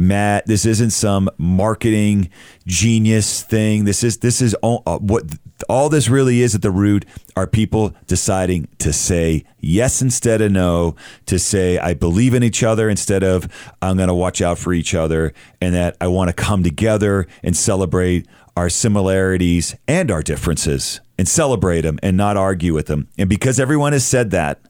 Matt, 0.00 0.46
this 0.46 0.64
isn't 0.64 0.92
some 0.92 1.28
marketing 1.36 2.30
genius 2.66 3.42
thing. 3.42 3.84
This 3.84 4.02
is 4.02 4.16
this 4.16 4.40
is 4.40 4.54
all, 4.54 4.82
uh, 4.86 4.96
what 4.96 5.24
all 5.68 5.90
this 5.90 6.08
really 6.08 6.40
is 6.40 6.54
at 6.54 6.62
the 6.62 6.70
root 6.70 7.04
are 7.36 7.46
people 7.46 7.94
deciding 8.06 8.66
to 8.78 8.94
say 8.94 9.44
yes 9.58 10.00
instead 10.00 10.40
of 10.40 10.52
no, 10.52 10.96
to 11.26 11.38
say 11.38 11.76
I 11.76 11.92
believe 11.92 12.32
in 12.32 12.42
each 12.42 12.62
other 12.62 12.88
instead 12.88 13.22
of 13.22 13.46
I'm 13.82 13.98
going 13.98 14.08
to 14.08 14.14
watch 14.14 14.40
out 14.40 14.56
for 14.56 14.72
each 14.72 14.94
other, 14.94 15.34
and 15.60 15.74
that 15.74 15.98
I 16.00 16.06
want 16.06 16.28
to 16.28 16.34
come 16.34 16.62
together 16.62 17.26
and 17.42 17.54
celebrate 17.54 18.26
our 18.56 18.70
similarities 18.70 19.76
and 19.86 20.10
our 20.10 20.22
differences 20.22 21.02
and 21.18 21.28
celebrate 21.28 21.82
them 21.82 21.98
and 22.02 22.16
not 22.16 22.38
argue 22.38 22.72
with 22.72 22.86
them. 22.86 23.08
And 23.18 23.28
because 23.28 23.60
everyone 23.60 23.92
has 23.92 24.06
said 24.06 24.30
that, 24.30 24.62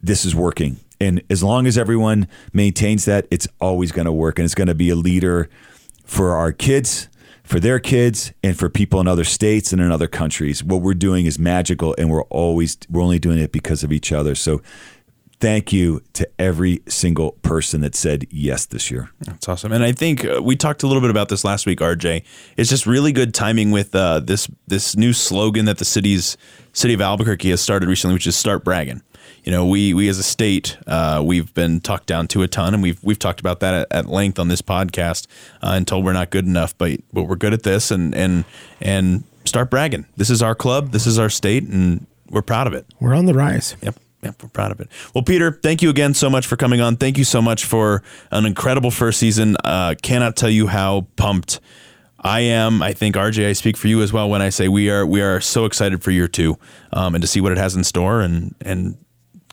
this 0.00 0.24
is 0.24 0.36
working. 0.36 0.78
And 1.00 1.22
as 1.30 1.42
long 1.42 1.66
as 1.66 1.78
everyone 1.78 2.28
maintains 2.52 3.06
that, 3.06 3.26
it's 3.30 3.48
always 3.60 3.90
going 3.92 4.04
to 4.04 4.12
work. 4.12 4.38
And 4.38 4.44
it's 4.44 4.54
going 4.54 4.68
to 4.68 4.74
be 4.74 4.90
a 4.90 4.96
leader 4.96 5.48
for 6.04 6.36
our 6.36 6.52
kids, 6.52 7.08
for 7.42 7.58
their 7.58 7.78
kids, 7.78 8.32
and 8.42 8.58
for 8.58 8.68
people 8.68 9.00
in 9.00 9.08
other 9.08 9.24
states 9.24 9.72
and 9.72 9.80
in 9.80 9.90
other 9.90 10.08
countries. 10.08 10.62
What 10.62 10.82
we're 10.82 10.94
doing 10.94 11.26
is 11.26 11.38
magical, 11.38 11.94
and 11.96 12.10
we're 12.10 12.24
always, 12.24 12.76
we're 12.90 13.02
only 13.02 13.18
doing 13.18 13.38
it 13.38 13.52
because 13.52 13.82
of 13.82 13.92
each 13.92 14.12
other. 14.12 14.34
So 14.34 14.60
thank 15.40 15.72
you 15.72 16.02
to 16.12 16.28
every 16.38 16.82
single 16.86 17.32
person 17.42 17.80
that 17.80 17.94
said 17.94 18.26
yes 18.30 18.66
this 18.66 18.90
year. 18.90 19.10
That's 19.20 19.48
awesome. 19.48 19.72
And 19.72 19.82
I 19.82 19.92
think 19.92 20.24
uh, 20.24 20.40
we 20.42 20.54
talked 20.54 20.82
a 20.82 20.86
little 20.86 21.00
bit 21.00 21.10
about 21.10 21.28
this 21.30 21.44
last 21.44 21.66
week, 21.66 21.80
RJ. 21.80 22.22
It's 22.56 22.68
just 22.68 22.86
really 22.86 23.12
good 23.12 23.34
timing 23.34 23.70
with 23.70 23.94
uh, 23.94 24.20
this 24.20 24.48
this 24.66 24.96
new 24.96 25.12
slogan 25.12 25.64
that 25.64 25.78
the 25.78 25.84
city's 25.84 26.36
city 26.72 26.94
of 26.94 27.00
Albuquerque 27.00 27.50
has 27.50 27.60
started 27.60 27.88
recently, 27.88 28.14
which 28.14 28.26
is 28.26 28.36
"Start 28.36 28.64
Bragging." 28.64 29.02
You 29.50 29.56
know, 29.56 29.66
we 29.66 29.94
we 29.94 30.06
as 30.06 30.16
a 30.16 30.22
state, 30.22 30.78
uh, 30.86 31.24
we've 31.26 31.52
been 31.54 31.80
talked 31.80 32.06
down 32.06 32.28
to 32.28 32.42
a 32.42 32.46
ton, 32.46 32.72
and 32.72 32.80
we've 32.84 33.02
we've 33.02 33.18
talked 33.18 33.40
about 33.40 33.58
that 33.58 33.74
at, 33.74 33.86
at 33.90 34.06
length 34.06 34.38
on 34.38 34.46
this 34.46 34.62
podcast 34.62 35.26
uh, 35.54 35.72
until 35.72 36.04
we're 36.04 36.12
not 36.12 36.30
good 36.30 36.46
enough. 36.46 36.78
But 36.78 37.00
but 37.12 37.24
we're 37.24 37.34
good 37.34 37.52
at 37.52 37.64
this, 37.64 37.90
and 37.90 38.14
and 38.14 38.44
and 38.80 39.24
start 39.44 39.68
bragging. 39.68 40.06
This 40.16 40.30
is 40.30 40.40
our 40.40 40.54
club. 40.54 40.92
This 40.92 41.04
is 41.04 41.18
our 41.18 41.28
state, 41.28 41.64
and 41.64 42.06
we're 42.28 42.42
proud 42.42 42.68
of 42.68 42.74
it. 42.74 42.86
We're 43.00 43.12
on 43.12 43.26
the 43.26 43.34
rise. 43.34 43.74
Yep. 43.82 43.96
Yep, 44.22 44.40
we're 44.40 44.50
proud 44.50 44.70
of 44.70 44.78
it. 44.78 44.88
Well, 45.16 45.24
Peter, 45.24 45.58
thank 45.64 45.82
you 45.82 45.90
again 45.90 46.14
so 46.14 46.30
much 46.30 46.46
for 46.46 46.54
coming 46.54 46.80
on. 46.80 46.96
Thank 46.96 47.18
you 47.18 47.24
so 47.24 47.42
much 47.42 47.64
for 47.64 48.04
an 48.30 48.46
incredible 48.46 48.92
first 48.92 49.18
season. 49.18 49.56
Uh, 49.64 49.96
cannot 50.00 50.36
tell 50.36 50.50
you 50.50 50.68
how 50.68 51.08
pumped 51.16 51.58
I 52.20 52.40
am. 52.40 52.82
I 52.82 52.92
think 52.92 53.16
RJ, 53.16 53.48
I 53.48 53.54
speak 53.54 53.76
for 53.76 53.88
you 53.88 54.00
as 54.00 54.12
well 54.12 54.30
when 54.30 54.42
I 54.42 54.50
say 54.50 54.68
we 54.68 54.90
are 54.90 55.04
we 55.04 55.22
are 55.22 55.40
so 55.40 55.64
excited 55.64 56.04
for 56.04 56.12
year 56.12 56.28
two 56.28 56.56
um, 56.92 57.16
and 57.16 57.22
to 57.22 57.26
see 57.26 57.40
what 57.40 57.50
it 57.50 57.58
has 57.58 57.74
in 57.74 57.82
store 57.82 58.20
and 58.20 58.54
and 58.60 58.96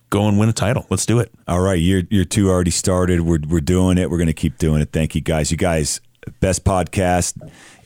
go 0.10 0.28
and 0.28 0.40
win 0.40 0.50
a 0.50 0.54
title. 0.54 0.86
Let's 0.90 1.06
do 1.06 1.20
it. 1.20 1.32
All 1.48 1.60
right, 1.60 1.80
year 1.80 2.04
year 2.10 2.26
two 2.26 2.50
already 2.50 2.72
started. 2.72 3.22
We're 3.22 3.40
we're 3.48 3.62
doing 3.62 3.98
it. 3.98 4.10
We're 4.10 4.18
going 4.18 4.28
to 4.28 4.34
keep 4.34 4.58
doing 4.58 4.82
it. 4.82 4.92
Thank 4.92 5.16
you 5.16 5.22
guys. 5.22 5.52
You 5.52 5.58
guys, 5.58 6.02
best 6.40 6.64
podcast 6.64 7.36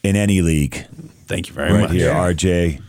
in 0.04 0.16
any 0.16 0.42
league. 0.42 0.86
Thank 1.28 1.48
you 1.48 1.54
very 1.54 1.72
right 1.72 1.82
much. 1.82 1.92
here, 1.92 2.12
RJ, 2.12 2.82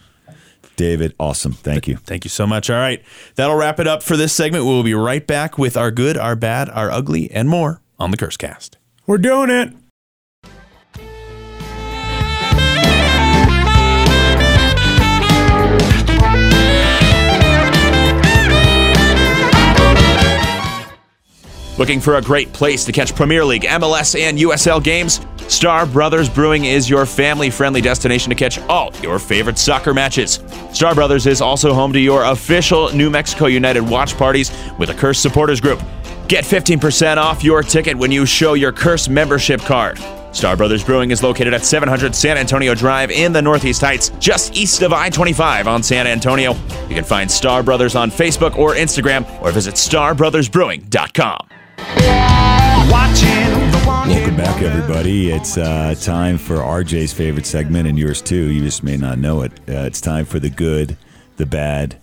David. 0.76 1.14
Awesome. 1.18 1.53
Thank 1.53 1.87
you. 1.87 1.97
Thank 1.97 2.24
you 2.24 2.30
so 2.30 2.47
much. 2.47 2.70
All 2.70 2.76
right. 2.76 3.03
That'll 3.37 3.57
wrap 3.57 3.78
it 3.78 3.87
up 3.87 4.03
for 4.03 4.16
this 4.16 4.33
segment. 4.33 4.64
We'll 4.64 4.83
be 4.83 4.95
right 4.95 5.26
back 5.26 5.59
with 5.59 5.76
our 5.76 5.91
good, 5.91 6.16
our 6.16 6.35
bad, 6.37 6.68
our 6.70 6.91
ugly, 6.91 7.30
and 7.30 7.49
more 7.49 7.80
on 7.99 8.11
the 8.11 8.16
Curse 8.16 8.37
Cast. 8.37 8.78
We're 9.07 9.18
doing 9.18 9.51
it. 9.51 9.72
Looking 21.79 22.01
for 22.01 22.16
a 22.16 22.23
great 22.23 22.53
place 22.53 22.85
to 22.85 22.93
catch 22.93 23.14
Premier 23.16 23.45
League, 23.45 23.62
MLS, 23.62 24.18
and 24.18 24.37
USL 24.39 24.83
games? 24.83 25.20
Starr 25.49 25.87
Brothers 25.87 26.29
Brewing 26.29 26.66
is 26.66 26.89
your 26.89 27.07
family 27.07 27.49
friendly 27.49 27.81
destination 27.81 28.29
to 28.29 28.37
catch 28.37 28.59
all 28.68 28.95
your 29.03 29.18
favorite 29.18 29.59
soccer 29.59 29.95
matches. 29.95 30.41
Starr 30.73 30.95
Brothers 30.95 31.27
is 31.27 31.41
also 31.41 31.73
home 31.73 31.93
to 31.95 31.99
your 31.99 32.25
official 32.25 32.95
New 32.95 33.09
Mexico 33.09 33.47
United 33.47 33.81
watch 33.81 34.16
parties 34.18 34.53
with 34.79 34.91
a 34.91 34.95
Curse 34.95 35.18
supporters 35.18 35.61
group. 35.62 35.81
Get 36.29 36.45
15% 36.45 37.16
off 37.16 37.43
your 37.43 37.62
ticket 37.62 37.97
when 37.97 38.12
you 38.12 38.27
show 38.27 38.53
your 38.53 38.73
Curse 38.73 39.09
membership 39.09 39.61
card. 39.62 39.99
Starr 40.33 40.57
Brothers 40.57 40.85
Brewing 40.85 41.11
is 41.11 41.23
located 41.23 41.55
at 41.55 41.64
700 41.64 42.14
San 42.14 42.37
Antonio 42.37 42.75
Drive 42.75 43.11
in 43.11 43.33
the 43.33 43.43
Northeast 43.43 43.81
Heights, 43.81 44.11
just 44.18 44.55
east 44.55 44.83
of 44.83 44.93
I 44.93 45.09
25 45.09 45.68
on 45.68 45.83
San 45.83 46.07
Antonio. 46.07 46.53
You 46.89 46.95
can 46.95 47.05
find 47.05 47.31
Starr 47.31 47.62
Brothers 47.62 47.95
on 47.95 48.11
Facebook 48.11 48.57
or 48.57 48.75
Instagram 48.75 49.27
or 49.43 49.53
visit 49.53 49.75
starrbrothersbrewing.com. 49.75 51.49
Welcome 54.09 54.37
back, 54.37 54.62
everybody. 54.62 55.30
It's 55.30 55.57
uh, 55.59 55.95
time 56.01 56.39
for 56.39 56.57
RJ's 56.57 57.12
favorite 57.12 57.47
segment 57.47 57.89
and 57.89 57.99
yours 57.99 58.22
too. 58.22 58.51
You 58.51 58.62
just 58.62 58.85
may 58.85 58.97
not 58.97 59.18
know 59.18 59.43
it. 59.43 59.53
Uh, 59.68 59.83
it's 59.87 60.01
time 60.01 60.24
for 60.24 60.39
the 60.39 60.51
good, 60.51 60.97
the 61.39 61.47
bad, 61.47 61.97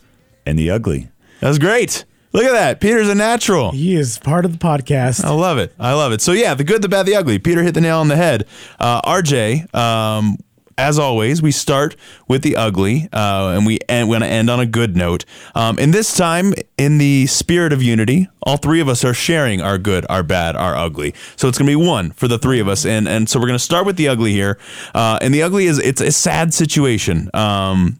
and 0.45 0.59
the 0.59 0.69
ugly. 0.69 1.07
That 1.39 1.47
was 1.47 1.59
great. 1.59 2.03
Look 2.33 2.43
at 2.43 2.51
that. 2.51 2.81
Peter's 2.81 3.07
a 3.09 3.15
natural. 3.15 3.71
He 3.71 3.95
is 3.95 4.19
part 4.19 4.43
of 4.45 4.51
the 4.51 4.57
podcast. 4.57 5.23
I 5.23 5.31
love 5.31 5.57
it. 5.57 5.73
I 5.79 5.93
love 5.93 6.11
it. 6.11 6.21
So 6.21 6.33
yeah, 6.33 6.53
the 6.55 6.63
good, 6.63 6.81
the 6.81 6.89
bad, 6.89 7.05
the 7.05 7.15
ugly. 7.15 7.39
Peter 7.39 7.63
hit 7.63 7.73
the 7.73 7.81
nail 7.81 7.99
on 7.99 8.07
the 8.09 8.17
head. 8.17 8.45
Uh, 8.79 9.01
RJ, 9.01 9.73
um, 9.73 10.37
as 10.79 10.97
always, 10.97 11.41
we 11.41 11.51
start 11.51 11.97
with 12.29 12.41
the 12.41 12.55
ugly, 12.55 13.09
uh, 13.11 13.53
and 13.55 13.65
we 13.65 13.79
end, 13.89 14.07
want 14.07 14.23
to 14.23 14.29
end 14.29 14.49
on 14.49 14.61
a 14.61 14.65
good 14.65 14.95
note. 14.95 15.25
Um, 15.53 15.77
and 15.77 15.93
this 15.93 16.15
time, 16.15 16.53
in 16.77 16.99
the 16.99 17.27
spirit 17.27 17.73
of 17.73 17.83
unity, 17.83 18.29
all 18.41 18.55
three 18.55 18.79
of 18.79 18.87
us 18.87 19.03
are 19.03 19.13
sharing 19.13 19.61
our 19.61 19.77
good, 19.77 20.05
our 20.09 20.23
bad, 20.23 20.55
our 20.55 20.75
ugly. 20.75 21.13
So 21.35 21.49
it's 21.49 21.57
going 21.57 21.69
to 21.69 21.77
be 21.77 21.85
one 21.85 22.11
for 22.11 22.29
the 22.29 22.37
three 22.37 22.61
of 22.61 22.69
us, 22.69 22.85
and 22.85 23.09
and 23.09 23.29
so 23.29 23.39
we're 23.39 23.47
going 23.47 23.59
to 23.59 23.63
start 23.63 23.85
with 23.85 23.97
the 23.97 24.07
ugly 24.07 24.31
here. 24.31 24.57
Uh, 24.95 25.19
and 25.21 25.33
the 25.33 25.43
ugly 25.43 25.65
is 25.65 25.79
it's 25.79 25.99
a 25.99 26.13
sad 26.13 26.53
situation. 26.53 27.29
Um, 27.33 27.99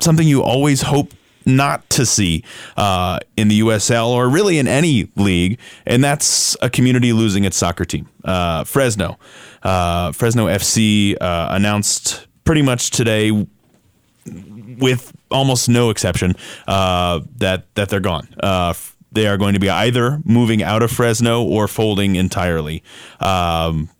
something 0.00 0.28
you 0.28 0.42
always 0.42 0.82
hope 0.82 1.14
not 1.46 1.88
to 1.90 2.04
see 2.04 2.44
uh, 2.76 3.18
in 3.36 3.48
the 3.48 3.60
USL 3.60 4.08
or 4.08 4.28
really 4.28 4.58
in 4.58 4.68
any 4.68 5.10
league, 5.16 5.58
and 5.86 6.04
that's 6.04 6.54
a 6.60 6.68
community 6.68 7.12
losing 7.14 7.44
its 7.44 7.56
soccer 7.56 7.86
team. 7.86 8.08
Uh, 8.24 8.64
Fresno, 8.64 9.18
uh, 9.62 10.12
Fresno 10.12 10.46
FC 10.46 11.16
uh, 11.20 11.48
announced 11.50 12.26
pretty 12.44 12.62
much 12.62 12.90
today, 12.90 13.46
with 14.78 15.12
almost 15.30 15.68
no 15.68 15.90
exception, 15.90 16.34
uh, 16.66 17.20
that 17.36 17.74
that 17.74 17.88
they're 17.88 18.00
gone. 18.00 18.28
Uh, 18.42 18.74
they 19.12 19.26
are 19.26 19.36
going 19.36 19.54
to 19.54 19.60
be 19.60 19.68
either 19.68 20.20
moving 20.24 20.62
out 20.62 20.82
of 20.82 20.90
Fresno 20.90 21.42
or 21.42 21.66
folding 21.66 22.16
entirely. 22.16 22.82
Um, 23.18 23.90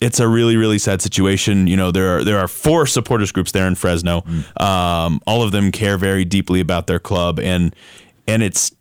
it's 0.00 0.18
a 0.18 0.28
really 0.28 0.56
really 0.56 0.78
sad 0.78 1.00
situation. 1.02 1.66
You 1.66 1.76
know, 1.76 1.90
there 1.92 2.18
are 2.18 2.24
there 2.24 2.38
are 2.38 2.48
four 2.48 2.86
supporters 2.86 3.32
groups 3.32 3.52
there 3.52 3.66
in 3.66 3.74
Fresno. 3.74 4.24
Um, 4.56 5.20
all 5.26 5.42
of 5.42 5.52
them 5.52 5.70
care 5.70 5.98
very 5.98 6.24
deeply 6.24 6.60
about 6.60 6.86
their 6.86 6.98
club, 6.98 7.38
and 7.38 7.74
and 8.26 8.42
it's 8.42 8.72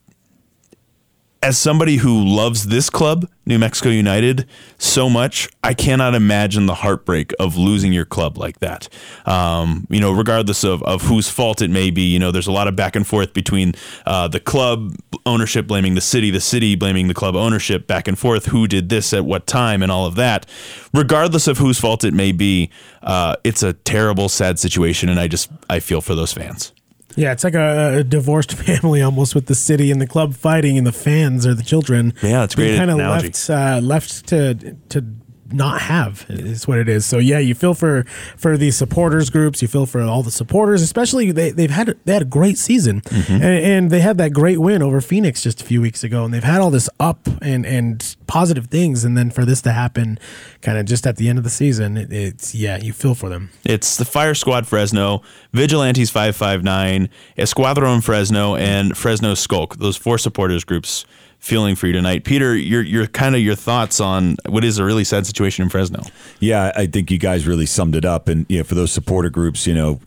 as 1.43 1.57
somebody 1.57 1.97
who 1.97 2.23
loves 2.23 2.67
this 2.67 2.89
club, 2.89 3.27
New 3.47 3.57
Mexico 3.57 3.89
United, 3.89 4.47
so 4.77 5.09
much, 5.09 5.49
I 5.63 5.73
cannot 5.73 6.13
imagine 6.13 6.67
the 6.67 6.75
heartbreak 6.75 7.33
of 7.39 7.57
losing 7.57 7.91
your 7.91 8.05
club 8.05 8.37
like 8.37 8.59
that. 8.59 8.87
Um, 9.25 9.87
you 9.89 9.99
know, 9.99 10.11
regardless 10.11 10.63
of, 10.63 10.83
of 10.83 11.01
whose 11.01 11.29
fault 11.29 11.61
it 11.63 11.71
may 11.71 11.89
be, 11.89 12.03
you 12.03 12.19
know, 12.19 12.31
there's 12.31 12.47
a 12.47 12.51
lot 12.51 12.67
of 12.67 12.75
back 12.75 12.95
and 12.95 13.07
forth 13.07 13.33
between 13.33 13.73
uh, 14.05 14.27
the 14.27 14.39
club 14.39 14.95
ownership 15.25 15.65
blaming 15.65 15.95
the 15.95 16.01
city, 16.01 16.29
the 16.29 16.39
city 16.39 16.75
blaming 16.75 17.07
the 17.07 17.13
club 17.15 17.35
ownership, 17.35 17.87
back 17.87 18.07
and 18.07 18.19
forth, 18.19 18.45
who 18.47 18.67
did 18.67 18.89
this 18.89 19.11
at 19.11 19.25
what 19.25 19.47
time, 19.47 19.81
and 19.81 19.91
all 19.91 20.05
of 20.05 20.13
that. 20.15 20.45
Regardless 20.93 21.47
of 21.47 21.57
whose 21.57 21.79
fault 21.79 22.03
it 22.03 22.13
may 22.13 22.31
be, 22.31 22.69
uh, 23.01 23.35
it's 23.43 23.63
a 23.63 23.73
terrible, 23.73 24.29
sad 24.29 24.59
situation, 24.59 25.09
and 25.09 25.19
I 25.19 25.27
just 25.27 25.49
I 25.69 25.79
feel 25.79 26.01
for 26.01 26.13
those 26.13 26.33
fans. 26.33 26.71
Yeah, 27.15 27.31
it's 27.31 27.43
like 27.43 27.55
a, 27.55 27.99
a 27.99 28.03
divorced 28.03 28.53
family 28.65 29.01
almost 29.01 29.35
with 29.35 29.47
the 29.47 29.55
city 29.55 29.91
and 29.91 30.01
the 30.01 30.07
club 30.07 30.33
fighting, 30.33 30.77
and 30.77 30.85
the 30.85 30.91
fans 30.91 31.45
or 31.45 31.53
the 31.53 31.63
children. 31.63 32.13
Yeah, 32.21 32.43
a 32.43 32.47
great 32.47 32.77
Kind 32.77 32.91
of 32.91 32.97
left 32.97 33.49
uh, 33.49 33.79
left 33.83 34.27
to 34.27 34.75
to 34.89 35.05
not 35.53 35.81
have 35.81 36.25
is 36.29 36.67
what 36.67 36.77
it 36.79 36.87
is. 36.89 37.05
So 37.05 37.17
yeah, 37.17 37.39
you 37.39 37.55
feel 37.55 37.73
for 37.73 38.03
for 38.37 38.57
these 38.57 38.77
supporters 38.77 39.29
groups. 39.29 39.61
You 39.61 39.67
feel 39.67 39.85
for 39.85 40.01
all 40.01 40.23
the 40.23 40.31
supporters, 40.31 40.81
especially 40.81 41.31
they 41.31 41.51
they've 41.51 41.69
had 41.71 41.97
they 42.05 42.13
had 42.13 42.21
a 42.21 42.25
great 42.25 42.57
season, 42.57 43.01
Mm-hmm. 43.01 43.33
and, 43.33 43.43
and 43.43 43.91
they 43.91 43.99
had 44.01 44.17
that 44.17 44.31
great 44.33 44.59
win 44.59 44.81
over 44.81 45.01
Phoenix 45.01 45.43
just 45.43 45.61
a 45.61 45.65
few 45.65 45.81
weeks 45.81 46.03
ago, 46.03 46.23
and 46.25 46.33
they've 46.33 46.43
had 46.43 46.61
all 46.61 46.71
this 46.71 46.89
up 46.99 47.27
and 47.41 47.65
and 47.65 48.15
positive 48.27 48.67
things, 48.67 49.03
and 49.03 49.17
then 49.17 49.29
for 49.29 49.43
this 49.45 49.61
to 49.61 49.71
happen, 49.73 50.17
kind 50.61 50.77
of 50.77 50.85
just 50.85 51.05
at 51.05 51.17
the 51.17 51.27
end 51.27 51.37
of 51.37 51.43
the 51.43 51.49
season, 51.49 51.97
it, 51.97 52.11
it's 52.13 52.55
yeah, 52.55 52.77
you 52.77 52.93
feel 52.93 53.13
for 53.15 53.27
them. 53.29 53.49
It's 53.65 53.97
the 53.97 54.05
Fire 54.05 54.33
Squad 54.33 54.67
Fresno, 54.67 55.21
Vigilantes 55.53 56.09
559, 56.09 57.09
Escuadron 57.37 58.01
Fresno, 58.03 58.55
and 58.55 58.97
Fresno 58.97 59.33
Skulk. 59.33 59.75
Those 59.77 59.97
four 59.97 60.17
supporters 60.17 60.63
groups 60.63 61.05
feeling 61.41 61.75
for 61.75 61.87
you 61.87 61.93
tonight. 61.93 62.23
Peter, 62.23 62.55
your 62.55 62.81
your 62.81 63.07
kind 63.07 63.35
of 63.35 63.41
your 63.41 63.55
thoughts 63.55 63.99
on 63.99 64.37
what 64.47 64.63
is 64.63 64.77
a 64.77 64.85
really 64.85 65.03
sad 65.03 65.25
situation 65.25 65.63
in 65.63 65.69
Fresno. 65.69 66.03
Yeah, 66.39 66.71
I 66.75 66.85
think 66.85 67.11
you 67.11 67.17
guys 67.17 67.45
really 67.45 67.65
summed 67.65 67.95
it 67.95 68.05
up. 68.05 68.29
And 68.29 68.45
you 68.47 68.59
know, 68.59 68.63
for 68.63 68.75
those 68.75 68.91
supporter 68.91 69.29
groups, 69.29 69.67
you 69.67 69.73
know, 69.73 69.99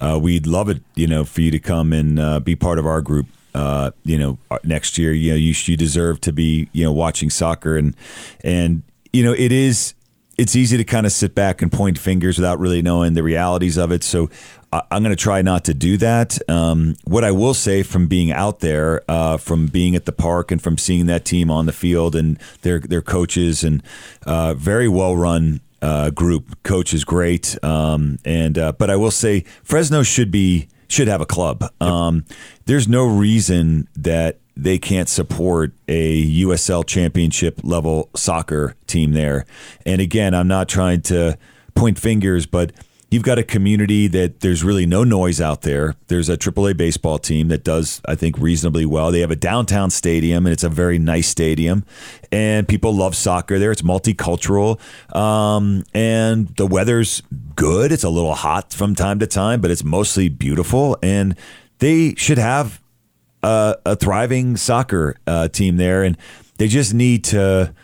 uh, 0.00 0.18
we'd 0.20 0.46
love 0.46 0.68
it, 0.68 0.82
you 0.96 1.06
know, 1.06 1.24
for 1.24 1.40
you 1.40 1.50
to 1.52 1.58
come 1.58 1.92
and 1.92 2.18
uh, 2.18 2.40
be 2.40 2.54
part 2.54 2.78
of 2.78 2.86
our 2.86 3.00
group. 3.00 3.26
Uh, 3.54 3.90
you 4.04 4.18
know, 4.18 4.38
next 4.62 4.98
year, 4.98 5.12
you 5.12 5.30
know, 5.30 5.36
you 5.36 5.54
you 5.64 5.76
deserve 5.76 6.20
to 6.20 6.32
be, 6.32 6.68
you 6.72 6.84
know, 6.84 6.92
watching 6.92 7.30
soccer 7.30 7.76
and 7.76 7.96
and 8.44 8.82
you 9.12 9.24
know, 9.24 9.32
it 9.32 9.50
is 9.50 9.94
it's 10.40 10.56
easy 10.56 10.78
to 10.78 10.84
kind 10.84 11.04
of 11.04 11.12
sit 11.12 11.34
back 11.34 11.60
and 11.60 11.70
point 11.70 11.98
fingers 11.98 12.38
without 12.38 12.58
really 12.58 12.80
knowing 12.80 13.12
the 13.12 13.22
realities 13.22 13.76
of 13.76 13.92
it. 13.92 14.02
So 14.02 14.30
I, 14.72 14.80
I'm 14.90 15.02
going 15.02 15.14
to 15.14 15.22
try 15.22 15.42
not 15.42 15.66
to 15.66 15.74
do 15.74 15.98
that. 15.98 16.38
Um, 16.48 16.96
what 17.04 17.24
I 17.24 17.30
will 17.30 17.52
say 17.52 17.82
from 17.82 18.06
being 18.06 18.32
out 18.32 18.60
there, 18.60 19.02
uh, 19.06 19.36
from 19.36 19.66
being 19.66 19.94
at 19.94 20.06
the 20.06 20.12
park, 20.12 20.50
and 20.50 20.60
from 20.60 20.78
seeing 20.78 21.04
that 21.06 21.26
team 21.26 21.50
on 21.50 21.66
the 21.66 21.72
field 21.72 22.16
and 22.16 22.38
their 22.62 22.80
their 22.80 23.02
coaches 23.02 23.62
and 23.62 23.82
uh, 24.24 24.54
very 24.54 24.88
well 24.88 25.14
run 25.14 25.60
uh, 25.82 26.08
group. 26.08 26.62
Coach 26.62 26.94
is 26.94 27.04
great, 27.04 27.62
um, 27.62 28.18
and 28.24 28.56
uh, 28.56 28.72
but 28.72 28.88
I 28.88 28.96
will 28.96 29.10
say 29.10 29.44
Fresno 29.62 30.02
should 30.02 30.30
be 30.30 30.68
should 30.88 31.06
have 31.06 31.20
a 31.20 31.26
club. 31.26 31.70
Um, 31.82 32.24
there's 32.64 32.88
no 32.88 33.04
reason 33.04 33.88
that 33.94 34.39
they 34.56 34.78
can't 34.78 35.08
support 35.08 35.72
a 35.88 36.42
USL 36.42 36.86
championship 36.86 37.60
level 37.62 38.10
soccer 38.14 38.74
team 38.86 39.12
there. 39.12 39.46
And 39.86 40.00
again, 40.00 40.34
I'm 40.34 40.48
not 40.48 40.68
trying 40.68 41.02
to 41.02 41.38
point 41.74 41.98
fingers, 41.98 42.46
but 42.46 42.72
you've 43.10 43.22
got 43.22 43.38
a 43.38 43.42
community 43.42 44.06
that 44.06 44.40
there's 44.40 44.62
really 44.62 44.86
no 44.86 45.04
noise 45.04 45.40
out 45.40 45.62
there. 45.62 45.96
There's 46.06 46.28
a 46.28 46.36
AAA 46.36 46.76
baseball 46.76 47.18
team 47.18 47.48
that 47.48 47.64
does, 47.64 48.00
I 48.06 48.14
think, 48.14 48.38
reasonably 48.38 48.86
well. 48.86 49.10
They 49.10 49.20
have 49.20 49.30
a 49.30 49.36
downtown 49.36 49.90
stadium, 49.90 50.46
and 50.46 50.52
it's 50.52 50.64
a 50.64 50.68
very 50.68 50.98
nice 50.98 51.28
stadium. 51.28 51.84
And 52.30 52.68
people 52.68 52.94
love 52.94 53.16
soccer 53.16 53.58
there. 53.58 53.72
It's 53.72 53.82
multicultural, 53.82 54.78
um, 55.14 55.84
and 55.92 56.48
the 56.56 56.66
weather's 56.66 57.22
good. 57.56 57.92
It's 57.92 58.04
a 58.04 58.10
little 58.10 58.34
hot 58.34 58.72
from 58.72 58.94
time 58.94 59.18
to 59.18 59.26
time, 59.26 59.60
but 59.60 59.70
it's 59.70 59.84
mostly 59.84 60.28
beautiful. 60.28 60.96
And 61.02 61.36
they 61.78 62.14
should 62.14 62.38
have 62.38 62.80
a, 63.42 63.76
a 63.84 63.96
thriving 63.96 64.56
soccer 64.56 65.16
uh, 65.26 65.48
team 65.48 65.76
there, 65.76 66.02
and 66.02 66.16
they 66.58 66.68
just 66.68 66.94
need 66.94 67.24
to 67.24 67.74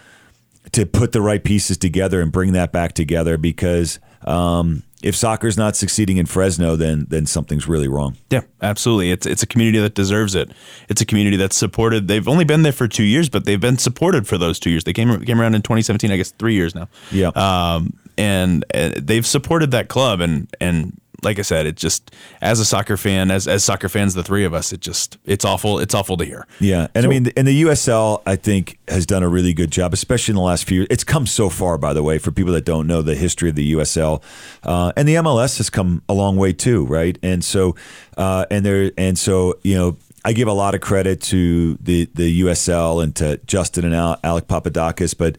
to 0.73 0.85
put 0.85 1.13
the 1.13 1.23
right 1.23 1.43
pieces 1.43 1.79
together 1.79 2.21
and 2.21 2.33
bring 2.33 2.53
that 2.53 2.73
back 2.73 2.93
together 2.93 3.39
because 3.39 3.99
um, 4.27 4.83
if 5.03 5.15
soccer's 5.15 5.57
not 5.57 5.77
succeeding 5.77 6.17
in 6.17 6.27
Fresno, 6.27 6.77
then 6.77 7.07
then 7.09 7.27
something's 7.27 7.69
really 7.69 7.89
wrong. 7.89 8.17
Yeah, 8.31 8.43
absolutely. 8.61 9.11
It's 9.11 9.27
it's 9.27 9.43
a 9.43 9.47
community 9.47 9.79
that 9.79 9.95
deserves 9.95 10.35
it. 10.35 10.51
It's 10.89 11.01
a 11.01 11.07
community 11.07 11.37
that's 11.37 11.57
supported. 11.57 12.09
They've 12.09 12.27
only 12.27 12.45
been 12.45 12.63
there 12.63 12.73
for 12.73 12.89
two 12.89 13.05
years, 13.05 13.29
but 13.29 13.45
they've 13.45 13.61
been 13.61 13.79
supported 13.79 14.27
for 14.27 14.39
those 14.39 14.59
two 14.59 14.71
years. 14.71 14.85
They 14.85 14.93
came 14.93 15.25
came 15.25 15.41
around 15.41 15.55
in 15.55 15.63
2017, 15.63 16.11
I 16.11 16.17
guess, 16.17 16.33
three 16.33 16.55
years 16.55 16.75
now. 16.75 16.89
Yeah. 17.13 17.29
Um, 17.29 17.99
and 18.19 18.65
uh, 18.75 18.93
they've 18.97 19.27
supported 19.27 19.71
that 19.73 19.89
club, 19.89 20.21
and 20.21 20.49
and 20.61 20.99
like 21.23 21.39
I 21.39 21.43
said, 21.43 21.67
it 21.67 21.77
just 21.77 22.15
as 22.41 22.61
a 22.61 22.65
soccer 22.65 22.97
fan, 22.97 23.31
as 23.31 23.49
as 23.49 23.65
soccer 23.65 23.89
fans, 23.89 24.15
the 24.15 24.23
three 24.23 24.45
of 24.45 24.55
us, 24.55 24.73
it 24.73 24.81
just 24.81 25.19
it's 25.25 25.45
awful. 25.45 25.79
It's 25.79 25.95
awful 25.95 26.17
to 26.17 26.25
hear. 26.25 26.47
Yeah, 26.61 26.89
and 26.95 27.05
I 27.07 27.09
mean, 27.09 27.33
and 27.37 27.47
the 27.47 27.63
USL, 27.63 28.23
I 28.27 28.37
think, 28.37 28.79
has 28.89 29.07
done 29.07 29.23
a 29.23 29.29
really 29.29 29.55
good 29.55 29.71
job, 29.71 29.93
especially 29.93 30.33
in 30.33 30.37
the 30.37 30.43
last 30.43 30.65
few 30.65 30.81
years. 30.81 30.89
It's 30.91 31.05
come 31.05 31.27
so 31.27 31.49
far, 31.49 31.79
by 31.79 31.93
the 31.93 32.03
way, 32.03 32.19
for 32.19 32.31
people 32.31 32.53
that 32.53 32.65
don't 32.65 32.87
know 32.87 33.03
the 33.03 33.15
history 33.15 33.51
of 33.51 33.57
the 33.57 33.73
USL, 33.73 34.23
uh, 34.63 34.93
and 34.97 35.09
the 35.09 35.15
MLS 35.17 35.57
has 35.59 35.71
come 35.71 36.03
a 36.09 36.15
long 36.15 36.37
way 36.37 36.53
too, 36.53 36.85
right? 36.87 37.19
And 37.23 37.45
so, 37.45 37.77
uh, 38.17 38.47
and 38.51 38.65
there, 38.65 38.93
and 38.97 39.19
so, 39.19 39.59
you 39.63 39.75
know. 39.75 39.97
I 40.25 40.33
give 40.33 40.49
a 40.49 40.53
lot 40.53 40.75
of 40.75 40.81
credit 40.81 41.21
to 41.21 41.75
the, 41.81 42.11
the 42.15 42.41
USL 42.41 43.01
and 43.01 43.15
to 43.15 43.37
Justin 43.47 43.85
and 43.85 43.95
Alec 43.95 44.49
Papadakis, 44.49 45.17
but 45.17 45.39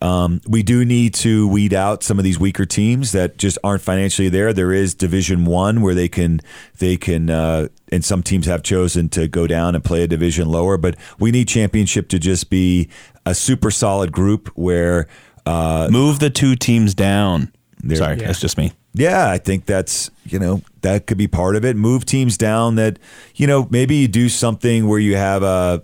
um, 0.00 0.40
we 0.46 0.62
do 0.62 0.84
need 0.84 1.14
to 1.14 1.48
weed 1.48 1.74
out 1.74 2.02
some 2.04 2.18
of 2.18 2.24
these 2.24 2.38
weaker 2.38 2.64
teams 2.64 3.12
that 3.12 3.36
just 3.36 3.58
aren't 3.64 3.82
financially 3.82 4.28
there. 4.28 4.52
There 4.52 4.72
is 4.72 4.94
Division 4.94 5.44
One 5.44 5.80
where 5.82 5.94
they 5.94 6.08
can 6.08 6.40
they 6.78 6.96
can 6.96 7.30
uh, 7.30 7.68
and 7.90 8.04
some 8.04 8.22
teams 8.22 8.46
have 8.46 8.62
chosen 8.62 9.08
to 9.10 9.26
go 9.26 9.46
down 9.46 9.74
and 9.74 9.82
play 9.82 10.02
a 10.02 10.06
division 10.06 10.48
lower, 10.48 10.76
but 10.76 10.96
we 11.18 11.30
need 11.32 11.48
championship 11.48 12.08
to 12.10 12.18
just 12.18 12.48
be 12.50 12.88
a 13.26 13.34
super 13.34 13.70
solid 13.70 14.12
group 14.12 14.48
where 14.54 15.08
uh, 15.46 15.88
Move 15.90 16.18
the 16.20 16.30
two 16.30 16.54
teams 16.54 16.94
down. 16.94 17.52
Sorry, 17.94 18.18
Yeah. 18.18 18.26
that's 18.26 18.40
just 18.40 18.58
me. 18.58 18.72
yeah, 18.94 19.30
I 19.30 19.38
think 19.38 19.66
that's 19.66 20.10
you 20.24 20.38
know 20.38 20.62
that 20.82 21.06
could 21.06 21.18
be 21.18 21.26
part 21.28 21.56
of 21.56 21.64
it. 21.64 21.74
Move 21.76 22.04
teams 22.04 22.36
down 22.36 22.74
that 22.76 22.98
you 23.34 23.46
know 23.46 23.66
maybe 23.70 23.96
you 23.96 24.08
do 24.08 24.28
something 24.28 24.86
where 24.86 24.98
you 25.00 25.16
have 25.16 25.42
a 25.42 25.82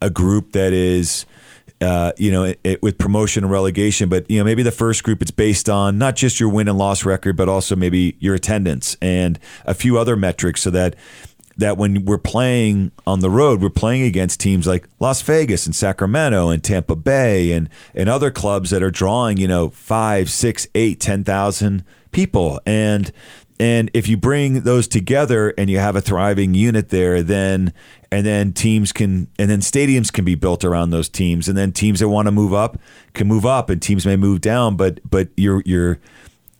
a 0.00 0.10
group 0.10 0.52
that 0.52 0.72
is. 0.72 1.26
Uh, 1.82 2.12
you 2.16 2.30
know, 2.30 2.44
it, 2.44 2.60
it- 2.64 2.82
with 2.82 2.96
promotion 2.98 3.44
and 3.44 3.50
relegation, 3.50 4.08
but 4.08 4.30
you 4.30 4.38
know, 4.38 4.44
maybe 4.44 4.62
the 4.62 4.70
first 4.70 5.02
group 5.02 5.20
it's 5.22 5.30
based 5.32 5.68
on 5.68 5.98
not 5.98 6.16
just 6.16 6.38
your 6.40 6.48
win 6.48 6.68
and 6.68 6.78
loss 6.78 7.04
record, 7.04 7.36
but 7.36 7.48
also 7.48 7.74
maybe 7.76 8.16
your 8.20 8.34
attendance 8.34 8.96
and 9.02 9.38
a 9.66 9.74
few 9.74 9.98
other 9.98 10.14
metrics, 10.16 10.62
so 10.62 10.70
that 10.70 10.94
that 11.58 11.76
when 11.76 12.06
we're 12.06 12.16
playing 12.16 12.90
on 13.06 13.20
the 13.20 13.28
road, 13.28 13.60
we're 13.60 13.68
playing 13.68 14.02
against 14.02 14.40
teams 14.40 14.66
like 14.66 14.88
Las 15.00 15.20
Vegas 15.22 15.66
and 15.66 15.76
Sacramento 15.76 16.48
and 16.48 16.64
Tampa 16.64 16.96
Bay 16.96 17.52
and 17.52 17.68
and 17.94 18.08
other 18.08 18.30
clubs 18.30 18.70
that 18.70 18.82
are 18.82 18.90
drawing, 18.90 19.36
you 19.36 19.46
know, 19.48 19.68
five, 19.70 20.30
six, 20.30 20.66
eight, 20.74 20.98
ten 21.00 21.24
thousand 21.24 21.84
people. 22.12 22.60
And 22.66 23.10
and 23.58 23.90
if 23.94 24.08
you 24.08 24.16
bring 24.16 24.62
those 24.62 24.88
together 24.88 25.54
and 25.56 25.70
you 25.70 25.78
have 25.78 25.94
a 25.94 26.00
thriving 26.00 26.54
unit 26.54 26.88
there, 26.88 27.22
then 27.22 27.72
and 28.10 28.26
then 28.26 28.52
teams 28.52 28.92
can 28.92 29.28
and 29.38 29.50
then 29.50 29.60
stadiums 29.60 30.12
can 30.12 30.24
be 30.24 30.34
built 30.34 30.64
around 30.64 30.90
those 30.90 31.08
teams, 31.08 31.48
and 31.48 31.56
then 31.56 31.72
teams 31.72 32.00
that 32.00 32.08
want 32.08 32.26
to 32.26 32.32
move 32.32 32.52
up 32.52 32.78
can 33.14 33.28
move 33.28 33.46
up, 33.46 33.70
and 33.70 33.80
teams 33.80 34.06
may 34.06 34.16
move 34.16 34.40
down. 34.40 34.76
But 34.76 35.00
but 35.08 35.28
you're 35.36 35.62
you're 35.64 35.98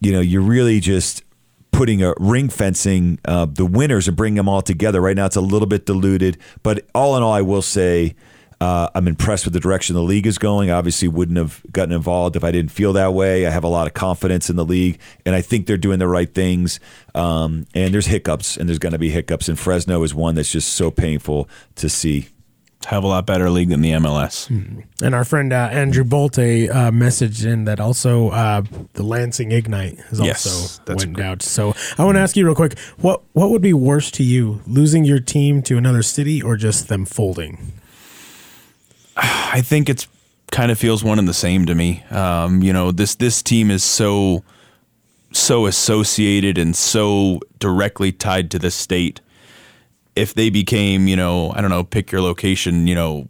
you 0.01 0.13
know 0.13 0.21
you're 0.21 0.43
really 0.43 0.81
just 0.81 1.25
putting 1.73 2.03
a 2.03 2.15
ring 2.21 2.49
fencing 2.49 3.19
uh, 3.25 3.47
the 3.47 3.67
winners 3.67 4.07
and 4.07 4.17
bringing 4.17 4.37
them 4.37 4.49
all 4.49 4.63
together. 4.63 5.01
Right 5.01 5.17
now, 5.17 5.27
it's 5.27 5.37
a 5.37 5.41
little 5.41 5.67
bit 5.67 5.87
diluted, 5.87 6.39
but 6.63 6.87
all 6.95 7.17
in 7.17 7.23
all, 7.23 7.33
I 7.33 7.43
will 7.43 7.63
say 7.63 8.15
uh, 8.63 8.89
I'm 8.95 9.09
impressed 9.09 9.45
with 9.45 9.55
the 9.55 9.59
direction 9.59 9.97
the 9.97 10.03
league 10.03 10.25
is 10.25 10.39
going. 10.39 10.71
I 10.71 10.75
obviously, 10.75 11.09
wouldn't 11.09 11.37
have 11.37 11.61
gotten 11.73 11.93
involved 11.93 12.37
if 12.37 12.45
I 12.45 12.53
didn't 12.53 12.71
feel 12.71 12.93
that 12.93 13.13
way. 13.13 13.45
I 13.45 13.51
have 13.51 13.65
a 13.65 13.69
lot 13.69 13.89
of 13.89 13.95
confidence 13.95 14.49
in 14.49 14.55
the 14.55 14.65
league, 14.65 15.01
and 15.27 15.35
I 15.35 15.43
think 15.43 15.67
they're 15.67 15.77
doing 15.77 15.99
the 15.99 16.07
right 16.07 16.33
things. 16.33 16.79
Um, 17.13 17.67
and 17.75 17.93
there's 17.93 18.07
hiccups, 18.07 18.57
and 18.57 18.69
there's 18.69 18.79
going 18.79 18.93
to 18.93 19.01
be 19.01 19.11
hiccups. 19.11 19.49
And 19.49 19.59
Fresno 19.59 20.01
is 20.05 20.15
one 20.15 20.37
that's 20.37 20.53
just 20.53 20.75
so 20.75 20.93
painful 20.93 21.49
to 21.75 21.89
see. 21.89 22.29
Have 22.87 23.03
a 23.03 23.09
lot 23.09 23.27
better 23.27 23.51
league 23.51 23.71
than 23.71 23.81
the 23.81 23.93
MLS. 23.93 24.49
And 25.03 25.15
our 25.15 25.25
friend 25.25 25.53
uh, 25.53 25.69
Andrew 25.73 26.05
Bolte 26.05 26.69
uh, 26.69 26.91
messaged 26.93 27.45
in 27.45 27.65
that 27.65 27.81
also 27.81 28.31
uh, 28.31 28.63
the 28.93 29.03
Lansing 29.03 29.51
Ignite 29.51 29.99
has 30.11 30.21
Yes, 30.21 30.47
also 30.47 30.83
that's 30.87 31.05
went 31.05 31.21
out. 31.21 31.43
So 31.43 31.75
I 31.99 32.05
want 32.05 32.17
to 32.17 32.21
ask 32.21 32.37
you 32.37 32.45
real 32.45 32.57
quick 32.57 32.79
what 32.99 33.23
what 33.33 33.51
would 33.51 33.63
be 33.63 33.73
worse 33.73 34.11
to 34.13 34.25
you, 34.25 34.63
losing 34.67 35.05
your 35.05 35.21
team 35.21 35.63
to 35.63 35.77
another 35.77 36.03
city 36.03 36.41
or 36.41 36.57
just 36.57 36.89
them 36.89 37.05
folding? 37.05 37.73
I 39.23 39.63
think 39.63 39.89
it's 39.89 40.09
kind 40.51 40.71
of 40.71 40.79
feels 40.79 41.05
one 41.05 41.19
and 41.19 41.29
the 41.29 41.35
same 41.35 41.67
to 41.67 41.75
me. 41.75 42.03
Um, 42.11 42.63
you 42.63 42.73
know, 42.73 42.93
this 42.93 43.15
this 43.15 43.43
team 43.43 43.71
is 43.71 43.85
so 43.85 44.45
so 45.33 45.67
associated 45.67 46.59
and 46.59 46.77
so 46.77 47.41
directly 47.59 48.13
tied 48.13 48.51
to 48.51 48.59
the 48.59 48.71
state. 48.71 49.21
If 50.15 50.35
they 50.35 50.51
became, 50.51 51.09
you 51.09 51.17
know, 51.17 51.53
I 51.53 51.63
don't 51.63 51.71
know, 51.71 51.85
pick 51.85 52.13
your 52.13 52.21
location, 52.21 52.87
you 52.87 52.95
know, 52.95 53.29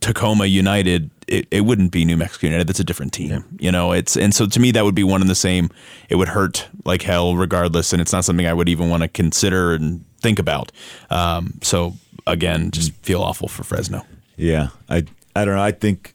Tacoma 0.00 0.46
United, 0.46 1.10
it, 1.26 1.48
it 1.50 1.62
wouldn't 1.62 1.90
be 1.90 2.04
New 2.04 2.16
Mexico 2.16 2.46
United. 2.46 2.68
That's 2.68 2.78
a 2.80 2.84
different 2.84 3.12
team. 3.12 3.44
You 3.58 3.72
know, 3.72 3.92
it's 3.92 4.16
and 4.16 4.34
so 4.34 4.46
to 4.46 4.60
me 4.60 4.70
that 4.72 4.84
would 4.84 4.94
be 4.94 5.04
one 5.04 5.20
and 5.20 5.30
the 5.30 5.34
same. 5.34 5.70
It 6.08 6.16
would 6.16 6.28
hurt 6.28 6.68
like 6.84 7.02
hell 7.02 7.34
regardless, 7.34 7.92
and 7.92 8.00
it's 8.00 8.12
not 8.12 8.24
something 8.24 8.46
I 8.46 8.54
would 8.54 8.68
even 8.68 8.88
want 8.90 9.02
to 9.02 9.08
consider 9.08 9.74
and 9.74 10.04
think 10.20 10.38
about. 10.38 10.70
Um, 11.08 11.54
so 11.62 11.94
again, 12.26 12.70
just 12.70 12.92
feel 13.02 13.22
awful 13.22 13.48
for 13.48 13.64
Fresno. 13.64 14.04
Yeah, 14.40 14.68
I 14.88 15.04
I 15.36 15.44
don't 15.44 15.54
know. 15.54 15.62
I 15.62 15.72
think, 15.72 16.14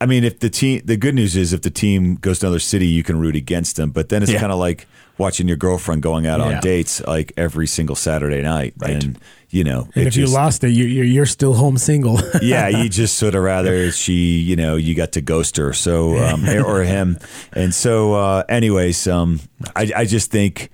I 0.00 0.06
mean, 0.06 0.22
if 0.24 0.38
the 0.40 0.50
team, 0.50 0.82
the 0.84 0.96
good 0.96 1.14
news 1.14 1.34
is 1.36 1.52
if 1.52 1.62
the 1.62 1.70
team 1.70 2.16
goes 2.16 2.38
to 2.40 2.46
another 2.46 2.58
city, 2.60 2.86
you 2.86 3.02
can 3.02 3.18
root 3.18 3.34
against 3.36 3.76
them. 3.76 3.90
But 3.90 4.10
then 4.10 4.22
it's 4.22 4.30
Yeah. 4.32 4.40
kind 4.40 4.52
of 4.52 4.58
like 4.58 4.86
watching 5.16 5.48
your 5.48 5.56
girlfriend 5.56 6.02
going 6.02 6.26
out 6.26 6.38
Yeah. 6.38 6.56
on 6.56 6.60
dates 6.60 7.00
like 7.06 7.32
every 7.36 7.66
single 7.66 7.96
Saturday 7.96 8.42
night, 8.42 8.74
Right. 8.78 9.02
and 9.02 9.18
you 9.50 9.64
know, 9.64 9.88
And 9.94 10.04
it 10.04 10.08
if 10.08 10.16
you 10.16 10.26
lost 10.26 10.62
it, 10.62 10.70
you, 10.70 10.84
you're, 10.84 11.04
you're 11.06 11.26
still 11.26 11.54
home 11.54 11.78
single. 11.78 12.20
yeah, 12.42 12.68
you 12.68 12.88
just 12.90 13.16
sort 13.16 13.34
of 13.34 13.42
rather 13.42 13.90
she, 13.90 14.38
you 14.38 14.54
know, 14.56 14.76
you 14.76 14.94
got 14.94 15.12
to 15.12 15.20
ghost 15.22 15.56
her, 15.56 15.72
so 15.72 16.18
um, 16.18 16.46
or 16.66 16.84
him, 16.84 17.16
and 17.54 17.74
so, 17.74 18.12
uh, 18.14 18.42
anyways, 18.48 19.06
um, 19.08 19.40
I, 19.74 19.90
I 19.96 20.04
just 20.04 20.30
think, 20.30 20.68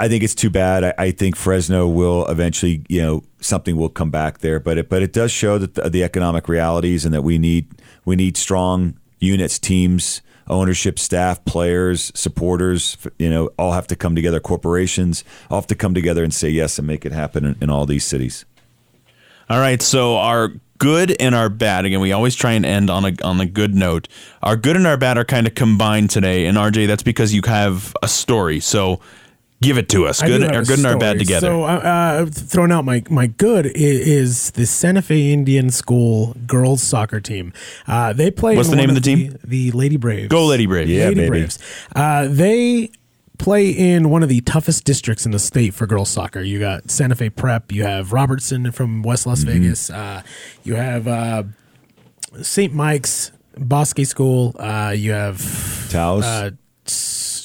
I 0.00 0.08
think 0.08 0.24
it's 0.24 0.34
too 0.34 0.48
bad. 0.48 0.82
I, 0.82 0.94
I 0.96 1.10
think 1.10 1.36
Fresno 1.36 1.86
will 1.86 2.26
eventually, 2.28 2.82
you 2.88 3.02
know, 3.02 3.22
something 3.40 3.76
will 3.76 3.90
come 3.90 4.10
back 4.10 4.38
there, 4.38 4.58
but 4.58 4.78
it, 4.78 4.88
but 4.88 5.02
it 5.02 5.12
does 5.12 5.30
show 5.30 5.58
that 5.58 5.74
the, 5.74 5.90
the 5.90 6.02
economic 6.02 6.48
realities 6.48 7.04
and 7.04 7.12
that 7.12 7.20
we 7.20 7.36
need 7.36 7.68
we 8.06 8.16
need 8.16 8.38
strong 8.38 8.94
units, 9.18 9.58
teams, 9.58 10.22
ownership, 10.48 10.98
staff, 10.98 11.44
players, 11.44 12.10
supporters. 12.14 12.96
You 13.18 13.28
know, 13.28 13.50
all 13.58 13.72
have 13.72 13.86
to 13.88 13.96
come 13.96 14.14
together. 14.14 14.40
Corporations 14.40 15.22
all 15.50 15.58
have 15.58 15.66
to 15.66 15.74
come 15.74 15.92
together 15.92 16.24
and 16.24 16.32
say 16.32 16.48
yes 16.48 16.78
and 16.78 16.88
make 16.88 17.04
it 17.04 17.12
happen 17.12 17.44
in, 17.44 17.56
in 17.60 17.68
all 17.68 17.84
these 17.84 18.06
cities. 18.06 18.46
All 19.50 19.60
right, 19.60 19.82
so 19.82 20.16
our 20.16 20.54
good 20.78 21.14
and 21.20 21.34
our 21.34 21.50
bad. 21.50 21.84
Again, 21.84 22.00
we 22.00 22.12
always 22.12 22.34
try 22.34 22.52
and 22.52 22.64
end 22.64 22.88
on 22.88 23.04
a 23.04 23.12
on 23.22 23.38
a 23.38 23.46
good 23.46 23.74
note. 23.74 24.08
Our 24.42 24.56
good 24.56 24.76
and 24.76 24.86
our 24.86 24.96
bad 24.96 25.18
are 25.18 25.26
kind 25.26 25.46
of 25.46 25.54
combined 25.54 26.08
today. 26.08 26.46
And 26.46 26.56
RJ, 26.56 26.86
that's 26.86 27.02
because 27.02 27.34
you 27.34 27.42
have 27.44 27.94
a 28.02 28.08
story. 28.08 28.60
So 28.60 29.00
give 29.62 29.78
it 29.78 29.88
to 29.90 30.06
us. 30.06 30.22
Good, 30.22 30.42
or 30.42 30.62
good 30.62 30.78
and 30.78 30.86
our 30.86 30.96
bad 30.98 31.18
together. 31.18 31.46
So, 31.48 31.64
uh, 31.64 31.66
uh, 31.66 32.26
throwing 32.26 32.72
out 32.72 32.84
my 32.84 33.02
my 33.10 33.26
good 33.26 33.66
is 33.74 34.50
the 34.52 34.66
Santa 34.66 35.02
Fe 35.02 35.32
Indian 35.32 35.70
School 35.70 36.34
girls 36.46 36.82
soccer 36.82 37.20
team. 37.20 37.52
Uh, 37.86 38.12
they 38.12 38.30
play. 38.30 38.56
What's 38.56 38.70
the 38.70 38.76
name 38.76 38.88
of 38.88 38.94
the 38.94 39.00
team? 39.00 39.36
The 39.44 39.70
Lady 39.72 39.96
Braves. 39.96 40.28
Go 40.28 40.46
Lady 40.46 40.66
Braves. 40.66 40.90
Yeah, 40.90 41.04
Lady 41.06 41.14
baby. 41.16 41.28
Braves. 41.28 41.58
Uh, 41.94 42.26
they 42.28 42.90
play 43.38 43.70
in 43.70 44.10
one 44.10 44.22
of 44.22 44.28
the 44.28 44.42
toughest 44.42 44.84
districts 44.84 45.24
in 45.24 45.32
the 45.32 45.38
state 45.38 45.72
for 45.72 45.86
girls 45.86 46.10
soccer. 46.10 46.42
You 46.42 46.58
got 46.58 46.90
Santa 46.90 47.14
Fe 47.14 47.30
Prep. 47.30 47.72
You 47.72 47.84
have 47.84 48.12
Robertson 48.12 48.70
from 48.72 49.02
West 49.02 49.26
Las 49.26 49.44
Mm-hmm. 49.44 49.62
Vegas. 49.62 49.88
Uh, 49.90 50.22
you 50.62 50.74
have 50.74 51.08
uh, 51.08 51.44
St. 52.42 52.74
Mike's 52.74 53.32
Bosque 53.56 54.04
School. 54.04 54.54
Uh, 54.58 54.94
you 54.96 55.12
have 55.12 55.88
Taos? 55.90 56.24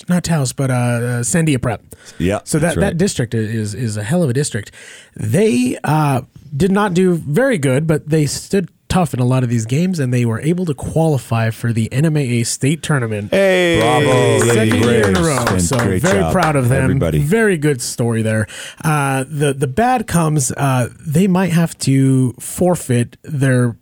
Not 0.08 0.24
Taos, 0.24 0.54
but 0.54 0.70
uh, 0.70 0.74
uh, 0.74 1.00
Sandia 1.24 1.60
Prep. 1.60 1.82
Yeah, 2.20 2.42
So 2.44 2.60
that, 2.60 2.76
right. 2.76 2.82
that 2.82 2.98
district 2.98 3.34
is 3.34 3.74
is 3.74 3.98
a 3.98 4.04
hell 4.04 4.22
of 4.22 4.30
a 4.30 4.34
district. 4.34 4.72
They 5.16 5.78
uh, 5.84 6.22
did 6.56 6.72
not 6.72 6.94
do 6.94 7.16
very 7.16 7.58
good, 7.58 7.88
but 7.88 8.08
they 8.10 8.28
stood 8.28 8.70
tough 8.88 9.14
in 9.16 9.20
a 9.20 9.26
lot 9.26 9.42
of 9.44 9.50
these 9.50 9.66
games, 9.66 9.98
and 10.00 10.14
they 10.14 10.24
were 10.24 10.40
able 10.42 10.64
to 10.68 10.74
qualify 10.76 11.50
for 11.50 11.74
the 11.74 11.90
NMAA 11.92 12.46
state 12.46 12.84
tournament. 12.84 13.32
hey, 13.32 13.80
Bravo, 13.82 14.40
Second 14.54 14.84
year 14.84 15.10
in 15.10 15.18
a 15.18 15.22
row, 15.22 15.44
And 15.48 15.62
so 15.62 15.78
very 15.80 16.00
job, 16.00 16.32
proud 16.32 16.56
of 16.56 16.70
them. 16.70 16.84
everybody. 16.84 17.18
Very 17.20 17.58
good 17.58 17.82
story 17.82 18.22
there. 18.22 18.46
Uh, 18.84 19.26
the 19.28 19.54
the 19.54 19.68
bad 19.68 20.06
comes, 20.06 20.52
uh, 20.52 20.90
they 21.06 21.28
might 21.28 21.52
have 21.52 21.76
to 21.80 22.34
forfeit 22.40 23.18
their 23.24 23.76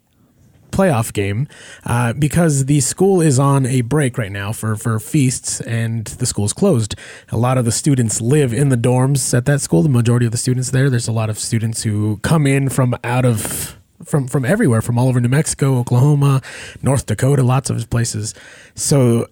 playoff 0.73 1.13
game 1.13 1.47
uh, 1.85 2.13
because 2.13 2.65
the 2.65 2.79
school 2.79 3.21
is 3.21 3.39
on 3.39 3.65
a 3.65 3.81
break 3.81 4.17
right 4.17 4.31
now 4.31 4.51
for, 4.51 4.75
for 4.75 4.99
feasts 4.99 5.61
and 5.61 6.05
the 6.05 6.25
school's 6.25 6.53
closed. 6.53 6.95
A 7.29 7.37
lot 7.37 7.57
of 7.57 7.65
the 7.65 7.71
students 7.71 8.19
live 8.19 8.53
in 8.53 8.69
the 8.69 8.77
dorms 8.77 9.33
at 9.33 9.45
that 9.45 9.61
school. 9.61 9.83
The 9.83 9.89
majority 9.89 10.25
of 10.25 10.31
the 10.31 10.37
students 10.37 10.71
there. 10.71 10.89
There's 10.89 11.07
a 11.07 11.11
lot 11.11 11.29
of 11.29 11.37
students 11.37 11.83
who 11.83 12.17
come 12.17 12.47
in 12.47 12.69
from 12.69 12.95
out 13.03 13.25
of 13.25 13.77
from 14.03 14.27
from 14.27 14.43
everywhere, 14.45 14.81
from 14.81 14.97
all 14.97 15.07
over 15.07 15.19
New 15.19 15.29
Mexico, 15.29 15.77
Oklahoma, 15.77 16.41
North 16.81 17.05
Dakota, 17.05 17.43
lots 17.43 17.69
of 17.69 17.89
places. 17.89 18.33
So 18.75 19.27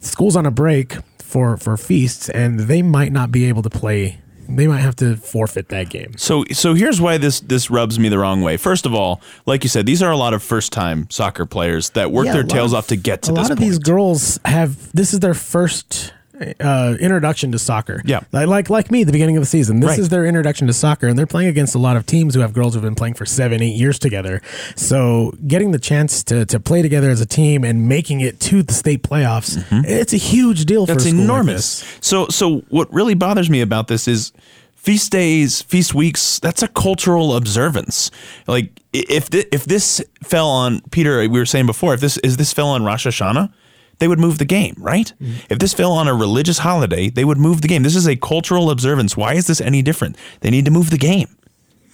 school's 0.00 0.36
on 0.36 0.46
a 0.46 0.50
break 0.50 0.96
for 1.18 1.56
for 1.56 1.76
feasts, 1.76 2.28
and 2.28 2.60
they 2.60 2.82
might 2.82 3.12
not 3.12 3.30
be 3.30 3.46
able 3.46 3.62
to 3.62 3.70
play. 3.70 4.20
They 4.56 4.66
might 4.66 4.80
have 4.80 4.96
to 4.96 5.16
forfeit 5.16 5.68
that 5.68 5.88
game. 5.90 6.16
So 6.18 6.44
so 6.52 6.74
here's 6.74 7.00
why 7.00 7.18
this 7.18 7.40
this 7.40 7.70
rubs 7.70 7.98
me 7.98 8.08
the 8.08 8.18
wrong 8.18 8.42
way. 8.42 8.56
First 8.56 8.84
of 8.86 8.94
all, 8.94 9.20
like 9.46 9.62
you 9.64 9.68
said, 9.70 9.86
these 9.86 10.02
are 10.02 10.10
a 10.10 10.16
lot 10.16 10.34
of 10.34 10.42
first 10.42 10.72
time 10.72 11.06
soccer 11.10 11.46
players 11.46 11.90
that 11.90 12.10
work 12.12 12.26
Yeah, 12.26 12.32
their 12.34 12.42
tails 12.44 12.72
of- 12.72 12.78
off 12.78 12.86
to 12.88 12.96
get 12.96 13.22
to 13.22 13.32
a 13.32 13.34
this 13.34 13.38
A 13.38 13.42
lot 13.42 13.50
of 13.52 13.58
point. 13.58 13.70
these 13.70 13.78
girls 13.78 14.38
have 14.44 14.76
this 14.92 15.12
is 15.14 15.20
their 15.20 15.34
first 15.34 16.12
uh, 16.60 16.96
introduction 17.00 17.52
to 17.52 17.58
soccer. 17.58 18.00
Yeah. 18.04 18.20
like 18.32 18.46
like, 18.48 18.70
like 18.70 18.90
me, 18.90 19.04
the 19.04 19.12
beginning 19.12 19.36
of 19.36 19.42
the 19.42 19.46
season. 19.46 19.80
This 19.80 19.90
Right. 19.90 19.98
is 19.98 20.08
their 20.08 20.24
introduction 20.26 20.66
to 20.66 20.72
soccer, 20.72 21.06
and 21.06 21.18
they're 21.18 21.26
playing 21.26 21.48
against 21.48 21.74
a 21.74 21.78
lot 21.78 21.96
of 21.96 22.06
teams 22.06 22.34
who 22.34 22.40
have 22.40 22.52
girls 22.52 22.74
who've 22.74 22.82
been 22.82 22.94
playing 22.94 23.14
for 23.14 23.26
seven, 23.26 23.62
eight 23.62 23.76
years 23.76 23.98
together. 23.98 24.40
So 24.76 25.32
getting 25.46 25.70
the 25.72 25.78
chance 25.78 26.22
to 26.24 26.46
to 26.46 26.58
play 26.60 26.82
together 26.82 27.10
as 27.10 27.20
a 27.20 27.26
team 27.26 27.64
and 27.64 27.88
making 27.88 28.20
it 28.20 28.40
to 28.40 28.62
the 28.62 28.72
state 28.72 29.02
playoffs, 29.02 29.62
it's 29.86 30.12
a 30.12 30.16
huge 30.18 30.64
deal. 30.64 30.86
for 30.86 30.92
Mm-hmm. 30.92 30.98
That's 30.98 31.04
like 31.14 31.22
enormous. 31.22 31.80
this. 31.80 31.98
so 32.00 32.26
so 32.28 32.60
what 32.68 32.92
really 32.92 33.14
bothers 33.14 33.48
me 33.50 33.60
about 33.60 33.88
this 33.88 34.08
is 34.08 34.32
feast 34.74 35.12
days, 35.12 35.60
feast 35.62 35.94
weeks. 35.94 36.38
That's 36.40 36.62
a 36.62 36.68
cultural 36.68 37.36
observance. 37.36 38.10
Like 38.46 38.70
if 38.92 39.24
thi- 39.26 39.46
if 39.52 39.64
this 39.66 40.02
fell 40.22 40.48
on 40.48 40.80
Peter, 40.90 41.18
we 41.20 41.28
were 41.28 41.46
saying 41.46 41.66
before, 41.66 41.92
if 41.94 42.00
this 42.00 42.16
is 42.18 42.36
this 42.38 42.52
fell 42.52 42.68
on 42.68 42.82
Rosh 42.84 43.06
Hashanah. 43.06 43.52
They 44.00 44.08
would 44.08 44.18
move 44.18 44.38
the 44.38 44.44
game, 44.44 44.74
right? 44.78 45.12
Mm-hmm. 45.20 45.52
If 45.52 45.58
this 45.58 45.74
fell 45.74 45.92
on 45.92 46.08
a 46.08 46.14
religious 46.14 46.58
holiday, 46.58 47.10
they 47.10 47.24
would 47.24 47.38
move 47.38 47.60
the 47.60 47.68
game. 47.68 47.82
This 47.82 47.94
is 47.94 48.08
a 48.08 48.16
cultural 48.16 48.70
observance. 48.70 49.16
Why 49.16 49.34
is 49.34 49.46
this 49.46 49.60
any 49.60 49.82
different? 49.82 50.16
They 50.40 50.50
need 50.50 50.64
to 50.64 50.70
move 50.70 50.90
the 50.90 50.98
game. 50.98 51.28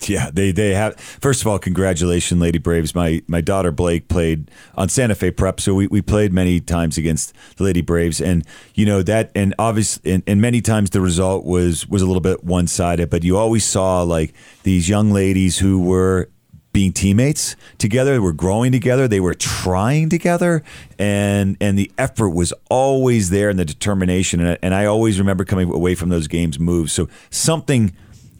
Yeah, 0.02 0.30
they 0.32 0.52
they 0.52 0.74
have. 0.74 1.00
First 1.00 1.40
of 1.40 1.46
all, 1.46 1.58
congratulations, 1.58 2.40
Lady 2.40 2.58
Braves. 2.58 2.94
My 2.94 3.22
my 3.26 3.40
daughter 3.40 3.72
Blake 3.72 4.08
played 4.08 4.50
on 4.76 4.88
Santa 4.88 5.14
Fe 5.14 5.30
Prep, 5.30 5.58
so 5.58 5.74
we, 5.74 5.86
we 5.86 6.02
played 6.02 6.32
many 6.32 6.60
times 6.60 6.98
against 6.98 7.32
the 7.56 7.64
Lady 7.64 7.80
Braves, 7.80 8.20
and 8.20 8.46
you 8.74 8.84
know 8.84 9.02
that, 9.02 9.32
and 9.34 9.54
obviously, 9.58 10.12
and, 10.12 10.22
and 10.26 10.40
many 10.40 10.60
times 10.60 10.90
the 10.90 11.00
result 11.00 11.44
was 11.44 11.88
was 11.88 12.02
a 12.02 12.06
little 12.06 12.20
bit 12.20 12.44
one 12.44 12.66
sided, 12.66 13.08
but 13.08 13.24
you 13.24 13.36
always 13.36 13.64
saw 13.64 14.02
like 14.02 14.34
these 14.64 14.88
young 14.88 15.12
ladies 15.12 15.58
who 15.58 15.80
were 15.80 16.28
being 16.76 16.92
teammates 16.92 17.56
together 17.78 18.12
They 18.12 18.18
were 18.18 18.34
growing 18.34 18.70
together 18.70 19.08
they 19.08 19.18
were 19.18 19.32
trying 19.32 20.10
together 20.10 20.62
and 20.98 21.56
and 21.58 21.78
the 21.78 21.90
effort 21.96 22.28
was 22.28 22.52
always 22.68 23.30
there 23.30 23.48
and 23.48 23.58
the 23.58 23.64
determination 23.64 24.40
and 24.40 24.50
I, 24.50 24.58
and 24.60 24.74
I 24.74 24.84
always 24.84 25.18
remember 25.18 25.46
coming 25.46 25.72
away 25.72 25.94
from 25.94 26.10
those 26.10 26.28
games 26.28 26.58
moved 26.58 26.90
so 26.90 27.08
something 27.30 27.96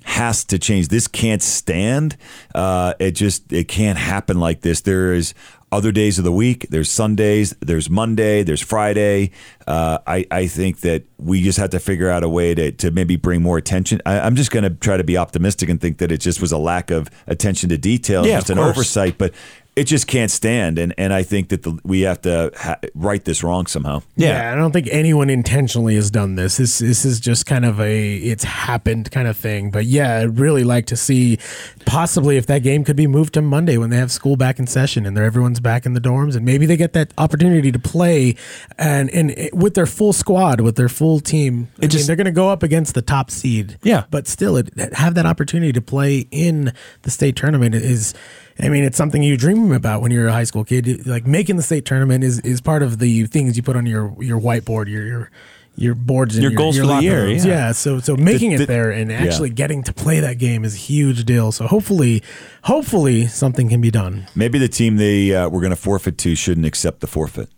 has 0.07 0.45
to 0.45 0.57
change. 0.57 0.87
This 0.87 1.09
can't 1.09 1.43
stand. 1.43 2.17
Uh, 2.55 2.95
it 3.01 3.13
just 3.13 3.53
it 3.53 3.67
can't 3.67 3.99
happen 3.99 4.39
like 4.39 4.61
this. 4.61 4.83
There 4.83 5.13
is 5.13 5.35
other 5.73 5.91
days 5.93 6.17
of 6.19 6.25
the 6.25 6.33
week. 6.33 6.67
There's 6.71 6.91
Sundays. 6.91 7.55
There's 7.61 7.91
Monday. 7.91 8.43
There's 8.43 8.63
Friday. 8.63 9.33
Uh, 9.67 9.99
I 10.07 10.25
I 10.31 10.47
think 10.47 10.81
that 10.81 11.03
we 11.19 11.43
just 11.43 11.59
have 11.59 11.71
to 11.71 11.81
figure 11.81 12.09
out 12.09 12.23
a 12.23 12.29
way 12.29 12.55
to 12.55 12.73
to 12.73 12.91
maybe 12.91 13.17
bring 13.17 13.43
more 13.43 13.59
attention. 13.59 14.01
I, 14.07 14.21
I'm 14.21 14.37
just 14.37 14.51
going 14.51 14.63
to 14.65 14.71
try 14.71 14.97
to 14.97 15.05
be 15.05 15.17
optimistic 15.17 15.69
and 15.69 15.81
think 15.81 15.99
that 15.99 16.13
it 16.13 16.19
just 16.19 16.41
was 16.41 16.53
a 16.53 16.59
lack 16.59 16.91
of 16.91 17.09
attention 17.27 17.69
to 17.71 17.79
detail, 17.79 18.27
Yeah, 18.27 18.37
just 18.37 18.51
an 18.51 18.57
course. 18.59 18.71
oversight, 18.77 19.19
but. 19.19 19.35
It 19.77 19.85
just 19.85 20.07
can't 20.07 20.31
stand, 20.31 20.79
and, 20.79 20.95
and 20.97 21.13
I 21.13 21.23
think 21.23 21.51
that 21.51 21.63
the, 21.63 21.79
we 21.85 22.01
have 22.01 22.23
to 22.23 22.51
ha- 22.57 22.79
right 22.95 23.23
this 23.23 23.43
wrong 23.43 23.67
somehow. 23.67 24.01
Yeah. 24.17 24.51
I 24.51 24.57
don't 24.57 24.73
think 24.73 24.89
anyone 24.91 25.29
intentionally 25.29 25.97
has 25.97 26.11
done 26.11 26.35
this. 26.37 26.57
This 26.57 26.79
this 26.79 27.05
is 27.05 27.21
just 27.21 27.45
kind 27.45 27.67
of 27.67 27.79
a 27.79 28.17
it's 28.17 28.43
happened 28.43 29.11
kind 29.11 29.29
of 29.29 29.37
thing. 29.37 29.71
But 29.71 29.85
yeah, 29.85 30.21
I'd 30.21 30.39
really 30.39 30.65
like 30.65 30.87
to 30.87 30.97
see 30.97 31.39
possibly 31.85 32.39
if 32.39 32.47
that 32.47 32.63
game 32.63 32.85
could 32.85 32.97
be 32.97 33.07
moved 33.07 33.35
to 33.35 33.43
Monday 33.43 33.77
when 33.77 33.91
they 33.91 33.99
have 33.99 34.11
school 34.11 34.37
back 34.37 34.59
in 34.59 34.67
session 34.67 35.05
and 35.05 35.15
they're 35.15 35.25
everyone's 35.25 35.61
back 35.61 35.85
in 35.85 35.93
the 35.93 36.01
dorms 36.01 36.37
and 36.37 36.45
maybe 36.47 36.65
they 36.65 36.79
get 36.79 36.95
that 36.95 37.13
opportunity 37.19 37.71
to 37.71 37.79
play 37.79 38.35
and 38.79 39.11
and 39.11 39.33
it- 39.33 39.53
with 39.55 39.75
their 39.75 39.85
full 39.85 40.15
squad, 40.15 40.63
with 40.63 40.77
their 40.77 40.89
full 40.89 41.21
team. 41.21 41.69
I 41.77 41.83
mean, 41.83 41.91
just- 41.91 42.07
they're 42.07 42.17
going 42.17 42.25
to 42.25 42.31
go 42.33 42.49
up 42.49 42.63
against 42.63 42.95
the 42.95 43.03
top 43.03 43.31
seed. 43.31 43.77
Yeah. 43.83 44.05
but 44.11 44.27
still, 44.27 44.57
it, 44.57 44.71
have 44.95 45.15
that 45.17 45.27
opportunity 45.27 45.73
to 45.75 45.83
play 45.83 46.27
in 46.31 46.73
the 47.03 47.11
state 47.11 47.37
tournament 47.37 47.75
is. 47.75 48.15
I 48.59 48.69
mean, 48.71 48.85
it's 48.85 48.97
something 48.97 49.23
you 49.23 49.37
dream 49.37 49.71
about 49.73 50.01
when 50.01 50.11
you're 50.13 50.29
a 50.29 50.33
high 50.33 50.45
school 50.45 50.65
kid. 50.65 51.07
Like 51.07 51.27
making 51.27 51.57
the 51.57 51.63
state 51.63 51.85
tournament 51.85 52.25
is, 52.25 52.41
is 52.41 52.61
part 52.61 52.83
of 52.83 52.99
the 52.99 53.27
things 53.27 53.57
you 53.57 53.63
put 53.63 53.77
on 53.77 53.85
your 53.87 54.15
your 54.23 54.41
whiteboard, 54.41 54.89
your 54.89 55.05
your 55.07 55.31
your 55.79 55.95
boards 55.95 56.37
and 56.37 56.43
Your 56.43 56.53
goals 56.53 56.79
for 56.79 56.87
the 56.87 57.01
year, 57.03 57.25
rooms. 57.25 57.45
yeah. 57.45 57.73
So 57.73 58.01
so 58.01 58.17
making 58.17 58.57
The- 58.57 58.63
it 58.63 58.67
there 58.67 58.91
and 58.91 59.11
yeah. 59.11 59.19
actually 59.19 59.51
getting 59.51 59.83
to 59.83 59.93
play 59.93 60.21
that 60.21 60.39
game 60.39 60.65
is 60.65 60.75
a 60.75 60.79
huge 60.79 61.25
deal. 61.27 61.53
So 61.53 61.67
hopefully, 61.67 62.23
hopefully 62.65 63.27
something 63.27 63.69
can 63.69 63.81
be 63.83 63.91
done. 63.91 64.27
Maybe 64.35 64.59
the 64.59 64.69
team 64.69 64.97
they 64.97 65.35
uh, 65.35 65.49
were 65.49 65.61
going 65.61 65.71
to 65.71 65.77
forfeit 65.77 66.17
to 66.19 66.35
shouldn't 66.35 66.67
accept 66.67 67.01
the 67.01 67.07
forfeit. 67.07 67.51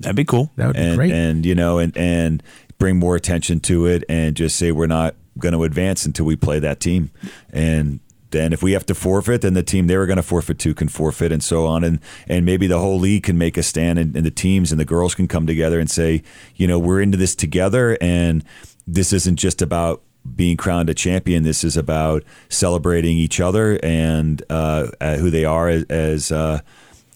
That'd 0.00 0.16
be 0.16 0.24
cool. 0.24 0.50
That 0.56 0.68
would 0.68 0.76
be 0.76 0.82
and 0.82 0.96
great. 0.96 1.12
and 1.12 1.44
you 1.46 1.54
know 1.54 1.78
and 1.78 1.96
and 1.96 2.42
bring 2.78 2.96
more 2.98 3.16
attention 3.16 3.60
to 3.60 3.86
it 3.86 4.04
and 4.08 4.34
just 4.36 4.56
say 4.56 4.72
we're 4.72 4.86
not 4.86 5.14
going 5.38 5.52
to 5.52 5.62
advance 5.64 6.04
until 6.06 6.24
we 6.26 6.36
play 6.36 6.58
that 6.58 6.80
team 6.80 7.10
and 7.52 8.00
then 8.30 8.52
if 8.52 8.62
we 8.62 8.72
have 8.72 8.86
to 8.86 8.94
forfeit 8.94 9.40
then 9.40 9.54
the 9.54 9.62
team 9.62 9.86
they 9.86 9.96
were 9.96 10.06
going 10.06 10.16
to 10.16 10.22
forfeit 10.22 10.58
to 10.58 10.74
can 10.74 10.88
forfeit 10.88 11.32
and 11.32 11.42
so 11.42 11.66
on 11.66 11.84
and 11.84 12.00
and 12.28 12.44
maybe 12.44 12.66
the 12.66 12.78
whole 12.78 12.98
league 12.98 13.22
can 13.22 13.38
make 13.38 13.56
a 13.56 13.62
stand 13.62 13.98
and, 13.98 14.16
and 14.16 14.24
the 14.24 14.30
teams 14.30 14.70
and 14.70 14.80
the 14.80 14.84
girls 14.84 15.14
can 15.14 15.28
come 15.28 15.46
together 15.46 15.80
and 15.80 15.90
say 15.90 16.22
you 16.56 16.66
know 16.66 16.78
we're 16.78 17.00
into 17.00 17.16
this 17.16 17.34
together 17.34 17.96
and 18.00 18.44
this 18.86 19.12
isn't 19.12 19.36
just 19.36 19.62
about 19.62 20.02
being 20.34 20.56
crowned 20.56 20.90
a 20.90 20.94
champion 20.94 21.44
this 21.44 21.62
is 21.62 21.76
about 21.76 22.24
celebrating 22.48 23.16
each 23.16 23.40
other 23.40 23.78
and 23.82 24.42
uh, 24.50 24.88
who 25.18 25.30
they 25.30 25.44
are 25.44 25.68
as, 25.68 25.84
as 25.84 26.32
uh, 26.32 26.60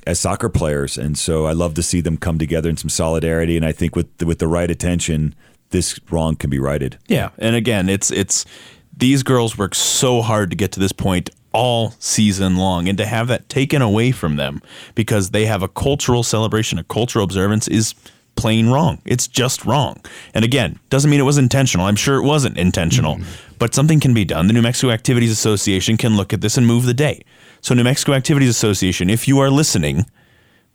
as 0.07 0.19
soccer 0.19 0.49
players, 0.49 0.97
and 0.97 1.19
so 1.19 1.47
I 1.47 1.53
love 1.53 1.75
to 1.75 1.83
see 1.83 2.01
them 2.01 2.17
come 2.17 2.39
together 2.39 2.69
in 2.69 2.77
some 2.77 2.89
solidarity. 2.89 3.57
And 3.57 3.67
I 3.67 3.73
think 3.73 3.97
with 3.97 4.17
the, 4.19 4.27
with 4.27 4.39
the 4.39 4.49
right 4.49 4.71
attention, 4.71 5.35
this 5.71 5.99
wrong 6.11 6.37
can 6.37 6.51
be 6.51 6.59
righted. 6.59 6.99
Yeah, 7.07 7.31
and 7.39 7.55
again, 7.57 7.89
it's 7.89 8.11
it's 8.11 8.45
these 9.01 9.23
girls 9.23 9.59
work 9.59 9.75
so 9.75 10.23
hard 10.23 10.51
to 10.51 10.57
get 10.57 10.73
to 10.73 10.81
this 10.81 10.93
point 10.93 11.31
all 11.53 11.95
season 11.99 12.57
long, 12.57 12.89
and 12.89 12.97
to 12.99 13.07
have 13.07 13.27
that 13.27 13.49
taken 13.49 13.83
away 13.83 14.13
from 14.13 14.37
them 14.37 14.63
because 14.95 15.31
they 15.31 15.47
have 15.47 15.63
a 15.63 15.69
cultural 15.69 16.23
celebration, 16.23 16.79
a 16.79 16.85
cultural 16.85 17.25
observance 17.25 17.67
is 17.67 17.95
plain 18.37 18.71
wrong. 18.71 19.03
It's 19.05 19.27
just 19.27 19.65
wrong. 19.65 20.01
And 20.33 20.45
again, 20.45 20.79
doesn't 20.89 21.11
mean 21.11 21.21
it 21.21 21.25
was 21.25 21.39
intentional. 21.39 21.87
I'm 21.87 21.97
sure 21.97 22.17
it 22.17 22.27
wasn't 22.27 22.57
intentional, 22.57 23.17
mm-hmm. 23.17 23.55
but 23.59 23.75
something 23.75 24.01
can 24.01 24.15
be 24.15 24.25
done. 24.25 24.47
The 24.47 24.53
New 24.53 24.63
Mexico 24.63 24.93
Activities 24.93 25.33
Association 25.33 25.97
can 25.97 26.17
look 26.17 26.33
at 26.33 26.41
this 26.41 26.57
and 26.57 26.67
move 26.67 26.87
the 26.87 26.95
date. 26.95 27.27
So, 27.61 27.75
New 27.75 27.85
Mexico 27.85 28.13
Activities 28.13 28.49
Association, 28.49 29.11
if 29.11 29.27
you 29.29 29.41
are 29.41 29.51
listening, 29.51 30.07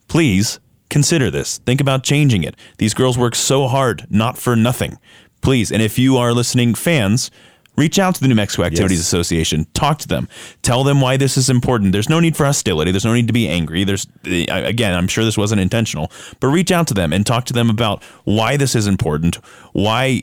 please 0.07 0.59
consider 0.89 1.31
this. 1.31 1.57
Think 1.59 1.81
about 1.81 2.03
changing 2.03 2.43
it. 2.43 2.55
These 2.77 2.93
girls 2.93 3.17
work 3.17 3.33
so 3.33 3.67
hard, 3.67 4.05
not 4.09 4.37
for 4.37 4.55
nothing. 4.55 4.99
Please. 5.41 5.71
And 5.71 5.81
if 5.81 5.97
you 5.97 6.17
are 6.17 6.33
listening 6.33 6.75
fans, 6.75 7.31
reach 7.77 7.99
out 7.99 8.15
to 8.15 8.21
the 8.21 8.27
New 8.27 8.35
Mexico 8.35 8.63
Activities 8.63 8.99
Yes. 8.99 9.07
Association. 9.07 9.67
Talk 9.73 9.99
to 9.99 10.07
them. 10.07 10.27
Tell 10.61 10.83
them 10.83 11.01
why 11.01 11.17
this 11.17 11.37
is 11.37 11.49
important. 11.49 11.91
There's 11.91 12.09
no 12.09 12.19
need 12.19 12.35
for 12.35 12.45
hostility. 12.45 12.91
There's 12.91 13.05
no 13.05 13.13
need 13.13 13.27
to 13.27 13.33
be 13.33 13.47
angry. 13.47 13.83
There's 13.83 14.07
again, 14.23 14.93
I'm 14.93 15.07
sure 15.07 15.23
this 15.23 15.37
wasn't 15.37 15.61
intentional, 15.61 16.11
but 16.39 16.47
reach 16.47 16.71
out 16.71 16.87
to 16.87 16.93
them 16.93 17.13
and 17.13 17.25
talk 17.25 17.45
to 17.45 17.53
them 17.53 17.69
about 17.69 18.03
why 18.23 18.57
this 18.57 18.75
is 18.75 18.87
important. 18.87 19.35
Why 19.73 20.21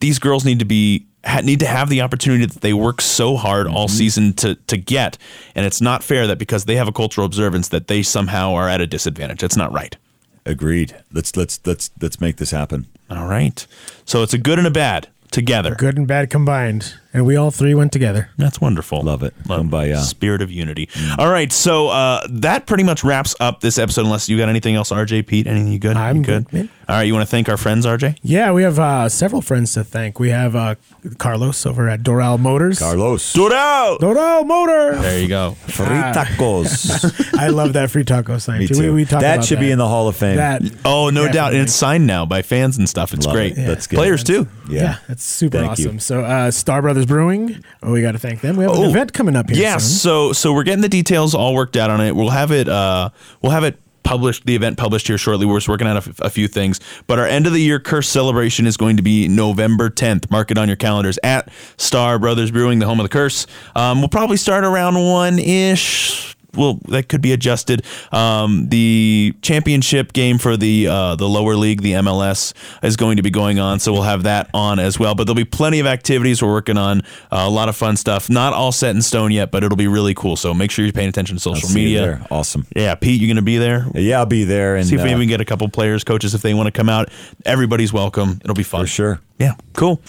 these 0.00 0.18
girls 0.18 0.44
need 0.44 0.58
to 0.58 0.64
be 0.64 1.06
need 1.44 1.60
to 1.60 1.66
have 1.66 1.88
the 1.88 2.00
opportunity 2.00 2.46
that 2.46 2.60
they 2.60 2.72
work 2.72 3.00
so 3.00 3.36
hard 3.36 3.66
all 3.66 3.86
mm-hmm. 3.86 3.96
season 3.96 4.32
to 4.34 4.54
to 4.54 4.76
get, 4.76 5.18
and 5.54 5.64
it's 5.64 5.80
not 5.80 6.02
fair 6.02 6.26
that 6.26 6.38
because 6.38 6.64
they 6.64 6.76
have 6.76 6.88
a 6.88 6.92
cultural 6.92 7.24
observance 7.24 7.68
that 7.68 7.86
they 7.88 8.02
somehow 8.02 8.54
are 8.54 8.68
at 8.68 8.80
a 8.80 8.86
disadvantage. 8.86 9.40
That's 9.40 9.56
not 9.56 9.72
right. 9.72 9.96
Agreed. 10.44 10.96
Let's 11.12 11.36
let's 11.36 11.60
let's 11.64 11.90
let's 12.00 12.20
make 12.20 12.36
this 12.36 12.50
happen. 12.50 12.86
All 13.08 13.26
right. 13.26 13.64
So 14.04 14.22
it's 14.22 14.34
a 14.34 14.38
good 14.38 14.58
and 14.58 14.66
a 14.66 14.70
bad 14.70 15.08
together. 15.32 15.74
Good 15.74 15.98
and 15.98 16.06
bad 16.06 16.30
combined, 16.30 16.94
and 17.12 17.26
we 17.26 17.36
all 17.36 17.50
three 17.50 17.74
went 17.74 17.92
together. 17.92 18.30
That's 18.38 18.60
wonderful. 18.60 19.02
Love 19.02 19.22
it. 19.22 19.34
Kumbaya. 19.44 19.98
Spirit 20.00 20.42
of 20.42 20.50
unity. 20.50 20.88
All 21.18 21.30
right. 21.30 21.52
So 21.52 21.88
uh, 21.88 22.26
that 22.30 22.66
pretty 22.66 22.84
much 22.84 23.04
wraps 23.04 23.34
up 23.40 23.60
this 23.60 23.78
episode. 23.78 24.04
Unless 24.06 24.28
you 24.28 24.38
got 24.38 24.48
anything 24.48 24.74
else, 24.74 24.90
RJ, 24.90 25.26
Pete, 25.26 25.46
anything 25.46 25.72
you 25.72 25.78
good? 25.78 25.96
I'm 25.96 26.18
You 26.18 26.22
good, 26.24 26.52
man. 26.52 26.68
All 26.88 26.96
right. 26.96 27.02
You 27.02 27.12
want 27.14 27.26
to 27.26 27.30
thank 27.30 27.48
our 27.48 27.56
friends, 27.56 27.86
RJ? 27.86 28.18
Yeah, 28.22 28.52
we 28.52 28.62
have 28.62 28.78
uh, 28.78 29.08
several 29.08 29.42
friends 29.42 29.72
to 29.74 29.84
thank. 29.84 30.18
We 30.18 30.30
have 30.30 30.56
uh, 30.56 30.74
Carlos 31.18 31.64
over 31.66 31.88
at 31.88 32.00
Doral 32.02 32.38
Motors. 32.38 32.78
Carlos. 32.78 33.32
Doral. 33.34 33.98
Doral 33.98 34.46
Motor. 34.46 34.96
There 35.00 35.20
you 35.20 35.28
go. 35.28 35.52
Free 35.66 35.86
tacos. 35.86 37.34
I 37.38 37.48
love 37.48 37.72
that 37.74 37.90
free 37.90 38.04
taco 38.04 38.38
sign. 38.38 38.60
Me 38.60 38.66
too. 38.68 38.74
too. 38.74 38.80
We, 38.82 38.90
we 38.90 39.04
talk 39.04 39.20
that 39.20 39.34
about 39.36 39.46
should 39.46 39.60
be 39.60 39.70
in 39.70 39.78
the 39.78 39.88
Hall 39.88 40.08
of 40.08 40.16
Fame. 40.16 40.36
That 40.36 40.62
Oh, 40.84 41.10
no 41.10 41.30
doubt. 41.30 41.52
And 41.52 41.62
it's 41.62 41.74
signed 41.74 42.06
now 42.06 42.26
by 42.26 42.42
fans 42.42 42.78
and 42.78 42.88
stuff. 42.88 43.12
It's 43.14 43.26
Love 43.26 43.34
great. 43.34 43.52
it. 43.52 43.66
That's 43.66 43.86
good. 43.86 43.96
Players 43.96 44.24
too. 44.24 44.48
Yeah, 44.68 44.80
Yeah. 44.82 44.96
that's 45.08 45.24
super 45.24 45.58
Thank 45.58 45.78
you. 45.78 45.86
awesome. 45.86 45.98
So, 46.00 46.20
uh, 46.24 46.50
Starr 46.50 46.82
Brothers 46.82 47.01
Brewing. 47.06 47.62
Oh, 47.82 47.92
we 47.92 48.02
got 48.02 48.12
to 48.12 48.18
thank 48.18 48.40
them. 48.40 48.56
We 48.56 48.64
have 48.64 48.72
an 48.72 48.78
Oh, 48.84 48.88
event 48.90 49.12
coming 49.12 49.36
up 49.36 49.50
here. 49.50 49.60
Yeah, 49.62 49.78
soon. 49.78 49.98
so 49.98 50.32
so 50.32 50.52
we're 50.52 50.62
getting 50.64 50.82
the 50.82 50.88
details 50.88 51.34
all 51.34 51.54
worked 51.54 51.76
out 51.76 51.90
on 51.90 52.00
it. 52.00 52.14
We'll 52.16 52.30
have 52.30 52.50
it 52.52 52.68
uh 52.68 53.10
we'll 53.42 53.52
have 53.52 53.64
it 53.64 53.78
published 54.04 54.44
the 54.46 54.54
event 54.56 54.76
published 54.76 55.06
here 55.06 55.16
shortly. 55.16 55.46
We're 55.46 55.58
just 55.58 55.68
working 55.68 55.86
on 55.86 55.94
a, 55.94 56.00
f- 56.00 56.20
a 56.20 56.28
few 56.28 56.48
things, 56.48 56.80
but 57.06 57.20
our 57.20 57.26
end 57.26 57.46
of 57.46 57.52
the 57.52 57.60
year 57.60 57.78
curse 57.78 58.08
celebration 58.08 58.66
is 58.66 58.76
going 58.76 58.96
to 58.96 59.02
be 59.02 59.28
November 59.28 59.90
10th. 59.90 60.28
Mark 60.28 60.50
it 60.50 60.58
on 60.58 60.66
your 60.66 60.76
calendars 60.76 61.20
at 61.22 61.48
Starr 61.76 62.18
Brothers 62.18 62.50
Brewing, 62.50 62.80
the 62.80 62.86
home 62.86 62.98
of 62.98 63.04
the 63.04 63.08
curse. 63.08 63.46
Um, 63.76 64.00
we'll 64.00 64.08
probably 64.08 64.36
start 64.38 64.64
around 64.64 64.96
one 64.96 65.38
ish. 65.38 66.31
Well, 66.54 66.78
that 66.88 67.08
could 67.08 67.22
be 67.22 67.32
adjusted. 67.32 67.82
Um, 68.12 68.68
the 68.68 69.34
championship 69.42 70.12
game 70.12 70.38
for 70.38 70.56
the 70.56 70.86
uh, 70.86 71.16
the 71.16 71.28
lower 71.28 71.54
league, 71.56 71.82
the 71.82 71.92
MLS, 71.92 72.52
is 72.82 72.96
going 72.96 73.16
to 73.16 73.22
be 73.22 73.30
going 73.30 73.58
on, 73.58 73.80
so 73.80 73.92
we'll 73.92 74.02
have 74.02 74.24
that 74.24 74.50
on 74.52 74.78
as 74.78 74.98
well. 74.98 75.14
But 75.14 75.24
there'll 75.24 75.34
be 75.34 75.44
plenty 75.44 75.80
of 75.80 75.86
activities 75.86 76.42
we're 76.42 76.52
working 76.52 76.76
on, 76.76 77.00
uh, 77.30 77.44
a 77.46 77.50
lot 77.50 77.68
of 77.68 77.76
fun 77.76 77.96
stuff. 77.96 78.28
Not 78.28 78.52
all 78.52 78.72
set 78.72 78.94
in 78.94 79.02
stone 79.02 79.30
yet, 79.32 79.50
but 79.50 79.64
it'll 79.64 79.76
be 79.76 79.86
really 79.88 80.14
cool. 80.14 80.36
So 80.36 80.52
make 80.52 80.70
sure 80.70 80.84
you're 80.84 80.92
paying 80.92 81.08
attention 81.08 81.36
to 81.36 81.40
social 81.40 81.70
media. 81.70 82.00
there. 82.02 82.26
Awesome. 82.30 82.66
Yeah, 82.76 82.94
Pete, 82.96 83.20
you 83.20 83.26
going 83.26 83.36
to 83.36 83.42
be 83.42 83.58
there? 83.58 83.86
Yeah, 83.94 84.18
I'll 84.18 84.26
be 84.26 84.44
there. 84.44 84.76
And 84.76 84.86
See 84.86 84.96
if 84.96 85.02
we 85.02 85.10
uh, 85.10 85.16
even 85.16 85.28
get 85.28 85.40
a 85.40 85.44
couple 85.44 85.68
players, 85.68 86.04
coaches, 86.04 86.34
if 86.34 86.42
they 86.42 86.54
want 86.54 86.66
to 86.66 86.72
come 86.72 86.88
out. 86.88 87.08
Everybody's 87.46 87.92
welcome. 87.92 88.40
It'll 88.44 88.54
be 88.54 88.62
fun. 88.62 88.82
for 88.82 88.86
sure. 88.86 89.20
Yeah, 89.38 89.54
cool. 89.72 90.00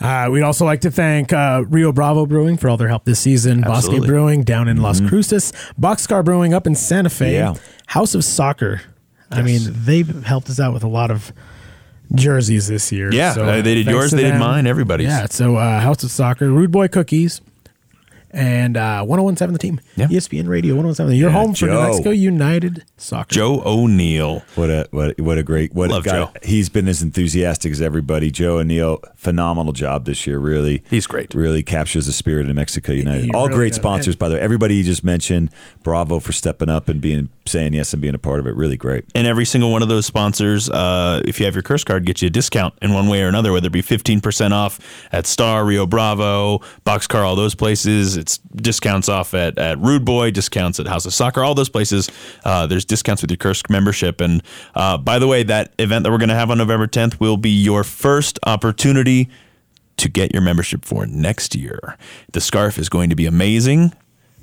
Uh, 0.00 0.28
we'd 0.30 0.42
also 0.42 0.64
like 0.64 0.82
to 0.82 0.90
thank 0.90 1.32
uh, 1.32 1.64
Rio 1.68 1.90
Bravo 1.90 2.26
Brewing 2.26 2.56
for 2.56 2.68
all 2.68 2.76
their 2.76 2.88
help 2.88 3.04
this 3.04 3.18
season. 3.20 3.64
Absolutely. 3.64 4.00
Bosque 4.00 4.08
Brewing 4.08 4.42
down 4.42 4.68
in 4.68 4.82
Las 4.82 5.00
Cruces. 5.00 5.52
Boxcar 5.80 6.24
Brewing 6.24 6.52
up 6.52 6.66
in 6.66 6.74
Santa 6.74 7.08
Fe. 7.08 7.34
Yeah. 7.34 7.54
House 7.86 8.14
of 8.14 8.24
Soccer. 8.24 8.82
I 9.30 9.42
mean, 9.42 9.62
they've 9.64 10.24
helped 10.24 10.50
us 10.50 10.60
out 10.60 10.72
with 10.72 10.84
a 10.84 10.88
lot 10.88 11.10
of 11.10 11.32
jerseys 12.14 12.68
this 12.68 12.92
year. 12.92 13.12
Yeah, 13.12 13.32
uh, 13.32 13.62
they 13.62 13.74
did 13.74 13.86
yours, 13.86 14.12
they 14.12 14.22
did 14.22 14.38
mine, 14.38 14.66
everybody's. 14.66 15.08
Yeah, 15.08 15.26
so 15.26 15.56
uh, 15.56 15.80
House 15.80 16.02
of 16.04 16.10
Soccer, 16.10 16.48
Rude 16.50 16.70
Boy 16.70 16.88
Cookies, 16.88 17.40
and 18.36 18.76
uh, 18.76 19.02
1017 19.02 19.52
The 19.52 19.58
Team. 19.58 19.80
Yeah. 19.96 20.06
ESPN 20.18 20.46
Radio 20.46 20.74
1017. 20.74 21.18
You're 21.18 21.30
Yeah, 21.30 21.36
home 21.36 21.54
for 21.54 21.66
New 21.66 21.80
Mexico 21.80 22.10
United 22.10 22.84
Soccer. 22.98 23.34
Joe 23.34 23.62
O'Neill. 23.64 24.44
What 24.54 24.70
a 24.70 24.86
what 24.90 25.18
what 25.20 25.38
a 25.38 25.42
great 25.42 25.74
what 25.74 25.90
Love 25.90 26.04
a 26.06 26.08
guy. 26.10 26.16
Joe. 26.16 26.30
He's 26.42 26.68
been 26.68 26.86
as 26.86 27.02
enthusiastic 27.02 27.72
as 27.72 27.80
everybody. 27.80 28.30
Joe 28.30 28.58
O'Neill, 28.58 29.00
phenomenal 29.16 29.72
job 29.72 30.04
this 30.04 30.26
year. 30.26 30.38
Really, 30.38 30.82
He's 30.90 31.06
great. 31.06 31.34
Really 31.34 31.62
captures 31.62 32.06
the 32.06 32.12
spirit 32.12 32.48
of 32.48 32.54
Mexico 32.54 32.92
United. 32.92 33.24
He 33.24 33.30
All 33.32 33.46
really 33.46 33.56
great 33.56 33.68
does. 33.70 33.76
sponsors, 33.76 34.16
by 34.16 34.28
the 34.28 34.34
way. 34.34 34.40
Everybody 34.40 34.76
you 34.76 34.84
just 34.84 35.02
mentioned, 35.02 35.50
bravo 35.82 36.20
for 36.20 36.32
stepping 36.32 36.68
up 36.68 36.88
and 36.88 37.00
being 37.00 37.30
saying 37.46 37.72
yes 37.72 37.92
and 37.94 38.02
being 38.02 38.14
a 38.14 38.18
part 38.18 38.40
of 38.40 38.46
it. 38.46 38.54
Really 38.54 38.76
great. 38.76 39.04
And 39.14 39.26
every 39.26 39.44
single 39.46 39.70
one 39.72 39.82
of 39.82 39.88
those 39.88 40.04
sponsors, 40.04 40.68
uh, 40.68 41.22
if 41.24 41.38
you 41.40 41.46
have 41.46 41.54
your 41.54 41.62
curse 41.62 41.84
card, 41.84 42.04
gets 42.04 42.20
you 42.20 42.26
a 42.26 42.30
discount 42.30 42.74
in 42.82 42.92
one 42.92 43.08
way 43.08 43.22
or 43.22 43.28
another, 43.28 43.52
whether 43.52 43.68
it 43.68 43.72
be 43.72 43.82
15% 43.82 44.50
off 44.52 44.78
at 45.12 45.26
Starr, 45.26 45.64
Rio 45.64 45.86
Bravo, 45.86 46.58
Boxcar, 46.84 47.24
all 47.24 47.36
those 47.36 47.54
places. 47.54 48.16
It's 48.26 48.38
discounts 48.38 49.08
off 49.08 49.34
at, 49.34 49.56
at 49.56 49.78
Rude 49.78 50.04
Boy, 50.04 50.32
discounts 50.32 50.80
at 50.80 50.88
House 50.88 51.06
of 51.06 51.14
Soccer, 51.14 51.44
all 51.44 51.54
those 51.54 51.68
places. 51.68 52.10
Uh, 52.44 52.66
there's 52.66 52.84
discounts 52.84 53.22
with 53.22 53.30
your 53.30 53.36
Curse 53.36 53.62
membership. 53.70 54.20
And 54.20 54.42
uh, 54.74 54.98
by 54.98 55.20
the 55.20 55.28
way, 55.28 55.44
that 55.44 55.72
event 55.78 56.02
that 56.02 56.10
we're 56.10 56.18
going 56.18 56.30
to 56.30 56.34
have 56.34 56.50
on 56.50 56.58
November 56.58 56.88
10th 56.88 57.20
will 57.20 57.36
be 57.36 57.50
your 57.50 57.84
first 57.84 58.40
opportunity 58.44 59.28
to 59.98 60.08
get 60.08 60.32
your 60.32 60.42
membership 60.42 60.84
for 60.84 61.06
next 61.06 61.54
year. 61.54 61.96
The 62.32 62.40
scarf 62.40 62.78
is 62.80 62.88
going 62.88 63.10
to 63.10 63.16
be 63.16 63.26
amazing. 63.26 63.92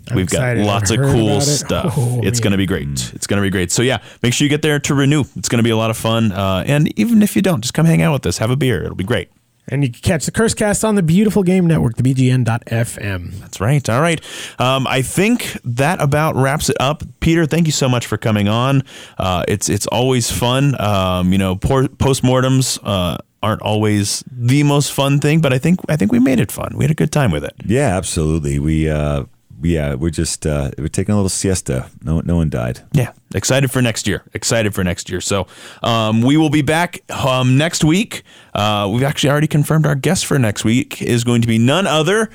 I'm 0.09 0.15
We've 0.15 0.29
got 0.29 0.55
lots 0.55 0.89
I've 0.89 1.01
of 1.01 1.11
cool 1.11 1.39
it. 1.39 1.41
stuff. 1.41 1.93
Oh, 1.97 2.21
it's 2.23 2.39
going 2.39 2.51
to 2.51 2.57
be 2.57 2.65
great. 2.65 3.11
It's 3.13 3.27
going 3.27 3.41
to 3.41 3.45
be 3.45 3.49
great. 3.49 3.69
So 3.69 3.81
yeah, 3.81 4.01
make 4.21 4.31
sure 4.33 4.45
you 4.45 4.49
get 4.49 4.61
there 4.61 4.79
to 4.79 4.95
renew. 4.95 5.25
It's 5.35 5.49
going 5.49 5.59
to 5.59 5.63
be 5.63 5.71
a 5.71 5.77
lot 5.77 5.89
of 5.89 5.97
fun. 5.97 6.31
Uh, 6.31 6.63
and 6.65 6.97
even 6.97 7.21
if 7.21 7.35
you 7.35 7.41
don't, 7.41 7.59
just 7.59 7.73
come 7.73 7.85
hang 7.85 8.01
out 8.01 8.13
with 8.13 8.25
us. 8.25 8.37
Have 8.37 8.49
a 8.49 8.55
beer. 8.55 8.81
It'll 8.83 8.95
be 8.95 9.03
great. 9.03 9.29
And 9.67 9.83
you 9.83 9.89
can 9.91 10.01
catch 10.01 10.25
the 10.25 10.31
Curse 10.31 10.53
Cast 10.53 10.83
on 10.83 10.95
the 10.95 11.03
beautiful 11.03 11.41
game 11.41 11.65
network, 11.67 11.95
the 11.95 12.03
BGN.FM. 12.03 13.39
That's 13.39 13.61
right. 13.61 13.87
All 13.89 14.01
right. 14.01 14.19
Um, 14.59 14.85
I 14.87 15.01
think 15.01 15.57
that 15.63 16.01
about 16.01 16.35
wraps 16.35 16.69
it 16.69 16.77
up. 16.79 17.03
Peter, 17.21 17.45
thank 17.45 17.65
you 17.65 17.71
so 17.71 17.87
much 17.87 18.05
for 18.05 18.17
coming 18.17 18.47
on. 18.49 18.83
Uh, 19.17 19.45
it's 19.47 19.69
it's 19.69 19.87
always 19.87 20.29
fun. 20.29 20.79
Um, 20.81 21.31
you 21.31 21.37
know, 21.37 21.55
por- 21.55 21.83
postmortems 21.83 22.77
uh, 22.83 23.17
aren't 23.41 23.61
always 23.61 24.23
the 24.31 24.63
most 24.63 24.91
fun 24.91 25.19
thing, 25.19 25.41
but 25.41 25.53
I 25.53 25.59
think 25.59 25.79
I 25.89 25.95
think 25.95 26.11
we 26.11 26.19
made 26.19 26.39
it 26.39 26.51
fun. 26.51 26.73
We 26.75 26.83
had 26.83 26.91
a 26.91 26.95
good 26.95 27.11
time 27.11 27.31
with 27.31 27.43
it. 27.43 27.53
Yeah, 27.65 27.95
absolutely. 27.95 28.59
We 28.59 28.89
uh 28.89 29.25
yeah, 29.61 29.93
we're 29.95 30.09
just 30.09 30.45
uh 30.45 30.71
we're 30.77 30.87
taking 30.87 31.13
a 31.13 31.15
little 31.15 31.29
siesta. 31.29 31.89
No 32.03 32.21
no 32.21 32.35
one 32.37 32.49
died. 32.49 32.81
Yeah, 32.93 33.11
excited 33.33 33.71
for 33.71 33.81
next 33.81 34.07
year. 34.07 34.23
Excited 34.33 34.73
for 34.73 34.83
next 34.83 35.09
year. 35.09 35.21
So 35.21 35.47
um, 35.81 36.21
we 36.21 36.37
will 36.37 36.49
be 36.49 36.61
back 36.61 36.99
um, 37.11 37.57
next 37.57 37.83
week. 37.83 38.23
Uh, 38.53 38.89
we've 38.93 39.03
actually 39.03 39.29
already 39.29 39.47
confirmed 39.47 39.85
our 39.85 39.95
guest 39.95 40.25
for 40.25 40.37
next 40.39 40.63
week 40.65 41.01
is 41.01 41.23
going 41.23 41.41
to 41.41 41.47
be 41.47 41.57
none 41.57 41.87
other 41.87 42.29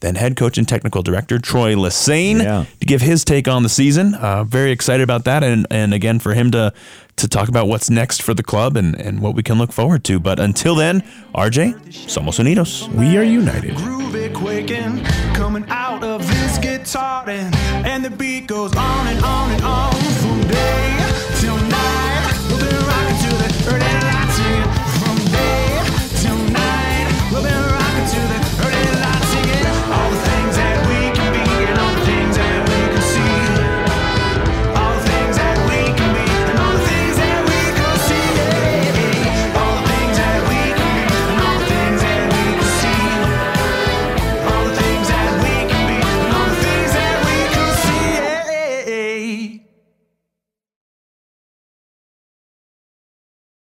than 0.00 0.14
head 0.14 0.34
coach 0.34 0.56
and 0.56 0.66
technical 0.66 1.02
director 1.02 1.38
Troy 1.38 1.74
Lesesne 1.74 2.42
Yeah. 2.42 2.64
to 2.80 2.86
give 2.86 3.02
his 3.02 3.22
take 3.22 3.46
on 3.46 3.62
the 3.62 3.68
season. 3.68 4.14
Uh, 4.14 4.44
very 4.44 4.70
excited 4.70 5.02
about 5.02 5.24
that, 5.24 5.44
and 5.44 5.66
and 5.70 5.92
again 5.92 6.18
for 6.18 6.32
him 6.32 6.50
to 6.52 6.72
to 7.20 7.28
talk 7.28 7.48
about 7.48 7.68
what's 7.68 7.90
next 7.90 8.22
for 8.22 8.34
the 8.34 8.42
club 8.42 8.76
and 8.76 8.94
and 9.00 9.20
what 9.20 9.34
we 9.34 9.42
can 9.42 9.58
look 9.58 9.72
forward 9.72 10.04
to. 10.04 10.18
But 10.18 10.40
until 10.40 10.74
then, 10.74 11.02
RJ, 11.34 11.74
somos 12.06 12.38
unidos. 12.38 12.88
We 12.94 13.16
are 13.18 13.22
united. 13.22 13.74
groovy 13.76 14.32
quaking 14.34 15.04
coming 15.34 15.64
out 15.68 16.02
of 16.02 16.26
this 16.26 16.58
guitar 16.58 17.28
and, 17.28 17.54
and 17.86 18.04
the 18.04 18.10
beat 18.10 18.46
goes 18.46 18.74
on 18.74 19.06
and 19.06 19.24
on 19.24 19.50
and 19.52 19.62
on 19.62 19.92
from 19.92 20.39
day 20.39 20.39